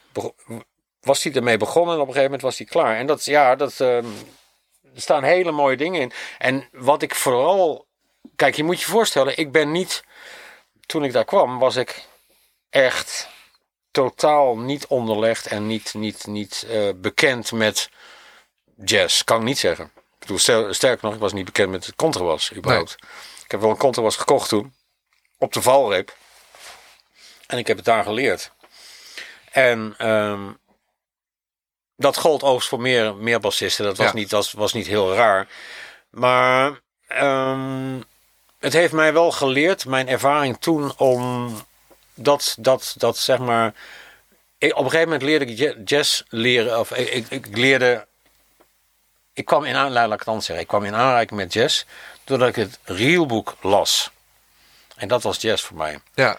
Was 1.01 1.23
hij 1.23 1.33
ermee 1.33 1.57
begonnen 1.57 1.95
en 1.95 2.01
op 2.01 2.07
een 2.07 2.13
gegeven 2.15 2.31
moment 2.31 2.43
was 2.43 2.59
hij 2.59 2.67
klaar. 2.67 2.97
En 2.97 3.07
dat, 3.07 3.25
ja, 3.25 3.57
dat. 3.57 3.81
ehm, 3.81 4.05
er 4.95 5.01
staan 5.01 5.23
hele 5.23 5.51
mooie 5.51 5.77
dingen 5.77 6.01
in. 6.01 6.13
En 6.39 6.69
wat 6.73 7.03
ik 7.03 7.15
vooral. 7.15 7.87
Kijk, 8.37 8.55
je 8.55 8.65
moet 8.65 8.81
je 8.81 8.87
voorstellen, 8.87 9.39
ik 9.39 9.53
ben 9.53 9.71
niet. 9.73 10.05
Toen 10.87 11.05
ik 11.05 11.13
daar 11.13 11.25
kwam, 11.25 11.59
was 11.59 11.77
ik 11.77 12.05
echt 12.71 13.29
totaal 13.91 14.59
niet 14.59 14.87
onderlegd 14.87 15.47
en 15.47 15.67
niet, 15.67 15.95
niet, 15.95 16.27
niet 16.27 16.67
eh, 16.69 16.89
bekend 16.97 17.53
met 17.53 17.91
jazz. 18.85 19.25
Kan 19.25 19.39
ik 19.39 19.45
niet 19.45 19.59
zeggen. 19.59 19.85
Ik 19.95 20.19
bedoel, 20.19 20.39
sterker 20.75 20.99
nog, 21.05 21.15
ik 21.15 21.21
was 21.21 21.33
niet 21.33 21.45
bekend 21.45 21.71
met 21.71 21.87
het 21.87 21.97
contrabas 21.97 22.53
überhaupt. 22.55 22.97
Ik 23.45 23.51
heb 23.51 23.61
wel 23.61 23.71
een 23.71 23.77
contrabas 23.77 24.17
gekocht 24.17 24.49
toen. 24.49 24.75
Op 25.39 25.53
de 25.53 25.63
valreep. 25.63 26.17
En 27.47 27.59
ik 27.59 27.67
heb 27.67 27.77
het 27.77 27.87
daar 27.87 28.05
geleerd. 28.05 28.51
En 29.51 29.95
ehm, 29.99 30.51
dat 31.97 32.17
gold 32.17 32.41
overigens 32.43 32.69
voor 32.69 32.81
meer, 32.81 33.15
meer 33.15 33.41
bassisten. 33.41 33.85
Dat 33.85 33.97
was, 33.97 34.07
Ja. 34.07 34.13
niet, 34.13 34.31
dat 34.31 34.51
was 34.51 34.73
niet 34.73 34.87
heel 34.87 35.15
raar. 35.15 35.49
Maar 36.11 36.81
ehm, 37.07 38.01
het 38.59 38.73
heeft 38.73 38.93
mij 38.93 39.13
wel 39.13 39.33
geleerd, 39.33 39.87
mijn 39.87 40.09
ervaring 40.09 40.59
toen, 40.59 40.99
om 40.99 41.55
dat, 42.21 42.57
dat, 42.59 42.95
dat 42.99 43.19
zeg 43.19 43.39
maar. 43.39 43.75
Ik, 44.59 44.71
op 44.77 44.85
een 44.85 44.91
gegeven 44.91 45.09
moment 45.11 45.23
leerde 45.23 45.45
ik 45.45 45.59
ja- 45.59 45.75
jazz 45.85 46.23
leren. 46.29 46.79
Of 46.79 46.91
ik, 46.93 47.09
ik, 47.09 47.27
ik 47.29 47.57
leerde. 47.57 48.07
Ik 49.33 49.45
kwam 49.45 49.65
in 49.65 49.75
aanraking, 49.77 50.43
zeggen. 50.43 50.59
Ik 50.59 50.67
kwam 50.67 50.85
in 50.85 50.95
aanraking 50.95 51.41
met 51.41 51.53
jazz. 51.53 51.85
doordat 52.25 52.49
ik 52.49 52.55
het 52.57 52.79
reelboek 52.85 53.57
las. 53.61 54.11
En 54.97 55.09
dat 55.09 55.23
was 55.23 55.41
jazz 55.41 55.65
voor 55.65 55.77
mij. 55.77 55.99
Ja, 56.15 56.29
dat 56.29 56.39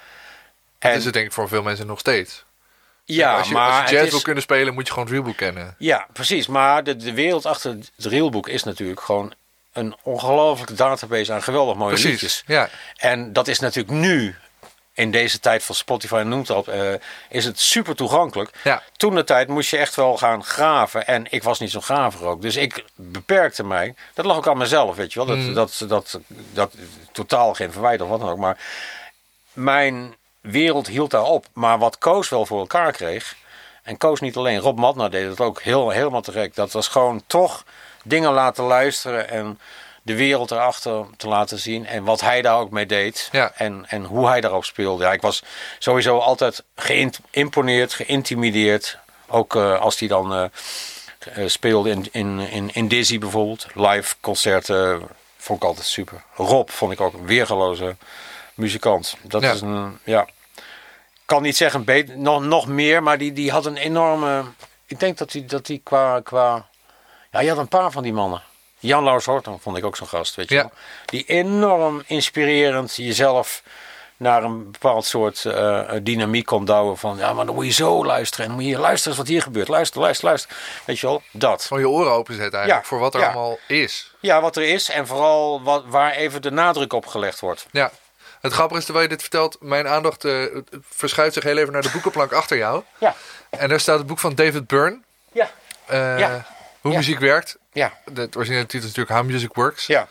En, 0.91 0.97
is 0.97 1.03
het 1.05 1.13
denk 1.13 1.25
ik 1.25 1.31
voor 1.33 1.47
veel 1.47 1.61
mensen 1.63 1.87
nog 1.87 1.99
steeds. 1.99 2.43
ja, 3.05 3.37
als 3.37 3.47
je, 3.47 3.53
maar 3.53 3.81
als 3.81 3.89
je 3.89 3.95
jazz 3.95 4.05
is- 4.07 4.11
wil 4.11 4.21
kunnen 4.21 4.43
spelen, 4.43 4.73
moet 4.73 4.85
je 4.87 4.93
gewoon 4.93 5.07
het 5.07 5.15
reelbook 5.15 5.37
kennen. 5.37 5.75
Ja, 5.77 6.07
precies. 6.13 6.47
Maar 6.47 6.83
de, 6.83 6.95
de 6.95 7.13
wereld 7.13 7.45
achter 7.45 7.71
het 7.71 7.91
reelboek 8.05 8.47
is 8.47 8.63
natuurlijk 8.63 9.01
gewoon 9.01 9.33
een 9.73 9.95
ongelooflijke 10.01 10.73
database 10.73 11.33
aan 11.33 11.43
geweldig 11.43 11.75
mooie 11.75 11.89
Precies, 11.93 12.09
liedjes. 12.11 12.43
ja. 12.47 12.69
En 12.95 13.33
dat 13.33 13.47
is 13.47 13.59
natuurlijk 13.59 13.93
nu, 13.95 14.35
in 15.01 15.11
deze 15.11 15.39
tijd 15.39 15.63
van 15.63 15.75
Spotify 15.75 16.21
noemt 16.25 16.49
op, 16.49 16.67
eh, 16.67 16.93
is 17.29 17.45
het 17.45 17.59
super 17.59 17.95
toegankelijk. 17.95 18.51
Ja. 18.63 18.81
Toen 18.97 19.15
de 19.15 19.23
tijd 19.23 19.47
moest 19.47 19.69
je 19.69 19.77
echt 19.77 19.95
wel 19.95 20.17
gaan 20.17 20.43
graven. 20.43 21.07
En 21.07 21.25
ik 21.29 21.43
was 21.43 21.59
niet 21.59 21.71
zo'n 21.71 21.81
graver 21.81 22.25
ook. 22.25 22.41
Dus 22.41 22.55
ik 22.55 22.85
beperkte 22.95 23.63
mij. 23.63 23.95
Dat 24.13 24.25
lag 24.25 24.37
ook 24.37 24.47
aan 24.47 24.57
mezelf, 24.57 24.95
weet 24.95 25.13
je 25.13 25.19
wel. 25.25 25.27
Dat, 25.27 25.37
Mm. 25.37 25.53
dat, 25.53 25.83
dat, 25.87 26.19
dat, 26.53 26.73
totaal 27.11 27.53
geen 27.53 27.71
verwijt 27.71 28.01
of 28.01 28.09
wat 28.09 28.19
dan 28.19 28.29
ook. 28.29 28.37
Maar 28.37 28.57
mijn 29.53 30.15
wereld 30.41 30.87
hield 30.87 31.11
daar 31.11 31.23
op. 31.23 31.45
Maar 31.53 31.77
wat 31.77 31.97
Koos 31.97 32.29
wel 32.29 32.45
voor 32.45 32.59
elkaar 32.59 32.91
kreeg. 32.91 33.35
En 33.83 33.97
Koos 33.97 34.19
niet 34.19 34.37
alleen, 34.37 34.59
Rob 34.59 34.77
Matna 34.79 35.09
deed 35.09 35.29
het 35.29 35.39
ook 35.39 35.61
heel, 35.61 35.89
helemaal 35.89 36.21
te 36.21 36.31
gek. 36.31 36.55
Dat 36.55 36.71
was 36.71 36.87
gewoon 36.87 37.23
toch 37.27 37.63
dingen 38.03 38.31
laten 38.31 38.63
luisteren 38.63 39.29
en 39.29 39.59
de 40.01 40.15
wereld 40.15 40.51
erachter 40.51 41.05
te 41.17 41.27
laten 41.27 41.59
zien. 41.59 41.85
En 41.85 42.03
wat 42.03 42.21
hij 42.21 42.41
daar 42.41 42.57
ook 42.59 42.71
mee 42.71 42.85
deed. 42.85 43.29
Ja. 43.31 43.51
En, 43.55 43.85
en 43.87 44.03
hoe 44.03 44.27
hij 44.27 44.41
daarop 44.41 44.65
speelde. 44.65 45.03
Ja, 45.03 45.11
ik 45.13 45.21
was 45.21 45.43
sowieso 45.79 46.17
altijd 46.17 46.63
geïmponeerd, 46.75 47.93
geïntimideerd. 47.93 48.97
Ook 49.27 49.55
eh, 49.55 49.79
als 49.79 49.99
hij 49.99 50.07
dan 50.07 50.33
eh, 50.33 50.43
eh, 51.43 51.47
speelde 51.49 51.89
in, 51.89 52.07
in, 52.11 52.39
in, 52.39 52.69
in 52.73 52.87
Dizzy 52.87 53.17
bijvoorbeeld. 53.19 53.67
Live 53.73 54.15
concerten 54.21 55.01
vond 55.37 55.61
ik 55.61 55.67
altijd 55.67 55.85
super. 55.87 56.23
Rob 56.35 56.69
vond 56.69 56.91
ik 56.91 57.01
ook 57.01 57.13
een 57.13 57.25
weergeloze 57.25 57.95
muzikant. 58.53 59.17
Dat 59.21 59.41
Ja. 59.41 59.51
is 59.51 59.61
een, 59.61 59.99
ja... 60.03 60.27
Ik 61.13 61.37
kan 61.37 61.45
niet 61.45 61.57
zeggen 61.57 61.83
beter, 61.83 62.17
nog, 62.17 62.43
nog 62.43 62.67
meer, 62.67 63.03
maar 63.03 63.17
die, 63.17 63.33
die 63.33 63.51
had 63.51 63.65
een 63.65 63.77
enorme... 63.77 64.43
Ik 64.85 64.99
denk 64.99 65.17
dat 65.17 65.31
hij 65.33 65.45
dat 65.45 65.65
die 65.65 65.81
qua, 65.83 66.19
qua... 66.23 66.65
Ja, 67.31 67.39
je 67.39 67.49
had 67.49 67.57
een 67.57 67.67
paar 67.67 67.91
van 67.91 68.03
die 68.03 68.13
mannen. 68.13 68.41
Jan 68.81 69.03
Laus 69.03 69.25
Horton 69.25 69.59
vond 69.59 69.77
ik 69.77 69.85
ook 69.85 69.95
zo'n 69.95 70.07
gast, 70.07 70.35
weet 70.35 70.49
je 70.49 70.55
Ja. 70.55 70.61
wel. 70.61 70.71
Die 71.05 71.23
enorm 71.25 72.03
inspirerend 72.05 72.95
jezelf 72.95 73.61
naar 74.17 74.43
een 74.43 74.71
bepaald 74.71 75.05
soort 75.05 75.45
eh, 75.45 75.89
dynamiek 76.01 76.45
kon 76.45 76.65
douwen. 76.65 76.97
Van, 76.97 77.17
ja, 77.17 77.33
maar 77.33 77.45
dan 77.45 77.55
moet 77.55 77.65
je 77.65 77.71
zo 77.71 78.05
luisteren. 78.05 78.45
En 78.45 78.51
dan 78.51 78.61
moet 78.61 78.69
je 78.71 78.79
luisteren 78.79 79.09
eens 79.17 79.17
wat 79.17 79.27
hier 79.31 79.41
gebeurt. 79.41 79.67
Luister, 79.67 80.01
luister, 80.01 80.25
luister. 80.27 80.55
Weet 80.85 80.99
je 80.99 81.07
wel, 81.07 81.21
dat. 81.31 81.63
Gewoon 81.65 81.83
je 81.83 81.89
oren 81.89 82.11
openzetten 82.11 82.53
eigenlijk 82.59 82.83
Ja, 82.83 82.89
voor 82.89 82.99
wat 82.99 83.13
er 83.13 83.19
ja. 83.19 83.25
allemaal 83.25 83.57
is. 83.67 84.13
Ja, 84.19 84.41
wat 84.41 84.55
er 84.55 84.63
is 84.63 84.89
en 84.89 85.07
vooral 85.07 85.61
wat, 85.63 85.83
waar 85.87 86.11
even 86.11 86.41
de 86.41 86.51
nadruk 86.51 86.93
op 86.93 87.05
gelegd 87.05 87.39
wordt. 87.39 87.65
Ja. 87.71 87.91
Het 88.41 88.53
grappige 88.53 88.79
is, 88.79 88.85
terwijl 88.85 89.05
je 89.05 89.11
dit 89.11 89.21
vertelt, 89.21 89.57
mijn 89.59 89.87
aandacht 89.87 90.25
eh, 90.25 90.43
verschuift 90.89 91.33
zich 91.33 91.43
heel 91.43 91.57
even 91.57 91.73
naar 91.73 91.81
de 91.81 91.89
boekenplank 91.91 92.31
achter 92.33 92.57
jou. 92.57 92.83
Ja, 92.97 93.15
En 93.49 93.69
daar 93.69 93.79
staat 93.79 93.97
het 93.97 94.07
boek 94.07 94.19
van 94.19 94.35
David 94.35 94.67
Byrne, 94.67 94.99
ja, 95.31 95.49
eh, 95.85 96.19
Ja. 96.19 96.45
Hoe 96.81 96.91
Ja. 96.91 96.97
muziek 96.97 97.19
werkt. 97.19 97.57
ja, 97.71 97.93
De 98.11 98.29
originele 98.35 98.65
titel 98.65 98.87
is 98.89 98.95
natuurlijk 98.95 99.15
How 99.19 99.25
Music 99.25 99.53
Works. 99.53 99.85
ja. 99.85 100.07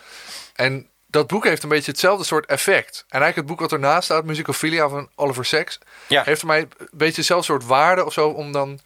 En 0.55 0.89
dat 1.07 1.27
boek 1.27 1.45
heeft 1.45 1.63
een 1.63 1.69
beetje 1.69 1.91
hetzelfde 1.91 2.25
soort 2.25 2.47
effect. 2.47 2.97
En 3.09 3.21
eigenlijk 3.21 3.37
het 3.37 3.47
boek 3.47 3.61
wat 3.61 3.73
ernaast 3.73 4.05
staat, 4.05 4.25
Musicophilia 4.25 4.89
van 4.89 5.09
Oliver 5.15 5.45
Sacks, 5.45 5.79
Ja. 6.07 6.23
heeft 6.25 6.41
voor 6.41 6.49
mij 6.49 6.61
een 6.61 6.89
beetje 6.93 7.17
hetzelfde 7.17 7.45
soort 7.47 7.65
waarde 7.67 8.05
of 8.05 8.13
zo. 8.13 8.29
Om 8.29 8.53
dan 8.53 8.81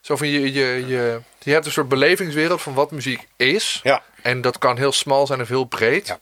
zo 0.00 0.16
van 0.16 0.28
je, 0.28 0.52
je, 0.52 0.86
je, 0.86 1.20
je 1.38 1.52
hebt 1.52 1.66
een 1.66 1.72
soort 1.72 1.88
belevingswereld 1.88 2.62
van 2.62 2.74
wat 2.74 2.90
muziek 2.90 3.28
is. 3.36 3.80
Ja. 3.82 4.02
En 4.22 4.40
dat 4.40 4.58
kan 4.58 4.76
heel 4.76 4.92
smal 4.92 5.26
zijn 5.26 5.40
of 5.40 5.48
heel 5.48 5.64
breed. 5.64 6.06
Ja. 6.06 6.18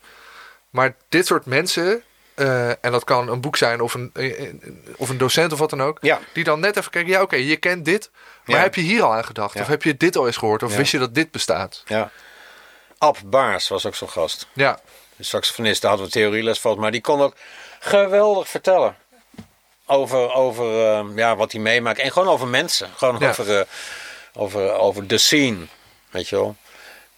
Maar 0.71 0.95
dit 1.09 1.27
soort 1.27 1.47
mensen, 1.47 2.03
eh, 2.39 2.69
en 2.69 2.93
dat 2.93 3.05
kan 3.05 3.29
een 3.29 3.41
boek 3.41 3.57
zijn 3.57 3.81
of 3.81 3.95
een, 3.95 4.11
eh, 4.15 4.53
of 4.97 5.09
een 5.09 5.19
docent 5.19 5.53
of 5.53 5.59
wat 5.59 5.71
dan 5.71 5.83
ook, 5.83 5.99
Ja. 6.01 6.19
die 6.33 6.45
dan 6.45 6.61
net 6.61 6.77
even 6.77 6.91
kijken, 6.91 7.11
ja 7.13 7.23
oké, 7.23 7.37
je 7.37 7.57
kent 7.57 7.85
dit, 7.85 8.11
maar 8.45 8.57
Ja. 8.57 8.63
heb 8.63 8.75
je 8.75 8.81
hier 8.81 9.03
al 9.03 9.15
aan 9.15 9.25
gedacht? 9.25 9.55
Ja. 9.55 9.61
Of 9.61 9.67
heb 9.67 9.83
je 9.83 9.97
dit 9.97 10.17
al 10.17 10.27
eens 10.27 10.37
gehoord? 10.37 10.63
Of 10.63 10.77
wist 10.77 10.91
je 10.93 10.99
dat 10.99 11.15
dit 11.15 11.31
bestaat? 11.31 11.83
ja. 11.87 12.11
Ab 12.99 13.17
Baars 13.25 13.69
was 13.69 13.87
ook 13.87 13.95
zo'n 13.95 14.09
gast. 14.11 14.47
Ja, 14.53 14.79
De 15.17 15.25
saxofonist, 15.25 15.81
daar 15.81 15.91
hadden 15.91 16.09
we 16.09 16.13
theorieles 16.15 16.61
van. 16.61 16.79
Maar 16.79 16.91
die 16.91 17.01
kon 17.01 17.21
ook 17.21 17.35
geweldig 17.81 18.49
vertellen. 18.49 18.97
Over, 19.87 20.33
over 20.33 20.65
eh, 20.85 21.05
ja, 21.15 21.37
wat 21.37 21.53
hij 21.53 21.61
meemaakt. 21.61 21.99
En 21.99 22.13
gewoon 22.13 22.29
over 22.29 22.47
mensen. 22.47 22.89
Gewoon 22.97 23.25
over, 23.29 23.59
eh, 23.59 23.65
over, 24.35 24.73
over 24.73 25.07
de 25.07 25.19
scene. 25.19 25.57
Weet 26.11 26.29
je 26.29 26.37
wel. 26.37 26.57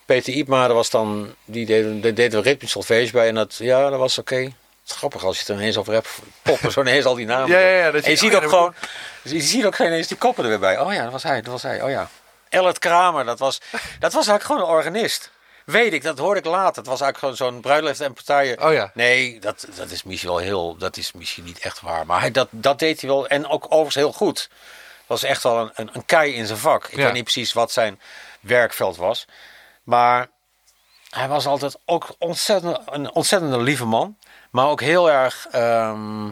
Peter 0.05 0.33
Iepma, 0.33 0.73
was 0.73 0.91
dan, 0.91 1.35
die 1.45 1.67
deden, 1.67 2.01
die 2.01 2.13
deden 2.13 2.43
we 2.43 2.49
ritmisch 2.49 2.71
solfège 2.71 3.13
bij. 3.13 3.29
En 3.29 3.35
dat, 3.35 3.57
ja, 3.57 3.91
dat 3.91 3.99
was 3.99 4.19
oké. 4.19 4.53
Grappig 4.93 5.25
als 5.25 5.35
je 5.35 5.41
het 5.41 5.49
er 5.49 5.55
ineens 5.57 5.77
over 5.77 5.93
hebt. 5.93 6.09
Poppen 6.43 6.73
zo 6.73 6.81
ineens 6.81 7.05
al 7.05 7.15
die 7.15 7.27
namen. 7.27 7.49
Ja, 7.49 7.59
ja, 7.59 7.77
ja, 7.85 7.91
dat 7.91 8.05
en 8.05 8.11
je 8.11 8.17
ziet 8.17 8.35
ook 8.35 8.49
gewoon, 8.49 8.75
je 9.23 9.41
ziet 9.41 9.65
ook 9.67 9.79
ineens 9.79 10.07
die 10.07 10.17
koppen 10.17 10.45
er 10.45 10.51
weer 10.51 10.59
bij. 10.59 10.79
Oh 10.81 10.93
ja, 10.93 11.03
dat 11.03 11.13
was 11.13 11.23
hij, 11.23 11.43
dat 11.43 11.53
was 11.53 11.63
hij. 11.63 11.83
Oh 11.83 11.91
ja. 11.91 12.09
Ellet 12.49 12.79
Kramer, 12.79 13.25
dat 13.25 13.39
was, 13.39 13.61
dat 13.99 14.13
was 14.13 14.27
eigenlijk 14.29 14.43
gewoon 14.45 14.61
een 14.61 14.77
organist. 14.77 15.31
Weet 15.65 15.93
ik, 15.93 16.03
dat 16.03 16.19
hoorde 16.19 16.41
ik 16.41 16.47
later. 16.47 16.77
Het 16.77 16.87
was 16.87 17.01
eigenlijk 17.01 17.19
gewoon 17.19 17.53
zo'n 17.53 17.61
bruiloft 17.61 18.01
en 18.01 18.13
partijen. 18.13 18.63
Oh 18.65 18.73
ja. 18.73 18.91
Nee, 18.95 19.39
dat, 19.41 19.67
dat 19.75 19.91
is 19.91 20.03
misschien 20.03 20.31
wel 20.31 20.39
heel, 20.39 20.77
dat 20.77 20.97
is 20.97 21.13
misschien 21.13 21.45
niet 21.45 21.59
echt 21.59 21.81
waar. 21.81 22.07
Maar 22.07 22.21
hij, 22.21 22.31
dat, 22.31 22.49
dat 22.51 22.79
deed 22.79 23.01
hij 23.01 23.11
wel. 23.11 23.27
En 23.29 23.47
ook 23.49 23.65
overigens 23.65 23.95
heel 23.95 24.13
goed. 24.13 24.49
Was 25.07 25.23
echt 25.23 25.43
wel 25.43 25.59
een, 25.59 25.71
een, 25.75 25.91
een 25.93 26.05
kei 26.05 26.35
in 26.35 26.47
zijn 26.47 26.59
vak. 26.59 26.87
Ik 26.89 26.97
Ja. 26.97 27.05
weet 27.05 27.13
niet 27.13 27.23
precies 27.25 27.53
wat 27.53 27.73
zijn 27.73 28.01
werkveld 28.41 28.97
was. 28.97 29.25
Maar 29.83 30.29
hij 31.11 31.29
was 31.29 31.47
altijd 31.47 31.77
ook 31.85 32.15
ontzettend, 32.19 32.79
een 32.87 33.13
ontzettend 33.13 33.55
lieve 33.57 33.85
man. 33.85 34.17
Maar 34.51 34.67
ook 34.67 34.81
heel 34.81 35.11
erg 35.11 35.47
ehm, 35.51 36.29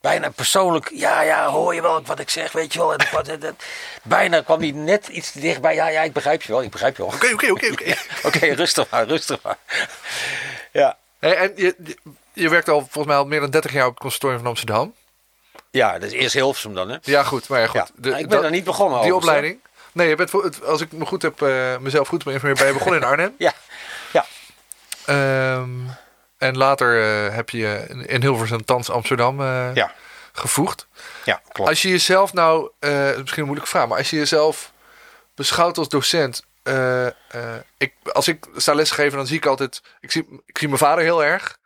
bijna 0.00 0.30
persoonlijk. 0.30 0.90
Ja, 0.94 1.20
ja, 1.20 1.46
hoor 1.48 1.74
je 1.74 1.82
wel 1.82 2.02
wat 2.02 2.18
ik 2.18 2.30
zeg, 2.30 2.52
weet 2.52 2.72
je 2.72 2.78
wel. 2.78 2.92
En 2.94 3.06
wat- 3.12 3.26
dat- 3.26 3.40
dat- 3.46 3.54
bijna 4.02 4.40
kwam 4.40 4.60
hij 4.60 4.70
net 4.70 5.08
iets 5.08 5.32
te 5.32 5.40
dichtbij. 5.40 5.74
Ja, 5.74 5.88
ja, 5.88 6.02
ik 6.02 6.12
begrijp 6.12 6.42
je 6.42 6.52
wel, 6.52 6.62
ik 6.62 6.70
begrijp 6.70 6.96
je 6.96 7.02
wel. 7.02 7.12
oké, 7.14 7.32
oké, 7.32 7.50
oké. 7.52 7.94
oké. 8.22 8.46
Rustig 8.62 8.90
maar, 8.90 9.06
rustig 9.06 9.42
maar. 9.42 9.56
Ja, 10.72 10.96
Hey, 11.18 11.36
en 11.36 11.52
je, 11.56 11.74
je, 12.32 12.48
werkt 12.48 12.68
al 12.68 12.80
volgens 12.80 13.06
mij 13.06 13.16
al 13.16 13.24
meer 13.24 13.40
dan 13.40 13.50
30 13.50 13.72
jaar 13.72 13.84
op 13.86 13.90
het 13.90 14.00
conservatorium 14.00 14.40
van 14.40 14.48
Amsterdam. 14.50 14.94
ja 15.70 15.92
dat 15.98 16.02
is 16.02 16.12
eerst 16.12 16.34
Hilversum 16.34 16.74
dan, 16.74 16.88
hè? 16.88 16.96
Ja, 17.02 17.22
goed, 17.22 17.48
maar 17.48 17.60
ja, 17.60 17.66
goed. 17.66 17.74
Ja, 17.74 17.86
De- 17.94 18.08
ik 18.10 18.14
ben 18.16 18.28
dat- 18.28 18.42
daar 18.42 18.50
niet 18.50 18.64
begonnen 18.64 19.02
Die 19.02 19.14
opleiding. 19.14 19.60
Nee, 19.92 20.08
je 20.08 20.14
bent, 20.14 20.30
voor- 20.30 20.52
als 20.66 20.80
ik 20.80 20.92
me 20.92 21.06
goed 21.06 21.22
heb, 21.22 21.42
eh, 21.42 21.76
mezelf 21.78 22.08
goed 22.08 22.24
ben 22.24 22.32
je 22.32 22.72
begonnen 22.72 23.00
in 23.00 23.06
Arnhem. 23.10 23.34
Ja, 23.38 23.52
ja, 24.12 24.24
Ehm, 25.06 25.70
en 26.38 26.56
later 26.56 27.02
eh, 27.02 27.34
heb 27.34 27.50
je 27.50 27.86
in, 28.06 28.20
Hilversum 28.20 28.64
Thans 28.64 28.90
Amsterdam 28.90 29.40
eh, 29.40 29.74
ja, 29.74 29.92
gevoegd. 30.32 30.86
ja, 31.24 31.40
klopt. 31.52 31.70
Als 31.70 31.82
je 31.82 31.88
jezelf 31.88 32.32
nou, 32.32 32.70
is 32.80 33.16
misschien 33.16 33.38
een 33.38 33.44
moeilijke 33.44 33.70
vraag, 33.70 33.88
maar 33.88 33.98
als 33.98 34.10
je 34.10 34.16
jezelf 34.16 34.72
beschouwt 35.34 35.78
als 35.78 35.88
docent. 35.88 36.46
ik, 37.76 37.92
als 38.12 38.28
ik 38.28 38.46
sta 38.56 38.74
lesgeven, 38.74 39.16
dan 39.16 39.26
zie 39.26 39.36
ik 39.36 39.46
altijd. 39.46 39.82
Ik 40.00 40.10
zie, 40.10 40.42
ik 40.46 40.58
zie 40.58 40.68
mijn 40.68 40.80
vader 40.80 41.04
heel 41.04 41.24
erg. 41.24 41.58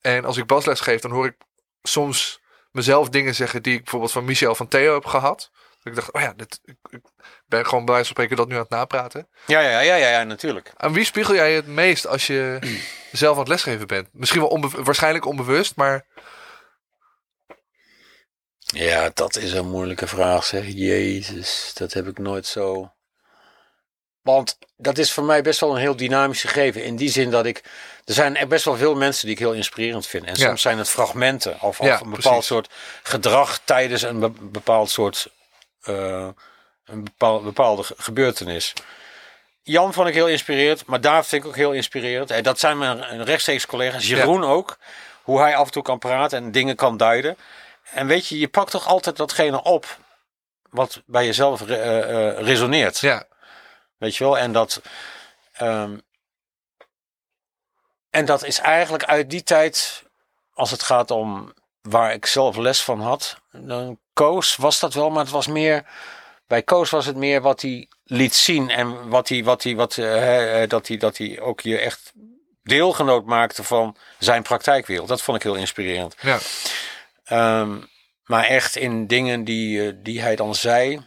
En 0.00 0.24
als 0.24 0.36
ik 0.36 0.46
basles 0.46 0.80
geef, 0.80 1.00
dan 1.00 1.10
hoor 1.10 1.26
ik 1.26 1.36
soms 1.82 2.40
mezelf 2.70 3.08
dingen 3.08 3.34
zeggen 3.34 3.62
die 3.62 3.74
ik 3.74 3.82
bijvoorbeeld 3.82 4.12
van 4.12 4.24
Michel 4.24 4.54
van 4.54 4.68
Theo 4.68 4.94
heb 4.94 5.04
gehad. 5.04 5.50
Ik 5.84 5.94
dacht, 5.94 6.12
oh 6.12 6.20
ja, 6.20 6.32
dit, 6.36 6.60
ik, 6.64 6.76
ik 6.90 7.00
ben 7.46 7.66
gewoon 7.66 7.84
bij 7.84 7.94
wijze 7.94 8.06
van 8.14 8.16
spreken 8.16 8.36
dat 8.36 8.48
nu 8.48 8.54
aan 8.54 8.60
het 8.60 8.70
napraten. 8.70 9.28
Ja, 9.46 9.60
ja, 9.60 9.80
ja, 9.80 9.94
ja, 9.94 10.08
ja, 10.08 10.22
natuurlijk. 10.22 10.72
Aan 10.76 10.92
wie 10.92 11.04
spiegel 11.04 11.34
jij 11.34 11.52
het 11.54 11.66
meest 11.66 12.06
als 12.06 12.26
je 12.26 12.58
zelf 13.12 13.32
aan 13.34 13.38
het 13.40 13.48
lesgeven 13.48 13.86
bent? 13.86 14.08
Misschien 14.12 14.40
wel 14.40 14.48
onbe- 14.50 14.82
waarschijnlijk 14.82 15.24
onbewust, 15.24 15.76
maar 15.76 16.06
Ja, 18.66 19.10
dat 19.14 19.36
is 19.36 19.52
een 19.52 19.70
moeilijke 19.70 20.06
vraag, 20.06 20.44
zeg. 20.44 20.64
Jezus, 20.66 21.70
dat 21.74 21.92
heb 21.92 22.06
ik 22.06 22.18
nooit 22.18 22.46
zo... 22.46 22.92
Want 24.22 24.58
dat 24.76 24.98
is 24.98 25.12
voor 25.12 25.24
mij 25.24 25.42
best 25.42 25.60
wel 25.60 25.70
een 25.70 25.80
heel 25.80 25.96
dynamisch 25.96 26.40
gegeven. 26.40 26.84
In 26.84 26.96
die 26.96 27.08
zin 27.10 27.30
dat 27.30 27.46
ik. 27.46 27.58
Er 28.04 28.14
zijn 28.14 28.48
best 28.48 28.64
wel 28.64 28.76
veel 28.76 28.94
mensen 28.94 29.22
die 29.26 29.34
ik 29.34 29.38
heel 29.40 29.52
inspirerend 29.52 30.06
vind. 30.06 30.24
En 30.24 30.34
Ja. 30.34 30.46
soms 30.46 30.62
zijn 30.62 30.78
het 30.78 30.88
fragmenten. 30.88 31.60
Of, 31.60 31.80
of 31.80 31.86
Ja, 31.86 31.92
een 31.92 31.98
bepaald 32.10 32.22
precies. 32.22 32.46
soort 32.46 32.70
gedrag 33.02 33.60
tijdens 33.64 34.02
een 34.02 34.18
be- 34.20 34.30
bepaald 34.40 34.90
soort. 34.90 35.30
Eh, 35.84 36.28
een 36.84 37.04
bepaal, 37.04 37.42
bepaalde 37.42 37.82
ge- 37.82 37.94
gebeurtenis. 37.98 38.72
Jan 39.62 39.92
vond 39.92 40.08
ik 40.08 40.14
heel 40.14 40.28
inspirerend. 40.28 40.86
Maar 40.86 41.00
David 41.00 41.26
vind 41.28 41.42
ik 41.42 41.48
ook 41.48 41.56
heel 41.56 41.72
inspirerend. 41.72 42.30
En 42.30 42.42
dat 42.42 42.58
zijn 42.58 42.78
mijn 42.78 43.24
rechtstreeks 43.24 43.66
collega's. 43.66 44.06
Jeroen 44.08 44.44
ook. 44.44 44.78
Hoe 45.22 45.40
hij 45.40 45.56
af 45.56 45.66
en 45.66 45.72
toe 45.72 45.82
kan 45.82 45.98
praten 45.98 46.38
en 46.38 46.52
dingen 46.52 46.76
kan 46.76 46.96
duiden. 46.96 47.36
En 47.92 48.06
weet 48.06 48.26
je, 48.26 48.38
je 48.38 48.48
pakt 48.48 48.70
toch 48.70 48.86
altijd 48.86 49.16
datgene 49.16 49.62
op. 49.62 49.98
Wat 50.70 51.02
bij 51.06 51.24
jezelf 51.26 51.60
re- 51.60 51.74
eh, 51.76 52.28
eh, 52.28 52.38
resoneert. 52.46 52.98
Ja, 52.98 53.24
Weet 53.96 54.16
je 54.16 54.24
wel? 54.24 54.38
En 54.38 54.52
dat. 54.52 54.82
ehm, 55.52 55.96
en 58.10 58.24
dat 58.24 58.44
is 58.44 58.58
eigenlijk 58.58 59.04
uit 59.04 59.30
die 59.30 59.42
tijd, 59.42 60.02
als 60.54 60.70
het 60.70 60.82
gaat 60.82 61.10
om 61.10 61.52
waar 61.82 62.12
ik 62.12 62.26
zelf 62.26 62.56
les 62.56 62.82
van 62.82 63.00
had. 63.00 63.36
Dan 63.50 63.98
Koos 64.14 64.56
was 64.56 64.80
dat 64.80 64.94
wel, 64.94 65.10
maar 65.10 65.22
het 65.22 65.32
was 65.32 65.46
meer. 65.46 65.84
Bij 66.46 66.62
Koos 66.62 66.90
was 66.90 67.06
het 67.06 67.16
meer 67.16 67.40
wat 67.40 67.62
hij 67.62 67.88
liet 68.04 68.34
zien 68.34 68.70
en 68.70 69.08
wat 69.08 69.28
hij, 69.28 69.44
wat 69.44 69.62
hij, 69.62 69.76
wat, 69.76 69.96
eh, 69.96 70.62
eh, 70.62 70.68
dat 70.68 70.88
hij, 70.88 70.96
dat 70.96 71.16
hij 71.16 71.40
ook 71.40 71.60
je 71.60 71.78
echt 71.78 72.12
deelgenoot 72.62 73.24
maakte 73.24 73.62
van 73.62 73.96
zijn 74.18 74.42
praktijkwereld. 74.42 75.08
Dat 75.08 75.22
vond 75.22 75.36
ik 75.36 75.42
heel 75.42 75.54
inspirerend. 75.54 76.16
ja. 76.20 76.38
Ehm, 77.24 77.76
maar 78.24 78.44
echt 78.44 78.76
in 78.76 79.06
dingen 79.06 79.44
die, 79.44 79.86
eh, 79.86 79.92
die 79.96 80.20
hij 80.20 80.36
dan 80.36 80.54
zei. 80.54 81.00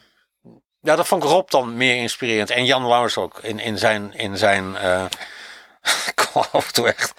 Ja, 0.82 0.96
dat 0.96 1.08
vond 1.08 1.24
ik 1.24 1.30
Rob 1.30 1.50
dan 1.50 1.78
meer 1.78 1.96
inspirerend. 1.96 2.50
En 2.50 2.66
Jan 2.66 2.88
Laurs 2.88 3.18
ook. 3.18 3.40
In, 3.42 3.60
in 3.60 3.78
zijn. 3.78 4.14
In 4.14 4.38
zijn 4.38 4.76
ik 6.12 6.28
kon 6.34 6.44
af 6.52 6.68
en 6.68 6.74
toe 6.74 6.88
echt. 6.88 7.10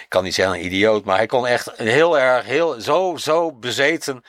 Ik 0.00 0.06
kan 0.08 0.24
niet 0.24 0.34
zeggen 0.34 0.54
een 0.54 0.64
idioot. 0.64 1.04
Maar 1.04 1.16
hij 1.16 1.26
kon 1.26 1.46
echt 1.46 1.70
heel 1.76 2.18
erg. 2.18 2.44
Heel, 2.44 2.80
zo, 2.80 3.16
zo 3.16 3.52
bezeten 3.52 4.24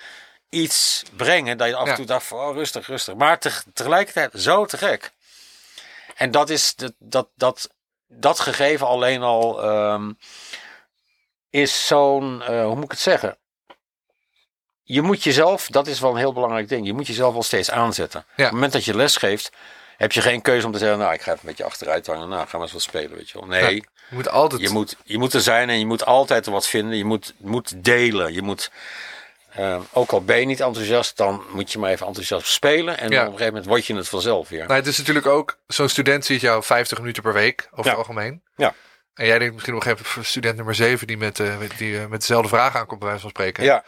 iets 0.52 1.04
brengen. 1.16 1.58
Dat 1.58 1.68
je 1.68 1.76
af 1.76 1.84
en 1.84 1.90
Ja. 1.90 1.96
toe 1.96 2.06
dacht: 2.06 2.26
van, 2.26 2.40
oh, 2.40 2.56
rustig, 2.56 2.88
rustig. 2.88 3.16
Maar 3.16 3.40
te- 3.40 3.64
tegelijkertijd 3.74 4.32
zo 4.36 4.66
te 4.66 4.78
gek. 4.78 5.12
En 6.16 6.32
dat 6.32 6.50
is. 6.50 6.76
Dat, 6.76 6.94
dat, 7.00 7.28
dat, 7.36 7.70
dat 8.08 8.40
gegeven 8.40 8.88
alleen 8.88 9.22
al. 9.22 9.64
ehm, 9.64 10.12
is 11.50 11.88
zo'n. 11.88 12.42
eh, 12.42 12.64
hoe 12.66 12.76
moet 12.76 12.84
ik 12.84 12.92
het 12.92 13.00
zeggen? 13.00 13.36
je 14.84 15.02
moet 15.02 15.24
jezelf, 15.24 15.68
dat 15.68 15.88
is 15.88 16.00
wel 16.00 16.12
een 16.12 16.18
heel 16.18 16.34
belangrijk 16.34 16.70
ding, 16.70 16.86
je 16.86 16.94
moet 16.94 17.08
jezelf 17.08 17.34
wel 17.34 17.44
steeds 17.44 17.72
aanzetten. 17.72 18.20
Op 18.20 18.26
het 18.36 18.52
moment 18.52 18.74
dat 18.74 18.86
je 18.86 18.96
les 18.96 19.16
geeft, 19.18 19.52
heb 19.98 20.12
je 20.12 20.22
geen 20.22 20.42
keuze 20.42 20.66
om 20.66 20.72
te 20.72 20.78
zeggen, 20.78 20.98
nou, 20.98 21.14
ik 21.14 21.22
ga 21.22 21.28
even 21.32 21.40
een 21.44 21.50
beetje 21.50 21.64
achteruit 21.64 22.08
hangen, 22.08 22.30
nou, 22.30 22.48
gaan 22.48 22.60
we 22.60 22.66
eens 22.66 22.72
wat 22.74 22.82
spelen, 22.82 23.16
weet 23.18 23.30
je 23.30 23.40
wel. 23.40 23.48
Nee, 23.48 23.76
Je 23.76 23.84
moet 24.10 24.30
altijd... 24.30 24.62
je, 24.62 24.70
moet, 24.70 24.96
je 25.04 25.18
moet 25.18 25.34
er 25.34 25.42
zijn 25.42 25.70
en 25.70 25.80
je 25.80 25.86
moet 25.86 26.06
altijd 26.06 26.46
wat 26.46 26.68
vinden, 26.68 26.98
je 26.98 27.06
moet, 27.06 27.34
moet 27.38 27.84
delen, 27.84 28.34
je 28.34 28.42
moet, 28.42 28.72
eh, 29.62 29.80
ook 29.92 30.12
al 30.12 30.24
ben 30.24 30.40
je 30.40 30.46
niet 30.46 30.60
enthousiast, 30.60 31.18
dan 31.18 31.44
moet 31.50 31.72
je 31.72 31.80
maar 31.80 31.92
even 31.92 32.06
enthousiast 32.08 32.48
spelen 32.48 32.98
en 32.98 33.10
Ja. 33.10 33.20
op 33.20 33.26
een 33.26 33.32
gegeven 33.32 33.46
moment 33.54 33.66
word 33.66 33.86
je 33.86 33.96
het 33.96 34.10
vanzelf 34.10 34.50
weer. 34.50 34.62
Nou, 34.66 34.74
het 34.74 34.88
is 34.88 34.98
natuurlijk 34.98 35.26
ook... 35.26 35.58
Zo'n 35.68 35.90
student 35.90 36.26
ziet 36.26 36.42
jou 36.42 36.64
50 36.64 36.98
minuten 37.00 37.24
per 37.24 37.34
week, 37.34 37.68
over 37.72 37.84
Ja. 37.86 37.90
het 37.90 37.98
algemeen. 37.98 38.44
Ja. 38.56 38.74
En 39.14 39.26
jij 39.26 39.38
denkt 39.40 39.54
misschien 39.54 39.74
nog 39.76 39.86
even 39.86 40.06
voor 40.06 40.26
student 40.26 40.56
nummer 40.56 40.76
7 40.76 41.08
die 41.08 41.18
met, 41.18 41.40
eh, 41.40 41.54
die, 41.78 42.00
eh, 42.00 42.06
met 42.08 42.20
dezelfde 42.20 42.48
vraag 42.50 42.76
aankomt, 42.76 43.00
bij 43.00 43.08
wijze 43.08 43.22
van 43.22 43.30
spreken. 43.32 43.64
Ja, 43.64 43.84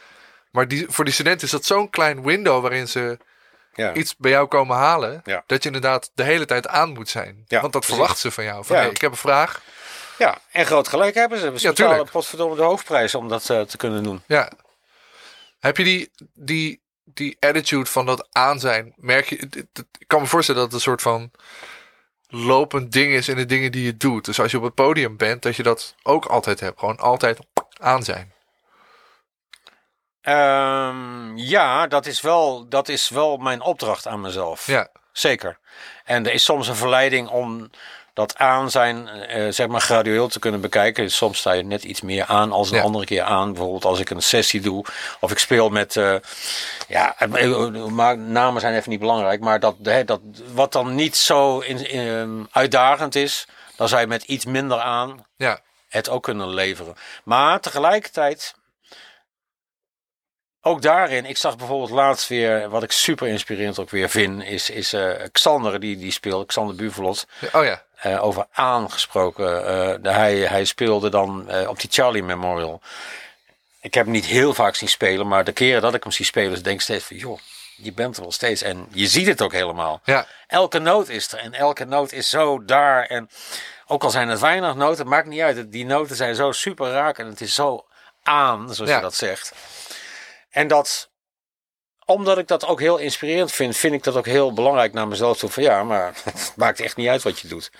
Maar 0.51 0.67
die, 0.67 0.85
voor 0.89 1.03
die 1.05 1.13
student 1.13 1.41
is 1.43 1.51
dat 1.51 1.65
zo'n 1.65 1.89
klein 1.89 2.23
window 2.23 2.61
waarin 2.61 2.87
ze 2.87 3.17
ja. 3.73 3.93
iets 3.93 4.15
bij 4.17 4.31
jou 4.31 4.47
komen 4.47 4.77
halen. 4.77 5.21
Ja. 5.23 5.43
Dat 5.47 5.61
je 5.63 5.67
inderdaad 5.69 6.11
de 6.15 6.23
hele 6.23 6.45
tijd 6.45 6.67
aan 6.67 6.93
moet 6.93 7.09
zijn. 7.09 7.43
Ja, 7.47 7.61
Want 7.61 7.73
dat 7.73 7.81
precies. 7.81 7.87
verwachten 7.99 8.21
ze 8.21 8.31
van 8.31 8.43
jou. 8.43 8.65
Van, 8.65 8.75
hey, 8.75 8.89
ik 8.89 9.01
heb 9.01 9.11
een 9.11 9.17
vraag. 9.17 9.61
ja, 10.17 10.37
en 10.51 10.65
groot 10.65 10.87
gelijk 10.87 11.15
hebben 11.15 11.39
ze. 11.39 11.51
We 11.51 11.59
Ja, 11.59 11.69
betalen 11.69 12.09
potverdomme 12.09 12.55
de 12.55 12.61
hoofdprijs 12.61 13.15
om 13.15 13.29
dat 13.29 13.49
eh, 13.49 13.61
te 13.61 13.77
kunnen 13.77 14.03
doen. 14.03 14.21
Ja. 14.27 14.51
Heb 15.63 15.77
je 15.77 15.83
die, 15.83 16.11
die, 16.33 16.81
die 17.03 17.37
attitude 17.39 17.89
van 17.89 18.05
dat 18.05 18.27
aan 18.31 18.59
zijn? 18.59 18.93
Merk 18.95 19.29
je, 19.29 19.37
ik 19.99 20.07
kan 20.07 20.21
me 20.21 20.27
voorstellen 20.27 20.61
dat 20.61 20.71
het 20.71 20.79
een 20.79 20.89
soort 20.89 21.01
van 21.01 21.31
lopend 22.27 22.91
ding 22.91 23.13
is 23.13 23.27
in 23.27 23.35
de 23.35 23.45
dingen 23.45 23.71
die 23.71 23.83
je 23.83 23.97
doet. 23.97 24.25
Dus 24.25 24.39
als 24.39 24.51
je 24.51 24.57
op 24.57 24.63
het 24.63 24.73
podium 24.73 25.17
bent, 25.17 25.41
dat 25.41 25.55
je 25.55 25.63
dat 25.63 25.95
ook 26.03 26.25
altijd 26.25 26.59
hebt. 26.59 26.79
Gewoon 26.79 26.97
altijd 26.97 27.39
aan 27.79 28.03
zijn. 28.03 28.33
Ehm, 30.21 31.37
ja, 31.37 31.87
dat 31.87 32.05
is, 32.05 32.21
wel, 32.21 32.69
dat 32.69 32.89
is 32.89 33.09
wel 33.09 33.37
mijn 33.37 33.61
opdracht 33.61 34.07
aan 34.07 34.21
mezelf. 34.21 34.67
Ja, 34.67 34.89
Zeker. 35.13 35.59
En 36.03 36.25
er 36.25 36.33
is 36.33 36.43
soms 36.43 36.67
een 36.67 36.75
verleiding 36.75 37.29
om 37.29 37.69
dat 38.13 38.37
aan 38.37 38.71
zijn, 38.71 39.07
eh, 39.07 39.47
zeg 39.49 39.67
maar, 39.67 39.81
gradueel 39.81 40.27
te 40.27 40.39
kunnen 40.39 40.61
bekijken. 40.61 41.11
Soms 41.11 41.39
sta 41.39 41.51
je 41.51 41.63
net 41.63 41.83
iets 41.83 42.01
meer 42.01 42.25
aan 42.25 42.51
als 42.51 42.71
een 42.71 42.77
Ja. 42.77 42.83
andere 42.83 43.05
keer 43.05 43.21
aan. 43.23 43.53
Bijvoorbeeld 43.53 43.85
als 43.85 43.99
ik 43.99 44.09
een 44.09 44.21
sessie 44.21 44.61
doe 44.61 44.85
of 45.19 45.31
ik 45.31 45.37
speel 45.37 45.69
met, 45.69 45.95
eh, 45.95 46.15
ja, 46.87 47.15
eh, 47.17 47.85
maar 47.85 48.17
namen 48.17 48.61
zijn 48.61 48.75
even 48.75 48.89
niet 48.89 48.99
belangrijk. 48.99 49.41
Maar 49.41 49.59
dat, 49.59 49.75
hè, 49.83 50.03
dat 50.03 50.21
wat 50.53 50.71
dan 50.71 50.95
niet 50.95 51.15
zo 51.15 51.59
in, 51.59 51.89
in, 51.89 52.47
uitdagend 52.51 53.15
is, 53.15 53.47
dan 53.75 53.87
zou 53.87 54.01
je 54.01 54.07
met 54.07 54.23
iets 54.23 54.45
minder 54.45 54.79
aan 54.79 55.25
ja, 55.35 55.59
het 55.89 56.09
ook 56.09 56.23
kunnen 56.23 56.49
leveren. 56.49 56.95
Maar 57.23 57.59
tegelijkertijd, 57.59 58.55
ook 60.61 60.81
daarin, 60.81 61.25
ik 61.25 61.37
zag 61.37 61.57
bijvoorbeeld 61.57 61.89
laatst 61.89 62.27
weer, 62.27 62.69
wat 62.69 62.83
ik 62.83 62.91
super 62.91 63.27
inspirerend 63.27 63.79
ook 63.79 63.89
weer 63.89 64.09
vind, 64.09 64.43
is, 64.43 64.69
is 64.69 64.95
Xander, 65.31 65.79
die, 65.79 65.97
die 65.97 66.11
speelt, 66.11 66.47
Xander 66.47 66.75
Buvelot, 66.75 67.27
Oh 67.53 67.63
ja, 67.63 67.83
eh, 68.03 68.23
over 68.23 68.45
aangesproken. 68.51 69.67
Eh, 70.03 70.13
hij, 70.15 70.35
hij 70.37 70.65
speelde 70.65 71.09
dan 71.09 71.49
eh, 71.49 71.69
op 71.69 71.79
die 71.79 71.89
Charlie 71.91 72.23
Memorial. 72.23 72.81
Ik 73.81 73.93
heb 73.93 74.03
hem 74.03 74.13
niet 74.13 74.25
heel 74.25 74.53
vaak 74.53 74.75
zien 74.75 74.89
spelen, 74.89 75.27
maar 75.27 75.43
de 75.43 75.51
keren 75.51 75.81
dat 75.81 75.93
ik 75.93 76.03
hem 76.03 76.11
zie 76.11 76.25
spelen, 76.25 76.63
denk 76.63 76.75
ik 76.75 76.81
steeds 76.81 77.03
van, 77.05 77.17
joh, 77.17 77.39
je 77.75 77.91
bent 77.93 78.15
er 78.15 78.21
wel 78.21 78.31
steeds. 78.31 78.61
En 78.61 78.87
je 78.91 79.07
ziet 79.07 79.27
het 79.27 79.41
ook 79.41 79.51
helemaal. 79.51 80.01
ja, 80.03 80.25
Elke 80.47 80.79
noot 80.79 81.09
is 81.09 81.31
er 81.31 81.39
en 81.39 81.53
elke 81.53 81.85
noot 81.85 82.11
is 82.11 82.29
zo 82.29 82.65
daar. 82.65 83.05
En 83.05 83.29
ook 83.87 84.03
al 84.03 84.09
zijn 84.09 84.27
het 84.27 84.39
weinig 84.39 84.75
noten, 84.75 85.07
maakt 85.07 85.27
niet 85.27 85.41
uit. 85.41 85.71
Die 85.71 85.85
noten 85.85 86.15
zijn 86.15 86.35
zo 86.35 86.51
super 86.51 86.91
raak 86.91 87.17
en 87.17 87.27
het 87.27 87.41
is 87.41 87.53
zo 87.55 87.85
aan, 88.23 88.73
zoals 88.73 88.89
Ja. 88.89 88.95
je 88.95 89.01
dat 89.01 89.15
zegt. 89.15 89.53
En 90.49 90.67
dat, 90.67 91.09
omdat 92.13 92.37
ik 92.37 92.47
dat 92.47 92.65
ook 92.65 92.79
heel 92.79 92.97
inspirerend 92.97 93.51
vind, 93.51 93.77
vind 93.77 93.93
ik 93.93 94.03
dat 94.03 94.15
ook 94.15 94.25
heel 94.25 94.53
belangrijk 94.53 94.93
naar 94.93 95.07
mezelf 95.07 95.37
toe. 95.37 95.49
Van 95.49 95.63
ja, 95.63 95.83
maar 95.83 96.13
het 96.23 96.53
maakt 96.55 96.79
echt 96.79 96.95
niet 96.95 97.07
uit 97.07 97.23
wat 97.23 97.39
je 97.39 97.47
doet. 97.47 97.71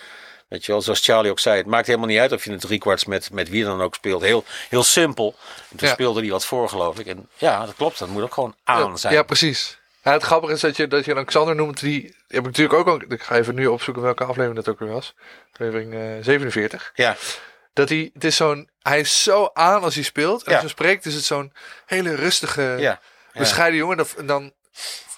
Weet 0.48 0.66
je 0.66 0.72
wel, 0.72 0.82
zoals 0.82 1.06
Charlie 1.06 1.32
ook 1.32 1.40
zei, 1.40 1.58
het 1.58 1.66
maakt 1.66 1.88
helemaal 1.88 2.08
niet 2.08 2.20
uit 2.20 2.32
of 2.32 2.44
je 2.44 2.52
het 2.52 2.62
driekwarts 2.62 3.06
met, 3.06 3.32
met 3.32 3.50
wie 3.50 3.64
dan 3.64 3.82
ook 3.82 3.96
speelt. 3.96 4.22
Heel, 4.22 4.44
heel 4.70 4.84
simpel. 4.84 5.36
En 5.72 5.78
toen 5.78 5.88
Ja. 5.88 5.94
speelde 5.94 6.20
hij 6.22 6.30
wat 6.30 6.46
voor, 6.46 6.70
geloof 6.70 7.00
ik. 7.00 7.06
En 7.08 7.30
ja, 7.38 7.66
dat 7.66 7.76
klopt. 7.76 8.00
Dat 8.00 8.08
moet 8.08 8.24
ook 8.24 8.34
gewoon 8.34 8.56
aan 8.64 8.98
zijn. 9.00 9.14
ja, 9.14 9.24
precies. 9.24 9.78
Ja, 10.04 10.12
het 10.12 10.24
grappige 10.24 10.54
is 10.54 10.60
dat 10.60 10.76
je, 10.78 10.88
dat 10.88 11.06
je 11.06 11.14
dan 11.14 11.26
Xander 11.26 11.56
noemt. 11.56 11.80
Die 11.80 12.16
heb 12.28 12.40
ik 12.40 12.46
natuurlijk 12.46 12.80
ook 12.80 12.88
al. 12.88 13.02
Ik 13.08 13.24
ga 13.24 13.36
even 13.36 13.56
nu 13.56 13.68
opzoeken 13.68 14.04
welke 14.04 14.24
aflevering 14.24 14.56
dat 14.56 14.68
ook 14.70 14.80
weer 14.80 14.90
was. 14.92 15.14
Aflevering 15.54 15.94
eh 15.94 16.00
47. 16.22 16.92
ja. 16.96 17.16
Dat 17.74 17.90
hij, 17.90 18.10
het 18.14 18.24
is 18.24 18.36
zo'n, 18.36 18.70
hij 18.82 19.00
is 19.00 19.24
zo 19.24 19.50
aan 19.54 19.84
als 19.84 19.96
hij 19.96 20.04
speelt. 20.04 20.44
En 20.44 20.52
als 20.52 20.62
hij 20.62 20.70
spreekt 20.70 21.06
is 21.06 21.14
het 21.14 21.24
zo'n 21.24 21.54
hele 21.86 22.16
rustige, 22.16 22.76
ja. 22.80 23.00
Bescheiden 23.34 23.80
jongen. 23.80 23.98
Dat- 23.98 24.14
En 24.18 24.26
dan, 24.26 24.54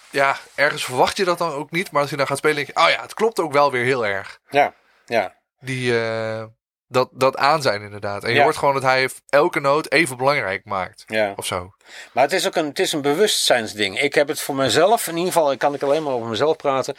ja, 0.10 0.38
ergens 0.56 0.86
verwacht 0.86 1.18
je 1.18 1.26
dat 1.26 1.38
dan 1.38 1.52
ook 1.52 1.72
niet. 1.72 1.92
Maar 1.92 2.02
als 2.02 2.10
hij 2.10 2.18
dan 2.20 2.28
gaat 2.28 2.38
spelen, 2.38 2.56
denk 2.56 2.68
je, 2.68 2.76
oh 2.76 2.90
ja, 2.90 3.02
het 3.02 3.14
klopt 3.14 3.40
ook 3.40 3.52
wel 3.54 3.72
weer 3.72 3.84
heel 3.84 4.06
erg. 4.06 4.40
ja. 4.50 4.74
ja. 5.06 5.36
Die, 5.60 6.00
eh, 6.00 6.44
dat, 6.88 7.10
dat 7.12 7.38
aan 7.38 7.62
zijn 7.62 7.82
inderdaad. 7.82 8.24
En 8.24 8.30
je 8.30 8.36
Ja. 8.36 8.44
hoort 8.44 8.58
gewoon 8.58 8.74
dat 8.74 8.84
hij 8.84 9.10
elke 9.30 9.60
noot 9.60 9.92
even 9.92 10.18
belangrijk 10.18 10.66
maakt. 10.66 11.04
ja. 11.08 11.34
Of 11.36 11.46
zo. 11.46 11.72
Maar 12.12 12.24
het 12.24 12.34
is 12.34 12.48
ook 12.48 12.56
een, 12.56 12.66
het 12.66 12.80
is 12.80 12.92
een 12.92 13.02
bewustzijnsding. 13.02 14.00
Ik 14.02 14.14
heb 14.14 14.28
het 14.28 14.42
voor 14.42 14.56
mezelf, 14.56 15.08
in 15.08 15.18
ieder 15.18 15.34
geval 15.34 15.58
kan 15.58 15.74
ik 15.74 15.82
alleen 15.82 16.04
maar 16.04 16.14
over 16.14 16.28
mezelf 16.30 16.56
praten. 16.56 16.96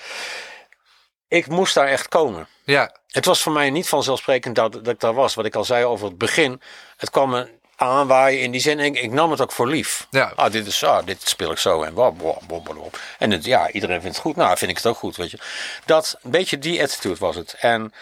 Ik 1.29 1.47
moest 1.47 1.75
daar 1.75 1.87
echt 1.89 2.09
komen. 2.09 2.49
Ja, 2.65 2.97
Het 3.07 3.25
was 3.25 3.43
voor 3.43 3.53
mij 3.53 3.71
niet 3.71 3.89
vanzelfsprekend 3.89 4.55
dat, 4.55 4.73
dat 4.73 4.89
ik 4.89 5.01
daar 5.01 5.15
was. 5.15 5.35
Wat 5.35 5.45
ik 5.45 5.55
al 5.55 5.65
zei 5.65 5.85
over 5.85 6.07
het 6.09 6.19
begin. 6.19 6.61
Het 6.97 7.11
kwam 7.11 7.31
me 7.31 7.56
aanwaaien 7.77 8.41
in 8.41 8.51
die 8.51 8.61
zin. 8.61 8.79
Ik, 8.81 8.99
ik 9.01 9.11
nam 9.11 9.31
het 9.31 9.41
ook 9.41 9.53
voor 9.53 9.69
lief. 9.69 10.07
Ja. 10.11 10.33
Ah, 10.37 10.53
dit 10.53 10.67
is, 10.67 10.85
ah, 10.85 11.07
dit 11.07 11.29
speel 11.29 11.51
ik 11.51 11.59
zo. 11.59 11.83
En, 11.83 11.95
wap, 11.95 12.21
wap, 12.21 12.43
wap, 12.49 12.67
wap. 12.67 12.99
en 13.19 13.31
het, 13.31 13.45
ja, 13.45 13.71
iedereen 13.71 14.01
vindt 14.01 14.17
het 14.17 14.25
goed. 14.27 14.37
Nou, 14.37 14.57
vind 14.57 14.71
ik 14.71 14.77
het 14.77 14.87
ook 14.87 14.97
goed, 14.97 15.17
weet 15.17 15.31
je. 15.31 15.39
Dat, 15.85 16.19
een 16.23 16.31
beetje 16.31 16.59
die 16.59 16.83
attitude 16.83 17.19
was 17.19 17.37
het. 17.37 17.55
En 17.61 17.93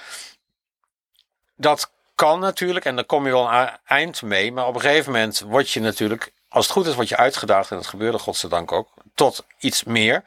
dat 1.57 1.91
kan 2.15 2.41
natuurlijk. 2.41 2.85
En 2.85 2.95
daar 2.97 3.05
kom 3.05 3.27
je 3.27 3.33
wel 3.33 3.45
een 3.47 3.53
a- 3.55 3.81
eind 3.87 4.23
mee. 4.23 4.53
Maar 4.53 4.67
op 4.67 4.75
een 4.75 4.81
gegeven 4.81 5.13
moment 5.13 5.41
word 5.41 5.71
je 5.71 5.81
natuurlijk... 5.81 6.33
Als 6.49 6.65
het 6.65 6.75
goed 6.75 6.87
is, 6.87 6.95
word 6.95 7.09
je 7.09 7.17
uitgedaagd. 7.17 7.71
En 7.71 7.77
dat 7.77 7.87
gebeurde 7.87 8.19
godzijdank 8.19 8.73
ook. 8.73 8.89
Tot 9.15 9.45
iets 9.59 9.85
meer. 9.85 10.25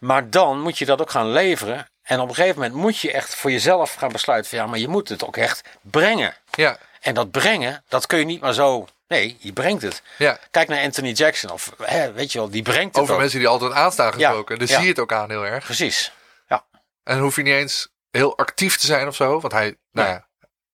Maar 0.00 0.30
dan 0.30 0.60
moet 0.60 0.78
je 0.78 0.84
dat 0.84 1.00
ook 1.00 1.10
gaan 1.10 1.30
leveren. 1.32 1.88
En 2.02 2.20
op 2.20 2.28
een 2.28 2.34
gegeven 2.34 2.56
moment 2.60 2.74
moet 2.74 2.98
je 2.98 3.12
echt 3.12 3.34
voor 3.34 3.50
jezelf 3.50 3.94
gaan 3.94 4.12
besluiten. 4.12 4.50
Van, 4.50 4.58
ja, 4.58 4.66
maar 4.66 4.78
je 4.78 4.88
moet 4.88 5.08
het 5.08 5.24
ook 5.24 5.36
echt 5.36 5.62
brengen. 5.80 6.34
ja, 6.50 6.78
En 7.06 7.14
dat 7.14 7.30
brengen, 7.30 7.84
dat 7.88 8.06
kun 8.06 8.18
je 8.18 8.24
niet 8.24 8.40
maar 8.40 8.52
zo. 8.52 8.86
Nee, 9.08 9.36
je 9.40 9.52
brengt 9.52 9.82
het. 9.82 10.02
ja. 10.18 10.38
Kijk 10.50 10.68
naar 10.68 10.82
Anthony 10.82 11.10
Jackson. 11.12 11.50
Of 11.50 11.72
hè, 11.82 12.12
weet 12.12 12.32
je 12.32 12.38
wel, 12.38 12.50
die 12.50 12.62
brengt 12.62 12.94
het 12.94 13.02
Over 13.02 13.14
ook. 13.14 13.20
mensen 13.20 13.38
die 13.38 13.48
altijd 13.48 13.72
aanstaan 13.72 14.12
gesproken. 14.12 14.58
Dus 14.58 14.70
ja. 14.70 14.74
zie 14.74 14.84
je 14.84 14.90
het 14.90 14.98
ook 14.98 15.12
aan 15.12 15.30
heel 15.30 15.46
erg. 15.46 15.64
Precies. 15.64 16.12
Ja, 16.48 16.64
En 17.02 17.18
hoef 17.18 17.36
je 17.36 17.42
niet 17.42 17.54
eens 17.54 17.88
heel 18.10 18.38
actief 18.38 18.76
te 18.76 18.86
zijn 18.86 19.06
of 19.06 19.14
zo. 19.16 19.40
Want 19.40 19.52
hij, 19.52 19.76
nou 19.90 20.08
ja, 20.08 20.28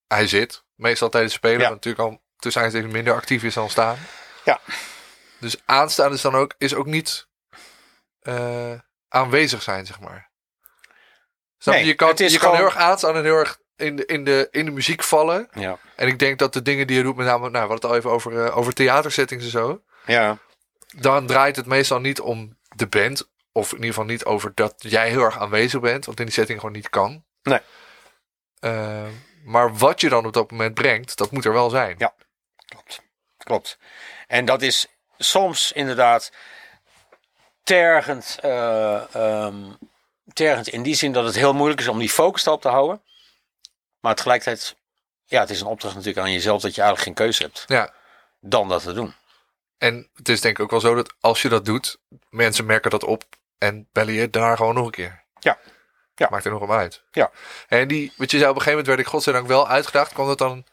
hij 0.07 0.27
zit 0.27 0.63
meestal 0.75 1.09
tijdens 1.09 1.33
spelen. 1.33 1.59
Ja. 1.61 1.69
Natuurlijk 1.69 2.09
al 2.09 2.21
tussen 2.37 2.61
aanstekens 2.61 2.93
minder 2.93 3.13
actief 3.13 3.43
is 3.43 3.53
dan 3.53 3.69
staan. 3.69 3.97
Ja. 4.43 4.59
Dus 5.39 5.55
aanstaan 5.65 6.13
is 6.13 6.21
dan 6.21 6.35
ook, 6.35 6.53
is 6.57 6.73
ook 6.73 6.85
niet 6.85 7.27
eh, 8.19 8.73
aanwezig 9.09 9.61
zijn, 9.61 9.85
zeg 9.85 9.99
maar. 9.99 10.31
Snap? 11.57 11.75
Nee, 11.75 11.85
je 11.85 11.93
kan, 11.93 12.07
het 12.07 12.19
is 12.19 12.31
je 12.31 12.39
kan 12.39 12.55
heel 12.55 12.65
erg 12.65 12.75
aanstaan 12.75 13.15
en 13.15 13.23
heel 13.23 13.37
erg 13.37 13.59
in 13.75 13.95
de, 13.95 14.05
in, 14.05 14.23
de, 14.23 14.47
in 14.51 14.65
de 14.65 14.71
muziek 14.71 15.03
vallen. 15.03 15.49
Ja. 15.53 15.77
En 15.95 16.07
ik 16.07 16.19
denk 16.19 16.39
dat 16.39 16.53
de 16.53 16.61
dingen 16.61 16.87
die 16.87 16.97
je 16.97 17.03
doet, 17.03 17.15
met 17.15 17.25
name, 17.25 17.49
nou, 17.49 17.51
we 17.51 17.57
hadden 17.59 17.75
het 17.75 17.85
al 17.85 17.95
even 17.95 18.11
over, 18.11 18.45
eh, 18.45 18.57
over 18.57 18.73
theatersettings 18.73 19.43
en 19.43 19.49
zo. 19.49 19.81
Ja. 20.05 20.37
Dan 20.95 21.27
draait 21.27 21.55
het 21.55 21.65
meestal 21.65 21.99
niet 21.99 22.19
om 22.19 22.57
de 22.75 22.87
band. 22.87 23.31
Of 23.51 23.69
in 23.69 23.75
ieder 23.75 23.89
geval 23.89 24.05
niet 24.05 24.25
over 24.25 24.51
dat 24.55 24.73
jij 24.77 25.09
heel 25.09 25.21
erg 25.21 25.39
aanwezig 25.39 25.79
bent. 25.79 26.05
Want 26.05 26.19
in 26.19 26.25
die 26.25 26.33
setting 26.33 26.59
gewoon 26.59 26.75
niet 26.75 26.89
kan. 26.89 27.23
Nee. 27.43 27.59
Eh, 28.59 29.07
maar 29.43 29.75
wat 29.75 30.01
je 30.01 30.09
dan 30.09 30.25
op 30.25 30.33
dat 30.33 30.51
moment 30.51 30.73
brengt, 30.73 31.17
dat 31.17 31.31
moet 31.31 31.45
er 31.45 31.53
wel 31.53 31.69
zijn. 31.69 31.95
Ja. 31.97 32.13
Klopt. 32.65 33.01
Klopt. 33.37 33.77
En 34.27 34.45
dat 34.45 34.61
is 34.61 34.87
soms 35.17 35.71
inderdaad 35.71 36.31
tergend, 37.63 38.37
ehm, 38.41 39.55
tergend 40.33 40.67
in 40.67 40.83
die 40.83 40.95
zin 40.95 41.11
dat 41.11 41.25
het 41.25 41.35
heel 41.35 41.53
moeilijk 41.53 41.81
is 41.81 41.87
om 41.87 41.99
die 41.99 42.09
focus 42.09 42.45
erop 42.45 42.61
te 42.61 42.69
houden. 42.69 43.01
Maar 44.03 44.15
tegelijkertijd, 44.15 44.75
ja, 45.25 45.39
het 45.39 45.49
is 45.49 45.61
een 45.61 45.67
opdracht 45.67 45.95
natuurlijk 45.95 46.25
aan 46.25 46.31
jezelf 46.33 46.61
dat 46.61 46.75
je 46.75 46.81
eigenlijk 46.81 47.17
geen 47.17 47.25
keuze 47.25 47.43
hebt 47.43 47.63
Ja. 47.67 47.93
dan 48.39 48.69
dat 48.69 48.83
te 48.83 48.93
doen. 48.93 49.13
En 49.77 50.09
het 50.15 50.29
is 50.29 50.41
denk 50.41 50.57
ik 50.57 50.63
ook 50.63 50.71
wel 50.71 50.79
zo 50.79 50.95
dat 50.95 51.13
als 51.19 51.41
je 51.41 51.49
dat 51.49 51.65
doet, 51.65 51.97
mensen 52.29 52.65
merken 52.65 52.91
dat 52.91 53.03
op 53.03 53.23
en 53.57 53.87
bellen 53.91 54.13
je 54.13 54.29
daar 54.29 54.57
gewoon 54.57 54.75
nog 54.75 54.85
een 54.85 54.91
keer. 54.91 55.23
Ja. 55.39 55.57
Ja. 56.15 56.27
Maakt 56.31 56.45
er 56.45 56.51
nog 56.51 56.61
om 56.61 56.71
uit. 56.71 57.03
Ja. 57.11 57.31
En 57.67 57.87
die, 57.87 58.13
wat 58.17 58.31
je 58.31 58.37
zei, 58.37 58.49
op 58.49 58.55
een 58.55 58.61
gegeven 58.61 58.69
moment 58.69 58.87
werd 58.87 58.99
ik 58.99 59.05
godzijdank 59.05 59.47
wel 59.47 59.67
uitgedaagd. 59.67 60.13
Kwam 60.13 60.27
dat 60.27 60.37
dan 60.37 60.65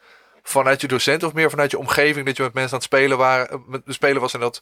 vanuit 0.43 0.81
je 0.81 0.87
docent 0.87 1.23
of 1.23 1.33
meer 1.33 1.49
vanuit 1.49 1.71
je 1.71 1.77
omgeving 1.77 2.25
dat 2.25 2.37
je 2.37 2.43
met 2.43 2.53
mensen 2.53 2.73
aan 2.73 2.77
het 2.79 2.87
spelen, 2.87 3.17
waren, 3.17 3.49
eh, 3.49 3.57
met 3.67 3.81
spelen 3.85 4.21
was 4.21 4.33
en 4.33 4.39
dat 4.39 4.61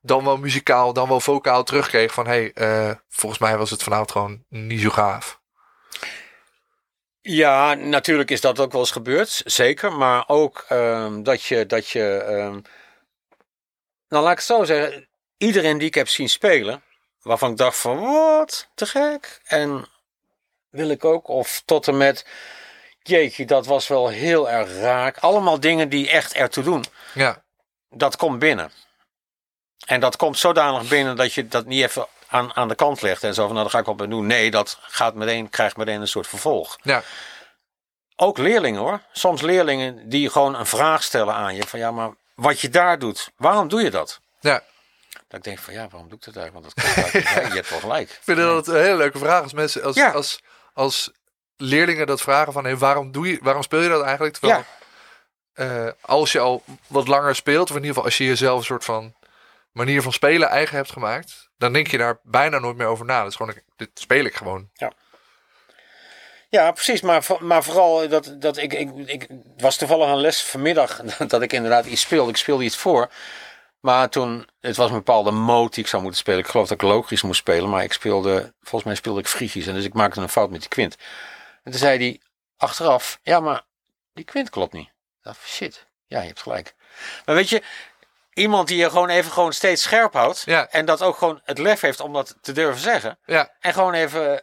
dan 0.00 0.24
wel 0.24 0.36
muzikaal, 0.36 0.92
dan 0.92 1.08
wel 1.08 1.20
vocaal 1.20 1.62
terugkreeg 1.64 2.12
van 2.12 2.26
hé, 2.26 2.50
hey, 2.52 2.52
eh, 2.88 2.96
volgens 3.08 3.40
mij 3.40 3.56
was 3.56 3.70
het 3.70 3.82
vanavond 3.82 4.12
gewoon 4.12 4.44
niet 4.48 4.80
zo 4.80 4.90
gaaf. 4.90 5.40
Ja, 7.26 7.74
natuurlijk 7.74 8.30
is 8.30 8.40
dat 8.40 8.60
ook 8.60 8.72
wel 8.72 8.80
eens 8.80 8.90
gebeurd, 8.90 9.42
zeker. 9.44 9.92
Maar 9.92 10.28
ook 10.28 10.64
ehm, 10.68 11.22
dat 11.22 11.42
je, 11.42 11.66
dat 11.66 11.88
je 11.88 12.16
ehm, 12.16 12.60
nou 14.08 14.22
laat 14.22 14.30
ik 14.30 14.36
het 14.36 14.46
zo 14.46 14.64
zeggen, 14.64 15.08
iedereen 15.36 15.78
die 15.78 15.86
ik 15.86 15.94
heb 15.94 16.08
zien 16.08 16.28
spelen, 16.28 16.82
waarvan 17.22 17.50
ik 17.50 17.56
dacht 17.56 17.76
van 17.76 18.00
wat, 18.00 18.68
te 18.74 18.86
gek. 18.86 19.40
En 19.44 19.86
wil 20.70 20.88
ik 20.88 21.04
ook, 21.04 21.28
of 21.28 21.62
tot 21.64 21.88
en 21.88 21.96
met, 21.96 22.26
jeetje, 23.02 23.44
dat 23.44 23.66
was 23.66 23.88
wel 23.88 24.08
heel 24.08 24.50
erg 24.50 24.72
raak. 24.72 25.18
Allemaal 25.18 25.60
dingen 25.60 25.88
die 25.88 26.10
echt 26.10 26.34
ertoe 26.34 26.64
doen. 26.64 26.84
Ja, 27.14 27.42
Dat 27.90 28.16
komt 28.16 28.38
binnen. 28.38 28.72
En 29.86 30.00
dat 30.00 30.16
komt 30.16 30.38
zodanig 30.38 30.88
binnen 30.88 31.16
dat 31.16 31.32
je 31.32 31.48
dat 31.48 31.66
niet 31.66 31.82
even 31.82 32.06
aan, 32.34 32.56
aan 32.56 32.68
de 32.68 32.74
kant 32.74 33.02
legt 33.02 33.22
en 33.24 33.34
zo 33.34 33.42
van, 33.44 33.50
nou, 33.54 33.62
daar 33.62 33.70
ga 33.74 33.78
ik 33.78 33.86
op 33.86 34.02
en 34.02 34.10
doen. 34.10 34.26
Nee, 34.26 34.50
dat 34.50 34.78
gaat 34.82 35.14
meteen, 35.14 35.48
krijgt 35.50 35.76
meteen 35.76 36.00
een 36.00 36.08
soort 36.08 36.26
vervolg. 36.26 36.76
ja, 36.82 37.02
Ook 38.16 38.38
leerlingen 38.38 38.80
hoor. 38.80 39.00
Soms 39.12 39.40
leerlingen 39.42 40.08
die 40.08 40.30
gewoon 40.30 40.54
een 40.54 40.66
vraag 40.66 41.02
stellen 41.02 41.34
aan 41.34 41.54
je. 41.54 41.66
Van 41.66 41.78
ja, 41.78 41.90
maar 41.90 42.10
wat 42.34 42.60
je 42.60 42.68
daar 42.68 42.98
doet, 42.98 43.30
waarom 43.36 43.68
doe 43.68 43.82
je 43.82 43.90
dat? 43.90 44.20
ja. 44.40 44.62
Dat 45.28 45.38
ik 45.38 45.44
denk 45.44 45.58
van 45.58 45.74
ja, 45.74 45.88
waarom 45.88 46.08
doe 46.08 46.18
ik 46.18 46.24
dat 46.24 46.36
eigenlijk? 46.36 46.74
Want 46.74 46.76
dat 46.76 47.12
kan. 47.12 47.22
Ja, 47.42 47.48
je 47.48 47.54
hebt 47.54 47.70
wel 47.70 47.78
gelijk. 47.78 48.10
Ik 48.10 48.18
vind 48.22 48.38
dat 48.38 48.66
een 48.68 48.80
hele 48.82 48.96
leuke 48.96 49.18
vraag 49.18 49.42
als 49.42 49.52
mensen, 49.52 49.82
als, 49.82 49.96
Ja. 49.96 50.10
als, 50.10 50.40
als 50.72 51.10
leerlingen 51.56 52.06
dat 52.06 52.20
vragen 52.20 52.52
van 52.52 52.64
hey, 52.64 52.76
waarom, 52.76 53.12
doe 53.12 53.28
je, 53.30 53.38
waarom 53.42 53.62
speel 53.62 53.80
je 53.80 53.88
dat 53.88 54.02
eigenlijk? 54.02 54.36
Terwijl, 54.36 54.64
Ja. 55.54 55.86
eh, 55.86 55.92
als 56.00 56.32
je 56.32 56.38
al 56.40 56.62
wat 56.86 57.08
langer 57.08 57.34
speelt, 57.34 57.62
of 57.70 57.76
in 57.76 57.82
ieder 57.82 57.88
geval 57.88 58.04
als 58.04 58.18
je 58.18 58.24
jezelf 58.24 58.58
een 58.58 58.64
soort 58.64 58.84
van 58.84 59.14
manier 59.74 60.02
van 60.02 60.12
spelen 60.12 60.48
eigen 60.48 60.76
hebt 60.76 60.92
gemaakt, 60.92 61.50
dan 61.56 61.72
denk 61.72 61.86
je 61.86 61.98
daar 61.98 62.20
bijna 62.22 62.58
nooit 62.58 62.76
meer 62.76 62.86
over 62.86 63.04
na. 63.04 63.22
Dat 63.22 63.30
is 63.30 63.36
gewoon, 63.36 63.54
dit 63.76 63.90
speel 63.94 64.24
ik 64.24 64.34
gewoon. 64.34 64.70
Ja, 66.48 66.72
precies. 66.72 67.00
Maar, 67.00 67.26
maar 67.40 67.64
vooral 67.64 68.08
dat, 68.08 68.36
dat 68.38 68.56
ik, 68.56 68.72
ik, 68.72 68.90
ik 69.06 69.26
was 69.56 69.76
toevallig 69.76 70.08
een 70.08 70.20
les 70.20 70.42
vanmiddag 70.42 71.00
dat 71.26 71.42
ik 71.42 71.52
inderdaad 71.52 71.86
iets 71.86 72.00
speelde. 72.00 72.30
Ik 72.30 72.36
speelde 72.36 72.64
iets 72.64 72.76
voor. 72.76 73.10
Maar 73.80 74.08
toen, 74.08 74.48
het 74.60 74.76
was 74.76 74.90
een 74.90 74.96
bepaalde 74.96 75.30
mode 75.30 75.70
die 75.70 75.82
ik 75.82 75.90
zou 75.90 76.02
moeten 76.02 76.20
spelen. 76.20 76.40
Ik 76.40 76.46
geloof 76.46 76.68
dat 76.68 76.82
ik 76.82 76.88
logisch 76.88 77.22
moest 77.22 77.38
spelen, 77.38 77.70
maar 77.70 77.82
ik 77.82 77.92
speelde, 77.92 78.54
volgens 78.60 78.84
mij 78.84 78.94
speelde 78.94 79.20
ik 79.20 79.26
Frigisch. 79.26 79.66
En 79.66 79.74
dus 79.74 79.84
ik 79.84 79.94
maakte 79.94 80.20
een 80.20 80.28
fout 80.28 80.50
met 80.50 80.60
die 80.60 80.68
kwint. 80.68 80.96
En 81.62 81.70
toen 81.70 81.80
zei 81.80 81.98
hij 81.98 82.20
achteraf, 82.56 83.18
ja, 83.22 83.40
maar 83.40 83.62
die 84.12 84.24
kwint 84.24 84.50
klopt 84.50 84.72
niet. 84.72 84.90
Ik 85.22 85.32
shit, 85.44 85.86
ja, 86.06 86.20
je 86.20 86.26
hebt 86.26 86.42
gelijk. 86.42 86.74
Maar 87.24 87.34
weet 87.34 87.48
je, 87.48 87.62
iemand 88.34 88.68
die 88.68 88.78
je 88.78 88.90
gewoon 88.90 89.08
even 89.08 89.32
gewoon 89.32 89.52
steeds 89.52 89.82
scherp 89.82 90.12
houdt. 90.12 90.42
Ja. 90.44 90.68
En 90.70 90.84
dat 90.84 91.02
ook 91.02 91.16
gewoon 91.16 91.40
het 91.44 91.58
lef 91.58 91.80
heeft 91.80 92.00
om 92.00 92.12
dat 92.12 92.36
te 92.40 92.52
durven 92.52 92.80
zeggen. 92.80 93.18
Ja, 93.24 93.50
En 93.60 93.72
gewoon 93.72 93.94
even. 93.94 94.42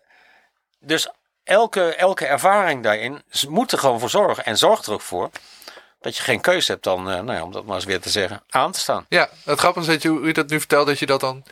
Dus 0.80 1.10
elke, 1.44 1.96
elke 1.96 2.26
ervaring 2.26 2.84
daarin 2.84 3.24
moet 3.48 3.72
er 3.72 3.78
gewoon 3.78 4.00
voor 4.00 4.10
zorgen. 4.10 4.46
En 4.46 4.58
zorgt 4.58 4.86
er 4.86 4.94
ook 4.94 5.02
voor 5.02 5.30
dat 6.00 6.18
je 6.18 6.24
geen 6.24 6.42
keuze 6.42 6.72
hebt 6.72 6.84
dan, 6.84 7.10
eh, 7.10 7.20
nou 7.20 7.34
ja, 7.38 7.44
om 7.44 7.52
dat 7.52 7.66
maar 7.66 7.76
eens 7.76 7.86
weer 7.86 8.02
te 8.02 8.10
zeggen, 8.10 8.44
aan 8.50 8.72
te 8.72 8.80
staan. 8.80 9.06
ja. 9.10 9.30
Het 9.44 9.60
grappige 9.60 9.86
is 9.86 9.92
dat 9.94 10.02
je, 10.02 10.10
hoe 10.10 10.28
je 10.28 10.34
dat 10.34 10.50
nu 10.50 10.60
vertelt, 10.60 10.88
dat 10.88 11.00
je 11.00 11.06
dat 11.06 11.20
dan... 11.20 11.44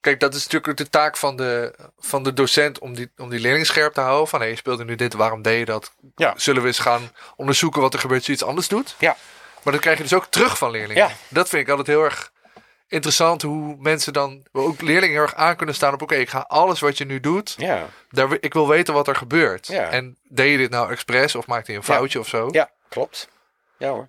Kijk, 0.00 0.20
dat 0.20 0.34
is 0.34 0.46
natuurlijk 0.46 0.76
de 0.76 0.88
taak 0.88 1.16
van 1.16 1.36
de, 1.36 1.74
van 1.98 2.22
de 2.22 2.32
docent 2.32 2.78
om 2.78 2.94
die, 2.94 3.12
om 3.16 3.30
die 3.30 3.40
leerling 3.40 3.66
scherp 3.66 3.94
te 3.94 4.00
houden. 4.00 4.28
Van, 4.28 4.40
hé, 4.40 4.46
je 4.46 4.56
speelde 4.56 4.84
nu 4.84 4.94
dit, 4.94 5.14
waarom 5.14 5.42
deed 5.42 5.58
je 5.58 5.64
dat? 5.64 5.92
Ja. 6.16 6.34
Zullen 6.36 6.62
we 6.62 6.68
eens 6.68 6.78
gaan 6.78 7.12
onderzoeken 7.36 7.80
wat 7.80 7.94
er 7.94 8.00
gebeurt 8.00 8.18
als 8.18 8.26
je 8.26 8.32
iets 8.32 8.44
anders 8.44 8.68
doet? 8.68 8.94
Ja. 8.98 9.16
Maar 9.62 9.72
dat 9.72 9.82
krijg 9.82 9.96
je 9.96 10.02
dus 10.02 10.14
ook 10.14 10.26
terug 10.26 10.58
van 10.58 10.70
leerlingen. 10.70 11.08
Ja. 11.08 11.14
Dat 11.28 11.48
vind 11.48 11.62
ik 11.62 11.68
altijd 11.68 11.86
heel 11.86 12.04
erg 12.04 12.32
interessant, 12.88 13.42
hoe 13.42 13.76
mensen 13.78 14.12
dan, 14.12 14.46
ook 14.52 14.80
leerlingen 14.80 15.14
heel 15.14 15.22
erg 15.22 15.34
aan 15.34 15.56
kunnen 15.56 15.74
staan 15.74 15.92
op, 15.92 16.02
oké, 16.02 16.14
ik 16.14 16.28
ga 16.30 16.44
alles 16.48 16.80
wat 16.80 16.98
je 16.98 17.04
nu 17.04 17.20
doet, 17.20 17.54
Ja, 17.58 17.86
daar, 18.10 18.36
ik 18.40 18.52
wil 18.52 18.68
weten 18.68 18.94
wat 18.94 19.08
er 19.08 19.16
gebeurt. 19.16 19.66
Ja. 19.66 19.88
En 19.88 20.18
deed 20.28 20.50
je 20.50 20.56
dit 20.56 20.70
nou 20.70 20.90
expres 20.90 21.34
of 21.34 21.46
maakte 21.46 21.72
je 21.72 21.78
een 21.78 21.84
Ja. 21.86 21.94
foutje 21.94 22.18
of 22.18 22.28
zo? 22.28 22.48
ja 22.50 22.70
klopt. 22.88 23.28
Ja 23.78 23.88
hoor. 23.88 24.08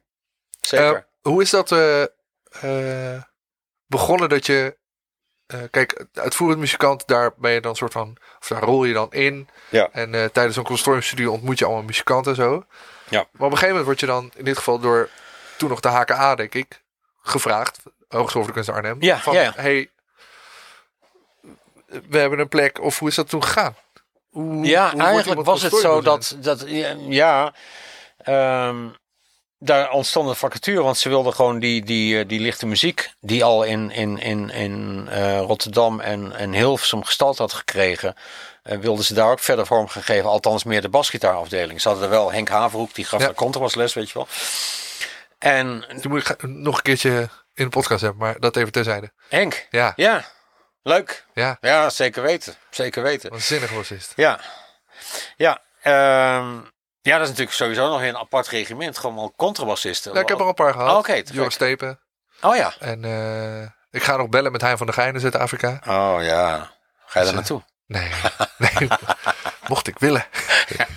Zeker. 0.61 0.95
Eh, 0.95 1.01
hoe 1.21 1.41
is 1.41 1.49
dat 1.49 1.71
eh, 1.71 2.01
eh, 2.61 3.21
begonnen 3.87 4.29
dat 4.29 4.45
je... 4.45 4.77
kijk, 5.71 6.05
uitvoerend 6.13 6.59
muzikant, 6.59 7.07
daar 7.07 7.33
ben 7.37 7.51
je 7.51 7.61
dan 7.61 7.75
soort 7.75 7.91
van... 7.91 8.17
Of 8.39 8.47
daar 8.47 8.61
rol 8.63 8.83
je 8.83 8.93
dan 8.93 9.11
in. 9.11 9.49
Ja. 9.69 9.89
En 9.91 10.31
tijdens 10.31 10.55
een 10.55 10.63
consortiumstudie 10.63 11.31
ontmoet 11.31 11.59
je 11.59 11.65
allemaal 11.65 11.83
muzikanten 11.83 12.31
en 12.31 12.37
zo. 12.37 12.65
Ja. 13.09 13.25
Maar 13.31 13.47
op 13.47 13.51
een 13.51 13.57
gegeven 13.57 13.67
moment 13.67 13.85
word 13.85 13.99
je 13.99 14.05
dan, 14.05 14.31
in 14.35 14.45
dit 14.45 14.57
geval 14.57 14.79
door 14.79 15.09
toen 15.57 15.69
nog 15.69 15.79
de 15.79 15.87
HKA, 15.87 16.35
denk 16.35 16.53
ik, 16.53 16.81
gevraagd. 17.21 17.79
Hogeschool 18.07 18.43
voor 18.43 18.53
de 18.53 18.63
Kunst 18.63 18.69
Arnhem. 18.69 18.97
Ja, 18.99 19.19
van, 19.19 19.33
ja, 19.33 19.41
ja. 19.41 19.53
hey, 19.55 19.89
we 21.85 22.17
hebben 22.17 22.39
een 22.39 22.47
plek. 22.47 22.81
Of 22.81 22.99
hoe 22.99 23.09
is 23.09 23.15
dat 23.15 23.29
toen 23.29 23.43
gegaan? 23.43 23.75
Hoe, 24.29 24.65
ja, 24.65 24.91
hoe 24.91 25.01
eigenlijk 25.01 25.43
was 25.43 25.61
het 25.61 25.75
zo 25.75 26.01
dat, 26.01 26.37
dat 26.39 26.65
ja, 26.97 27.53
ehm, 28.17 28.87
daar 29.59 29.91
ontstond 29.91 30.29
een 30.29 30.35
vacature, 30.35 30.81
want 30.81 30.97
ze 30.97 31.09
wilden 31.09 31.33
gewoon 31.33 31.59
die, 31.59 31.85
die, 31.85 32.19
eh, 32.19 32.27
die 32.27 32.39
lichte 32.39 32.65
muziek, 32.65 33.11
die 33.19 33.43
al 33.43 33.63
in, 33.63 33.91
in, 33.91 34.17
in, 34.17 34.49
in 34.49 35.07
eh, 35.09 35.39
Rotterdam 35.39 35.99
en, 35.99 36.35
en 36.35 36.53
Hilversum 36.53 37.03
gestald 37.03 37.37
had 37.37 37.53
gekregen, 37.53 38.15
eh, 38.63 38.77
wilden 38.77 39.05
ze 39.05 39.13
daar 39.13 39.31
ook 39.31 39.39
verder 39.39 39.65
vorm 39.65 39.87
gaan 39.87 40.03
geven, 40.03 40.29
althans 40.29 40.63
meer 40.63 40.81
de 40.81 40.89
basgitaarafdeling. 40.89 41.81
Ze 41.81 41.87
hadden 41.87 42.05
er 42.05 42.13
wel 42.13 42.31
Henk 42.31 42.49
Haverhoek, 42.49 42.93
die 42.93 43.05
gaf 43.05 43.21
Ja. 43.21 43.27
de 43.27 43.33
contrabasles, 43.33 43.93
weet 43.93 44.07
je 44.07 44.13
wel. 44.13 44.27
En 45.43 45.83
Die 45.95 46.09
moet 46.09 46.29
ik 46.29 46.41
nog 46.47 46.75
een 46.77 46.81
keertje 46.83 47.29
in 47.53 47.63
de 47.63 47.69
podcast 47.69 48.01
hebben, 48.01 48.19
maar 48.19 48.39
dat 48.39 48.55
even 48.55 48.71
terzijde. 48.71 49.11
Henk, 49.29 49.67
Ja, 49.69 49.93
ja, 49.95 50.23
leuk. 50.81 51.25
ja. 51.33 51.57
Ja, 51.61 51.89
zeker 51.89 52.21
weten. 52.21 52.55
Zeker 52.69 53.03
weten. 53.03 53.29
Wat 53.29 53.69
bassist. 53.75 54.13
Ja, 54.15 54.39
ja. 55.35 55.61
ehm, 55.81 56.55
ja, 57.01 57.13
dat 57.17 57.21
is 57.21 57.27
natuurlijk 57.27 57.51
sowieso 57.55 57.89
nog 57.89 58.01
een 58.01 58.17
apart 58.17 58.47
regiment. 58.47 58.97
Gewoon 58.97 59.15
wel 59.15 59.33
contrabassisten. 59.37 60.13
Ja, 60.13 60.19
ik 60.21 60.27
heb 60.27 60.37
er 60.37 60.43
al 60.43 60.49
een 60.49 60.55
paar 60.55 60.73
gehad. 60.73 60.91
Oh, 60.91 60.97
oké, 60.97 61.23
te 61.23 61.33
Joris. 61.33 61.53
Stepen. 61.53 61.99
Oh 62.41 62.55
ja. 62.55 62.73
En 62.79 63.03
eh, 63.05 63.61
ik 63.91 64.03
ga 64.03 64.15
nog 64.17 64.29
bellen 64.29 64.51
met 64.51 64.61
Hein 64.61 64.77
van 64.77 64.85
der 64.85 64.95
Geijn 64.95 65.13
in 65.13 65.19
Zuid-Afrika. 65.19 65.79
Oh 65.87 66.17
ja. 66.21 66.71
Ga 67.05 67.19
je 67.19 67.25
daar 67.25 67.33
naartoe? 67.35 67.61
Nee, 67.85 68.09
nee. 68.57 68.87
mocht 69.67 69.87
ik 69.87 69.99
willen. 69.99 70.25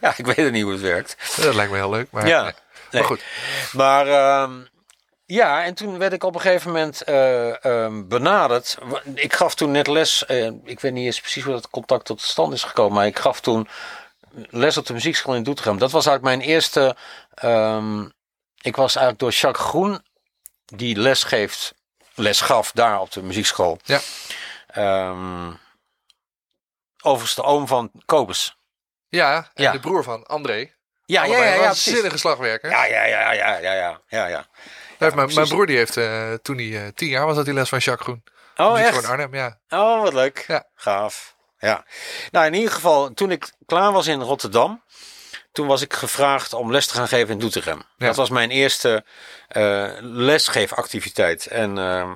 Ja, 0.00 0.14
ik 0.16 0.26
weet 0.26 0.36
het 0.36 0.52
niet 0.52 0.62
hoe 0.62 0.72
het 0.72 0.80
werkt. 0.80 1.16
Dat 1.36 1.54
lijkt 1.54 1.70
me 1.70 1.76
heel 1.76 1.90
leuk. 1.90 2.10
Maar, 2.10 2.26
Ja. 2.26 2.42
nee. 2.42 2.52
Nee. 2.92 3.02
maar 3.02 3.10
goed. 3.10 3.24
Maar 3.72 4.06
ehm, 4.06 4.60
ja, 5.26 5.64
en 5.64 5.74
toen 5.74 5.98
werd 5.98 6.12
ik 6.12 6.24
op 6.24 6.34
een 6.34 6.40
gegeven 6.40 6.70
moment 6.72 7.02
eh, 7.02 7.64
ehm, 7.64 8.08
benaderd. 8.08 8.78
Ik 9.14 9.32
gaf 9.32 9.54
toen 9.54 9.70
net 9.70 9.86
les. 9.86 10.26
eh, 10.26 10.46
ik 10.64 10.80
weet 10.80 10.92
niet 10.92 11.04
eens 11.06 11.20
precies 11.20 11.44
hoe 11.44 11.52
dat 11.54 11.70
contact 11.70 12.04
tot 12.04 12.20
stand 12.20 12.52
is 12.52 12.62
gekomen. 12.62 12.92
Maar 12.94 13.06
ik 13.06 13.18
gaf 13.18 13.40
toen 13.40 13.68
les 14.50 14.76
op 14.76 14.86
de 14.86 14.92
muziekschool 14.92 15.34
in 15.34 15.42
Doetinchem. 15.42 15.78
Dat 15.78 15.90
was 15.90 16.06
eigenlijk 16.06 16.36
mijn 16.36 16.48
eerste. 16.50 16.96
ehm, 17.34 18.04
ik 18.60 18.76
was 18.76 18.94
eigenlijk 18.96 19.18
door 19.18 19.30
Jacques 19.30 19.66
Groen, 19.66 20.04
die 20.64 20.96
les 20.96 21.24
geeft, 21.24 21.74
les 22.14 22.40
gaf 22.40 22.72
daar 22.72 23.00
op 23.00 23.12
de 23.12 23.22
muziekschool. 23.22 23.78
Ja. 23.84 24.00
Ehm, 24.66 25.50
overigens 27.02 27.34
de 27.34 27.42
oom 27.42 27.66
van 27.66 27.90
Kobus. 28.04 28.56
Ja, 29.08 29.50
en 29.54 29.62
Ja. 29.62 29.72
de 29.72 29.80
broer 29.80 30.02
van 30.04 30.26
André. 30.26 30.70
Ja, 31.04 31.24
ja, 31.24 31.36
ja, 31.36 31.54
ja, 31.54 31.60
waanzinnige 31.60 32.18
slagwerker. 32.18 32.70
Ja, 32.70 32.84
ja, 32.84 33.04
ja, 33.04 33.32
ja, 33.32 33.52
ja, 33.52 33.74
ja, 33.74 34.00
ja, 34.08 34.26
ja. 34.26 34.46
Heeft 34.98 35.14
mijn, 35.14 35.34
mijn 35.34 35.48
broer 35.48 35.66
die 35.66 35.76
heeft 35.76 35.96
eh, 35.96 36.32
toen 36.42 36.56
hij 36.56 36.84
eh, 36.84 36.88
tien 36.94 37.08
jaar 37.08 37.26
was, 37.26 37.36
had 37.36 37.44
hij 37.44 37.54
les 37.54 37.68
van 37.68 37.78
Jacques 37.78 38.06
Groen. 38.06 38.22
Oh, 38.56 38.80
echt? 38.80 39.02
in 39.02 39.08
Arnhem, 39.08 39.34
ja. 39.34 39.58
Oh, 39.68 40.02
wat 40.02 40.12
leuk. 40.12 40.44
Ja. 40.48 40.64
Gaaf. 40.74 41.36
Ja. 41.58 41.84
Nou, 42.30 42.46
in 42.46 42.54
ieder 42.54 42.72
geval, 42.72 43.10
toen 43.14 43.30
ik 43.30 43.52
klaar 43.66 43.92
was 43.92 44.06
in 44.06 44.20
Rotterdam, 44.20 44.82
toen 45.52 45.66
was 45.66 45.82
ik 45.82 45.92
gevraagd 45.92 46.52
om 46.52 46.70
les 46.70 46.86
te 46.86 46.94
gaan 46.94 47.08
geven 47.08 47.32
in 47.32 47.38
Doetinchem. 47.38 47.82
Ja. 47.96 48.06
Dat 48.06 48.16
was 48.16 48.30
mijn 48.30 48.50
eerste 48.50 49.04
eh, 49.48 49.90
lesgeefactiviteit. 50.00 51.46
En 51.46 51.78
ehm, 51.78 52.14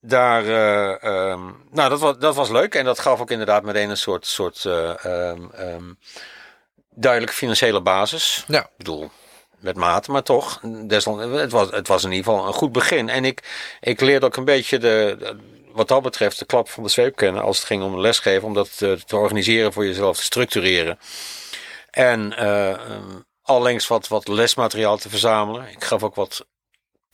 daar, 0.00 0.44
eh, 0.44 1.02
ehm, 1.02 1.44
nou, 1.70 1.90
dat 1.90 2.00
was, 2.00 2.18
dat 2.18 2.34
was 2.34 2.48
leuk. 2.50 2.74
En 2.74 2.84
dat 2.84 2.98
gaf 2.98 3.20
ook 3.20 3.30
inderdaad 3.30 3.62
meteen 3.62 3.90
een 3.90 3.96
soort, 3.96 4.26
soort 4.26 4.64
eh, 4.64 5.04
ehm, 5.04 5.50
ehm, 5.50 5.92
duidelijke 6.94 7.36
financiële 7.36 7.80
basis. 7.80 8.44
Ja. 8.48 8.60
Ik 8.60 8.76
bedoel, 8.76 9.10
met 9.58 9.76
mate, 9.76 10.10
maar 10.10 10.22
toch. 10.22 10.60
Desondanks, 10.86 11.40
het, 11.40 11.52
was, 11.52 11.70
het 11.70 11.88
was 11.88 12.04
in 12.04 12.12
ieder 12.12 12.32
geval 12.32 12.46
een 12.46 12.52
goed 12.52 12.72
begin. 12.72 13.08
En 13.08 13.24
ik, 13.24 13.42
ik 13.80 14.00
leerde 14.00 14.26
ook 14.26 14.36
een 14.36 14.44
beetje 14.44 14.78
de, 14.78 15.36
wat 15.72 15.88
dat 15.88 16.02
betreft 16.02 16.38
de 16.38 16.44
klap 16.44 16.68
van 16.68 16.82
de 16.82 16.88
zweep 16.88 17.16
kennen 17.16 17.42
als 17.42 17.56
het 17.56 17.66
ging 17.66 17.82
om 17.82 18.00
lesgeven. 18.00 18.48
Om 18.48 18.54
dat 18.54 18.76
te, 18.76 18.98
te 19.06 19.16
organiseren 19.16 19.72
voor 19.72 19.86
jezelf, 19.86 20.16
te 20.16 20.22
structureren. 20.22 20.98
En 21.90 22.36
eh 22.36 22.70
ehm, 22.70 23.20
allengs 23.44 23.86
wat, 23.86 24.08
wat 24.08 24.28
lesmateriaal 24.28 24.96
te 24.96 25.08
verzamelen. 25.08 25.68
Ik 25.70 25.84
gaf 25.84 26.02
ook 26.02 26.14
wat 26.14 26.46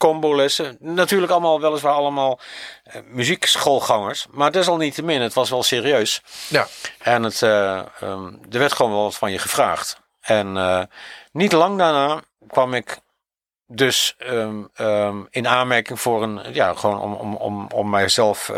combo-lessen. 0.01 0.77
Natuurlijk 0.79 1.31
allemaal 1.31 1.61
weliswaar 1.61 1.93
allemaal 1.93 2.39
eh, 2.83 3.01
muziekschoolgangers. 3.05 4.25
Maar 4.31 4.51
desalniettemin, 4.51 5.21
het 5.21 5.33
was 5.33 5.49
wel 5.49 5.63
serieus. 5.63 6.21
Ja. 6.47 6.67
En 6.99 7.23
het, 7.23 7.41
ehm, 7.41 8.25
er 8.49 8.59
werd 8.59 8.73
gewoon 8.73 8.91
wel 8.91 9.03
wat 9.03 9.15
van 9.15 9.31
je 9.31 9.39
gevraagd. 9.39 9.99
En 10.21 10.57
eh, 10.57 10.81
niet 11.31 11.51
lang 11.51 11.77
daarna 11.77 12.21
kwam 12.47 12.73
ik 12.73 12.97
dus 13.67 14.15
ehm, 14.17 14.63
ehm, 14.73 15.17
in 15.29 15.47
aanmerking 15.47 15.99
voor 15.99 16.23
een, 16.23 16.53
ja, 16.53 16.73
gewoon 16.73 16.99
om, 16.99 17.13
om, 17.13 17.35
om, 17.35 17.67
om 17.73 17.89
mijzelf, 17.89 18.51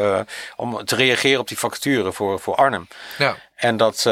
om 0.55 0.85
te 0.85 0.95
reageren 0.95 1.39
op 1.39 1.47
die 1.47 1.59
vacature 1.59 2.11
voor, 2.11 2.39
voor 2.39 2.55
Arnhem. 2.55 2.87
Ja. 3.17 3.35
En 3.55 3.77
dat 3.77 4.05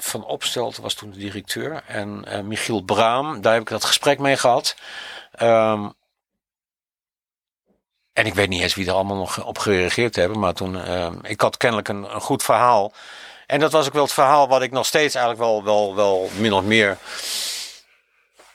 Van 0.00 0.24
Opstelten 0.24 0.82
was 0.82 0.94
toen 0.94 1.10
de 1.10 1.18
directeur 1.18 1.82
en 1.86 2.24
eh, 2.24 2.40
Michiel 2.40 2.82
Braam, 2.82 3.40
daar 3.40 3.52
heb 3.52 3.62
ik 3.62 3.68
dat 3.68 3.84
gesprek 3.84 4.18
mee 4.18 4.36
gehad. 4.36 4.76
Ehm, 5.32 5.88
en 8.12 8.26
ik 8.26 8.34
weet 8.34 8.48
niet 8.48 8.62
eens 8.62 8.74
wie 8.74 8.86
er 8.86 8.92
allemaal 8.92 9.16
nog 9.16 9.44
op 9.44 9.58
gereageerd 9.58 10.16
hebben, 10.16 10.38
maar 10.38 10.54
toen, 10.54 10.80
ehm, 10.80 11.18
ik 11.22 11.40
had 11.40 11.56
kennelijk 11.56 11.88
een, 11.88 12.14
een 12.14 12.20
goed 12.20 12.42
verhaal. 12.42 12.92
En 13.46 13.60
dat 13.60 13.72
was 13.72 13.86
ook 13.86 13.92
wel 13.92 14.02
het 14.02 14.12
verhaal 14.12 14.48
wat 14.48 14.62
ik 14.62 14.70
nog 14.70 14.86
steeds 14.86 15.14
eigenlijk 15.14 15.44
wel, 15.44 15.64
wel, 15.64 15.94
wel 15.94 16.30
min 16.38 16.52
of 16.52 16.62
meer, 16.62 16.98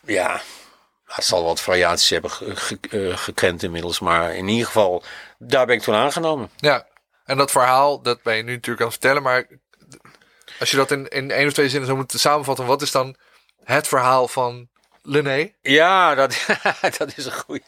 ja, 0.06 0.42
het 1.06 1.26
zal 1.26 1.44
wat 1.44 1.62
variaties 1.62 2.10
hebben 2.10 2.32
eh, 2.90 3.18
gekend 3.18 3.64
inmiddels, 3.64 4.00
maar 4.00 4.36
in 4.36 4.48
ieder 4.48 4.66
geval, 4.66 5.04
daar 5.38 5.66
ben 5.66 5.76
ik 5.76 5.82
toen 5.82 5.96
aangenomen. 5.96 6.50
Ja, 6.56 6.86
en 7.26 7.38
dat 7.38 7.52
verhaal, 7.52 8.02
dat 8.02 8.24
ben 8.24 8.36
je 8.36 8.44
nu 8.44 8.54
natuurlijk 8.54 8.80
aan 8.80 8.88
het 8.88 8.98
vertellen, 9.00 9.24
maar 9.24 9.48
als 10.60 10.72
je 10.72 10.78
dat 10.78 10.92
in, 10.92 11.08
in 11.08 11.32
één 11.32 11.48
of 11.48 11.54
twee 11.54 11.68
zinnen 11.70 11.86
zou 11.86 11.98
moeten 12.00 12.20
samenvatten, 12.20 12.66
wat 12.66 12.82
is 12.82 12.92
dan 12.92 13.16
het 13.64 13.88
verhaal 13.88 14.28
van 14.28 14.68
Lené? 15.04 15.52
Ja, 15.62 16.16
dat, 16.16 16.46
dat 16.98 17.14
is 17.16 17.26
een 17.26 17.32
goeie. 17.32 17.64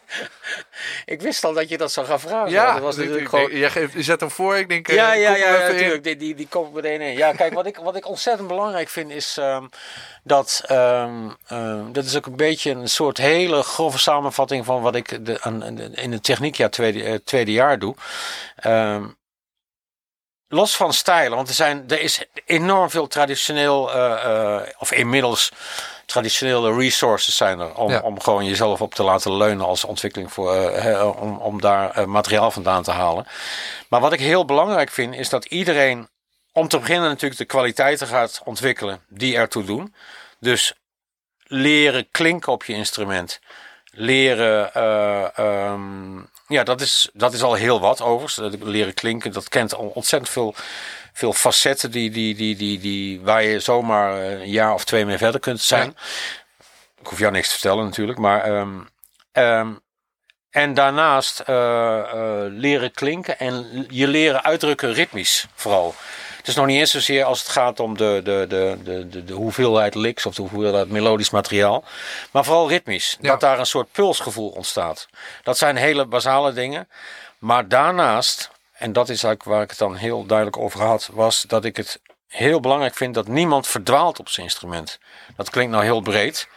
Ik 1.06 1.22
wist 1.22 1.44
al 1.44 1.54
dat 1.54 1.70
je 1.70 1.78
dat 1.78 1.92
zou 1.92 2.06
gaan 2.06 2.20
vragen. 2.20 2.52
Ja, 2.52 2.74
dat 2.74 2.82
was 2.82 2.96
natuurlijk 2.96 3.30
gewoon... 3.30 3.56
je, 3.56 3.70
geeft, 3.70 3.94
je 3.94 4.04
zet 4.04 4.20
hem 4.20 4.32
voor, 4.32 4.58
ik 4.58 4.70
denk... 4.70 4.88
eh, 4.88 4.96
Ja, 4.96 5.14
ja, 5.14 5.36
ja, 5.36 5.54
ja, 5.54 5.68
natuurlijk. 5.68 6.04
Die, 6.04 6.16
die, 6.16 6.36
die 6.36 6.48
komt 6.50 6.74
meteen 6.74 7.02
in. 7.02 7.14
Ja, 7.14 7.34
kijk, 7.34 7.54
wat 7.54 7.66
ik, 7.66 7.78
wat 7.78 7.96
ik 7.96 8.08
ontzettend 8.08 8.48
belangrijk 8.48 8.90
vind 8.90 9.12
is 9.12 9.38
ehm, 9.38 9.66
dat. 10.24 10.64
ehm, 10.66 11.30
ehm, 11.48 11.92
dat 11.92 12.06
is 12.06 12.18
ook 12.18 12.26
een 12.26 12.36
beetje 12.36 12.72
een 12.72 12.90
soort 12.90 13.18
hele 13.18 13.64
grove 13.64 13.98
samenvatting 13.98 14.66
van 14.66 14.82
wat 14.82 14.96
ik 14.96 15.26
de, 15.26 15.42
aan, 15.42 15.80
in 15.80 16.12
het 16.12 16.24
techniekjaar 16.24 16.70
tweede, 16.70 17.04
eh, 17.04 17.16
tweede 17.24 17.52
jaar 17.52 17.80
doe. 17.80 17.96
Los 20.54 20.76
van 20.76 20.94
stijlen, 20.94 21.36
want 21.36 21.48
er, 21.48 21.54
zijn, 21.54 21.84
er 21.88 22.00
is 22.02 22.26
enorm 22.46 22.90
veel 22.90 23.08
traditioneel, 23.08 23.94
eh, 23.94 24.56
eh, 24.56 24.62
of 24.80 24.92
inmiddels 24.92 25.52
traditionele 26.06 26.76
resources 26.76 27.36
zijn 27.36 27.60
er 27.60 27.76
om, 27.76 27.92
Ja. 27.92 28.00
om 28.00 28.22
gewoon 28.22 28.46
jezelf 28.46 28.82
op 28.82 28.94
te 28.94 29.04
laten 29.04 29.38
leunen 29.38 29.66
als 29.66 29.84
ontwikkeling 29.84 30.34
voor, 30.34 30.56
eh, 30.56 31.22
om, 31.22 31.38
om 31.38 31.62
daar 31.62 32.10
materiaal 32.10 32.52
vandaan 32.52 32.84
te 32.84 32.92
halen. 32.92 33.28
Maar 33.90 34.00
wat 34.00 34.14
ik 34.14 34.20
heel 34.20 34.46
belangrijk 34.46 34.90
vind, 34.92 35.16
is 35.16 35.30
dat 35.30 35.46
iedereen 35.46 36.10
om 36.52 36.68
te 36.68 36.80
beginnen 36.80 37.10
natuurlijk 37.10 37.40
de 37.40 37.46
kwaliteiten 37.46 38.08
gaat 38.08 38.42
ontwikkelen 38.44 39.02
die 39.08 39.36
ertoe 39.36 39.64
doen. 39.64 39.96
Dus 40.40 40.74
leren 41.44 42.08
klinken 42.12 42.52
op 42.52 42.64
je 42.64 42.74
instrument. 42.74 43.40
Leren, 43.92 44.74
eh, 44.74 45.38
ehm, 45.38 46.20
ja, 46.52 46.64
dat 46.64 46.82
is, 46.82 47.10
dat 47.14 47.34
is 47.34 47.44
al 47.44 47.54
heel 47.54 47.80
wat 47.80 48.02
overigens. 48.02 48.36
Dat 48.36 48.64
Leren 48.64 48.94
klinken, 48.94 49.32
dat 49.32 49.50
kent 49.50 49.76
al 49.76 49.92
ontzettend 49.94 50.32
veel, 50.32 50.56
veel 51.14 51.34
facetten 51.34 51.92
die, 51.92 52.12
die, 52.12 52.36
die, 52.36 52.56
die, 52.56 52.80
die, 52.80 53.22
waar 53.22 53.44
je 53.44 53.60
zomaar 53.60 54.22
een 54.22 54.50
jaar 54.50 54.74
of 54.74 54.86
twee 54.86 55.06
mee 55.06 55.18
verder 55.18 55.40
kunt 55.40 55.62
zijn. 55.62 55.98
Ik 57.00 57.08
hoef 57.08 57.20
jou 57.20 57.32
niks 57.32 57.48
te 57.48 57.54
vertellen 57.54 57.84
natuurlijk, 57.84 58.20
maar... 58.20 58.44
ehm, 58.44 58.80
ehm, 59.32 59.72
en 60.52 60.74
daarnaast 60.74 61.40
eh, 61.40 62.00
eh, 62.00 62.52
leren 62.52 62.92
klinken 62.92 63.40
en 63.40 63.86
je 63.90 64.08
leren 64.08 64.44
uitdrukken 64.44 64.94
ritmisch 64.94 65.46
vooral. 65.54 65.96
Het 66.42 66.50
is 66.50 66.56
nog 66.56 66.66
niet 66.66 66.80
eens 66.80 66.92
zozeer 66.92 67.24
als 67.24 67.40
het 67.40 67.50
gaat 67.50 67.80
om 67.80 67.98
de, 67.98 68.22
de, 68.24 68.46
de, 68.50 68.78
de, 68.84 69.08
de, 69.10 69.24
de 69.24 69.34
hoeveelheid 69.34 69.96
licks 69.96 70.26
of 70.26 70.36
de 70.36 70.42
hoeveelheid 70.42 70.90
melodisch 70.90 71.30
materiaal. 71.30 71.84
Maar 72.32 72.46
vooral 72.46 72.70
ritmisch. 72.70 73.18
Ja. 73.20 73.30
Dat 73.30 73.40
daar 73.40 73.60
een 73.60 73.66
soort 73.66 73.92
pulsgevoel 73.92 74.50
ontstaat. 74.50 75.08
Dat 75.44 75.58
zijn 75.58 75.76
hele 75.76 76.06
basale 76.06 76.54
dingen. 76.54 76.90
Maar 77.40 77.68
daarnaast, 77.68 78.50
en 78.74 78.94
dat 78.94 79.10
is 79.10 79.24
eigenlijk 79.24 79.44
waar 79.44 79.64
ik 79.64 79.70
het 79.70 79.80
dan 79.80 79.96
heel 79.96 80.26
duidelijk 80.26 80.58
over 80.58 80.82
had, 80.82 81.10
was 81.14 81.42
dat 81.42 81.66
ik 81.66 81.78
het 81.78 82.02
heel 82.28 82.60
belangrijk 82.60 82.96
vind 82.96 83.14
dat 83.14 83.28
niemand 83.28 83.68
verdwaalt 83.68 84.20
op 84.20 84.30
zijn 84.30 84.46
instrument. 84.46 85.00
Dat 85.36 85.50
klinkt 85.50 85.72
nou 85.72 85.84
heel 85.84 86.02
breed. 86.02 86.48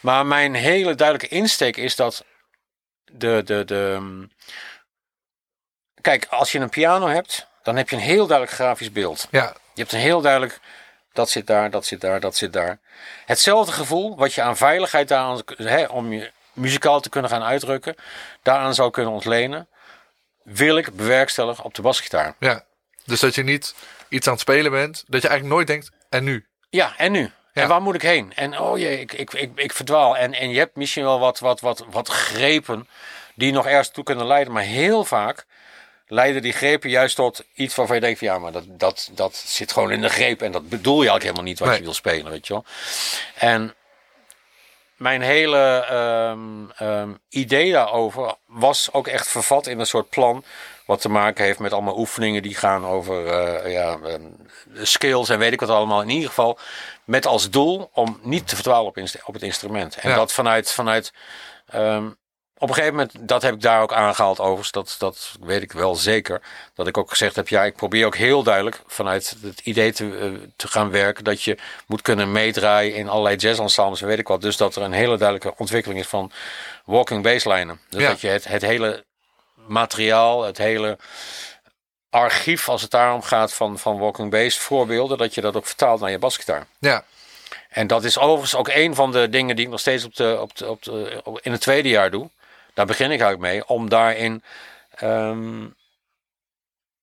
Maar 0.00 0.26
mijn 0.26 0.54
hele 0.54 0.94
duidelijke 0.94 1.34
insteek 1.34 1.76
is 1.76 1.96
dat 1.96 2.24
de, 3.04 3.42
de, 3.44 3.64
de. 3.64 3.96
mm, 4.00 4.30
Kijk, 6.00 6.26
als 6.30 6.52
je 6.52 6.58
een 6.58 6.68
piano 6.68 7.06
hebt, 7.06 7.50
dan 7.62 7.76
heb 7.76 7.88
je 7.88 7.96
een 7.96 8.02
heel 8.02 8.26
duidelijk 8.26 8.56
grafisch 8.56 8.92
beeld. 8.92 9.28
Ja, 9.30 9.54
Je 9.74 9.80
hebt 9.80 9.92
een 9.92 9.98
heel 10.00 10.20
duidelijk. 10.20 10.60
Dat 11.12 11.30
zit 11.30 11.46
daar, 11.46 11.70
dat 11.70 11.86
zit 11.86 12.00
daar, 12.00 12.20
dat 12.20 12.36
zit 12.36 12.52
daar. 12.52 12.78
Hetzelfde 13.26 13.72
gevoel 13.72 14.16
wat 14.16 14.34
je 14.34 14.42
aan 14.42 14.56
veiligheid 14.56 15.08
daaraan, 15.08 15.42
hè, 15.56 15.84
om 15.84 16.12
je 16.12 16.30
muzikaal 16.52 17.00
te 17.00 17.08
kunnen 17.08 17.30
gaan 17.30 17.42
uitdrukken, 17.42 17.94
daaraan 18.42 18.74
zou 18.74 18.90
kunnen 18.90 19.12
ontlenen, 19.12 19.68
wil 20.42 20.76
ik 20.76 20.96
bewerkstelligen 20.96 21.64
op 21.64 21.74
de 21.74 21.82
basgitaar. 21.82 22.34
ja. 22.38 22.64
Dus 23.04 23.20
dat 23.20 23.34
je 23.34 23.42
niet 23.42 23.74
iets 24.08 24.26
aan 24.26 24.32
het 24.32 24.42
spelen 24.42 24.70
bent, 24.70 25.04
dat 25.06 25.22
je 25.22 25.28
eigenlijk 25.28 25.56
nooit 25.56 25.66
denkt, 25.66 25.90
en 26.08 26.24
nu? 26.24 26.46
Ja, 26.70 26.94
en 26.96 27.12
nu? 27.12 27.20
Ja. 27.52 27.62
En 27.62 27.68
waar 27.68 27.82
moet 27.82 27.94
ik 27.94 28.02
heen? 28.02 28.32
En 28.34 28.58
oh 28.58 28.78
jee, 28.78 29.00
ik, 29.00 29.12
ik, 29.12 29.32
ik, 29.32 29.50
ik 29.54 29.72
verdwaal. 29.72 30.16
En, 30.16 30.34
en 30.34 30.50
je 30.50 30.58
hebt 30.58 30.76
misschien 30.76 31.04
wel 31.04 31.18
wat, 31.18 31.38
wat, 31.38 31.60
wat, 31.60 31.84
wat 31.90 32.08
grepen 32.08 32.88
die 33.34 33.52
nog 33.52 33.66
ergens 33.66 33.90
toe 33.90 34.04
kunnen 34.04 34.26
leiden. 34.26 34.52
Maar 34.52 34.62
heel 34.62 35.04
vaak 35.04 35.46
leiden 36.12 36.42
die 36.42 36.52
grepen 36.52 36.90
juist 36.90 37.16
tot 37.16 37.44
iets 37.54 37.74
waarvan 37.74 37.94
je 37.96 38.02
denkt 38.02 38.18
van 38.18 38.28
ja, 38.28 38.38
maar 38.38 38.52
dat, 38.52 38.64
dat, 38.68 39.10
dat 39.12 39.34
zit 39.36 39.72
gewoon 39.72 39.90
in 39.92 40.00
de 40.00 40.08
greep. 40.08 40.42
En 40.42 40.52
dat 40.52 40.68
bedoel 40.68 41.02
je 41.02 41.08
eigenlijk 41.10 41.22
helemaal 41.22 41.44
niet 41.44 41.58
wat 41.58 41.68
Nee. 41.68 41.78
je 41.78 41.84
wil 41.84 41.94
spelen, 41.94 42.30
weet 42.30 42.46
je 42.46 42.52
wel. 42.52 42.64
En 43.34 43.74
mijn 44.96 45.22
hele 45.22 45.84
ehm, 45.88 46.70
ehm, 46.88 47.10
idee 47.28 47.72
daarover 47.72 48.34
was 48.46 48.88
ook 48.92 49.06
echt 49.06 49.28
vervat 49.28 49.66
in 49.66 49.78
een 49.78 49.86
soort 49.86 50.08
plan. 50.08 50.44
Wat 50.86 51.00
te 51.00 51.08
maken 51.08 51.44
heeft 51.44 51.58
met 51.58 51.72
allemaal 51.72 51.98
oefeningen 51.98 52.42
die 52.42 52.54
gaan 52.54 52.86
over 52.86 53.26
eh, 53.26 53.72
ja, 53.72 53.98
ehm, 54.04 54.22
skills 54.82 55.28
en 55.28 55.38
weet 55.38 55.52
ik 55.52 55.60
wat 55.60 55.68
allemaal. 55.68 56.02
In 56.02 56.08
ieder 56.08 56.28
geval 56.28 56.58
met 57.04 57.26
als 57.26 57.50
doel 57.50 57.90
om 57.92 58.18
niet 58.22 58.48
te 58.48 58.54
verdwalen 58.54 58.86
op, 59.24 59.34
het 59.34 59.42
instrument. 59.42 59.96
En 59.96 60.10
Ja. 60.10 60.16
dat 60.16 60.32
vanuit, 60.32 60.72
vanuit 60.72 61.12
op 62.62 62.68
een 62.68 62.74
gegeven 62.74 62.96
moment, 62.96 63.28
dat 63.28 63.42
heb 63.42 63.54
ik 63.54 63.60
daar 63.60 63.82
ook 63.82 63.92
aangehaald 63.92 64.38
overigens. 64.40 64.70
Dat, 64.70 64.94
dat 64.98 65.36
weet 65.40 65.62
ik 65.62 65.72
wel 65.72 65.94
zeker. 65.94 66.40
Dat 66.74 66.86
ik 66.86 66.96
ook 66.98 67.10
gezegd 67.10 67.36
heb, 67.36 67.48
ja, 67.48 67.64
ik 67.64 67.74
probeer 67.76 68.06
ook 68.06 68.16
heel 68.16 68.42
duidelijk 68.42 68.80
vanuit 68.86 69.36
het 69.42 69.60
idee 69.60 69.92
te, 69.92 70.18
eh, 70.18 70.48
te 70.56 70.68
gaan 70.68 70.90
werken. 70.90 71.24
Dat 71.24 71.42
je 71.42 71.58
moet 71.86 72.02
kunnen 72.02 72.32
meedraaien 72.32 72.94
in 72.94 73.08
allerlei 73.08 73.36
jazzensembles 73.36 74.00
en 74.00 74.06
weet 74.06 74.18
ik 74.18 74.28
wat. 74.28 74.40
Dus 74.40 74.56
dat 74.56 74.76
er 74.76 74.82
een 74.82 74.92
hele 74.92 75.16
duidelijke 75.16 75.54
ontwikkeling 75.58 76.00
is 76.00 76.06
van 76.06 76.32
walking 76.84 77.22
basslijnen. 77.22 77.80
Dus 77.88 78.02
Ja. 78.02 78.08
dat 78.08 78.20
je 78.20 78.28
het, 78.28 78.44
het 78.48 78.62
hele 78.62 79.04
materiaal, 79.54 80.42
het 80.42 80.58
hele 80.58 80.98
archief 82.10 82.68
als 82.68 82.82
het 82.82 82.90
daarom 82.90 83.22
gaat 83.22 83.52
van, 83.52 83.78
van 83.78 83.98
walking 83.98 84.30
bass 84.30 84.58
voorbeelden. 84.58 85.18
Dat 85.18 85.34
je 85.34 85.40
dat 85.40 85.56
ook 85.56 85.66
vertaalt 85.66 86.00
naar 86.00 86.10
je 86.10 86.18
basgitaar. 86.18 86.66
Ja, 86.78 87.04
En 87.68 87.86
dat 87.86 88.04
is 88.04 88.18
overigens 88.18 88.54
ook 88.54 88.68
een 88.68 88.94
van 88.94 89.12
de 89.12 89.28
dingen 89.28 89.56
die 89.56 89.64
ik 89.64 89.70
nog 89.70 89.80
steeds 89.80 90.04
op 90.04 90.16
de, 90.16 90.38
op 90.40 90.56
de, 90.56 90.68
op 90.68 90.82
de, 90.82 91.22
in 91.42 91.52
het 91.52 91.60
tweede 91.60 91.88
jaar 91.88 92.10
doe. 92.10 92.30
Daar 92.74 92.86
begin 92.86 93.10
ik 93.10 93.20
eigenlijk 93.20 93.52
mee. 93.52 93.66
Om 93.66 93.88
daarin 93.88 94.42
ehm, 94.94 95.66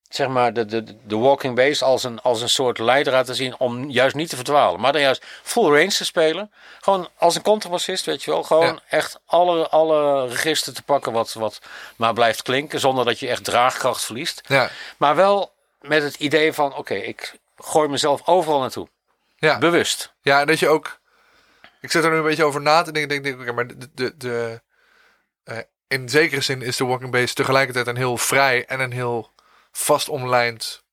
zeg 0.10 0.28
maar, 0.28 0.54
de, 0.54 0.66
de, 0.66 0.84
de 1.08 1.18
walking 1.18 1.56
bass 1.56 1.82
als 1.84 2.04
een, 2.04 2.22
als 2.22 2.42
een 2.42 2.50
soort 2.50 2.78
leidraad 2.78 3.26
te 3.26 3.34
zien 3.34 3.60
om 3.60 3.90
juist 3.90 4.16
niet 4.16 4.30
te 4.30 4.36
verdwalen. 4.36 4.80
Maar 4.80 4.92
dan 4.92 5.02
juist 5.02 5.26
full 5.44 5.64
range 5.70 5.88
te 5.92 6.06
spelen. 6.06 6.52
Gewoon 6.80 7.10
als 7.18 7.36
een 7.36 7.42
contrabassist, 7.42 8.06
weet 8.06 8.24
je 8.24 8.32
wel. 8.32 8.44
Gewoon 8.44 8.66
Ja. 8.66 8.80
echt 8.90 9.20
alle, 9.26 9.70
alle 9.70 10.28
registers 10.28 10.76
te 10.76 10.84
pakken 10.84 11.12
wat, 11.12 11.34
wat 11.34 11.60
maar 11.96 12.14
blijft 12.14 12.42
klinken. 12.42 12.80
Zonder 12.80 13.06
dat 13.06 13.20
je 13.20 13.28
echt 13.28 13.44
draagkracht 13.44 14.04
verliest. 14.06 14.42
Ja, 14.48 14.70
Maar 14.98 15.16
wel 15.16 15.52
met 15.82 16.04
het 16.04 16.16
idee 16.16 16.54
van, 16.54 16.76
oké, 16.76 16.94
ik 16.94 17.36
gooi 17.58 17.88
mezelf 17.90 18.28
overal 18.28 18.60
naartoe. 18.60 18.88
ja. 19.38 19.58
Bewust. 19.58 20.14
ja, 20.22 20.40
en 20.42 20.48
dat 20.48 20.60
je 20.60 20.68
ook... 20.68 20.98
Ik 21.82 21.92
zit 21.92 22.04
er 22.04 22.10
nu 22.12 22.16
een 22.18 22.24
beetje 22.24 22.44
over 22.44 22.62
na 22.62 22.82
te 22.82 22.92
denken. 22.92 23.10
Denk, 23.10 23.24
denk, 23.24 23.42
oké, 23.42 23.52
maar 23.52 23.68
de, 23.68 23.90
de, 23.94 24.18
de, 24.18 24.62
in 25.88 26.10
zekere 26.10 26.42
zin 26.42 26.62
is 26.62 26.78
de 26.78 26.86
walking 26.86 27.12
bass 27.12 27.34
tegelijkertijd 27.34 27.88
een 27.88 27.96
heel 27.98 28.18
vrij 28.18 28.66
en 28.66 28.80
een 28.80 28.92
heel 28.92 29.32
vast 29.72 30.10
omlijnd 30.10 30.84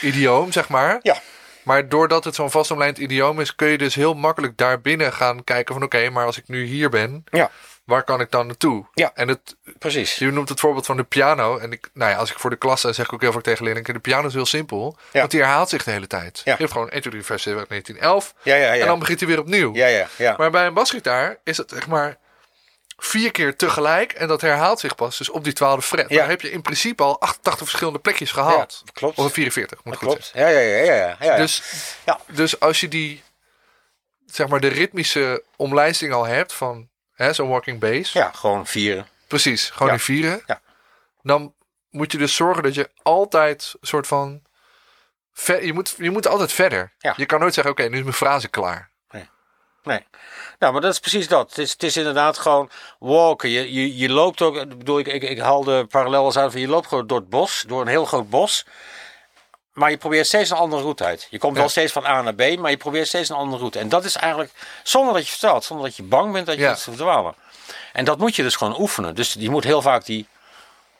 idioom, 0.00 0.52
zeg 0.52 0.68
maar. 0.68 0.98
Ja. 1.02 1.20
Maar 1.62 1.88
doordat 1.88 2.24
het 2.24 2.34
zo'n 2.34 2.50
vast 2.50 2.70
omlijnd 2.70 2.98
idioom 2.98 3.40
is, 3.40 3.54
kun 3.54 3.68
je 3.68 3.78
dus 3.78 3.94
heel 3.94 4.14
makkelijk 4.14 4.56
daarbinnen 4.56 5.12
gaan 5.12 5.44
kijken 5.44 5.74
van 5.74 5.82
oké, 5.82 6.10
maar 6.10 6.24
als 6.26 6.38
ik 6.38 6.48
nu 6.48 6.64
hier 6.64 6.88
ben, 6.90 7.24
Ja. 7.30 7.50
waar 7.84 8.02
kan 8.04 8.20
ik 8.20 8.30
dan 8.30 8.46
naartoe? 8.46 8.86
Ja. 8.94 9.10
En 9.14 9.28
het, 9.28 9.56
Precies. 9.78 10.14
je 10.16 10.30
noemt 10.30 10.48
het 10.48 10.60
voorbeeld 10.60 10.86
van 10.86 10.96
de 10.96 11.02
piano. 11.04 11.58
En 11.58 11.72
ik, 11.72 11.88
nou 11.92 12.10
ja, 12.10 12.16
als 12.16 12.30
ik 12.30 12.38
voor 12.38 12.50
de 12.50 12.56
klas 12.56 12.78
sta, 12.78 12.92
zeg 12.92 13.06
ik 13.06 13.12
ook 13.12 13.20
heel 13.20 13.32
vaak 13.32 13.42
tegen 13.42 13.64
leerlingen, 13.64 13.92
de 13.94 14.00
piano 14.00 14.26
is 14.26 14.34
heel 14.34 14.46
simpel, 14.46 14.96
Ja. 15.12 15.18
want 15.18 15.30
die 15.30 15.40
herhaalt 15.40 15.68
zich 15.68 15.84
de 15.84 15.90
hele 15.90 16.06
tijd. 16.06 16.40
Ja. 16.44 16.52
Je 16.52 16.58
hebt 16.58 16.72
gewoon 16.72 16.90
1, 16.90 17.00
2, 17.00 17.12
3, 17.12 17.24
4, 17.24 17.38
5, 17.38 17.40
6, 17.42 17.52
1911 17.68 18.34
Ja, 18.42 18.54
ja, 18.54 18.72
ja. 18.72 18.80
en 18.80 18.86
dan 18.86 18.98
begint 18.98 19.20
hij 19.20 19.28
weer 19.28 19.38
opnieuw. 19.38 19.74
ja, 19.74 19.86
ja, 19.86 20.08
ja. 20.16 20.34
Maar 20.38 20.50
bij 20.50 20.66
een 20.66 20.74
basgitaar 20.74 21.36
is 21.44 21.56
het 21.56 21.70
zeg 21.70 21.86
maar 21.86 22.16
vier 22.96 23.30
keer 23.30 23.56
tegelijk 23.56 24.12
en 24.12 24.28
dat 24.28 24.40
herhaalt 24.40 24.80
zich 24.80 24.94
pas 24.94 25.18
dus 25.18 25.28
op 25.30 25.44
die 25.44 25.52
twaalfde 25.52 25.82
fret. 25.86 26.08
Ja. 26.08 26.16
Dan 26.18 26.28
heb 26.28 26.40
je 26.40 26.50
in 26.50 26.62
principe 26.62 27.02
al 27.02 27.20
88 27.20 27.58
verschillende 27.68 27.98
plekjes 27.98 28.30
gehaald. 28.32 28.82
Ja, 28.84 28.90
klopt. 28.92 29.18
Of 29.18 29.24
een 29.24 29.30
44, 29.30 29.84
moet 29.84 29.92
Dat 29.94 30.02
goed 30.02 30.12
klopt. 30.12 30.30
Ja, 30.34 30.48
ja, 30.48 30.58
ja, 30.58 30.76
ja, 30.84 30.94
ja, 30.94 31.16
ja. 31.20 31.36
Dus, 31.36 31.62
Ja. 32.04 32.20
dus 32.26 32.60
als 32.60 32.80
je 32.80 32.88
die, 32.88 33.22
zeg 34.26 34.48
maar, 34.48 34.60
de 34.60 34.68
ritmische 34.68 35.44
omlijsting 35.56 36.12
al 36.12 36.24
hebt 36.24 36.52
van 36.52 36.88
hè, 37.14 37.32
zo'n 37.32 37.48
walking 37.48 37.80
bass. 37.80 38.12
ja, 38.12 38.30
gewoon 38.34 38.66
vieren. 38.66 39.06
Precies, 39.26 39.70
gewoon 39.70 39.92
die 39.92 40.02
vieren. 40.02 40.42
Ja. 40.46 40.60
Dan 41.22 41.54
moet 41.90 42.12
je 42.12 42.18
dus 42.18 42.34
zorgen 42.36 42.62
dat 42.62 42.74
je 42.74 42.90
altijd 43.02 43.74
een 43.80 43.86
soort 43.86 44.06
van... 44.06 44.42
Ver, 45.32 45.64
je, 45.64 45.72
moet, 45.72 45.94
je 45.98 46.10
moet 46.10 46.26
altijd 46.26 46.52
verder. 46.52 46.92
Ja. 46.98 47.14
Je 47.16 47.26
kan 47.26 47.40
nooit 47.40 47.54
zeggen, 47.54 47.72
oké, 47.72 47.82
nu 47.88 47.96
is 47.96 48.02
mijn 48.02 48.14
frase 48.14 48.48
klaar. 48.48 48.90
Nee. 49.82 50.06
Nou, 50.58 50.72
maar 50.72 50.82
dat 50.82 50.92
is 50.92 50.98
precies 50.98 51.28
dat. 51.28 51.48
Het 51.48 51.58
is, 51.58 51.72
het 51.72 51.82
is 51.82 51.96
inderdaad 51.96 52.38
gewoon 52.38 52.70
walken. 52.98 53.48
Je, 53.48 53.72
je, 53.72 53.96
je 53.96 54.08
loopt 54.08 54.42
ook, 54.42 54.56
ik 54.56 54.78
bedoel, 54.78 54.98
ik, 54.98 55.06
ik, 55.06 55.22
ik 55.22 55.38
haal 55.38 55.64
de 55.64 55.86
parallel 55.90 56.24
eens 56.24 56.36
uit 56.38 56.52
van 56.52 56.60
je 56.60 56.68
loopt 56.68 56.86
gewoon 56.88 57.06
door 57.06 57.18
het 57.18 57.28
bos, 57.28 57.64
door 57.66 57.80
een 57.80 57.86
heel 57.88 58.04
groot 58.04 58.30
bos. 58.30 58.64
Maar 59.72 59.90
je 59.90 59.96
probeert 59.96 60.26
steeds 60.26 60.50
een 60.50 60.56
andere 60.56 60.82
route 60.82 61.04
uit. 61.04 61.26
Je 61.30 61.38
komt 61.38 61.56
wel 61.56 61.68
steeds 61.68 61.92
van 61.92 62.06
A 62.06 62.22
naar 62.22 62.34
B, 62.34 62.56
maar 62.58 62.70
je 62.70 62.76
probeert 62.76 63.08
steeds 63.08 63.28
een 63.28 63.36
andere 63.36 63.58
route. 63.58 63.78
En 63.78 63.88
dat 63.88 64.04
is 64.04 64.16
eigenlijk 64.16 64.52
zonder 64.82 65.14
dat 65.14 65.24
je 65.24 65.30
vertelt, 65.30 65.64
zonder 65.64 65.86
dat 65.86 65.96
je 65.96 66.02
bang 66.02 66.32
bent 66.32 66.46
dat 66.46 66.54
je 66.54 66.60
Ja. 66.60 66.68
gaat 66.68 66.82
verdwalen. 66.82 67.34
En 67.92 68.04
dat 68.04 68.18
moet 68.18 68.36
je 68.36 68.42
dus 68.42 68.56
gewoon 68.56 68.80
oefenen. 68.80 69.14
Dus 69.14 69.34
je 69.38 69.50
moet 69.50 69.64
heel 69.64 69.82
vaak 69.82 70.04
die, 70.04 70.26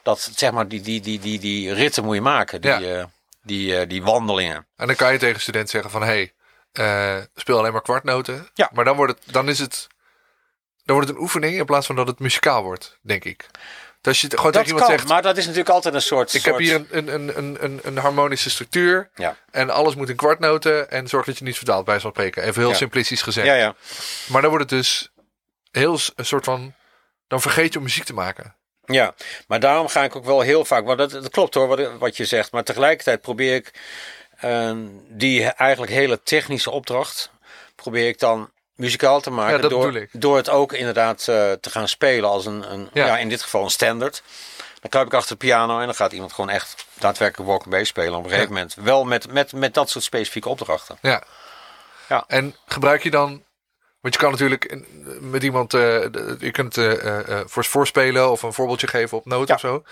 dat, 0.02 0.30
zeg 0.36 0.50
maar, 0.52 0.68
die, 0.68 0.80
die, 0.80 1.00
die, 1.00 1.18
die, 1.18 1.38
die 1.38 1.72
ritten 1.74 2.04
moet 2.04 2.14
je 2.14 2.20
maken. 2.20 2.60
Die, 2.60 2.70
Ja. 2.70 2.80
eh, 2.98 3.04
die, 3.42 3.76
eh, 3.78 3.88
die 3.88 4.02
wandelingen. 4.02 4.66
En 4.76 4.86
dan 4.86 4.96
kan 4.96 5.12
je 5.12 5.18
tegen 5.18 5.34
een 5.34 5.40
student 5.40 5.70
zeggen 5.70 5.90
van... 5.90 6.00
hé, 6.02 6.06
hey, 6.08 6.32
eh, 6.76 7.16
speel 7.34 7.58
alleen 7.58 7.72
maar 7.72 7.82
kwartnoten. 7.82 8.48
Ja. 8.54 8.70
Maar 8.72 8.84
dan, 8.84 8.96
wordt 8.96 9.12
het, 9.12 9.32
dan 9.32 9.48
is 9.48 9.58
het... 9.58 9.86
Dan 10.84 10.94
wordt 10.94 11.08
het 11.08 11.16
een 11.16 11.22
oefening 11.24 11.56
in 11.58 11.64
plaats 11.64 11.86
van 11.86 11.96
dat 11.96 12.06
het 12.06 12.18
muzikaal 12.18 12.62
wordt, 12.62 12.98
denk 13.02 13.24
ik. 13.24 13.46
Dus 14.00 14.12
als 14.12 14.20
je 14.20 14.36
gewoon 14.36 14.52
Dat 14.52 14.52
tegen 14.52 14.68
iemand 14.68 14.86
kan, 14.86 14.96
zegt... 14.96 15.08
maar 15.08 15.22
dat 15.22 15.36
is 15.36 15.44
natuurlijk 15.44 15.74
altijd 15.74 15.94
een 15.94 16.02
soort... 16.02 16.34
ik 16.34 16.44
heb 16.44 16.58
hier 16.58 16.74
een, 16.90 17.14
een, 17.14 17.38
een, 17.38 17.64
een, 17.64 17.80
een, 17.82 17.96
harmonische 17.96 18.50
structuur... 18.50 19.10
Ja. 19.14 19.36
en 19.50 19.70
alles 19.70 19.94
moet 19.94 20.08
in 20.08 20.16
kwartnoten... 20.16 20.90
en 20.90 21.08
zorg 21.08 21.26
dat 21.26 21.38
je 21.38 21.44
niet 21.44 21.56
verdwaalt 21.56 21.84
bij 21.84 22.00
zo'n 22.00 22.10
spreken. 22.10 22.42
Even 22.42 22.60
heel 22.60 22.70
Ja. 22.70 22.76
simplistisch 22.76 23.22
gezegd. 23.22 23.46
Ja, 23.46 23.54
ja. 23.54 23.74
Maar 24.26 24.40
dan 24.40 24.50
wordt 24.50 24.70
het 24.70 24.78
dus 24.80 25.12
heel 25.70 25.98
een 26.16 26.26
soort 26.26 26.44
van... 26.44 26.74
dan 27.28 27.40
vergeet 27.40 27.72
je 27.72 27.78
om 27.78 27.84
muziek 27.84 28.04
te 28.04 28.14
maken. 28.14 28.54
Ja, 28.84 29.14
maar 29.46 29.60
daarom 29.60 29.88
ga 29.88 30.04
ik 30.04 30.16
ook 30.16 30.24
wel 30.24 30.40
heel 30.40 30.64
vaak, 30.64 30.84
want 30.84 30.98
dat, 30.98 31.10
dat 31.10 31.30
klopt 31.30 31.54
hoor, 31.54 31.68
wat, 31.68 31.98
wat 31.98 32.16
je 32.16 32.24
zegt. 32.24 32.52
Maar 32.52 32.64
tegelijkertijd 32.64 33.20
probeer 33.20 33.54
ik 33.54 33.72
die 35.08 35.44
eigenlijk 35.44 35.92
hele 35.92 36.22
technische 36.22 36.70
opdracht, 36.70 37.30
probeer 37.74 38.08
ik 38.08 38.18
dan 38.18 38.50
muzikaal 38.74 39.20
te 39.20 39.30
maken. 39.30 39.62
Ja, 39.62 39.68
door, 39.68 40.06
door 40.12 40.36
het 40.36 40.48
ook 40.50 40.72
inderdaad 40.72 41.18
eh, 41.28 41.52
te 41.52 41.70
gaan 41.70 41.88
spelen 41.88 42.28
als 42.30 42.46
een, 42.46 42.72
een 42.72 42.88
Ja. 42.92 43.06
ja. 43.06 43.18
in 43.18 43.28
dit 43.28 43.42
geval 43.42 43.64
een 43.64 43.70
standard. 43.70 44.22
Dan 44.80 44.90
kruip 44.90 45.06
ik 45.06 45.14
achter 45.14 45.38
de 45.38 45.46
piano 45.46 45.78
en 45.78 45.84
dan 45.86 45.94
gaat 45.94 46.12
iemand 46.12 46.32
gewoon 46.32 46.50
echt 46.50 46.86
daadwerkelijk 46.94 47.48
walking 47.50 47.74
bass 47.74 47.88
spelen 47.88 48.14
op 48.14 48.24
een 48.24 48.30
gegeven 48.30 48.52
moment. 48.52 48.74
Wel 48.74 49.04
met, 49.04 49.32
met, 49.32 49.52
met 49.52 49.74
dat 49.74 49.90
soort 49.90 50.04
specifieke 50.04 50.48
opdrachten. 50.48 50.98
Ja. 51.02 51.22
Ja. 52.08 52.24
En 52.26 52.56
gebruik 52.66 53.02
je 53.02 53.10
dan... 53.10 53.44
Want 54.00 54.14
je 54.14 54.20
kan 54.20 54.30
natuurlijk 54.30 54.78
met 55.20 55.42
iemand... 55.42 55.70
de- 55.70 56.36
je 56.40 56.50
kunt 56.50 56.74
voor 57.50 57.64
voorspelen 57.64 58.30
of 58.30 58.42
een 58.42 58.52
voorbeeldje 58.52 58.86
geven 58.86 59.18
op 59.18 59.26
Ja. 59.48 59.54
of 59.54 59.60
zo. 59.60 59.82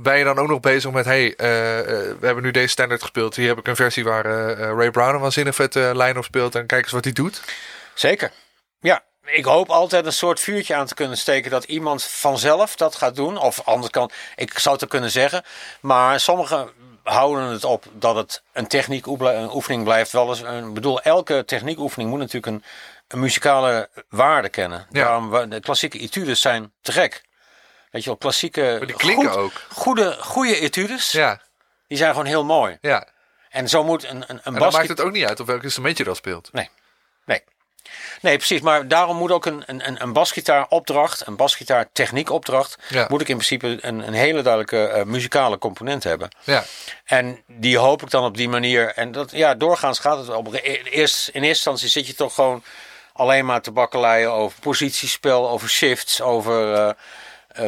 Ben 0.00 0.18
je 0.18 0.24
dan 0.24 0.38
ook 0.38 0.48
nog 0.48 0.60
bezig 0.60 0.90
met... 0.90 1.04
hey, 1.04 1.34
eh, 1.36 1.78
eh, 1.78 1.86
we 2.20 2.26
hebben 2.26 2.44
nu 2.44 2.50
deze 2.50 2.68
standaard 2.68 3.00
gespeeld. 3.00 3.36
Hier 3.36 3.48
heb 3.48 3.58
ik 3.58 3.66
een 3.66 3.76
versie 3.76 4.04
waar 4.04 4.24
eh, 4.24 4.76
Ray 4.76 4.90
Brown 4.90 5.14
een 5.14 5.20
waanzinnig 5.20 5.54
vette 5.54 5.90
lijn 5.94 6.18
op 6.18 6.24
speelt. 6.24 6.54
En 6.54 6.66
kijk 6.66 6.82
eens 6.82 6.92
wat 6.92 7.04
hij 7.04 7.12
doet. 7.12 7.42
Zeker. 7.94 8.32
Ja, 8.80 9.04
ik 9.24 9.44
hoop 9.44 9.68
altijd 9.68 10.06
een 10.06 10.12
soort 10.12 10.40
vuurtje 10.40 10.74
aan 10.74 10.86
te 10.86 10.94
kunnen 10.94 11.18
steken 11.18 11.50
dat 11.50 11.64
iemand 11.64 12.04
vanzelf 12.04 12.76
dat 12.76 12.94
gaat 12.94 13.16
doen. 13.16 13.36
Of 13.36 13.60
anders 13.64 13.90
kan, 13.90 14.10
ik 14.36 14.58
zou 14.58 14.74
het 14.74 14.82
er 14.84 14.90
kunnen 14.90 15.10
zeggen. 15.10 15.42
Maar 15.80 16.20
sommigen 16.20 16.70
houden 17.02 17.44
het 17.44 17.64
op 17.64 17.84
dat 17.92 18.16
het 18.16 18.42
een 18.52 18.66
techniek 18.66 19.06
een 19.06 19.54
oefening 19.54 19.84
blijft. 19.84 20.12
Wel 20.12 20.28
eens, 20.28 20.40
ik 20.40 20.74
bedoel, 20.74 21.00
elke 21.00 21.44
techniekoefening 21.46 22.10
moet 22.10 22.18
natuurlijk 22.18 22.46
een, 22.46 22.64
een 23.08 23.20
muzikale 23.20 23.88
waarde 24.08 24.48
kennen. 24.48 24.86
Ja. 24.90 25.04
Daarom, 25.04 25.50
de 25.50 25.60
klassieke 25.60 25.98
etudes 25.98 26.40
zijn 26.40 26.72
te 26.80 26.92
gek. 26.92 27.26
Weet 27.90 28.02
je 28.02 28.08
wel, 28.08 28.18
klassieke... 28.18 28.76
Maar 28.78 28.86
die 28.86 28.96
klinken 28.96 29.28
goed- 29.28 29.36
ook. 29.38 29.52
Goede, 29.72 30.16
goede 30.20 30.58
etudes, 30.60 31.10
Ja, 31.12 31.40
die 31.86 31.98
zijn 31.98 32.10
gewoon 32.10 32.26
heel 32.26 32.44
mooi. 32.44 32.78
ja. 32.80 33.06
En 33.48 33.68
zo 33.68 33.84
moet 33.84 34.04
een, 34.04 34.24
een, 34.26 34.40
een 34.42 34.54
basgit- 34.54 34.72
maakt 34.72 34.88
het 34.88 35.00
ook 35.00 35.12
niet 35.12 35.24
uit 35.24 35.40
op 35.40 35.46
welk 35.46 35.62
instrument 35.62 35.98
je 35.98 36.04
dat 36.04 36.16
speelt. 36.16 36.48
Nee. 36.52 36.68
Nee. 37.24 37.42
Nee, 38.20 38.36
precies. 38.36 38.60
Maar 38.60 38.88
daarom 38.88 39.16
moet 39.16 39.30
ook 39.30 39.46
een, 39.46 39.62
een, 39.66 40.02
een- 40.02 40.12
basgitaaropdracht, 40.12 41.26
een 41.26 41.36
basgitaartechniekopdracht, 41.36 42.76
Ja. 42.88 43.06
moet 43.08 43.20
ik 43.20 43.28
in 43.28 43.34
principe 43.36 43.78
een, 43.80 44.06
een 44.06 44.12
hele 44.12 44.42
duidelijke 44.42 44.86
eh, 44.86 45.04
muzikale 45.04 45.58
component 45.58 46.04
hebben. 46.04 46.28
Ja, 46.44 46.64
En 47.04 47.42
die 47.46 47.78
hoop 47.78 48.02
ik 48.02 48.10
dan 48.10 48.24
op 48.24 48.36
die 48.36 48.48
manier. 48.48 48.92
En 48.94 49.12
dat, 49.12 49.30
ja, 49.30 49.54
doorgaans 49.54 49.98
gaat 49.98 50.18
het 50.18 50.28
op. 50.28 50.54
Eerst, 50.54 51.28
in 51.28 51.32
eerste 51.32 51.46
instantie 51.46 51.88
zit 51.88 52.06
je 52.06 52.14
toch 52.14 52.34
gewoon 52.34 52.62
alleen 53.12 53.46
maar 53.46 53.60
te 53.62 53.70
bakkeleien 53.70 54.32
over 54.32 54.60
positiespel, 54.60 55.48
over 55.48 55.68
shifts, 55.68 56.20
over 56.20 56.74
eh, 56.74 56.90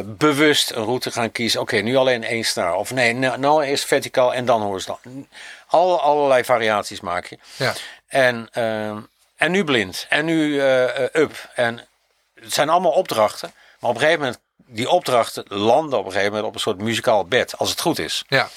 bewust 0.05 0.71
een 0.71 0.83
route 0.83 1.11
gaan 1.11 1.31
kiezen. 1.31 1.61
Oké, 1.61 1.77
nu 1.77 1.95
alleen 1.95 2.23
één 2.23 2.43
snaar. 2.43 2.75
Of 2.75 2.93
nee, 2.93 3.13
nou, 3.13 3.37
nou 3.39 3.63
eerst 3.63 3.85
verticaal 3.85 4.33
en 4.33 4.45
dan 4.45 4.61
horizontaal. 4.61 5.25
Al, 5.67 6.01
allerlei 6.01 6.43
variaties 6.43 7.01
maak 7.01 7.25
je. 7.25 7.37
ja. 7.55 7.73
En, 8.07 8.47
ehm, 8.51 8.99
en 9.35 9.51
nu 9.51 9.63
blind. 9.63 10.05
En 10.09 10.25
nu 10.25 10.59
eh, 10.59 11.03
eh, 11.03 11.09
up. 11.13 11.49
En 11.55 11.87
het 12.33 12.53
zijn 12.53 12.69
allemaal 12.69 12.91
opdrachten. 12.91 13.53
Maar 13.79 13.89
op 13.89 13.95
een 13.95 14.01
gegeven 14.01 14.21
moment, 14.23 14.39
die 14.55 14.89
opdrachten 14.89 15.43
landen 15.47 15.99
op 15.99 16.05
een 16.05 16.11
gegeven 16.11 16.31
moment 16.31 16.49
op 16.49 16.53
een 16.55 16.61
soort 16.61 16.77
muzikaal 16.77 17.25
bed. 17.25 17.57
Als 17.57 17.69
het 17.69 17.81
goed 17.81 17.99
is. 17.99 18.23
ja. 18.27 18.49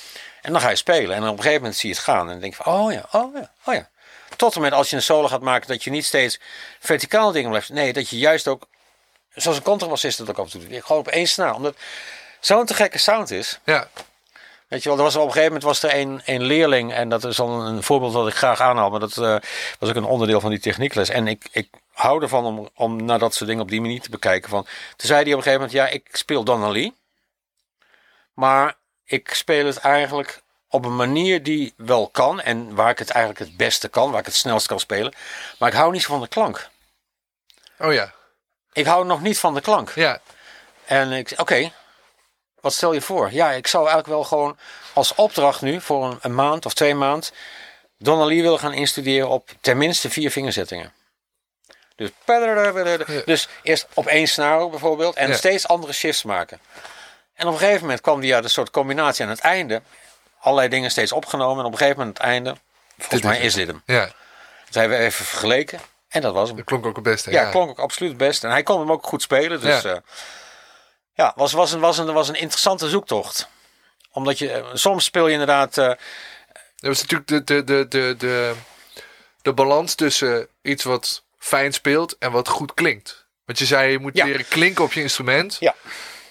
En 0.43 0.53
dan 0.53 0.61
ga 0.61 0.69
je 0.69 0.77
spelen. 0.77 1.17
En 1.17 1.23
op 1.23 1.29
een 1.29 1.37
gegeven 1.37 1.61
moment 1.61 1.77
zie 1.77 1.89
je 1.89 1.95
het 1.95 2.05
gaan. 2.05 2.21
En 2.21 2.27
dan 2.27 2.41
denk 2.41 2.57
je 2.57 2.63
van, 2.63 2.73
oh 2.75 2.93
ja, 2.93 3.07
oh 3.13 3.35
ja, 3.35 3.51
oh 3.65 3.75
ja. 3.75 3.89
Tot 4.37 4.55
en 4.55 4.61
met 4.61 4.73
als 4.73 4.91
je 4.91 4.97
een 4.97 5.03
solo 5.03 5.29
gaat 5.29 5.41
maken, 5.41 5.69
dat 5.69 5.85
je 5.85 5.91
niet 5.91 6.05
steeds 6.05 6.41
verticaal 6.81 7.33
dingen 7.33 7.49
blijft. 7.49 7.69
Nee, 7.69 7.93
dat 7.93 8.09
je 8.09 8.19
juist 8.19 8.49
ook, 8.49 8.67
zoals 9.35 9.57
een 9.57 9.63
contrabassist 9.63 10.19
het 10.19 10.31
ook 10.31 10.39
af 10.39 10.45
en 10.45 10.51
toe 10.51 10.69
doet. 10.69 10.85
Gewoon 10.85 11.01
op 11.01 11.09
één 11.09 11.27
snaar. 11.27 11.55
Omdat 11.55 11.77
zo'n 12.41 12.67
te 12.67 12.75
gekke 12.75 12.99
sound 12.99 13.31
is. 13.31 13.59
ja. 13.65 13.89
Weet 14.69 14.83
je 14.83 14.89
wel, 14.89 14.99
er 14.99 15.05
was 15.05 15.17
op 15.17 15.23
een 15.23 15.33
gegeven 15.33 15.53
moment 15.53 15.65
was 15.65 15.83
er 15.83 15.99
een, 15.99 16.23
een 16.25 16.43
leerling, 16.43 16.93
en 16.93 17.09
dat 17.09 17.25
is 17.25 17.37
dan 17.37 17.51
een 17.51 17.83
voorbeeld 17.83 18.13
dat 18.13 18.29
ik 18.29 18.35
graag 18.35 18.61
aanhaal, 18.61 18.91
maar 18.91 19.01
dat 19.01 19.17
eh, 19.17 19.37
was 19.79 19.89
ook 19.89 19.95
een 19.95 20.05
onderdeel 20.05 20.41
van 20.41 20.51
die 20.51 20.59
techniekles. 20.59 21.09
En 21.09 21.27
ik, 21.29 21.49
ik 21.53 21.69
hou 21.93 22.23
ervan 22.23 22.45
om, 22.45 22.69
om 22.75 23.05
naar 23.05 23.19
dat 23.19 23.35
soort 23.35 23.49
dingen 23.49 23.63
op 23.63 23.71
die 23.71 23.81
manier 23.81 24.01
te 24.01 24.11
bekijken. 24.11 24.51
Van, 24.51 24.63
toen 24.97 25.09
zei 25.09 25.23
hij 25.23 25.33
op 25.33 25.37
een 25.37 25.43
gegeven 25.43 25.67
moment, 25.67 25.73
ja, 25.73 25.87
ik 25.87 26.09
speel 26.13 26.45
Donna 26.45 26.69
Lee, 26.69 26.95
maar 28.33 28.75
ik 29.05 29.35
speel 29.35 29.67
het 29.67 29.79
eigenlijk 29.79 30.43
op 30.69 30.85
een 30.85 30.97
manier 30.97 31.43
die 31.43 31.75
wel 31.77 32.09
kan 32.09 32.41
en 32.41 32.75
waar 32.75 32.91
ik 32.91 32.99
het 32.99 33.11
eigenlijk 33.11 33.45
het 33.45 33.57
beste 33.57 33.89
kan, 33.89 34.11
waar 34.11 34.21
ik 34.21 34.27
het 34.27 34.35
snelst 34.35 34.67
kan 34.67 34.81
spelen. 34.81 35.15
Maar 35.59 35.69
ik 35.69 35.75
hou 35.75 35.93
niet 35.93 36.03
zo 36.03 36.13
van 36.13 36.21
de 36.21 36.29
klank. 36.29 36.69
Oh 37.79 37.93
ja. 37.93 38.13
Ik 38.75 38.87
hou 38.87 39.05
nog 39.07 39.21
niet 39.21 39.39
van 39.39 39.55
de 39.55 39.61
klank. 39.61 39.93
Ja, 39.95 40.21
En 40.85 41.13
ik 41.13 41.33
oké, 41.37 41.73
wat 42.61 42.73
stel 42.73 42.93
je 42.93 43.01
voor? 43.01 43.33
Ja, 43.33 43.51
ik 43.51 43.67
zou 43.67 43.83
eigenlijk 43.89 44.15
wel 44.15 44.25
gewoon 44.25 44.59
als 44.93 45.15
opdracht 45.15 45.61
nu 45.61 45.81
voor 45.81 46.05
een, 46.05 46.19
een 46.21 46.35
maand 46.35 46.67
of 46.67 46.75
twee 46.75 46.95
maand 46.95 47.33
Donna 47.99 48.25
Lee 48.25 48.43
willen 48.43 48.59
gaan 48.59 48.73
instuderen 48.73 49.29
op 49.29 49.51
tenminste 49.61 50.11
vier 50.11 50.31
vingerzettingen. 50.31 50.93
Dus, 51.97 52.11
dus 53.25 53.49
eerst 53.63 53.87
op 53.95 54.07
één 54.07 54.27
snaar 54.29 54.69
bijvoorbeeld 54.69 55.17
en 55.17 55.29
Ja. 55.29 55.37
steeds 55.37 55.69
andere 55.69 55.93
shifts 55.93 56.23
maken. 56.23 56.61
En 57.35 57.47
op 57.47 57.53
een 57.53 57.59
gegeven 57.59 57.81
moment 57.81 58.01
kwam 58.01 58.21
die 58.21 58.35
uit 58.35 58.45
een 58.45 58.51
soort 58.51 58.71
combinatie 58.71 59.25
aan 59.25 59.31
het 59.31 59.41
einde. 59.41 59.83
allerlei 60.41 60.69
dingen 60.69 60.91
steeds 60.91 61.13
opgenomen. 61.13 61.59
En 61.59 61.65
op 61.65 61.73
een 61.73 61.79
gegeven 61.79 61.99
moment 61.99 62.21
aan 62.21 62.27
het 62.27 62.35
einde, 62.35 62.61
volgens 62.99 63.21
Dit 63.21 63.31
mij 63.31 63.41
is 63.41 63.55
dit 63.55 63.67
hem. 63.67 63.83
Ja, 63.87 64.11
Dus 64.67 64.75
hebben 64.75 64.99
we 64.99 65.05
even 65.05 65.25
vergeleken. 65.25 65.81
En 66.15 66.21
dat 66.21 66.35
was 66.35 66.49
hem. 66.49 66.57
dat 66.57 66.65
klonk 66.67 66.87
ook 66.87 66.95
het 66.95 67.05
beste. 67.05 67.31
Ja, 67.31 67.51
klonk 67.51 67.71
ook 67.71 67.79
absoluut 67.79 68.09
het 68.11 68.19
best. 68.19 68.45
En 68.45 68.51
hij 68.51 68.63
kon 68.63 68.81
hem 68.81 68.93
ook 68.93 69.07
goed 69.07 69.23
spelen. 69.23 69.61
Dus 69.61 69.83
Ja. 69.83 69.91
ja, 69.91 70.03
ja 71.15 71.33
was, 71.37 71.53
was, 71.53 71.73
een, 71.73 71.81
was, 71.81 71.99
een, 71.99 72.13
was 72.13 72.29
een 72.29 72.35
interessante 72.35 72.89
zoektocht. 72.89 73.49
Omdat 74.13 74.39
je, 74.39 74.51
eh, 74.53 74.67
soms 74.73 75.05
speel 75.05 75.27
je 75.27 75.33
inderdaad... 75.33 75.79
eh, 75.79 75.87
Dat 76.77 76.93
is 76.93 77.01
natuurlijk 77.03 77.29
de, 77.29 77.45
de, 77.45 77.65
de, 77.65 77.89
de, 77.89 78.15
de, 78.19 78.55
de 79.43 79.53
balans 79.53 79.95
tussen 79.95 80.49
iets 80.63 80.85
wat 80.85 81.23
fijn 81.39 81.73
speelt 81.73 82.19
en 82.19 82.31
wat 82.33 82.49
goed 82.49 82.75
klinkt. 82.75 83.27
Want 83.45 83.59
je 83.59 83.65
zei, 83.67 83.91
je 83.91 83.99
moet 83.99 84.17
Ja. 84.17 84.25
leren 84.25 84.49
klinken 84.49 84.85
op 84.85 84.93
je 84.93 85.01
instrument. 85.01 85.57
ja, 85.61 85.75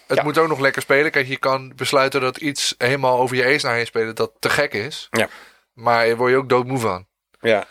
Het 0.08 0.18
Ja. 0.18 0.24
moet 0.24 0.38
ook 0.38 0.48
nog 0.48 0.60
lekker 0.60 0.82
spelen. 0.82 1.12
Kijk, 1.12 1.28
je 1.28 1.38
kan 1.38 1.74
besluiten 1.76 2.22
dat 2.22 2.38
iets 2.38 2.76
helemaal 2.78 3.20
over 3.20 3.36
je 3.36 3.46
ace 3.46 3.66
naar 3.66 3.76
heen 3.76 3.86
spelen 3.86 4.16
dat 4.16 4.32
te 4.40 4.50
gek 4.50 4.74
is. 4.74 5.08
ja, 5.12 5.28
Maar 5.74 6.08
daar 6.08 6.16
word 6.18 6.32
je 6.32 6.38
ook 6.38 6.50
doodmoe 6.50 6.80
van. 6.80 7.06
ja. 7.42 7.68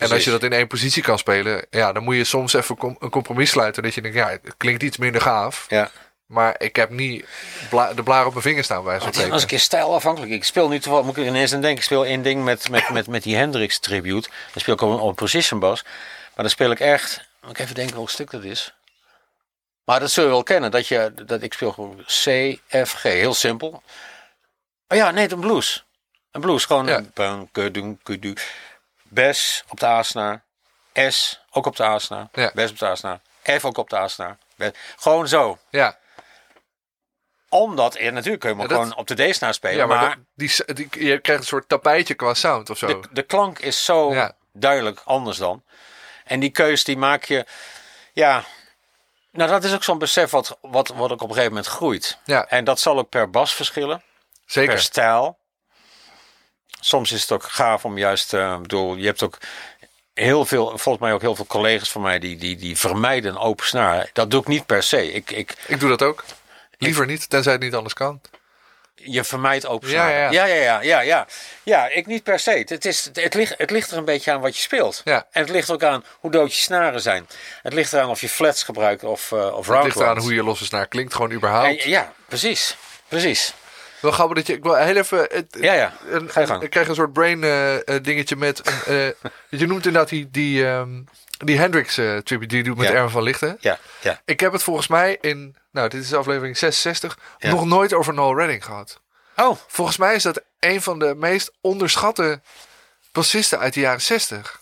En 0.00 0.10
als 0.10 0.24
je 0.24 0.30
dat 0.30 0.42
in 0.42 0.52
één 0.52 0.66
positie 0.66 1.02
kan 1.02 1.18
spelen, 1.18 1.66
ja, 1.70 1.92
dan 1.92 2.02
moet 2.02 2.16
je 2.16 2.24
soms 2.24 2.52
even 2.52 2.76
com- 2.76 2.96
een 3.00 3.10
compromis 3.10 3.50
sluiten. 3.50 3.82
Dat 3.82 3.94
je 3.94 4.00
denkt, 4.02 4.16
ja, 4.16 4.28
het 4.28 4.54
klinkt 4.56 4.82
iets 4.82 4.96
minder 4.96 5.20
gaaf. 5.20 5.64
ja. 5.68 5.90
Maar 6.26 6.54
ik 6.58 6.76
heb 6.76 6.90
niet 6.90 7.26
bla- 7.70 7.92
de 7.94 8.02
blaar 8.02 8.26
op 8.26 8.30
mijn 8.32 8.42
vinger 8.44 8.64
staan 8.64 8.84
bij 8.84 9.00
zo'n 9.00 9.12
wel 9.12 9.32
eens 9.32 9.42
een 9.42 9.48
keer 9.48 9.58
stijlafhankelijk. 9.60 10.32
Ik 10.32 10.44
speel 10.44 10.68
nu 10.68 10.78
toevallig, 10.78 11.06
moet 11.06 11.16
ik 11.16 11.26
ineens 11.26 11.52
aan 11.54 11.60
denken, 11.60 11.78
ik 11.78 11.84
speel 11.84 12.04
één 12.06 12.22
ding 12.22 12.44
met, 12.44 12.68
met, 12.68 12.90
met, 12.90 13.06
met 13.06 13.22
die 13.22 13.36
Hendrix 13.36 13.78
tribute. 13.78 14.28
Dan 14.52 14.60
speel 14.60 14.74
ik 14.74 14.80
op 14.80 14.90
een, 14.90 14.98
op 14.98 15.08
een 15.08 15.14
precision 15.14 15.60
bas. 15.60 15.82
Maar 15.84 16.30
dan 16.34 16.50
speel 16.50 16.70
ik 16.70 16.80
echt, 16.80 17.28
moet 17.42 17.50
ik 17.50 17.58
even 17.58 17.74
denken 17.74 17.94
welk 17.94 18.10
stuk 18.10 18.30
dat 18.30 18.44
is. 18.44 18.74
Maar 19.84 20.00
dat 20.00 20.10
zul 20.10 20.24
je 20.24 20.30
wel 20.30 20.42
kennen, 20.42 20.70
dat, 20.70 20.88
je, 20.88 21.12
dat 21.26 21.42
ik 21.42 21.52
speel 21.52 21.72
gewoon 21.72 21.96
C, 22.06 22.56
F, 22.86 22.92
G, 22.92 23.02
heel 23.02 23.34
simpel. 23.34 23.82
Oh 24.88 24.96
ja, 24.96 25.10
nee, 25.10 25.30
een 25.32 25.40
blues. 25.40 25.84
Een 26.30 26.40
blues, 26.40 26.64
gewoon 26.64 26.86
Ja. 26.86 26.96
een. 27.14 27.48
Bes 29.10 29.64
op 29.68 29.80
de 29.80 29.86
A-snaar. 29.86 30.44
S 30.94 31.40
ook 31.50 31.66
op 31.66 31.76
de 31.76 31.82
A-snaar. 31.84 32.28
Ja. 32.32 32.50
Bes 32.54 32.70
op 32.70 32.78
de 32.78 32.86
A-snaar. 32.86 33.20
F 33.58 33.64
ook 33.64 33.76
op 33.78 33.90
de. 33.90 34.36
Bes- 34.56 34.72
Gewoon 34.96 35.28
zo 35.28 35.58
Ja, 35.70 35.98
omdat, 37.48 37.98
ja, 37.98 38.10
natuurlijk 38.10 38.40
kun 38.40 38.50
je 38.50 38.56
hem 38.56 38.68
Ja, 38.68 38.74
gewoon 38.74 38.96
op 38.96 39.06
de 39.06 39.30
D-snaar 39.30 39.54
spelen. 39.54 39.76
ja 39.76 39.86
maar, 39.86 40.00
maar 40.00 40.16
dat- 40.16 40.24
die, 40.76 40.88
die, 40.88 41.04
je 41.06 41.18
krijgt 41.20 41.42
een 41.42 41.48
soort 41.48 41.68
tapijtje 41.68 42.14
qua 42.14 42.34
sound 42.34 42.70
of 42.70 42.78
zo. 42.78 42.86
de, 42.86 43.08
de 43.12 43.22
klank 43.22 43.58
is 43.58 43.84
zo 43.84 44.28
duidelijk 44.52 45.00
anders 45.04 45.38
dan. 45.38 45.62
En 46.24 46.40
die 46.40 46.50
keus 46.50 46.84
die 46.84 46.96
maak 46.96 47.24
je, 47.24 47.46
ja... 48.12 48.44
Nou, 49.32 49.50
dat 49.50 49.64
is 49.64 49.74
ook 49.74 49.84
zo'n 49.84 49.98
besef 49.98 50.30
wat, 50.30 50.58
wat, 50.60 50.88
wat 50.88 51.10
ook 51.12 51.22
op 51.22 51.28
een 51.28 51.34
gegeven 51.34 51.48
moment 51.48 51.66
groeit. 51.66 52.18
Ja. 52.24 52.46
En 52.46 52.64
dat 52.64 52.80
zal 52.80 52.98
ook 52.98 53.08
per 53.08 53.30
bas 53.30 53.54
verschillen, 53.54 54.02
Zeker. 54.46 54.70
per 54.74 54.82
stijl. 54.82 55.38
Soms 56.80 57.12
is 57.12 57.20
het 57.20 57.32
ook 57.32 57.42
gaaf 57.42 57.84
om 57.84 57.98
juist, 57.98 58.32
ik 58.32 58.62
bedoel, 58.62 58.94
je 58.96 59.06
hebt 59.06 59.22
ook 59.22 59.38
heel 60.14 60.44
veel, 60.44 60.66
volgens 60.66 60.98
mij 61.04 61.12
ook 61.12 61.20
heel 61.20 61.34
veel 61.36 61.46
collega's 61.46 61.90
van 61.90 62.02
mij 62.02 62.18
die, 62.18 62.36
die, 62.36 62.56
die 62.56 62.78
vermijden 62.78 63.38
open 63.38 63.66
snaar. 63.66 64.10
Dat 64.12 64.30
doe 64.30 64.40
ik 64.40 64.46
niet 64.46 64.66
per 64.66 64.82
se. 64.82 65.12
Ik, 65.12 65.30
ik, 65.30 65.54
Ik 65.66 65.80
doe 65.80 65.88
dat 65.88 66.02
ook. 66.02 66.24
Liever 66.78 67.06
niet, 67.06 67.30
tenzij 67.30 67.52
het 67.52 67.62
niet 67.62 67.74
anders 67.74 67.94
kan. 67.94 68.20
je 68.94 69.24
vermijdt 69.24 69.66
open 69.66 69.88
Ja, 69.88 69.94
snaren. 69.94 70.32
ja. 70.32 70.46
ja, 70.46 70.54
ja, 70.54 70.62
ja, 70.62 70.80
ja, 70.82 71.00
ja. 71.00 71.26
Ja, 71.62 71.88
ik 71.88 72.06
niet 72.06 72.22
per 72.22 72.38
se. 72.38 72.64
Het, 72.66 72.84
is, 72.84 73.10
het, 73.12 73.34
ligt, 73.34 73.54
het 73.58 73.70
ligt 73.70 73.90
er 73.90 73.96
een 73.98 74.04
beetje 74.04 74.32
aan 74.32 74.40
wat 74.40 74.56
je 74.56 74.62
speelt. 74.62 75.00
Ja. 75.04 75.26
En 75.30 75.40
het 75.40 75.50
ligt 75.50 75.70
ook 75.70 75.82
aan 75.82 76.04
hoe 76.18 76.30
dood 76.30 76.54
je 76.54 76.60
snaren 76.60 77.00
zijn. 77.00 77.26
Het 77.62 77.72
ligt 77.72 77.92
eraan 77.92 78.08
of 78.08 78.20
je 78.20 78.28
flats 78.28 78.62
gebruikt 78.62 79.04
of, 79.04 79.30
uh, 79.30 79.56
of 79.56 79.66
Het 79.66 79.84
ligt 79.84 79.96
eraan 80.00 80.18
hoe 80.18 80.34
je 80.34 80.42
losse 80.42 80.64
snaar 80.64 80.86
klinkt, 80.86 81.14
gewoon 81.14 81.32
überhaupt. 81.32 81.82
En- 81.82 81.88
ja, 81.90 82.12
precies. 82.28 82.76
Precies. 83.08 83.54
Wel 84.00 84.10
grappig 84.10 84.36
dat 84.36 84.46
je... 84.46 84.52
Ik 84.52 84.62
wil 84.62 84.74
heel 84.76 84.96
even... 84.96 85.18
Het, 85.30 85.56
Ja, 85.60 85.72
ja. 85.72 85.92
een- 86.08 86.30
Ga 86.30 86.40
je 86.40 86.46
gang. 86.46 86.62
ik 86.62 86.70
krijg 86.70 86.88
een 86.88 86.94
soort 86.94 87.12
brain 87.12 87.42
eh, 87.44 87.76
eh, 87.76 88.02
dingetje 88.02 88.36
met... 88.36 88.66
Een, 88.86 89.14
eh, 89.22 89.30
je 89.60 89.66
noemt 89.66 89.86
inderdaad 89.86 90.08
die, 90.08 90.30
die, 90.30 90.66
ehm, 90.66 91.00
die 91.44 91.58
Hendrix 91.58 91.94
tribute 91.94 92.46
die 92.46 92.56
je 92.58 92.62
doet 92.64 92.76
met 92.76 92.88
Ja. 92.88 92.94
Erwin 92.94 93.10
van 93.10 93.22
Lichten. 93.22 93.56
Ja, 93.60 93.78
ja. 94.00 94.20
Ik 94.24 94.40
heb 94.40 94.52
het 94.52 94.62
volgens 94.62 94.86
mij 94.88 95.18
in... 95.20 95.56
Nou, 95.70 95.88
dit 95.88 96.02
is 96.02 96.14
aflevering 96.14 96.58
66. 96.58 97.18
Ja. 97.38 97.50
Nog 97.50 97.64
nooit 97.66 97.92
over 97.92 98.14
Noel 98.14 98.36
Redding 98.36 98.64
gehad. 98.64 99.00
Oh, 99.36 99.56
Volgens 99.66 99.96
mij 99.96 100.14
is 100.14 100.22
dat 100.22 100.42
een 100.58 100.82
van 100.82 100.98
de 100.98 101.14
meest 101.16 101.52
onderschatte 101.60 102.40
bassisten 103.12 103.58
uit 103.58 103.74
de 103.74 103.80
jaren 103.80 104.00
60. 104.00 104.60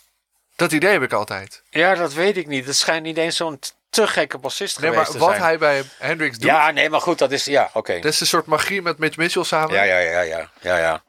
Dat 0.57 0.72
idee 0.72 0.93
heb 0.93 1.03
ik 1.03 1.12
altijd. 1.12 1.62
ja, 1.70 1.95
dat 1.95 2.12
weet 2.12 2.36
ik 2.36 2.47
niet. 2.47 2.66
Het 2.66 2.76
schijnt 2.76 3.03
niet 3.03 3.16
eens 3.16 3.36
zo'n 3.36 3.59
te 3.91 4.07
gekke 4.07 4.39
bassist 4.39 4.80
Nee, 4.80 4.91
geweest 4.91 5.11
maar 5.11 5.20
wat 5.20 5.28
zijn. 5.30 5.43
hij 5.43 5.59
bij 5.59 5.82
Hendrix 5.99 6.39
doet, 6.39 6.51
Ja, 6.51 6.70
nee, 6.70 6.91
maar 6.91 7.01
goed, 7.01 7.18
dat 7.18 7.32
is... 7.32 7.45
Ja, 7.45 7.70
oké. 7.72 7.95
dat 8.01 8.12
is 8.12 8.20
een 8.20 8.26
soort 8.26 8.47
magie 8.47 8.82
met 8.82 8.99
Mitch 8.99 9.16
Mitchell 9.16 9.45
samen. 9.45 9.74
Ja, 9.74 9.82
ja, 9.82 9.99
ja, 9.99 10.20
ja, 10.20 10.51
ja, 10.61 10.76
ja. 10.78 11.03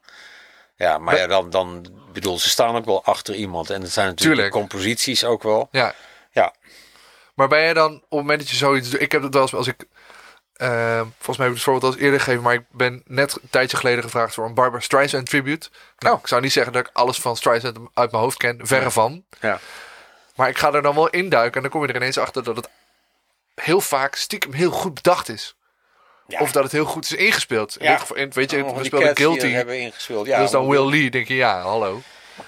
Ja, 0.76 0.98
maar 0.98 1.18
ja, 1.18 1.28
dan, 1.28 1.50
dan 1.50 1.88
bedoel, 2.14 2.40
ze 2.40 2.50
staan 2.50 2.76
ook 2.76 2.86
wel 2.86 3.04
achter 3.06 3.36
iemand. 3.36 3.70
En 3.70 3.82
het 3.82 3.92
zijn 3.92 4.08
natuurlijk 4.08 4.36
Tuurlijk. 4.36 4.70
composities 4.70 5.24
ook 5.24 5.44
wel. 5.44 5.68
Ja. 5.72 5.94
Ja, 6.32 6.54
Maar 7.36 7.48
ben 7.48 7.62
je 7.62 7.74
dan 7.74 7.94
op 7.96 8.02
het 8.02 8.10
moment 8.12 8.40
dat 8.40 8.50
je 8.50 8.56
zoiets 8.56 8.90
doet... 8.90 9.02
Ik 9.02 9.12
heb 9.12 9.22
het 9.24 9.34
wel 9.34 9.42
eens 9.42 9.54
als 9.54 9.68
ik... 9.68 9.86
eh, 10.54 11.02
volgens 11.02 11.38
mij 11.38 11.46
heb 11.48 11.48
ik 11.48 11.54
het 11.54 11.62
voorbeeld 11.64 11.84
al 11.84 11.92
eens 11.92 12.02
eerder 12.02 12.20
gegeven... 12.20 12.44
maar 12.44 12.54
ik 12.54 12.66
ben 12.72 13.02
net 13.06 13.34
een 13.42 13.50
tijdje 13.50 13.78
geleden 13.78 14.04
gevraagd 14.04 14.34
voor 14.34 14.46
een 14.46 14.54
Barbara 14.54 14.82
Streisand 14.82 15.30
tribute. 15.30 15.70
Nou, 15.98 16.16
Oh. 16.16 16.22
ik 16.22 16.28
zou 16.28 16.42
niet 16.42 16.52
zeggen 16.52 16.74
dat 16.74 16.86
ik 16.88 16.90
alles 16.94 17.18
van 17.20 17.38
Streisand 17.38 17.78
uit 17.94 18.12
mijn 18.12 18.24
hoofd 18.24 18.38
ken. 18.38 18.60
Verre 18.62 18.92
van. 18.92 19.24
ja. 19.40 19.60
Maar 20.40 20.50
ik 20.50 20.58
ga 20.58 20.74
er 20.74 20.82
dan 20.82 20.96
wel 20.96 21.10
induiken 21.10 21.56
en 21.56 21.62
dan 21.62 21.70
kom 21.72 21.82
je 21.82 21.88
er 21.88 21.96
ineens 21.96 22.18
achter 22.18 22.44
dat 22.44 22.56
het 22.56 22.70
heel 23.56 23.82
vaak 23.82 24.16
stiekem 24.16 24.54
heel 24.54 24.72
goed 24.72 24.94
bedacht 24.94 25.30
is. 25.30 25.56
Ja. 26.28 26.40
Of 26.40 26.52
dat 26.52 26.64
het 26.64 26.72
heel 26.72 26.86
goed 26.86 27.04
is 27.04 27.12
ingespeeld. 27.14 27.78
In 27.78 27.86
Ja. 27.86 27.92
dit 27.92 28.00
geval, 28.00 28.16
in- 28.18 28.32
weet 28.32 28.52
je, 28.52 28.58
Allemaal 28.58 28.78
we 28.78 28.84
speelden 28.86 29.16
Guilty. 29.18 29.48
hebben 29.50 29.80
ingespeeld. 29.80 30.26
Ja, 30.26 30.38
is 30.40 30.52
dan 30.52 30.68
Will 30.68 30.90
Lee. 30.90 31.10
denk 31.10 31.28
je, 31.28 31.36
ja, 31.36 31.62
hallo. 31.62 32.02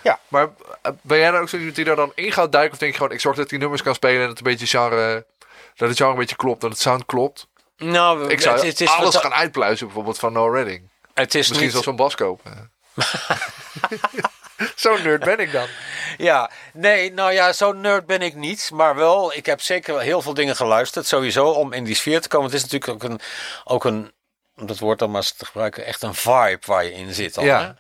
Ja. 0.04 0.20
Maar 0.28 0.50
eh, 0.82 0.92
ben 1.02 1.18
jij 1.18 1.32
dan 1.32 1.42
ook 1.42 1.50
zo 1.50 1.58
iemand 1.58 1.76
die 1.76 1.86
daar 1.86 1.96
dan 1.96 2.12
in 2.16 2.32
gaat 2.32 2.52
duiken? 2.52 2.74
Of 2.74 2.80
denk 2.80 2.92
je 2.92 2.98
gewoon, 2.98 3.14
ik 3.14 3.20
zorg 3.22 3.36
dat 3.38 3.50
die 3.50 3.60
nummers 3.60 3.82
kan 3.82 3.96
spelen 3.96 4.16
en 4.22 4.28
dat 4.28 4.38
het 4.38 4.46
een 4.48 4.52
beetje 4.58 4.78
genre... 4.78 5.26
Dat 5.76 5.88
het 5.90 5.98
genre 5.98 6.12
een 6.14 6.20
beetje 6.20 6.36
klopt, 6.36 6.62
dat 6.62 6.72
het 6.72 6.80
sound 6.80 7.06
klopt. 7.06 7.48
Nou, 7.78 8.30
Ik 8.30 8.42
zou 8.42 8.56
het, 8.56 8.66
het 8.66 8.82
is 8.82 8.90
alles 8.90 9.16
gaan 9.16 9.34
uitpluizen, 9.34 9.86
bijvoorbeeld 9.86 10.20
van 10.20 10.34
No 10.34 10.48
Redding. 10.50 10.90
Het 11.14 11.28
is 11.28 11.34
Misschien 11.36 11.62
niet, 11.62 11.72
zelfs 11.72 11.86
zo'n 11.88 11.96
bas 11.96 12.16
kopen. 12.16 12.72
Zo'n 14.76 15.04
nerd 15.04 15.24
ben 15.24 15.40
ik 15.40 15.52
dan. 15.52 15.68
Ja, 16.18 16.50
nee, 16.74 17.14
nou 17.14 17.32
ja, 17.32 17.54
zo'n 17.54 17.82
nerd 17.82 18.06
ben 18.06 18.22
ik 18.22 18.36
niet. 18.36 18.70
Maar 18.74 18.96
wel, 18.96 19.34
ik 19.34 19.46
heb 19.46 19.62
zeker 19.62 20.00
heel 20.02 20.22
veel 20.22 20.34
dingen 20.34 20.56
geluisterd. 20.56 21.08
Sowieso 21.08 21.48
om 21.50 21.74
in 21.74 21.84
die 21.84 21.96
sfeer 21.96 22.22
te 22.22 22.28
komen. 22.28 22.46
Het 22.46 22.56
is 22.56 22.62
natuurlijk 22.62 22.92
ook 22.92 23.10
een, 23.10 23.20
ook 23.64 23.84
een 23.84 24.12
om 24.56 24.68
dat 24.68 24.80
woord 24.80 25.00
dan 25.00 25.10
maar 25.12 25.22
eens 25.22 25.32
te 25.32 25.46
gebruiken, 25.46 25.86
echt 25.86 26.02
een 26.02 26.14
vibe 26.16 26.60
waar 26.66 26.84
je 26.84 26.94
in 26.94 27.14
zit. 27.14 27.38
Al, 27.38 27.44
Ja. 27.44 27.62
hè? 27.62 27.72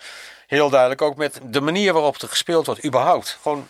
Heel 0.47 0.69
duidelijk 0.69 1.01
ook 1.01 1.15
met 1.15 1.39
de 1.43 1.61
manier 1.61 1.93
waarop 1.93 2.21
er 2.21 2.27
gespeeld 2.27 2.65
wordt, 2.65 2.85
überhaupt. 2.85 3.37
Gewoon 3.41 3.67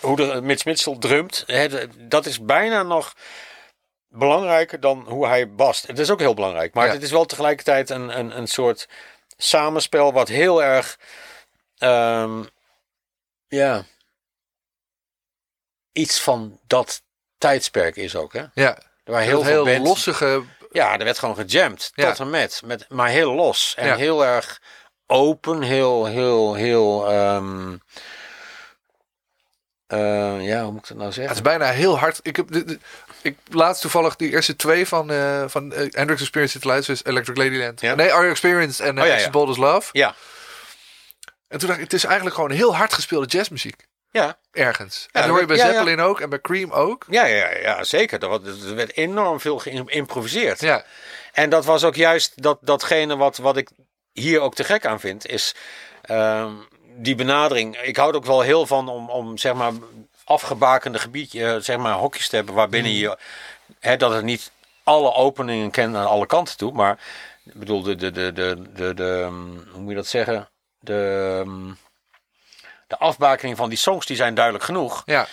hoe 0.00 0.16
de 0.16 0.40
Mitch 0.42 0.64
Mitchell 0.64 0.96
drumt. 0.98 1.44
Hè, 1.46 1.68
dat 2.08 2.26
is 2.26 2.40
bijna 2.40 2.82
nog 2.82 3.14
belangrijker 4.08 4.80
dan 4.80 5.04
hoe 5.08 5.26
hij 5.26 5.50
bast. 5.50 5.86
Het 5.86 5.98
is 5.98 6.10
ook 6.10 6.18
heel 6.20 6.34
belangrijk. 6.34 6.74
Maar 6.74 6.86
Ja. 6.86 6.92
het 6.92 7.02
is 7.02 7.10
wel 7.10 7.24
tegelijkertijd 7.24 7.90
een, 7.90 8.18
een, 8.18 8.36
een 8.38 8.46
soort 8.46 8.88
samenspel 9.36 10.12
wat 10.12 10.28
heel 10.28 10.62
erg... 10.62 10.98
ehm, 11.78 12.42
ja... 13.48 13.84
Iets 15.92 16.20
van 16.20 16.58
dat 16.66 17.02
tijdsperk 17.38 17.96
is 17.96 18.16
ook, 18.16 18.32
hè? 18.32 18.44
Ja, 18.54 18.76
Er 19.04 19.12
waren 19.12 19.26
heel, 19.26 19.44
heel 19.44 19.64
veel 19.64 19.82
lossige... 19.82 20.42
Ja, 20.72 20.98
er 20.98 21.04
werd 21.04 21.18
gewoon 21.18 21.34
gejamd. 21.34 21.90
Ja. 21.94 22.08
Tot 22.08 22.20
en 22.20 22.30
met, 22.30 22.62
met. 22.64 22.88
Maar 22.88 23.08
heel 23.08 23.32
los. 23.32 23.74
En 23.76 23.86
Ja. 23.86 23.96
heel 23.96 24.24
erg 24.24 24.60
open. 25.06 25.62
Heel, 25.62 26.04
heel, 26.06 26.54
heel... 26.54 27.08
ehm, 27.10 27.76
eh, 29.86 30.46
ja, 30.46 30.62
hoe 30.62 30.72
moet 30.72 30.82
ik 30.82 30.88
dat 30.88 30.96
nou 30.96 31.04
Het 31.04 31.14
zeggen? 31.14 31.34
is 31.34 31.42
bijna 31.42 31.70
heel 31.70 31.98
hard. 31.98 32.20
Ik 32.22 32.36
heb 32.36 32.52
de, 32.52 32.64
de- 32.64 32.78
ik 33.22 33.36
laatst 33.50 33.80
toevallig 33.82 34.16
die 34.16 34.30
eerste 34.30 34.56
twee 34.56 34.86
van, 34.86 35.10
eh 35.10 35.44
van 35.48 35.72
eh, 35.72 35.78
Hendrix 35.90 36.20
Experience 36.20 36.52
zitten 36.52 36.70
luisteren. 36.70 37.00
Dus 37.02 37.12
Electric 37.12 37.36
Ladyland. 37.36 37.80
Ja. 37.80 37.94
Nee, 37.94 38.10
Are 38.12 38.18
You 38.20 38.30
Experienced 38.30 38.86
en 38.86 38.96
uh, 38.96 39.02
Oh, 39.02 39.08
ja. 39.18 39.30
Bold 39.30 39.48
as 39.48 39.56
Love. 39.56 39.88
Ja. 39.92 40.14
En 41.48 41.58
toen 41.58 41.68
dacht 41.68 41.80
ik, 41.80 41.84
het 41.84 41.92
is 41.92 42.04
eigenlijk 42.04 42.34
gewoon 42.34 42.50
heel 42.50 42.76
hard 42.76 42.92
gespeelde 42.92 43.26
jazzmuziek. 43.26 43.86
Ja. 44.10 44.38
Ergens. 44.52 45.00
Ja, 45.00 45.08
en 45.12 45.20
dat 45.20 45.30
hoor 45.30 45.40
je 45.40 45.46
bij 45.46 45.56
ja, 45.56 45.66
ja. 45.66 45.72
Zeppelin 45.72 46.00
ook 46.00 46.20
en 46.20 46.30
bij 46.30 46.40
Cream 46.40 46.72
ook. 46.72 47.04
Ja, 47.08 47.24
ja, 47.24 47.50
ja, 47.56 47.84
zeker. 47.84 48.22
Er, 48.22 48.46
er 48.68 48.74
werd 48.74 48.96
enorm 48.96 49.40
veel 49.40 49.58
geïmproviseerd. 49.58 50.60
Ja, 50.60 50.84
En 51.32 51.50
dat 51.50 51.64
was 51.64 51.84
ook 51.84 51.94
juist 51.94 52.42
dat, 52.42 52.58
datgene 52.60 53.16
wat, 53.16 53.36
wat 53.36 53.56
ik 53.56 53.70
hier 54.12 54.40
ook 54.40 54.54
te 54.54 54.64
gek 54.64 54.86
aan 54.86 55.00
vind, 55.00 55.26
is 55.26 55.54
ehm, 56.02 56.52
die 56.96 57.14
benadering. 57.14 57.76
Ik 57.76 57.96
hou 57.96 58.10
er 58.10 58.16
ook 58.16 58.24
wel 58.24 58.40
heel 58.40 58.66
van 58.66 58.88
om, 58.88 59.10
om 59.10 59.38
zeg 59.38 59.54
maar 59.54 59.72
afgebakende 60.24 60.98
gebiedje, 60.98 61.46
eh, 61.46 61.60
zeg 61.60 61.76
maar 61.76 61.92
hokjes 61.92 62.28
te 62.28 62.36
hebben 62.36 62.54
waarbinnen 62.54 62.92
Mm. 62.92 62.98
je, 62.98 63.18
hè, 63.80 63.96
dat 63.96 64.12
het 64.12 64.24
niet 64.24 64.50
alle 64.82 65.14
openingen 65.14 65.70
kent 65.70 65.96
aan 65.96 66.06
alle 66.06 66.26
kanten 66.26 66.56
toe, 66.56 66.72
maar 66.72 66.98
ik 67.44 67.54
bedoel 67.54 67.82
de, 67.82 67.94
de, 67.94 68.10
de, 68.10 68.32
de, 68.32 68.62
de, 68.74 68.94
de 68.94 69.20
ehm, 69.24 69.70
hoe 69.72 69.80
moet 69.80 69.90
je 69.90 69.94
dat 69.96 70.06
zeggen, 70.06 70.48
de, 70.80 71.40
ehm, 71.44 71.72
de 72.86 72.98
afbakening 72.98 73.56
van 73.56 73.68
die 73.68 73.78
songs 73.78 74.06
die 74.06 74.16
zijn 74.16 74.34
duidelijk 74.34 74.64
genoeg. 74.64 75.02
ja, 75.06 75.26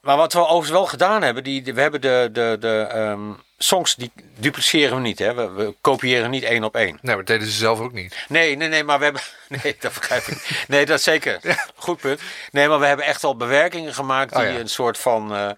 Maar 0.00 0.16
wat 0.16 0.32
we 0.32 0.38
overigens 0.40 0.70
wel 0.70 0.86
gedaan 0.86 1.22
hebben, 1.22 1.44
die, 1.44 1.62
die- 1.62 1.74
we 1.74 1.80
hebben 1.80 2.00
de, 2.00 2.28
de, 2.32 2.56
de 2.60 2.86
ehm, 2.90 3.32
songs 3.58 3.94
die 3.94 4.12
dupliceren 4.36 4.96
we 4.96 5.02
niet. 5.02 5.18
Hè? 5.18 5.34
We, 5.34 5.50
we 5.50 5.74
kopiëren 5.80 6.30
niet 6.30 6.42
één 6.42 6.64
op 6.64 6.74
één. 6.76 6.86
Nee, 6.92 6.98
maar 7.02 7.16
dat 7.16 7.26
deden 7.26 7.46
ze 7.46 7.52
zelf 7.52 7.80
ook 7.80 7.92
niet. 7.92 8.16
Nee, 8.28 8.56
nee, 8.56 8.68
nee, 8.68 8.84
maar 8.84 8.98
we 8.98 9.04
hebben. 9.04 9.22
Nee, 9.62 9.76
dat 9.80 9.94
begrijp 9.94 10.22
ik. 10.26 10.64
Nee, 10.68 10.86
dat 10.86 11.00
zeker. 11.02 11.40
Goed 11.76 12.00
punt. 12.00 12.20
Nee, 12.50 12.68
maar 12.68 12.78
we 12.80 12.86
hebben 12.86 13.06
echt 13.06 13.24
al 13.24 13.36
bewerkingen 13.36 13.94
gemaakt 13.94 14.34
die 14.34 14.46
Oh 14.46 14.52
ja. 14.52 14.58
een 14.58 14.68
soort 14.68 14.98
van. 14.98 15.34
eh, 15.34 15.48
eh, 15.48 15.56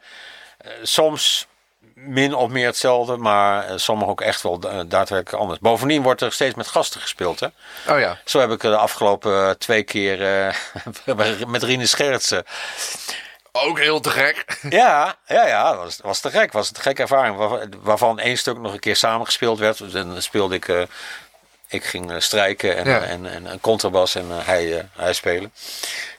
soms 0.83 1.47
min 1.95 2.34
of 2.34 2.49
meer 2.51 2.66
hetzelfde, 2.66 3.16
maar 3.16 3.66
eh, 3.66 3.76
sommige 3.76 4.11
ook 4.11 4.20
echt 4.20 4.42
wel 4.42 4.61
eh, 4.61 4.80
daadwerkelijk 4.86 5.42
anders. 5.42 5.59
Bovendien 5.59 6.03
wordt 6.03 6.20
er 6.20 6.32
steeds 6.32 6.55
met 6.55 6.66
gasten 6.66 7.01
gespeeld. 7.01 7.40
Hè? 7.40 7.47
Oh 7.88 7.99
ja. 7.99 8.18
Zo 8.24 8.40
heb 8.40 8.51
ik 8.51 8.61
de 8.61 8.76
afgelopen 8.76 9.49
eh, 9.49 9.51
twee 9.51 9.82
keer 9.82 10.47
eh, 10.47 10.55
met 11.47 11.62
Rine 11.62 11.86
Schertsen. 11.86 12.45
Ook 13.53 13.78
heel 13.78 14.01
te 14.01 14.11
gek. 14.11 14.59
Ja, 14.70 15.14
ja, 15.26 15.47
ja, 15.47 15.76
was, 15.76 15.99
was 16.03 16.20
te 16.20 16.30
gek. 16.30 16.53
Was 16.53 16.68
een 16.70 16.76
gekke 16.82 17.03
ervaring. 17.03 17.36
Waarvan, 17.36 17.72
waarvan 17.82 18.18
één 18.18 18.38
stuk 18.38 18.59
nog 18.59 18.72
een 18.72 18.78
keer 18.80 18.97
samengespeeld 18.97 19.59
werd. 19.59 19.78
Dus 19.78 19.92
dan 19.92 20.22
speelde 20.22 20.55
ik. 20.55 20.68
eh, 20.68 20.82
ik 21.68 21.84
ging 21.84 22.11
eh, 22.11 22.18
strijken 22.20 22.76
en, 22.76 22.84
Ja. 22.88 23.01
en, 23.03 23.26
en 23.26 23.45
een 23.47 23.61
contrabas 23.61 24.14
en 24.14 24.26
eh, 24.30 24.47
hij, 24.47 24.78
eh, 24.78 24.84
hij 24.97 25.12
spelen. 25.12 25.53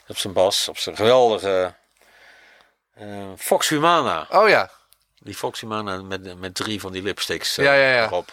Op 0.08 0.18
zijn 0.18 0.32
bas, 0.32 0.68
op 0.68 0.78
zijn 0.78 0.96
geweldige 0.96 1.72
eh, 2.94 3.06
Fox 3.38 3.68
Humana. 3.68 4.26
Oh 4.30 4.48
ja. 4.48 4.70
Die 5.26 5.34
Fox 5.34 5.60
Humana 5.60 6.02
met, 6.02 6.38
met 6.40 6.54
drie 6.54 6.80
van 6.80 6.92
die 6.92 7.02
lipsticks 7.02 7.58
eh, 7.58 7.64
Ja, 7.64 7.72
ja, 7.72 7.94
ja. 7.94 8.04
erop. 8.04 8.32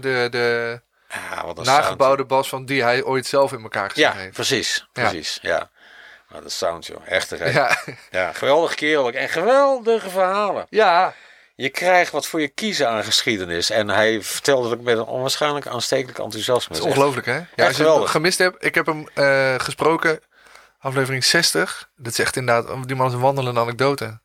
De, 0.00 0.28
de 0.30 0.80
Ja, 1.08 1.46
wat 1.46 1.58
een 1.58 1.64
nagebouwde 1.64 2.24
bas 2.24 2.48
van 2.48 2.64
die 2.64 2.82
hij 2.82 3.02
ooit 3.02 3.26
zelf 3.26 3.52
in 3.52 3.62
elkaar 3.62 3.90
gezet. 3.90 4.12
Ja, 4.12 4.18
heeft. 4.20 4.32
precies. 4.32 4.86
Precies, 4.92 5.38
ja. 5.42 5.70
Wat 6.28 6.44
een 6.44 6.50
sound, 6.50 6.86
joh. 6.86 7.02
Echt 7.06 7.28
te 7.28 7.36
gek. 7.36 7.52
Ja. 7.52 7.76
Ja. 8.10 8.32
geweldig 8.32 8.74
kerel. 8.74 9.10
En 9.12 9.28
geweldige 9.28 10.10
verhalen. 10.10 10.66
ja. 10.70 11.14
Je 11.56 11.68
krijgt 11.68 12.12
wat 12.12 12.26
voor 12.26 12.40
je 12.40 12.48
kiezen 12.48 12.88
aan 12.88 13.04
geschiedenis. 13.04 13.70
En 13.70 13.88
hij 13.88 14.22
vertelde 14.22 14.68
het 14.68 14.78
ook 14.78 14.84
met 14.84 14.98
een 14.98 15.04
onwaarschijnlijk 15.04 15.66
aanstekelijk 15.66 16.18
enthousiasme. 16.18 16.74
Het 16.74 16.84
is 16.84 16.90
ongelooflijk, 16.90 17.26
hè? 17.26 17.40
Ja, 17.54 17.66
als 17.66 17.76
je 17.76 17.88
het 17.88 18.08
gemist 18.08 18.38
hebt, 18.38 18.64
ik 18.64 18.74
heb 18.74 18.86
hem 18.86 19.08
eh, 19.14 19.54
gesproken, 19.58 20.20
aflevering 20.78 21.24
60. 21.24 21.90
Dat 21.96 22.12
is 22.12 22.18
echt 22.18 22.36
inderdaad, 22.36 22.86
die 22.86 22.96
man 22.96 23.06
is 23.06 23.12
een 23.12 23.20
wandelende 23.20 23.60
anekdote. 23.60 24.20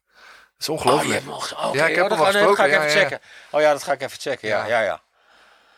Dat 0.60 0.68
is 0.68 0.70
Oh, 0.70 0.76
ongelooflijk. 0.86 1.24
oké, 1.66 1.78
Ja, 1.78 1.86
ik 1.88 1.96
heb 1.96 2.04
oh, 2.04 2.10
hem 2.10 2.18
dat 2.18 2.20
al 2.20 2.26
ga, 2.26 2.32
nee, 2.46 2.56
ga 2.56 2.66
ik 2.66 2.72
even 2.72 2.84
ja, 2.84 2.90
checken. 2.90 3.20
Oh 3.50 3.62
ja, 3.62 3.72
dat 3.72 3.84
ga 3.84 3.92
ik 3.92 4.02
even 4.02 4.20
checken. 4.20 4.48
Ja, 4.48 4.66
Ja. 4.66 4.82
ja. 4.82 5.00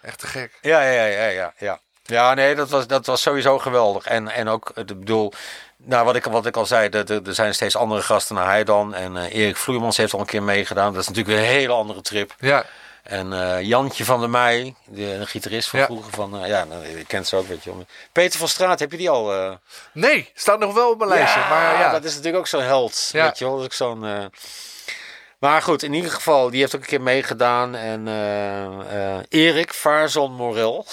Echt 0.01 0.19
te 0.19 0.27
gek. 0.27 0.57
Ja, 0.61 0.82
ja, 0.82 1.05
ja, 1.05 1.25
ja, 1.27 1.53
ja. 1.57 1.79
Ja, 2.03 2.34
nee, 2.34 2.55
dat 2.55 2.69
was, 2.69 2.88
dat 2.88 3.05
was 3.05 3.21
sowieso 3.21 3.59
geweldig. 3.59 4.05
En, 4.05 4.27
en 4.27 4.47
ook, 4.47 4.69
eh, 4.75 4.82
ik 4.82 4.99
bedoel, 4.99 5.34
nou, 5.77 6.05
wat, 6.05 6.15
ik, 6.15 6.23
wat 6.25 6.45
ik 6.45 6.57
al 6.57 6.65
zei, 6.65 6.89
er, 6.89 7.27
er 7.27 7.34
zijn 7.36 7.53
steeds 7.53 7.75
andere 7.75 8.01
gasten 8.01 8.36
naar 8.36 8.45
hij 8.45 8.63
dan. 8.63 8.93
En 8.93 9.17
eh, 9.17 9.34
Erik 9.36 9.57
Vloeimans 9.57 9.97
heeft 9.97 10.13
al 10.13 10.19
een 10.19 10.25
keer 10.25 10.43
meegedaan. 10.43 10.93
Dat 10.93 11.01
is 11.01 11.07
natuurlijk 11.07 11.36
weer 11.38 11.45
een 11.47 11.53
hele 11.53 11.73
andere 11.73 12.01
trip. 12.01 12.36
Ja, 12.39 12.65
En 13.03 13.34
eh, 13.34 13.61
Jantje 13.61 14.05
van 14.05 14.19
der 14.19 14.29
Meij, 14.29 14.75
de, 14.86 15.17
de 15.19 15.25
gitarist 15.25 15.69
van 15.69 15.79
Ja. 15.79 15.86
vroeger, 15.86 16.13
van, 16.13 16.41
eh, 16.41 16.47
ja, 16.47 16.63
nou, 16.63 16.88
je 16.97 17.05
kent 17.05 17.27
ze 17.27 17.36
ook, 17.36 17.47
weet 17.47 17.63
je 17.63 17.69
wel. 17.75 17.86
Peter 18.11 18.39
van 18.39 18.47
Straat, 18.47 18.79
heb 18.79 18.91
je 18.91 18.97
die 18.97 19.09
al? 19.09 19.34
eh, 19.34 19.51
nee, 19.91 20.32
staat 20.36 20.59
nog 20.59 20.73
wel 20.73 20.89
op 20.91 20.97
mijn 20.97 21.09
lijstje. 21.09 21.39
maar 21.39 21.79
ja, 21.79 21.91
dat 21.91 22.03
is 22.03 22.11
natuurlijk 22.11 22.38
ook 22.38 22.47
zo'n 22.47 22.61
held. 22.61 23.09
Ja. 23.11 23.25
Weet 23.25 23.38
je 23.38 23.45
wel, 23.45 23.53
dat 23.53 23.59
is 23.61 23.65
ook 23.65 23.73
zo'n. 23.73 24.32
Maar 25.42 25.62
goed, 25.62 25.84
in 25.84 25.94
ieder 25.94 26.12
geval, 26.12 26.50
die 26.50 26.60
heeft 26.60 26.76
ook 26.76 26.82
een 26.82 26.88
keer 26.88 27.02
meegedaan. 27.02 27.76
En 27.76 28.08
eh, 28.08 29.16
eh, 29.16 29.24
Erik 29.30 29.74
Vaarzon 29.74 30.32
Morel. 30.34 30.86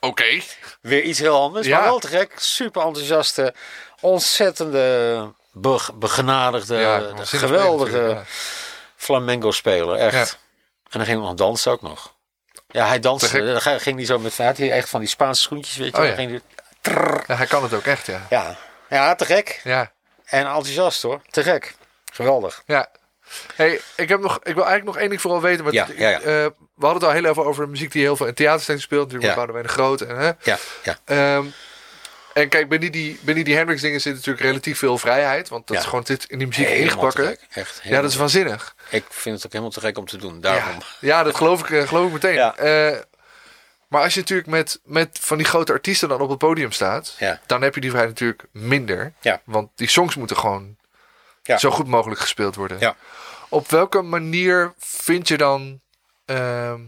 oké. 0.00 0.40
Weer 0.80 1.02
iets 1.02 1.18
heel 1.18 1.40
anders, 1.40 1.66
Ja. 1.66 1.78
maar 1.78 1.88
wel 1.88 1.98
te 1.98 2.08
gek. 2.08 2.32
Super 2.36 2.82
enthousiaste, 2.82 3.54
ontzettende 4.00 5.32
be- 5.52 5.88
begenadigde, 5.94 6.76
Ja, 6.76 6.98
geweldige 7.24 7.90
spelen 7.90 8.04
natuurlijk, 8.06 8.28
flamenco 8.96 9.50
speler. 9.50 9.96
Echt. 9.96 10.32
En 10.90 10.98
dan 10.98 11.04
ging 11.06 11.18
hij 11.18 11.26
nog 11.28 11.34
dansen 11.36 11.72
ook 11.72 11.82
nog. 11.82 12.14
Ja, 12.68 12.86
hij 12.86 12.94
Te 12.96 13.00
danste. 13.00 13.44
Dan 13.44 13.80
ging 13.80 13.96
hij 13.96 14.04
zo 14.06 14.18
met. 14.18 14.36
Hij 14.36 14.46
had 14.46 14.58
echt 14.58 14.88
van 14.88 15.00
die 15.00 15.08
Spaanse 15.08 15.40
schoentjes, 15.42 15.76
weet 15.76 15.96
je. 15.96 16.02
Oh, 16.02 16.08
ja. 16.08 16.14
Ging 16.14 16.40
Ja, 17.26 17.36
hij 17.36 17.46
kan 17.46 17.62
het 17.62 17.74
ook 17.74 17.84
echt, 17.86 18.06
ja. 18.06 18.26
ja. 18.30 18.56
ja, 18.88 19.14
te 19.14 19.24
gek. 19.24 19.60
Ja, 19.64 19.92
En 20.24 20.40
enthousiast 20.46 21.02
hoor. 21.02 21.20
Te 21.30 21.42
gek. 21.42 21.74
Geweldig. 22.12 22.62
ja. 22.66 22.88
Hey, 23.54 23.80
ik, 23.96 24.08
heb 24.08 24.20
nog, 24.20 24.34
ik 24.36 24.54
wil 24.54 24.64
eigenlijk 24.66 24.84
nog 24.84 24.96
één 24.96 25.08
ding 25.08 25.20
vooral 25.20 25.40
weten. 25.40 25.62
Want, 25.64 25.74
Ja, 25.76 25.86
ja, 25.96 26.08
ja. 26.08 26.18
eh, 26.20 26.24
we 26.74 26.86
hadden 26.86 26.94
het 26.94 27.04
al 27.04 27.10
heel 27.10 27.24
even 27.30 27.44
over 27.44 27.68
muziek 27.68 27.92
die 27.92 28.02
heel 28.02 28.16
veel 28.16 28.26
in 28.26 28.34
theatersteden 28.34 28.80
speelt. 28.82 29.12
Natuurlijk 29.12 29.46
Ja. 29.46 29.52
met 29.52 29.62
de 29.62 29.68
Groot. 29.68 30.00
En, 30.00 30.16
hè? 30.18 30.30
Ja, 30.42 30.58
ja. 30.82 30.98
Ehm, 31.04 31.44
en 32.34 32.48
kijk, 32.48 32.68
binnen 32.68 32.92
die, 32.92 33.20
die 33.44 33.56
Hendrix 33.56 33.80
dingen 33.82 34.00
zit 34.00 34.14
natuurlijk 34.14 34.44
relatief 34.44 34.78
veel 34.78 34.98
vrijheid. 34.98 35.48
Want 35.48 35.66
dat 35.66 35.76
is 35.76 35.84
gewoon 35.84 36.04
dit 36.04 36.24
in 36.24 36.38
die 36.38 36.46
muziek 36.46 36.66
Helemaal 36.66 36.86
te 36.88 36.94
ingebakken. 37.22 37.26
gek. 37.48 37.56
Echt. 37.62 37.80
Ja, 37.84 38.00
dat 38.00 38.10
is 38.10 38.16
waanzinnig. 38.16 38.74
Ik 38.90 39.04
vind 39.08 39.36
het 39.36 39.46
ook 39.46 39.52
helemaal 39.52 39.72
te 39.72 39.80
gek 39.80 39.98
om 39.98 40.06
te 40.06 40.16
doen. 40.16 40.40
Daarom. 40.40 40.78
Ja, 41.00 41.22
dat 41.22 41.36
geloof 41.36 41.60
ik, 41.60 41.70
eh, 41.70 41.88
geloof 41.88 42.06
ik 42.06 42.12
meteen. 42.12 42.38
Eh, 42.38 42.98
maar 43.88 44.02
als 44.02 44.14
je 44.14 44.20
natuurlijk 44.20 44.48
met, 44.48 44.80
met 44.84 45.18
van 45.20 45.36
die 45.36 45.46
grote 45.46 45.72
artiesten 45.72 46.08
dan 46.08 46.20
op 46.20 46.28
het 46.28 46.38
podium 46.38 46.72
staat, 46.72 47.14
Ja. 47.18 47.40
dan 47.46 47.62
heb 47.62 47.74
je 47.74 47.80
die 47.80 47.90
vrijheid 47.90 48.12
natuurlijk 48.14 48.42
minder. 48.52 49.12
Ja. 49.20 49.40
Want 49.44 49.70
die 49.74 49.88
songs 49.88 50.14
moeten 50.16 50.36
gewoon 50.36 50.76
Ja. 51.42 51.58
zo 51.58 51.70
goed 51.70 51.86
mogelijk 51.86 52.20
gespeeld 52.20 52.54
worden. 52.54 52.78
Ja. 52.78 52.96
Op 53.48 53.68
welke 53.68 54.02
manier 54.02 54.72
vind 54.78 55.28
je 55.28 55.36
dan 55.36 55.80
ehm, 56.24 56.80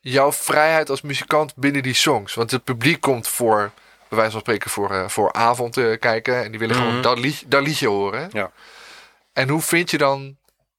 jouw 0.00 0.32
vrijheid 0.32 0.90
als 0.90 1.00
muzikant 1.00 1.54
binnen 1.54 1.82
die 1.82 1.94
songs? 1.94 2.34
Want 2.34 2.50
het 2.50 2.64
publiek 2.64 3.00
komt 3.00 3.28
voor, 3.28 3.70
bij 4.08 4.18
wijze 4.18 4.32
van 4.32 4.40
spreken, 4.40 4.70
voor, 4.70 4.90
eh, 4.90 5.08
voor 5.08 5.32
avond 5.32 5.72
te 5.72 5.96
kijken. 6.00 6.42
En 6.44 6.50
die 6.50 6.58
willen 6.60 6.76
gewoon 6.76 6.92
Mhm. 6.92 7.02
dat, 7.02 7.18
lied, 7.18 7.42
dat 7.46 7.62
liedje 7.62 7.88
horen. 7.88 8.28
Ja. 8.32 8.50
En 9.32 9.48
hoe 9.48 9.60
vind 9.62 9.90
je 9.90 9.98
dan 9.98 10.36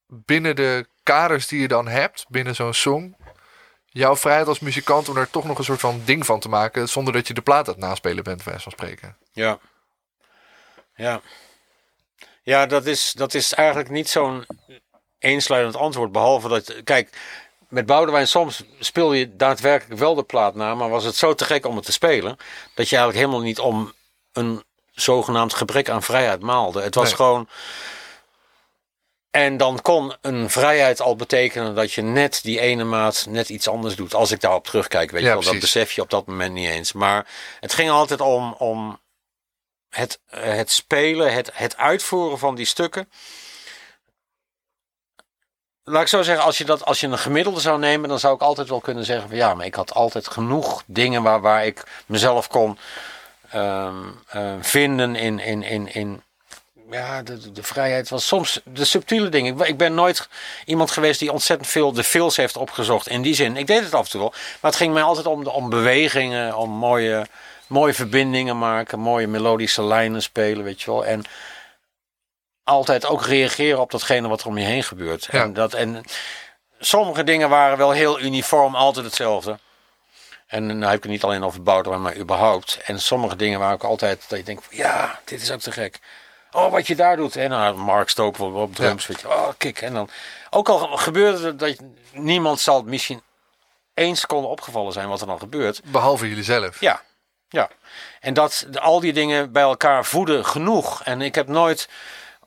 binnen 0.07 0.55
de 0.55 0.87
kaders 1.03 1.47
die 1.47 1.61
je 1.61 1.67
dan 1.67 1.87
hebt, 1.87 2.25
binnen 2.27 2.55
zo'n 2.55 2.73
song, 2.73 3.15
jouw 3.85 4.15
vrijheid 4.15 4.47
als 4.47 4.59
muzikant 4.59 5.09
om 5.09 5.17
er 5.17 5.29
toch 5.29 5.43
nog 5.45 5.57
een 5.57 5.63
soort 5.63 5.79
van 5.79 6.01
ding 6.05 6.25
van 6.25 6.39
te 6.39 6.49
maken, 6.49 6.89
zonder 6.89 7.13
dat 7.13 7.27
je 7.27 7.33
de 7.33 7.41
plaat 7.41 7.67
aan 7.67 7.73
het 7.73 7.83
naspelen 7.83 8.23
bent, 8.23 8.37
bij 8.37 8.45
wijze 8.45 8.63
van 8.63 8.71
spreken? 8.71 9.17
Ja. 9.31 9.59
Ja. 10.95 11.21
Ja, 12.47 12.65
dat 12.65 12.85
is, 12.85 13.11
dat 13.15 13.33
is 13.33 13.53
eigenlijk 13.53 13.89
niet 13.89 14.09
zo'n 14.09 14.45
eensluidend 15.19 15.75
antwoord. 15.75 16.11
Behalve 16.11 16.47
dat, 16.47 16.83
kijk, 16.83 17.09
met 17.69 17.85
Boudewijn 17.85 18.27
soms 18.27 18.63
speel 18.79 19.13
je 19.13 19.35
daadwerkelijk 19.35 19.99
wel 19.99 20.15
de 20.15 20.23
plaat 20.23 20.55
na. 20.55 20.75
Maar 20.75 20.89
was 20.89 21.03
het 21.03 21.15
zo 21.15 21.33
te 21.33 21.45
gek 21.45 21.65
om 21.65 21.75
het 21.75 21.85
te 21.85 21.91
spelen. 21.91 22.37
Dat 22.75 22.89
je 22.89 22.95
eigenlijk 22.95 23.25
helemaal 23.25 23.45
niet 23.47 23.59
om 23.59 23.93
een 24.33 24.63
zogenaamd 24.91 25.53
gebrek 25.53 25.89
aan 25.89 26.03
vrijheid 26.03 26.41
maalde. 26.41 26.81
Het 26.81 26.95
was 26.95 27.05
Nee. 27.07 27.15
gewoon. 27.15 27.47
En 29.31 29.57
dan 29.57 29.81
kon 29.81 30.13
een 30.21 30.49
vrijheid 30.49 31.01
al 31.01 31.15
betekenen 31.15 31.75
dat 31.75 31.93
je 31.93 32.01
net 32.01 32.39
die 32.43 32.59
ene 32.59 32.83
maat 32.83 33.25
net 33.29 33.49
iets 33.49 33.67
anders 33.67 33.95
doet. 33.95 34.13
Als 34.13 34.31
ik 34.31 34.41
daarop 34.41 34.63
terugkijk, 34.65 35.11
weet 35.11 35.21
Ja, 35.21 35.27
je 35.27 35.33
wel. 35.33 35.41
Dat 35.43 35.51
precies. 35.51 35.73
besef 35.73 35.91
je 35.91 36.01
op 36.01 36.09
dat 36.09 36.25
moment 36.27 36.53
niet 36.53 36.69
eens. 36.69 36.93
Maar 36.93 37.27
het 37.59 37.73
ging 37.73 37.89
altijd 37.89 38.21
om, 38.21 38.53
om 38.57 38.99
het, 39.97 40.19
het 40.29 40.71
spelen, 40.71 41.33
het, 41.33 41.49
het 41.53 41.77
uitvoeren 41.77 42.39
van 42.39 42.55
die 42.55 42.65
stukken. 42.65 43.09
Laat 45.83 46.01
ik 46.01 46.07
zo 46.07 46.21
zeggen, 46.21 46.45
als 46.45 46.57
je, 46.57 46.65
dat, 46.65 46.85
als 46.85 46.99
je 46.99 47.07
een 47.07 47.17
gemiddelde 47.17 47.59
zou 47.59 47.79
nemen, 47.79 48.09
dan 48.09 48.19
zou 48.19 48.35
ik 48.35 48.41
altijd 48.41 48.69
wel 48.69 48.79
kunnen 48.81 49.05
zeggen: 49.05 49.27
van 49.27 49.37
ja, 49.37 49.53
maar 49.53 49.65
ik 49.65 49.75
had 49.75 49.93
altijd 49.93 50.27
genoeg 50.27 50.83
dingen 50.85 51.23
waar, 51.23 51.41
waar 51.41 51.65
ik 51.65 51.83
mezelf 52.05 52.47
kon 52.47 52.77
ehm, 53.49 53.95
eh, 54.27 54.53
vinden 54.61 55.15
in, 55.15 55.39
in, 55.39 55.63
in, 55.63 55.93
in 55.93 56.21
ja, 56.91 57.21
de, 57.23 57.51
de- 57.51 57.63
vrijheid 57.63 58.09
was 58.09 58.27
soms 58.27 58.61
de 58.63 58.85
subtiele 58.85 59.29
dingen. 59.29 59.51
Ik, 59.51 59.57
ben- 59.57 59.67
ik 59.67 59.77
ben 59.77 59.93
nooit 59.93 60.27
iemand 60.65 60.91
geweest 60.91 61.19
die 61.19 61.31
ontzettend 61.31 61.69
veel 61.69 61.91
de 61.93 62.03
fills 62.03 62.35
heeft 62.37 62.57
opgezocht. 62.57 63.07
In 63.07 63.21
die 63.21 63.35
zin, 63.35 63.57
ik 63.57 63.67
deed 63.67 63.83
het 63.83 63.93
af 63.93 64.05
en 64.05 64.11
toe 64.11 64.19
wel. 64.21 64.29
Maar 64.31 64.71
het 64.71 64.75
ging 64.79 64.93
mij 64.93 65.03
altijd 65.03 65.25
om, 65.25 65.43
de, 65.43 65.51
om 65.51 65.69
bewegingen, 65.69 66.55
om 66.55 66.69
mooie, 66.69 67.27
mooie 67.67 67.93
verbindingen 67.93 68.57
maken, 68.57 68.99
mooie 68.99 69.27
melodische 69.27 69.83
lijnen 69.83 70.21
spelen, 70.21 70.63
weet 70.63 70.81
je 70.81 70.91
wel. 70.91 71.05
En 71.05 71.23
altijd 72.63 73.05
ook 73.05 73.25
reageren 73.25 73.79
op 73.79 73.91
datgene 73.91 74.27
wat 74.27 74.41
er 74.41 74.47
om 74.47 74.57
je 74.57 74.65
heen 74.65 74.83
gebeurt. 74.83 75.27
Ja. 75.31 75.41
En, 75.41 75.53
dat, 75.53 75.73
en 75.73 76.03
sommige 76.79 77.23
dingen 77.23 77.49
waren 77.49 77.77
wel 77.77 77.91
heel 77.91 78.19
uniform, 78.19 78.75
altijd 78.75 79.05
hetzelfde. 79.05 79.59
En 80.47 80.67
dan 80.67 80.81
heb 80.81 80.95
ik 80.95 81.03
het 81.03 81.11
niet 81.11 81.23
alleen 81.23 81.43
over 81.43 81.63
Boudewijn, 81.63 82.01
maar 82.01 82.17
überhaupt. 82.17 82.79
En 82.85 82.99
sommige 82.99 83.35
dingen 83.35 83.59
waren 83.59 83.73
ook 83.73 83.83
altijd 83.83 84.25
dat 84.27 84.37
je 84.37 84.45
denkt, 84.45 84.65
ja, 84.69 85.19
dit 85.25 85.41
is 85.41 85.51
ook 85.51 85.59
te 85.59 85.71
gek. 85.71 85.99
Oh, 86.51 86.71
wat 86.71 86.87
je 86.87 86.95
daar 86.95 87.15
doet. 87.15 87.35
En 87.35 87.49
nou, 87.49 87.77
Mark 87.77 88.09
Stoop 88.09 88.39
op, 88.39 88.55
op 88.55 88.75
drums, 88.75 89.07
weet 89.07 89.21
je. 89.21 89.27
Oh, 89.27 89.49
kijk. 89.57 89.81
En 89.81 89.93
dan, 89.93 90.09
ook 90.49 90.69
al 90.69 90.97
gebeurde 90.97 91.45
het 91.45 91.59
dat 91.59 91.77
niemand 92.11 92.59
zal 92.59 92.75
het 92.75 92.85
misschien 92.85 93.21
één 93.93 94.15
seconde 94.15 94.47
opgevallen 94.47 94.93
zijn 94.93 95.07
wat 95.07 95.21
er 95.21 95.27
dan 95.27 95.39
gebeurt. 95.39 95.81
Behalve 95.83 96.29
jullie 96.29 96.43
zelf. 96.43 96.79
Ja, 96.79 97.01
ja. 97.49 97.69
En 98.19 98.33
dat 98.33 98.67
al 98.79 98.99
die 98.99 99.13
dingen 99.13 99.51
bij 99.51 99.63
elkaar 99.63 100.05
voeden 100.05 100.45
genoeg. 100.45 101.03
En 101.03 101.21
ik 101.21 101.35
heb 101.35 101.47
nooit 101.47 101.89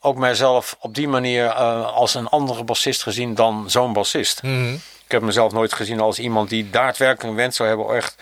ook 0.01 0.17
mijzelf 0.17 0.77
op 0.81 0.95
die 0.95 1.09
manier 1.09 1.47
eh, 1.47 1.93
als 1.93 2.15
een 2.15 2.29
andere 2.29 2.65
bassist 2.65 3.03
gezien 3.03 3.35
dan 3.35 3.71
zo'n 3.71 3.93
bassist. 3.93 4.43
Mhm. 4.43 4.75
Ik 5.05 5.17
heb 5.17 5.23
mezelf 5.23 5.53
nooit 5.53 5.73
gezien 5.73 6.01
als 6.01 6.19
iemand 6.19 6.49
die 6.49 6.71
daadwerkelijk 6.71 7.31
een 7.31 7.37
wens 7.37 7.57
zou 7.57 7.69
hebben 7.69 7.87
om 7.87 7.95
echt, 7.95 8.15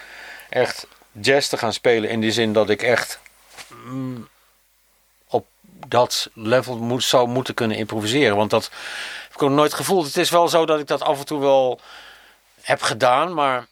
echt 0.49 0.87
jazz 1.13 1.49
te 1.49 1.57
gaan 1.57 1.73
spelen. 1.73 2.11
In 2.11 2.21
die 2.21 2.33
zin 2.33 2.53
dat 2.53 2.71
ik 2.71 2.83
echt 2.83 3.21
mm, 3.85 4.29
op 5.29 5.47
dat 5.87 6.31
level 6.35 6.77
moet, 6.77 7.05
zou 7.05 7.29
moeten 7.29 7.55
kunnen 7.55 7.77
improviseren. 7.77 8.37
Want 8.37 8.51
dat 8.51 8.71
ik 9.35 9.43
ook 9.43 9.51
nooit 9.51 9.75
gevoeld. 9.75 10.07
Het 10.07 10.17
is 10.17 10.31
wel 10.31 10.49
zo 10.49 10.67
dat 10.67 10.81
ik 10.81 10.87
dat 10.87 11.03
af 11.03 11.19
en 11.19 11.27
toe 11.27 11.41
wel 11.41 11.81
heb 12.61 12.83
gedaan. 12.83 13.35
Maar 13.35 13.67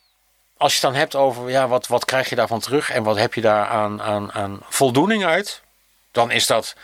als 0.57 0.73
je 0.73 0.79
het 0.81 0.93
dan 0.93 1.01
hebt 1.01 1.15
over 1.15 1.51
ja, 1.51 1.69
wat, 1.69 1.87
wat 1.87 2.05
krijg 2.05 2.29
je 2.29 2.35
daarvan 2.35 2.61
terug 2.61 2.91
en 2.91 3.03
wat 3.03 3.17
heb 3.17 3.35
je 3.35 3.41
daar 3.41 3.67
aan, 3.67 4.03
aan, 4.03 4.33
aan 4.33 4.61
voldoening 4.69 5.25
uit, 5.25 5.63
dan 6.13 6.31
is 6.31 6.47
dat. 6.47 6.75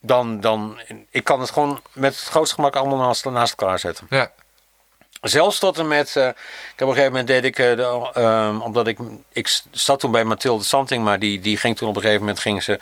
Dan, 0.00 0.40
dan, 0.40 0.80
ik 1.10 1.24
kan 1.24 1.40
het 1.40 1.50
gewoon 1.50 1.82
met 1.92 2.16
het 2.16 2.24
grootste 2.24 2.54
gemak 2.54 2.76
allemaal 2.76 2.98
naast, 2.98 3.24
naast 3.24 3.54
elkaar 3.60 3.78
zetten. 3.78 4.06
Ja. 4.10 4.30
Zelfs 5.22 5.58
tot 5.58 5.78
en 5.78 5.88
met, 5.88 6.16
eh, 6.16 6.26
ik 6.26 6.34
heb 6.76 6.88
op 6.88 6.88
een 6.88 6.94
gegeven 6.94 7.10
moment 7.10 7.26
deed 7.26 7.44
ik, 7.44 7.58
eh, 7.58 7.76
de, 7.76 8.10
ehm, 8.12 8.60
omdat 8.60 8.86
ik, 8.86 8.98
ik 9.32 9.60
zat 9.70 10.00
toen 10.00 10.10
bij 10.10 10.24
Mathilde 10.24 10.64
Santing, 10.64 11.04
maar 11.04 11.18
die, 11.18 11.40
die 11.40 11.56
ging 11.56 11.76
toen 11.76 11.88
op 11.88 11.96
een 11.96 12.00
gegeven 12.00 12.22
moment 12.22 12.40
ging 12.40 12.62
ze 12.62 12.78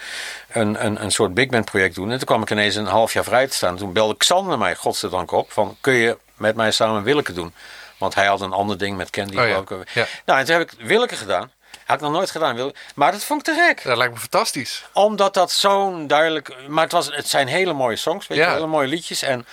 een, 0.48 0.84
een, 0.84 1.02
een 1.02 1.10
soort 1.10 1.34
big 1.34 1.48
band 1.48 1.64
project 1.64 1.94
doen. 1.94 2.10
En 2.10 2.16
toen 2.16 2.26
kwam 2.26 2.42
ik 2.42 2.50
ineens 2.50 2.74
een 2.74 2.86
half 2.86 3.12
jaar 3.12 3.24
vrij 3.24 3.46
te 3.46 3.54
staan. 3.54 3.76
Toen 3.76 3.92
belde 3.92 4.16
Xander 4.16 4.58
mij, 4.58 4.74
godzijdank 4.74 5.30
op, 5.30 5.52
van 5.52 5.76
kun 5.80 5.94
je 5.94 6.18
met 6.34 6.56
mij 6.56 6.70
samen 6.70 7.02
Willeke 7.02 7.32
doen? 7.32 7.54
Want 8.00 8.14
hij 8.14 8.26
had 8.26 8.40
een 8.40 8.52
ander 8.52 8.78
ding 8.78 8.96
met 8.96 9.10
Candy. 9.10 9.36
Oh 9.38 9.48
ja, 9.48 9.56
ik. 9.56 9.88
ja. 9.94 10.06
Nou, 10.24 10.38
en 10.38 10.44
toen 10.44 10.56
heb 10.58 10.72
ik 10.72 10.80
Willeke 10.80 11.16
gedaan. 11.16 11.52
Had 11.86 11.96
ik 11.98 12.02
nog 12.04 12.12
nooit 12.12 12.30
gedaan. 12.30 12.72
Maar 12.94 13.12
dat 13.12 13.24
vond 13.24 13.48
ik 13.48 13.54
te 13.54 13.60
gek. 13.66 13.82
Dat 13.82 13.96
lijkt 13.96 14.12
me 14.12 14.18
fantastisch. 14.20 14.84
Omdat 14.92 15.34
dat 15.34 15.52
zo'n 15.52 16.06
duidelijk... 16.06 16.54
Maar 16.68 16.82
het, 16.82 16.92
was, 16.92 17.06
het 17.14 17.28
zijn 17.28 17.46
hele 17.48 17.72
mooie 17.72 17.96
songs. 17.96 18.26
Weet 18.26 18.38
Ja. 18.38 18.46
je, 18.48 18.54
hele 18.54 18.66
mooie 18.66 18.86
liedjes. 18.88 19.22
En 19.22 19.46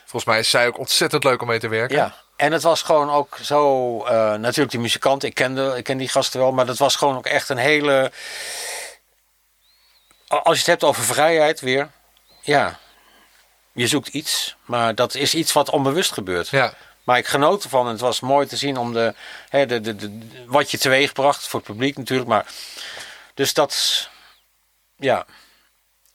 Volgens 0.00 0.24
mij 0.24 0.38
is 0.38 0.50
zij 0.50 0.66
ook 0.66 0.78
ontzettend 0.78 1.24
leuk 1.24 1.40
om 1.42 1.48
mee 1.48 1.58
te 1.58 1.68
werken. 1.68 1.96
Ja, 1.96 2.14
en 2.36 2.52
het 2.52 2.62
was 2.62 2.82
gewoon 2.82 3.10
ook 3.10 3.38
zo. 3.42 3.98
eh, 4.04 4.34
natuurlijk, 4.34 4.70
die 4.70 4.80
muzikanten, 4.80 5.28
ik 5.28 5.34
kende, 5.34 5.74
ik 5.76 5.84
ken 5.84 5.96
die 5.96 6.08
gasten 6.08 6.40
wel, 6.40 6.52
maar 6.52 6.66
dat 6.66 6.78
was 6.78 6.96
gewoon 6.96 7.16
ook 7.16 7.26
echt 7.26 7.48
een 7.48 7.56
hele. 7.56 8.12
Als 10.28 10.52
je 10.54 10.58
het 10.58 10.66
hebt 10.66 10.84
over 10.84 11.02
vrijheid 11.04 11.60
weer, 11.60 11.90
ja, 12.40 12.78
je 13.72 13.86
zoekt 13.86 14.08
iets, 14.08 14.56
maar 14.64 14.94
dat 14.94 15.14
is 15.14 15.34
iets 15.34 15.52
wat 15.52 15.70
onbewust 15.70 16.12
gebeurt. 16.12 16.48
Ja. 16.48 16.74
Maar 17.04 17.18
ik 17.18 17.26
genoot 17.26 17.62
ervan 17.64 17.86
en 17.86 17.92
het 17.92 18.00
was 18.00 18.20
mooi 18.20 18.46
te 18.46 18.56
zien 18.56 18.76
om 18.76 18.92
de, 18.92 19.14
hè, 19.48 19.66
de, 19.66 19.80
de, 19.80 19.96
de, 19.96 20.18
wat 20.46 20.70
je 20.70 20.78
teweegbracht 20.78 21.48
voor 21.48 21.60
het 21.60 21.68
publiek 21.68 21.96
natuurlijk. 21.96 22.28
Maar, 22.28 22.46
dus 23.34 23.54
dat, 23.54 24.08
ja, 24.96 25.26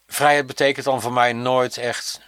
vrijheid 0.07 0.47
betekent 0.47 0.85
dan 0.85 1.01
voor 1.01 1.13
mij 1.13 1.33
nooit 1.33 1.77
echt 1.77 2.19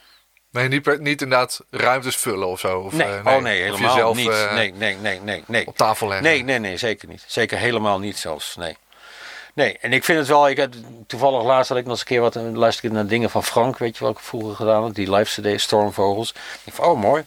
Nee, 0.50 0.68
niet, 0.68 0.98
niet 0.98 1.22
inderdaad 1.22 1.60
ruimtes 1.70 2.16
vullen 2.16 2.48
of 2.48 2.60
zo. 2.60 2.80
Of, 2.80 2.92
Nee, 2.92 3.06
eh, 3.06 3.26
oh 3.36 3.42
nee, 3.42 3.72
Of 3.72 3.78
helemaal 3.78 3.94
jezelf 3.94 4.16
niet. 4.16 4.28
eh, 4.28 4.54
nee, 4.54 4.72
nee, 4.72 4.96
nee, 4.96 5.20
nee, 5.20 5.44
nee. 5.46 5.66
op 5.66 5.76
tafel 5.76 6.08
leggen. 6.08 6.26
Nee, 6.26 6.42
nee, 6.42 6.58
nee, 6.58 6.76
zeker 6.76 7.08
niet. 7.08 7.24
Zeker 7.26 7.58
helemaal 7.58 7.98
niet 7.98 8.18
zelfs. 8.18 8.56
Nee. 8.56 8.76
Nee, 9.54 9.78
en 9.80 9.92
ik 9.92 10.04
vind 10.04 10.18
het 10.18 10.28
wel, 10.28 10.48
ik 10.48 10.56
heb 10.56 10.74
toevallig 11.06 11.42
laatst 11.42 11.68
had 11.68 11.78
ik 11.78 11.84
nog 11.84 11.92
eens 11.92 12.00
een 12.00 12.06
keer 12.06 12.20
wat, 12.20 12.36
eh, 12.36 12.52
luister 12.52 12.84
ik 12.84 12.92
naar 12.92 13.06
dingen 13.06 13.30
van 13.30 13.44
Frank, 13.44 13.78
weet 13.78 13.98
je 13.98 14.04
wat 14.04 14.12
ik 14.12 14.22
vroeger 14.22 14.54
gedaan 14.56 14.84
heb, 14.84 14.94
die 14.94 15.10
live 15.14 15.40
CD 15.40 15.60
Stormvogels. 15.60 16.34
Ik 16.64 16.72
van, 16.72 16.84
oh 16.84 17.00
mooi, 17.00 17.24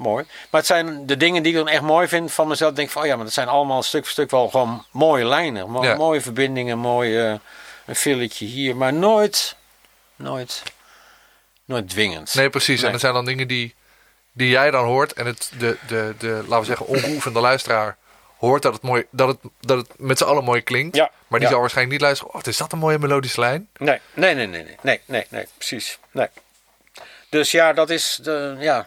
mooi. 0.00 0.24
Maar 0.50 0.60
het 0.60 0.66
zijn 0.66 1.06
de 1.06 1.16
dingen 1.16 1.42
die 1.42 1.52
ik 1.52 1.58
dan 1.58 1.68
echt 1.68 1.82
mooi 1.82 2.08
vind 2.08 2.32
van 2.32 2.48
mezelf, 2.48 2.72
denk 2.74 2.86
ik 2.88 2.92
van, 2.92 3.02
oh 3.02 3.08
ja, 3.08 3.16
maar 3.16 3.24
dat 3.24 3.34
zijn 3.34 3.48
allemaal 3.48 3.82
stuk 3.82 4.02
voor 4.02 4.10
stuk 4.12 4.30
wel 4.30 4.48
gewoon 4.48 4.84
mooie 4.90 5.24
lijnen, 5.24 5.70
mo- 5.70 5.84
Ja. 5.84 5.94
mooie 5.96 6.20
verbindingen, 6.20 6.78
mooi 6.78 7.18
eh, 7.18 7.34
een 7.86 7.96
filletje 7.96 8.46
hier, 8.46 8.76
maar 8.76 8.92
nooit, 8.92 9.56
nooit, 10.16 10.62
nooit 11.64 11.88
dwingend. 11.88 12.34
Nee, 12.34 12.50
precies. 12.50 12.82
En 12.82 12.92
dat 12.92 13.00
zijn 13.00 13.12
dan 13.14 13.24
dingen 13.24 13.48
die, 13.48 13.74
die 14.32 14.48
jij 14.48 14.70
dan 14.70 14.84
hoort. 14.84 15.12
En 15.12 15.26
het, 15.26 15.50
de, 15.58 15.76
de, 15.86 16.14
de, 16.18 16.26
laten 16.46 16.58
we 16.58 16.64
zeggen, 16.64 16.86
ongeoefende 16.86 17.40
luisteraar 17.40 17.96
hoort 18.38 18.62
dat 18.62 18.72
het, 18.72 18.82
mooi, 18.82 19.06
dat 19.10 19.28
het, 19.28 19.38
dat 19.60 19.78
het 19.78 19.88
met 19.96 20.18
z'n 20.18 20.24
allen 20.24 20.44
mooi 20.44 20.62
klinkt. 20.62 20.96
Ja, 20.96 21.10
Maar 21.26 21.38
die 21.38 21.48
ja. 21.48 21.54
zal 21.54 21.60
waarschijnlijk 21.60 21.96
niet 21.96 22.06
luisteren. 22.06 22.34
Oh, 22.34 22.40
is 22.44 22.56
dat 22.56 22.72
een 22.72 22.78
mooie 22.78 22.98
melodische 22.98 23.40
lijn? 23.40 23.68
Nee, 23.78 23.98
nee, 24.14 24.34
nee, 24.34 24.46
nee, 24.46 24.62
nee, 24.64 24.76
nee, 24.82 25.00
nee, 25.06 25.26
nee, 25.28 25.46
precies. 25.56 25.98
Nee. 26.10 26.26
Dus 27.28 27.50
ja, 27.50 27.72
dat 27.72 27.90
is 27.90 28.18
de, 28.22 28.56
ja, 28.58 28.86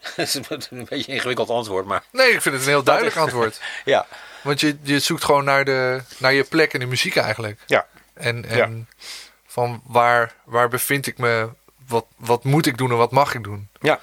dat 0.16 0.26
is 0.26 0.34
een 0.34 0.86
beetje 0.88 1.08
een 1.10 1.14
ingewikkeld 1.14 1.50
antwoord, 1.50 1.86
maar 1.86 2.02
Nee, 2.12 2.30
ik 2.32 2.42
vind 2.42 2.54
het 2.54 2.64
een 2.64 2.70
heel 2.70 2.82
duidelijk 2.92 3.16
is- 3.16 3.22
antwoord. 3.22 3.60
ja, 3.84 4.06
Want 4.42 4.60
je, 4.60 4.76
je 4.82 4.98
zoekt 4.98 5.24
gewoon 5.24 5.44
naar, 5.44 5.64
de, 5.64 6.02
naar 6.18 6.32
je 6.32 6.44
plek 6.44 6.72
in 6.72 6.80
de 6.80 6.86
muziek 6.86 7.16
eigenlijk. 7.16 7.60
ja, 7.66 7.86
En, 8.14 8.44
en 8.48 8.88
van 9.46 9.82
waar, 9.86 10.32
waar 10.44 10.68
bevind 10.68 11.06
ik 11.06 11.18
me? 11.18 11.48
Wat, 11.86 12.06
wat 12.16 12.44
moet 12.44 12.66
ik 12.66 12.78
doen 12.78 12.90
en 12.90 12.96
wat 12.96 13.10
mag 13.10 13.34
ik 13.34 13.44
doen? 13.44 13.68
ja, 13.80 14.00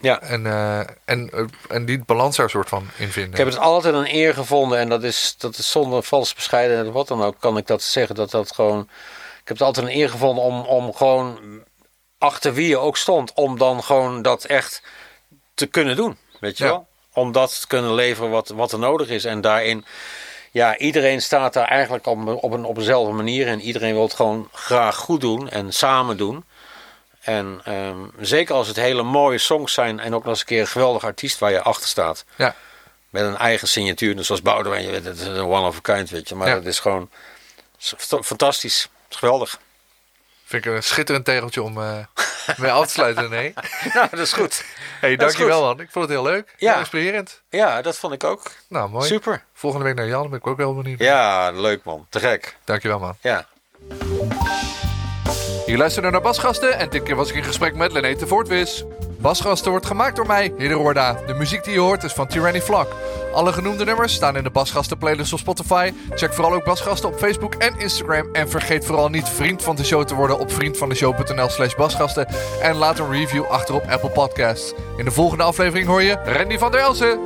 ja. 0.00 0.20
En, 0.20 0.46
eh, 0.46 0.78
en, 1.04 1.30
eh, 1.30 1.44
en 1.68 1.84
die 1.84 2.04
balans 2.04 2.36
daar 2.36 2.50
soort 2.50 2.68
van 2.68 2.88
in 2.96 3.08
vinden. 3.12 3.30
Ik 3.32 3.36
heb 3.38 3.46
het 3.46 3.58
altijd 3.58 3.94
een 3.94 4.14
eer 4.14 4.34
gevonden 4.34 4.78
en 4.78 4.88
dat 4.88 5.02
is, 5.02 5.34
dat 5.38 5.58
is 5.58 5.70
zonder 5.70 6.02
vals 6.02 6.34
bescheidenheid 6.34 6.86
of 6.86 6.92
wat 6.92 7.08
dan 7.08 7.22
ook, 7.22 7.36
kan 7.40 7.56
ik 7.56 7.66
dat 7.66 7.82
zeggen, 7.82 8.14
dat 8.14 8.30
dat 8.30 8.54
gewoon, 8.54 8.80
ik 9.42 9.48
heb 9.48 9.58
het 9.58 9.66
altijd 9.66 9.86
een 9.86 9.96
eer 9.96 10.10
gevonden 10.10 10.44
om, 10.44 10.60
om 10.60 10.94
gewoon 10.94 11.38
achter 12.18 12.54
wie 12.54 12.68
je 12.68 12.78
ook 12.78 12.96
stond, 12.96 13.32
om 13.32 13.58
dan 13.58 13.82
gewoon 13.84 14.22
dat 14.22 14.44
echt 14.44 14.82
te 15.58 15.66
kunnen 15.66 15.96
doen, 15.96 16.16
weet 16.40 16.58
je 16.58 16.64
Ja. 16.64 16.70
wel? 16.70 16.86
Om 17.12 17.32
dat 17.32 17.60
te 17.60 17.66
kunnen 17.66 17.94
leveren 17.94 18.30
wat, 18.30 18.48
wat 18.48 18.72
er 18.72 18.78
nodig 18.78 19.08
is 19.08 19.24
en 19.24 19.40
daarin, 19.40 19.84
ja, 20.52 20.76
iedereen 20.76 21.22
staat 21.22 21.52
daar 21.52 21.66
eigenlijk 21.68 22.06
op, 22.06 22.26
op, 22.42 22.52
een, 22.52 22.64
op 22.64 22.74
dezelfde 22.74 23.12
manier 23.12 23.46
en 23.46 23.60
iedereen 23.60 23.92
wil 23.94 24.02
het 24.02 24.14
gewoon 24.14 24.48
graag 24.52 24.96
goed 24.96 25.20
doen 25.20 25.48
en 25.48 25.72
samen 25.72 26.16
doen. 26.16 26.44
En 27.20 27.60
ehm, 27.64 27.98
zeker 28.20 28.54
als 28.54 28.66
het 28.68 28.76
hele 28.76 29.02
mooie 29.02 29.38
songs 29.38 29.72
zijn 29.72 30.00
en 30.00 30.14
ook 30.14 30.20
nog 30.22 30.30
eens 30.30 30.40
een 30.40 30.46
keer 30.46 30.60
een 30.60 30.66
geweldig 30.66 31.04
artiest 31.04 31.38
waar 31.38 31.50
je 31.50 31.62
achter 31.62 31.88
staat. 31.88 32.24
Ja. 32.36 32.54
Met 33.10 33.22
een 33.22 33.36
eigen 33.36 33.68
signatuur, 33.68 34.16
dus 34.16 34.26
zoals 34.26 34.42
Boudewijn, 34.42 34.82
je 34.84 34.90
weet, 34.90 35.04
het 35.04 35.20
is 35.20 35.26
een 35.26 35.38
one 35.46 35.66
of 35.66 35.76
a 35.76 35.80
kind, 35.82 36.10
weet 36.10 36.28
je. 36.28 36.34
Maar 36.34 36.48
Ja. 36.48 36.54
het 36.54 36.66
is 36.66 36.78
gewoon 36.80 37.10
fantastisch. 38.22 38.88
Geweldig. 39.08 39.58
Vind 40.48 40.66
ik 40.66 40.72
een 40.72 40.82
schitterend 40.82 41.24
tegeltje 41.24 41.62
om 41.62 41.82
eh 41.82 41.98
mee 42.56 42.70
af 42.70 42.86
te 42.86 42.92
sluiten. 42.92 43.30
Nee. 43.30 43.54
nou, 43.94 44.08
dat 44.10 44.18
is 44.18 44.32
goed. 44.32 44.64
Hey, 45.00 45.10
Dat 45.10 45.20
dankjewel 45.20 45.60
man. 45.62 45.80
Ik 45.80 45.90
vond 45.90 46.04
het 46.04 46.14
heel 46.14 46.24
leuk. 46.24 46.54
Ja. 46.56 46.70
Heel 46.70 46.78
inspirerend. 46.78 47.42
Ja, 47.50 47.82
dat 47.82 47.96
vond 47.98 48.12
ik 48.12 48.24
ook. 48.24 48.42
Nou, 48.68 48.90
mooi. 48.90 49.06
Super. 49.06 49.44
Volgende 49.54 49.84
week 49.84 49.94
naar 49.94 50.06
Jan. 50.06 50.28
Ben 50.30 50.38
ik 50.38 50.46
ook 50.46 50.56
wel 50.56 50.74
benieuwd. 50.74 50.98
Ja, 50.98 51.50
leuk 51.50 51.84
man. 51.84 52.06
Te 52.08 52.20
gek. 52.20 52.56
Dankjewel 52.64 52.98
man. 52.98 53.16
Ja. 53.20 53.46
Je 55.68 55.76
luisterde 55.76 56.10
naar 56.10 56.20
Basgasten 56.20 56.78
en 56.78 56.88
dit 56.88 57.02
keer 57.02 57.16
was 57.16 57.28
ik 57.28 57.34
in 57.34 57.44
gesprek 57.44 57.74
met 57.74 57.92
Lenete 57.92 58.26
Voortwis. 58.26 58.84
Basgasten 59.18 59.70
wordt 59.70 59.86
gemaakt 59.86 60.16
door 60.16 60.26
mij, 60.26 60.52
Hidde. 60.56 61.16
De 61.26 61.34
muziek 61.34 61.64
die 61.64 61.72
je 61.72 61.78
hoort 61.78 62.04
is 62.04 62.12
van 62.12 62.26
Tyranny 62.26 62.62
Vlak. 62.62 62.88
Alle 63.32 63.52
genoemde 63.52 63.84
nummers 63.84 64.14
staan 64.14 64.36
in 64.36 64.42
de 64.42 64.50
Basgasten 64.50 64.98
playlist 64.98 65.32
op 65.32 65.38
Spotify. 65.38 65.92
Check 66.14 66.32
vooral 66.32 66.52
ook 66.52 66.64
Basgasten 66.64 67.08
op 67.08 67.18
Facebook 67.18 67.54
en 67.54 67.78
Instagram. 67.78 68.28
En 68.32 68.48
vergeet 68.48 68.84
vooral 68.84 69.08
niet 69.08 69.28
vriend 69.28 69.62
van 69.62 69.76
de 69.76 69.84
show 69.84 70.04
te 70.04 70.14
worden 70.14 70.38
op 70.38 70.52
vriendvandeshow.nl 70.52 71.48
slash 71.48 71.74
basgasten. 71.74 72.26
En 72.60 72.76
laat 72.76 72.98
een 72.98 73.10
review 73.10 73.44
achter 73.44 73.74
op 73.74 73.84
Apple 73.88 74.10
Podcasts. 74.10 74.72
In 74.96 75.04
de 75.04 75.10
volgende 75.10 75.44
aflevering 75.44 75.86
hoor 75.86 76.02
je 76.02 76.18
Randy 76.24 76.58
van 76.58 76.70
der 76.70 76.80
Elsen. 76.80 77.20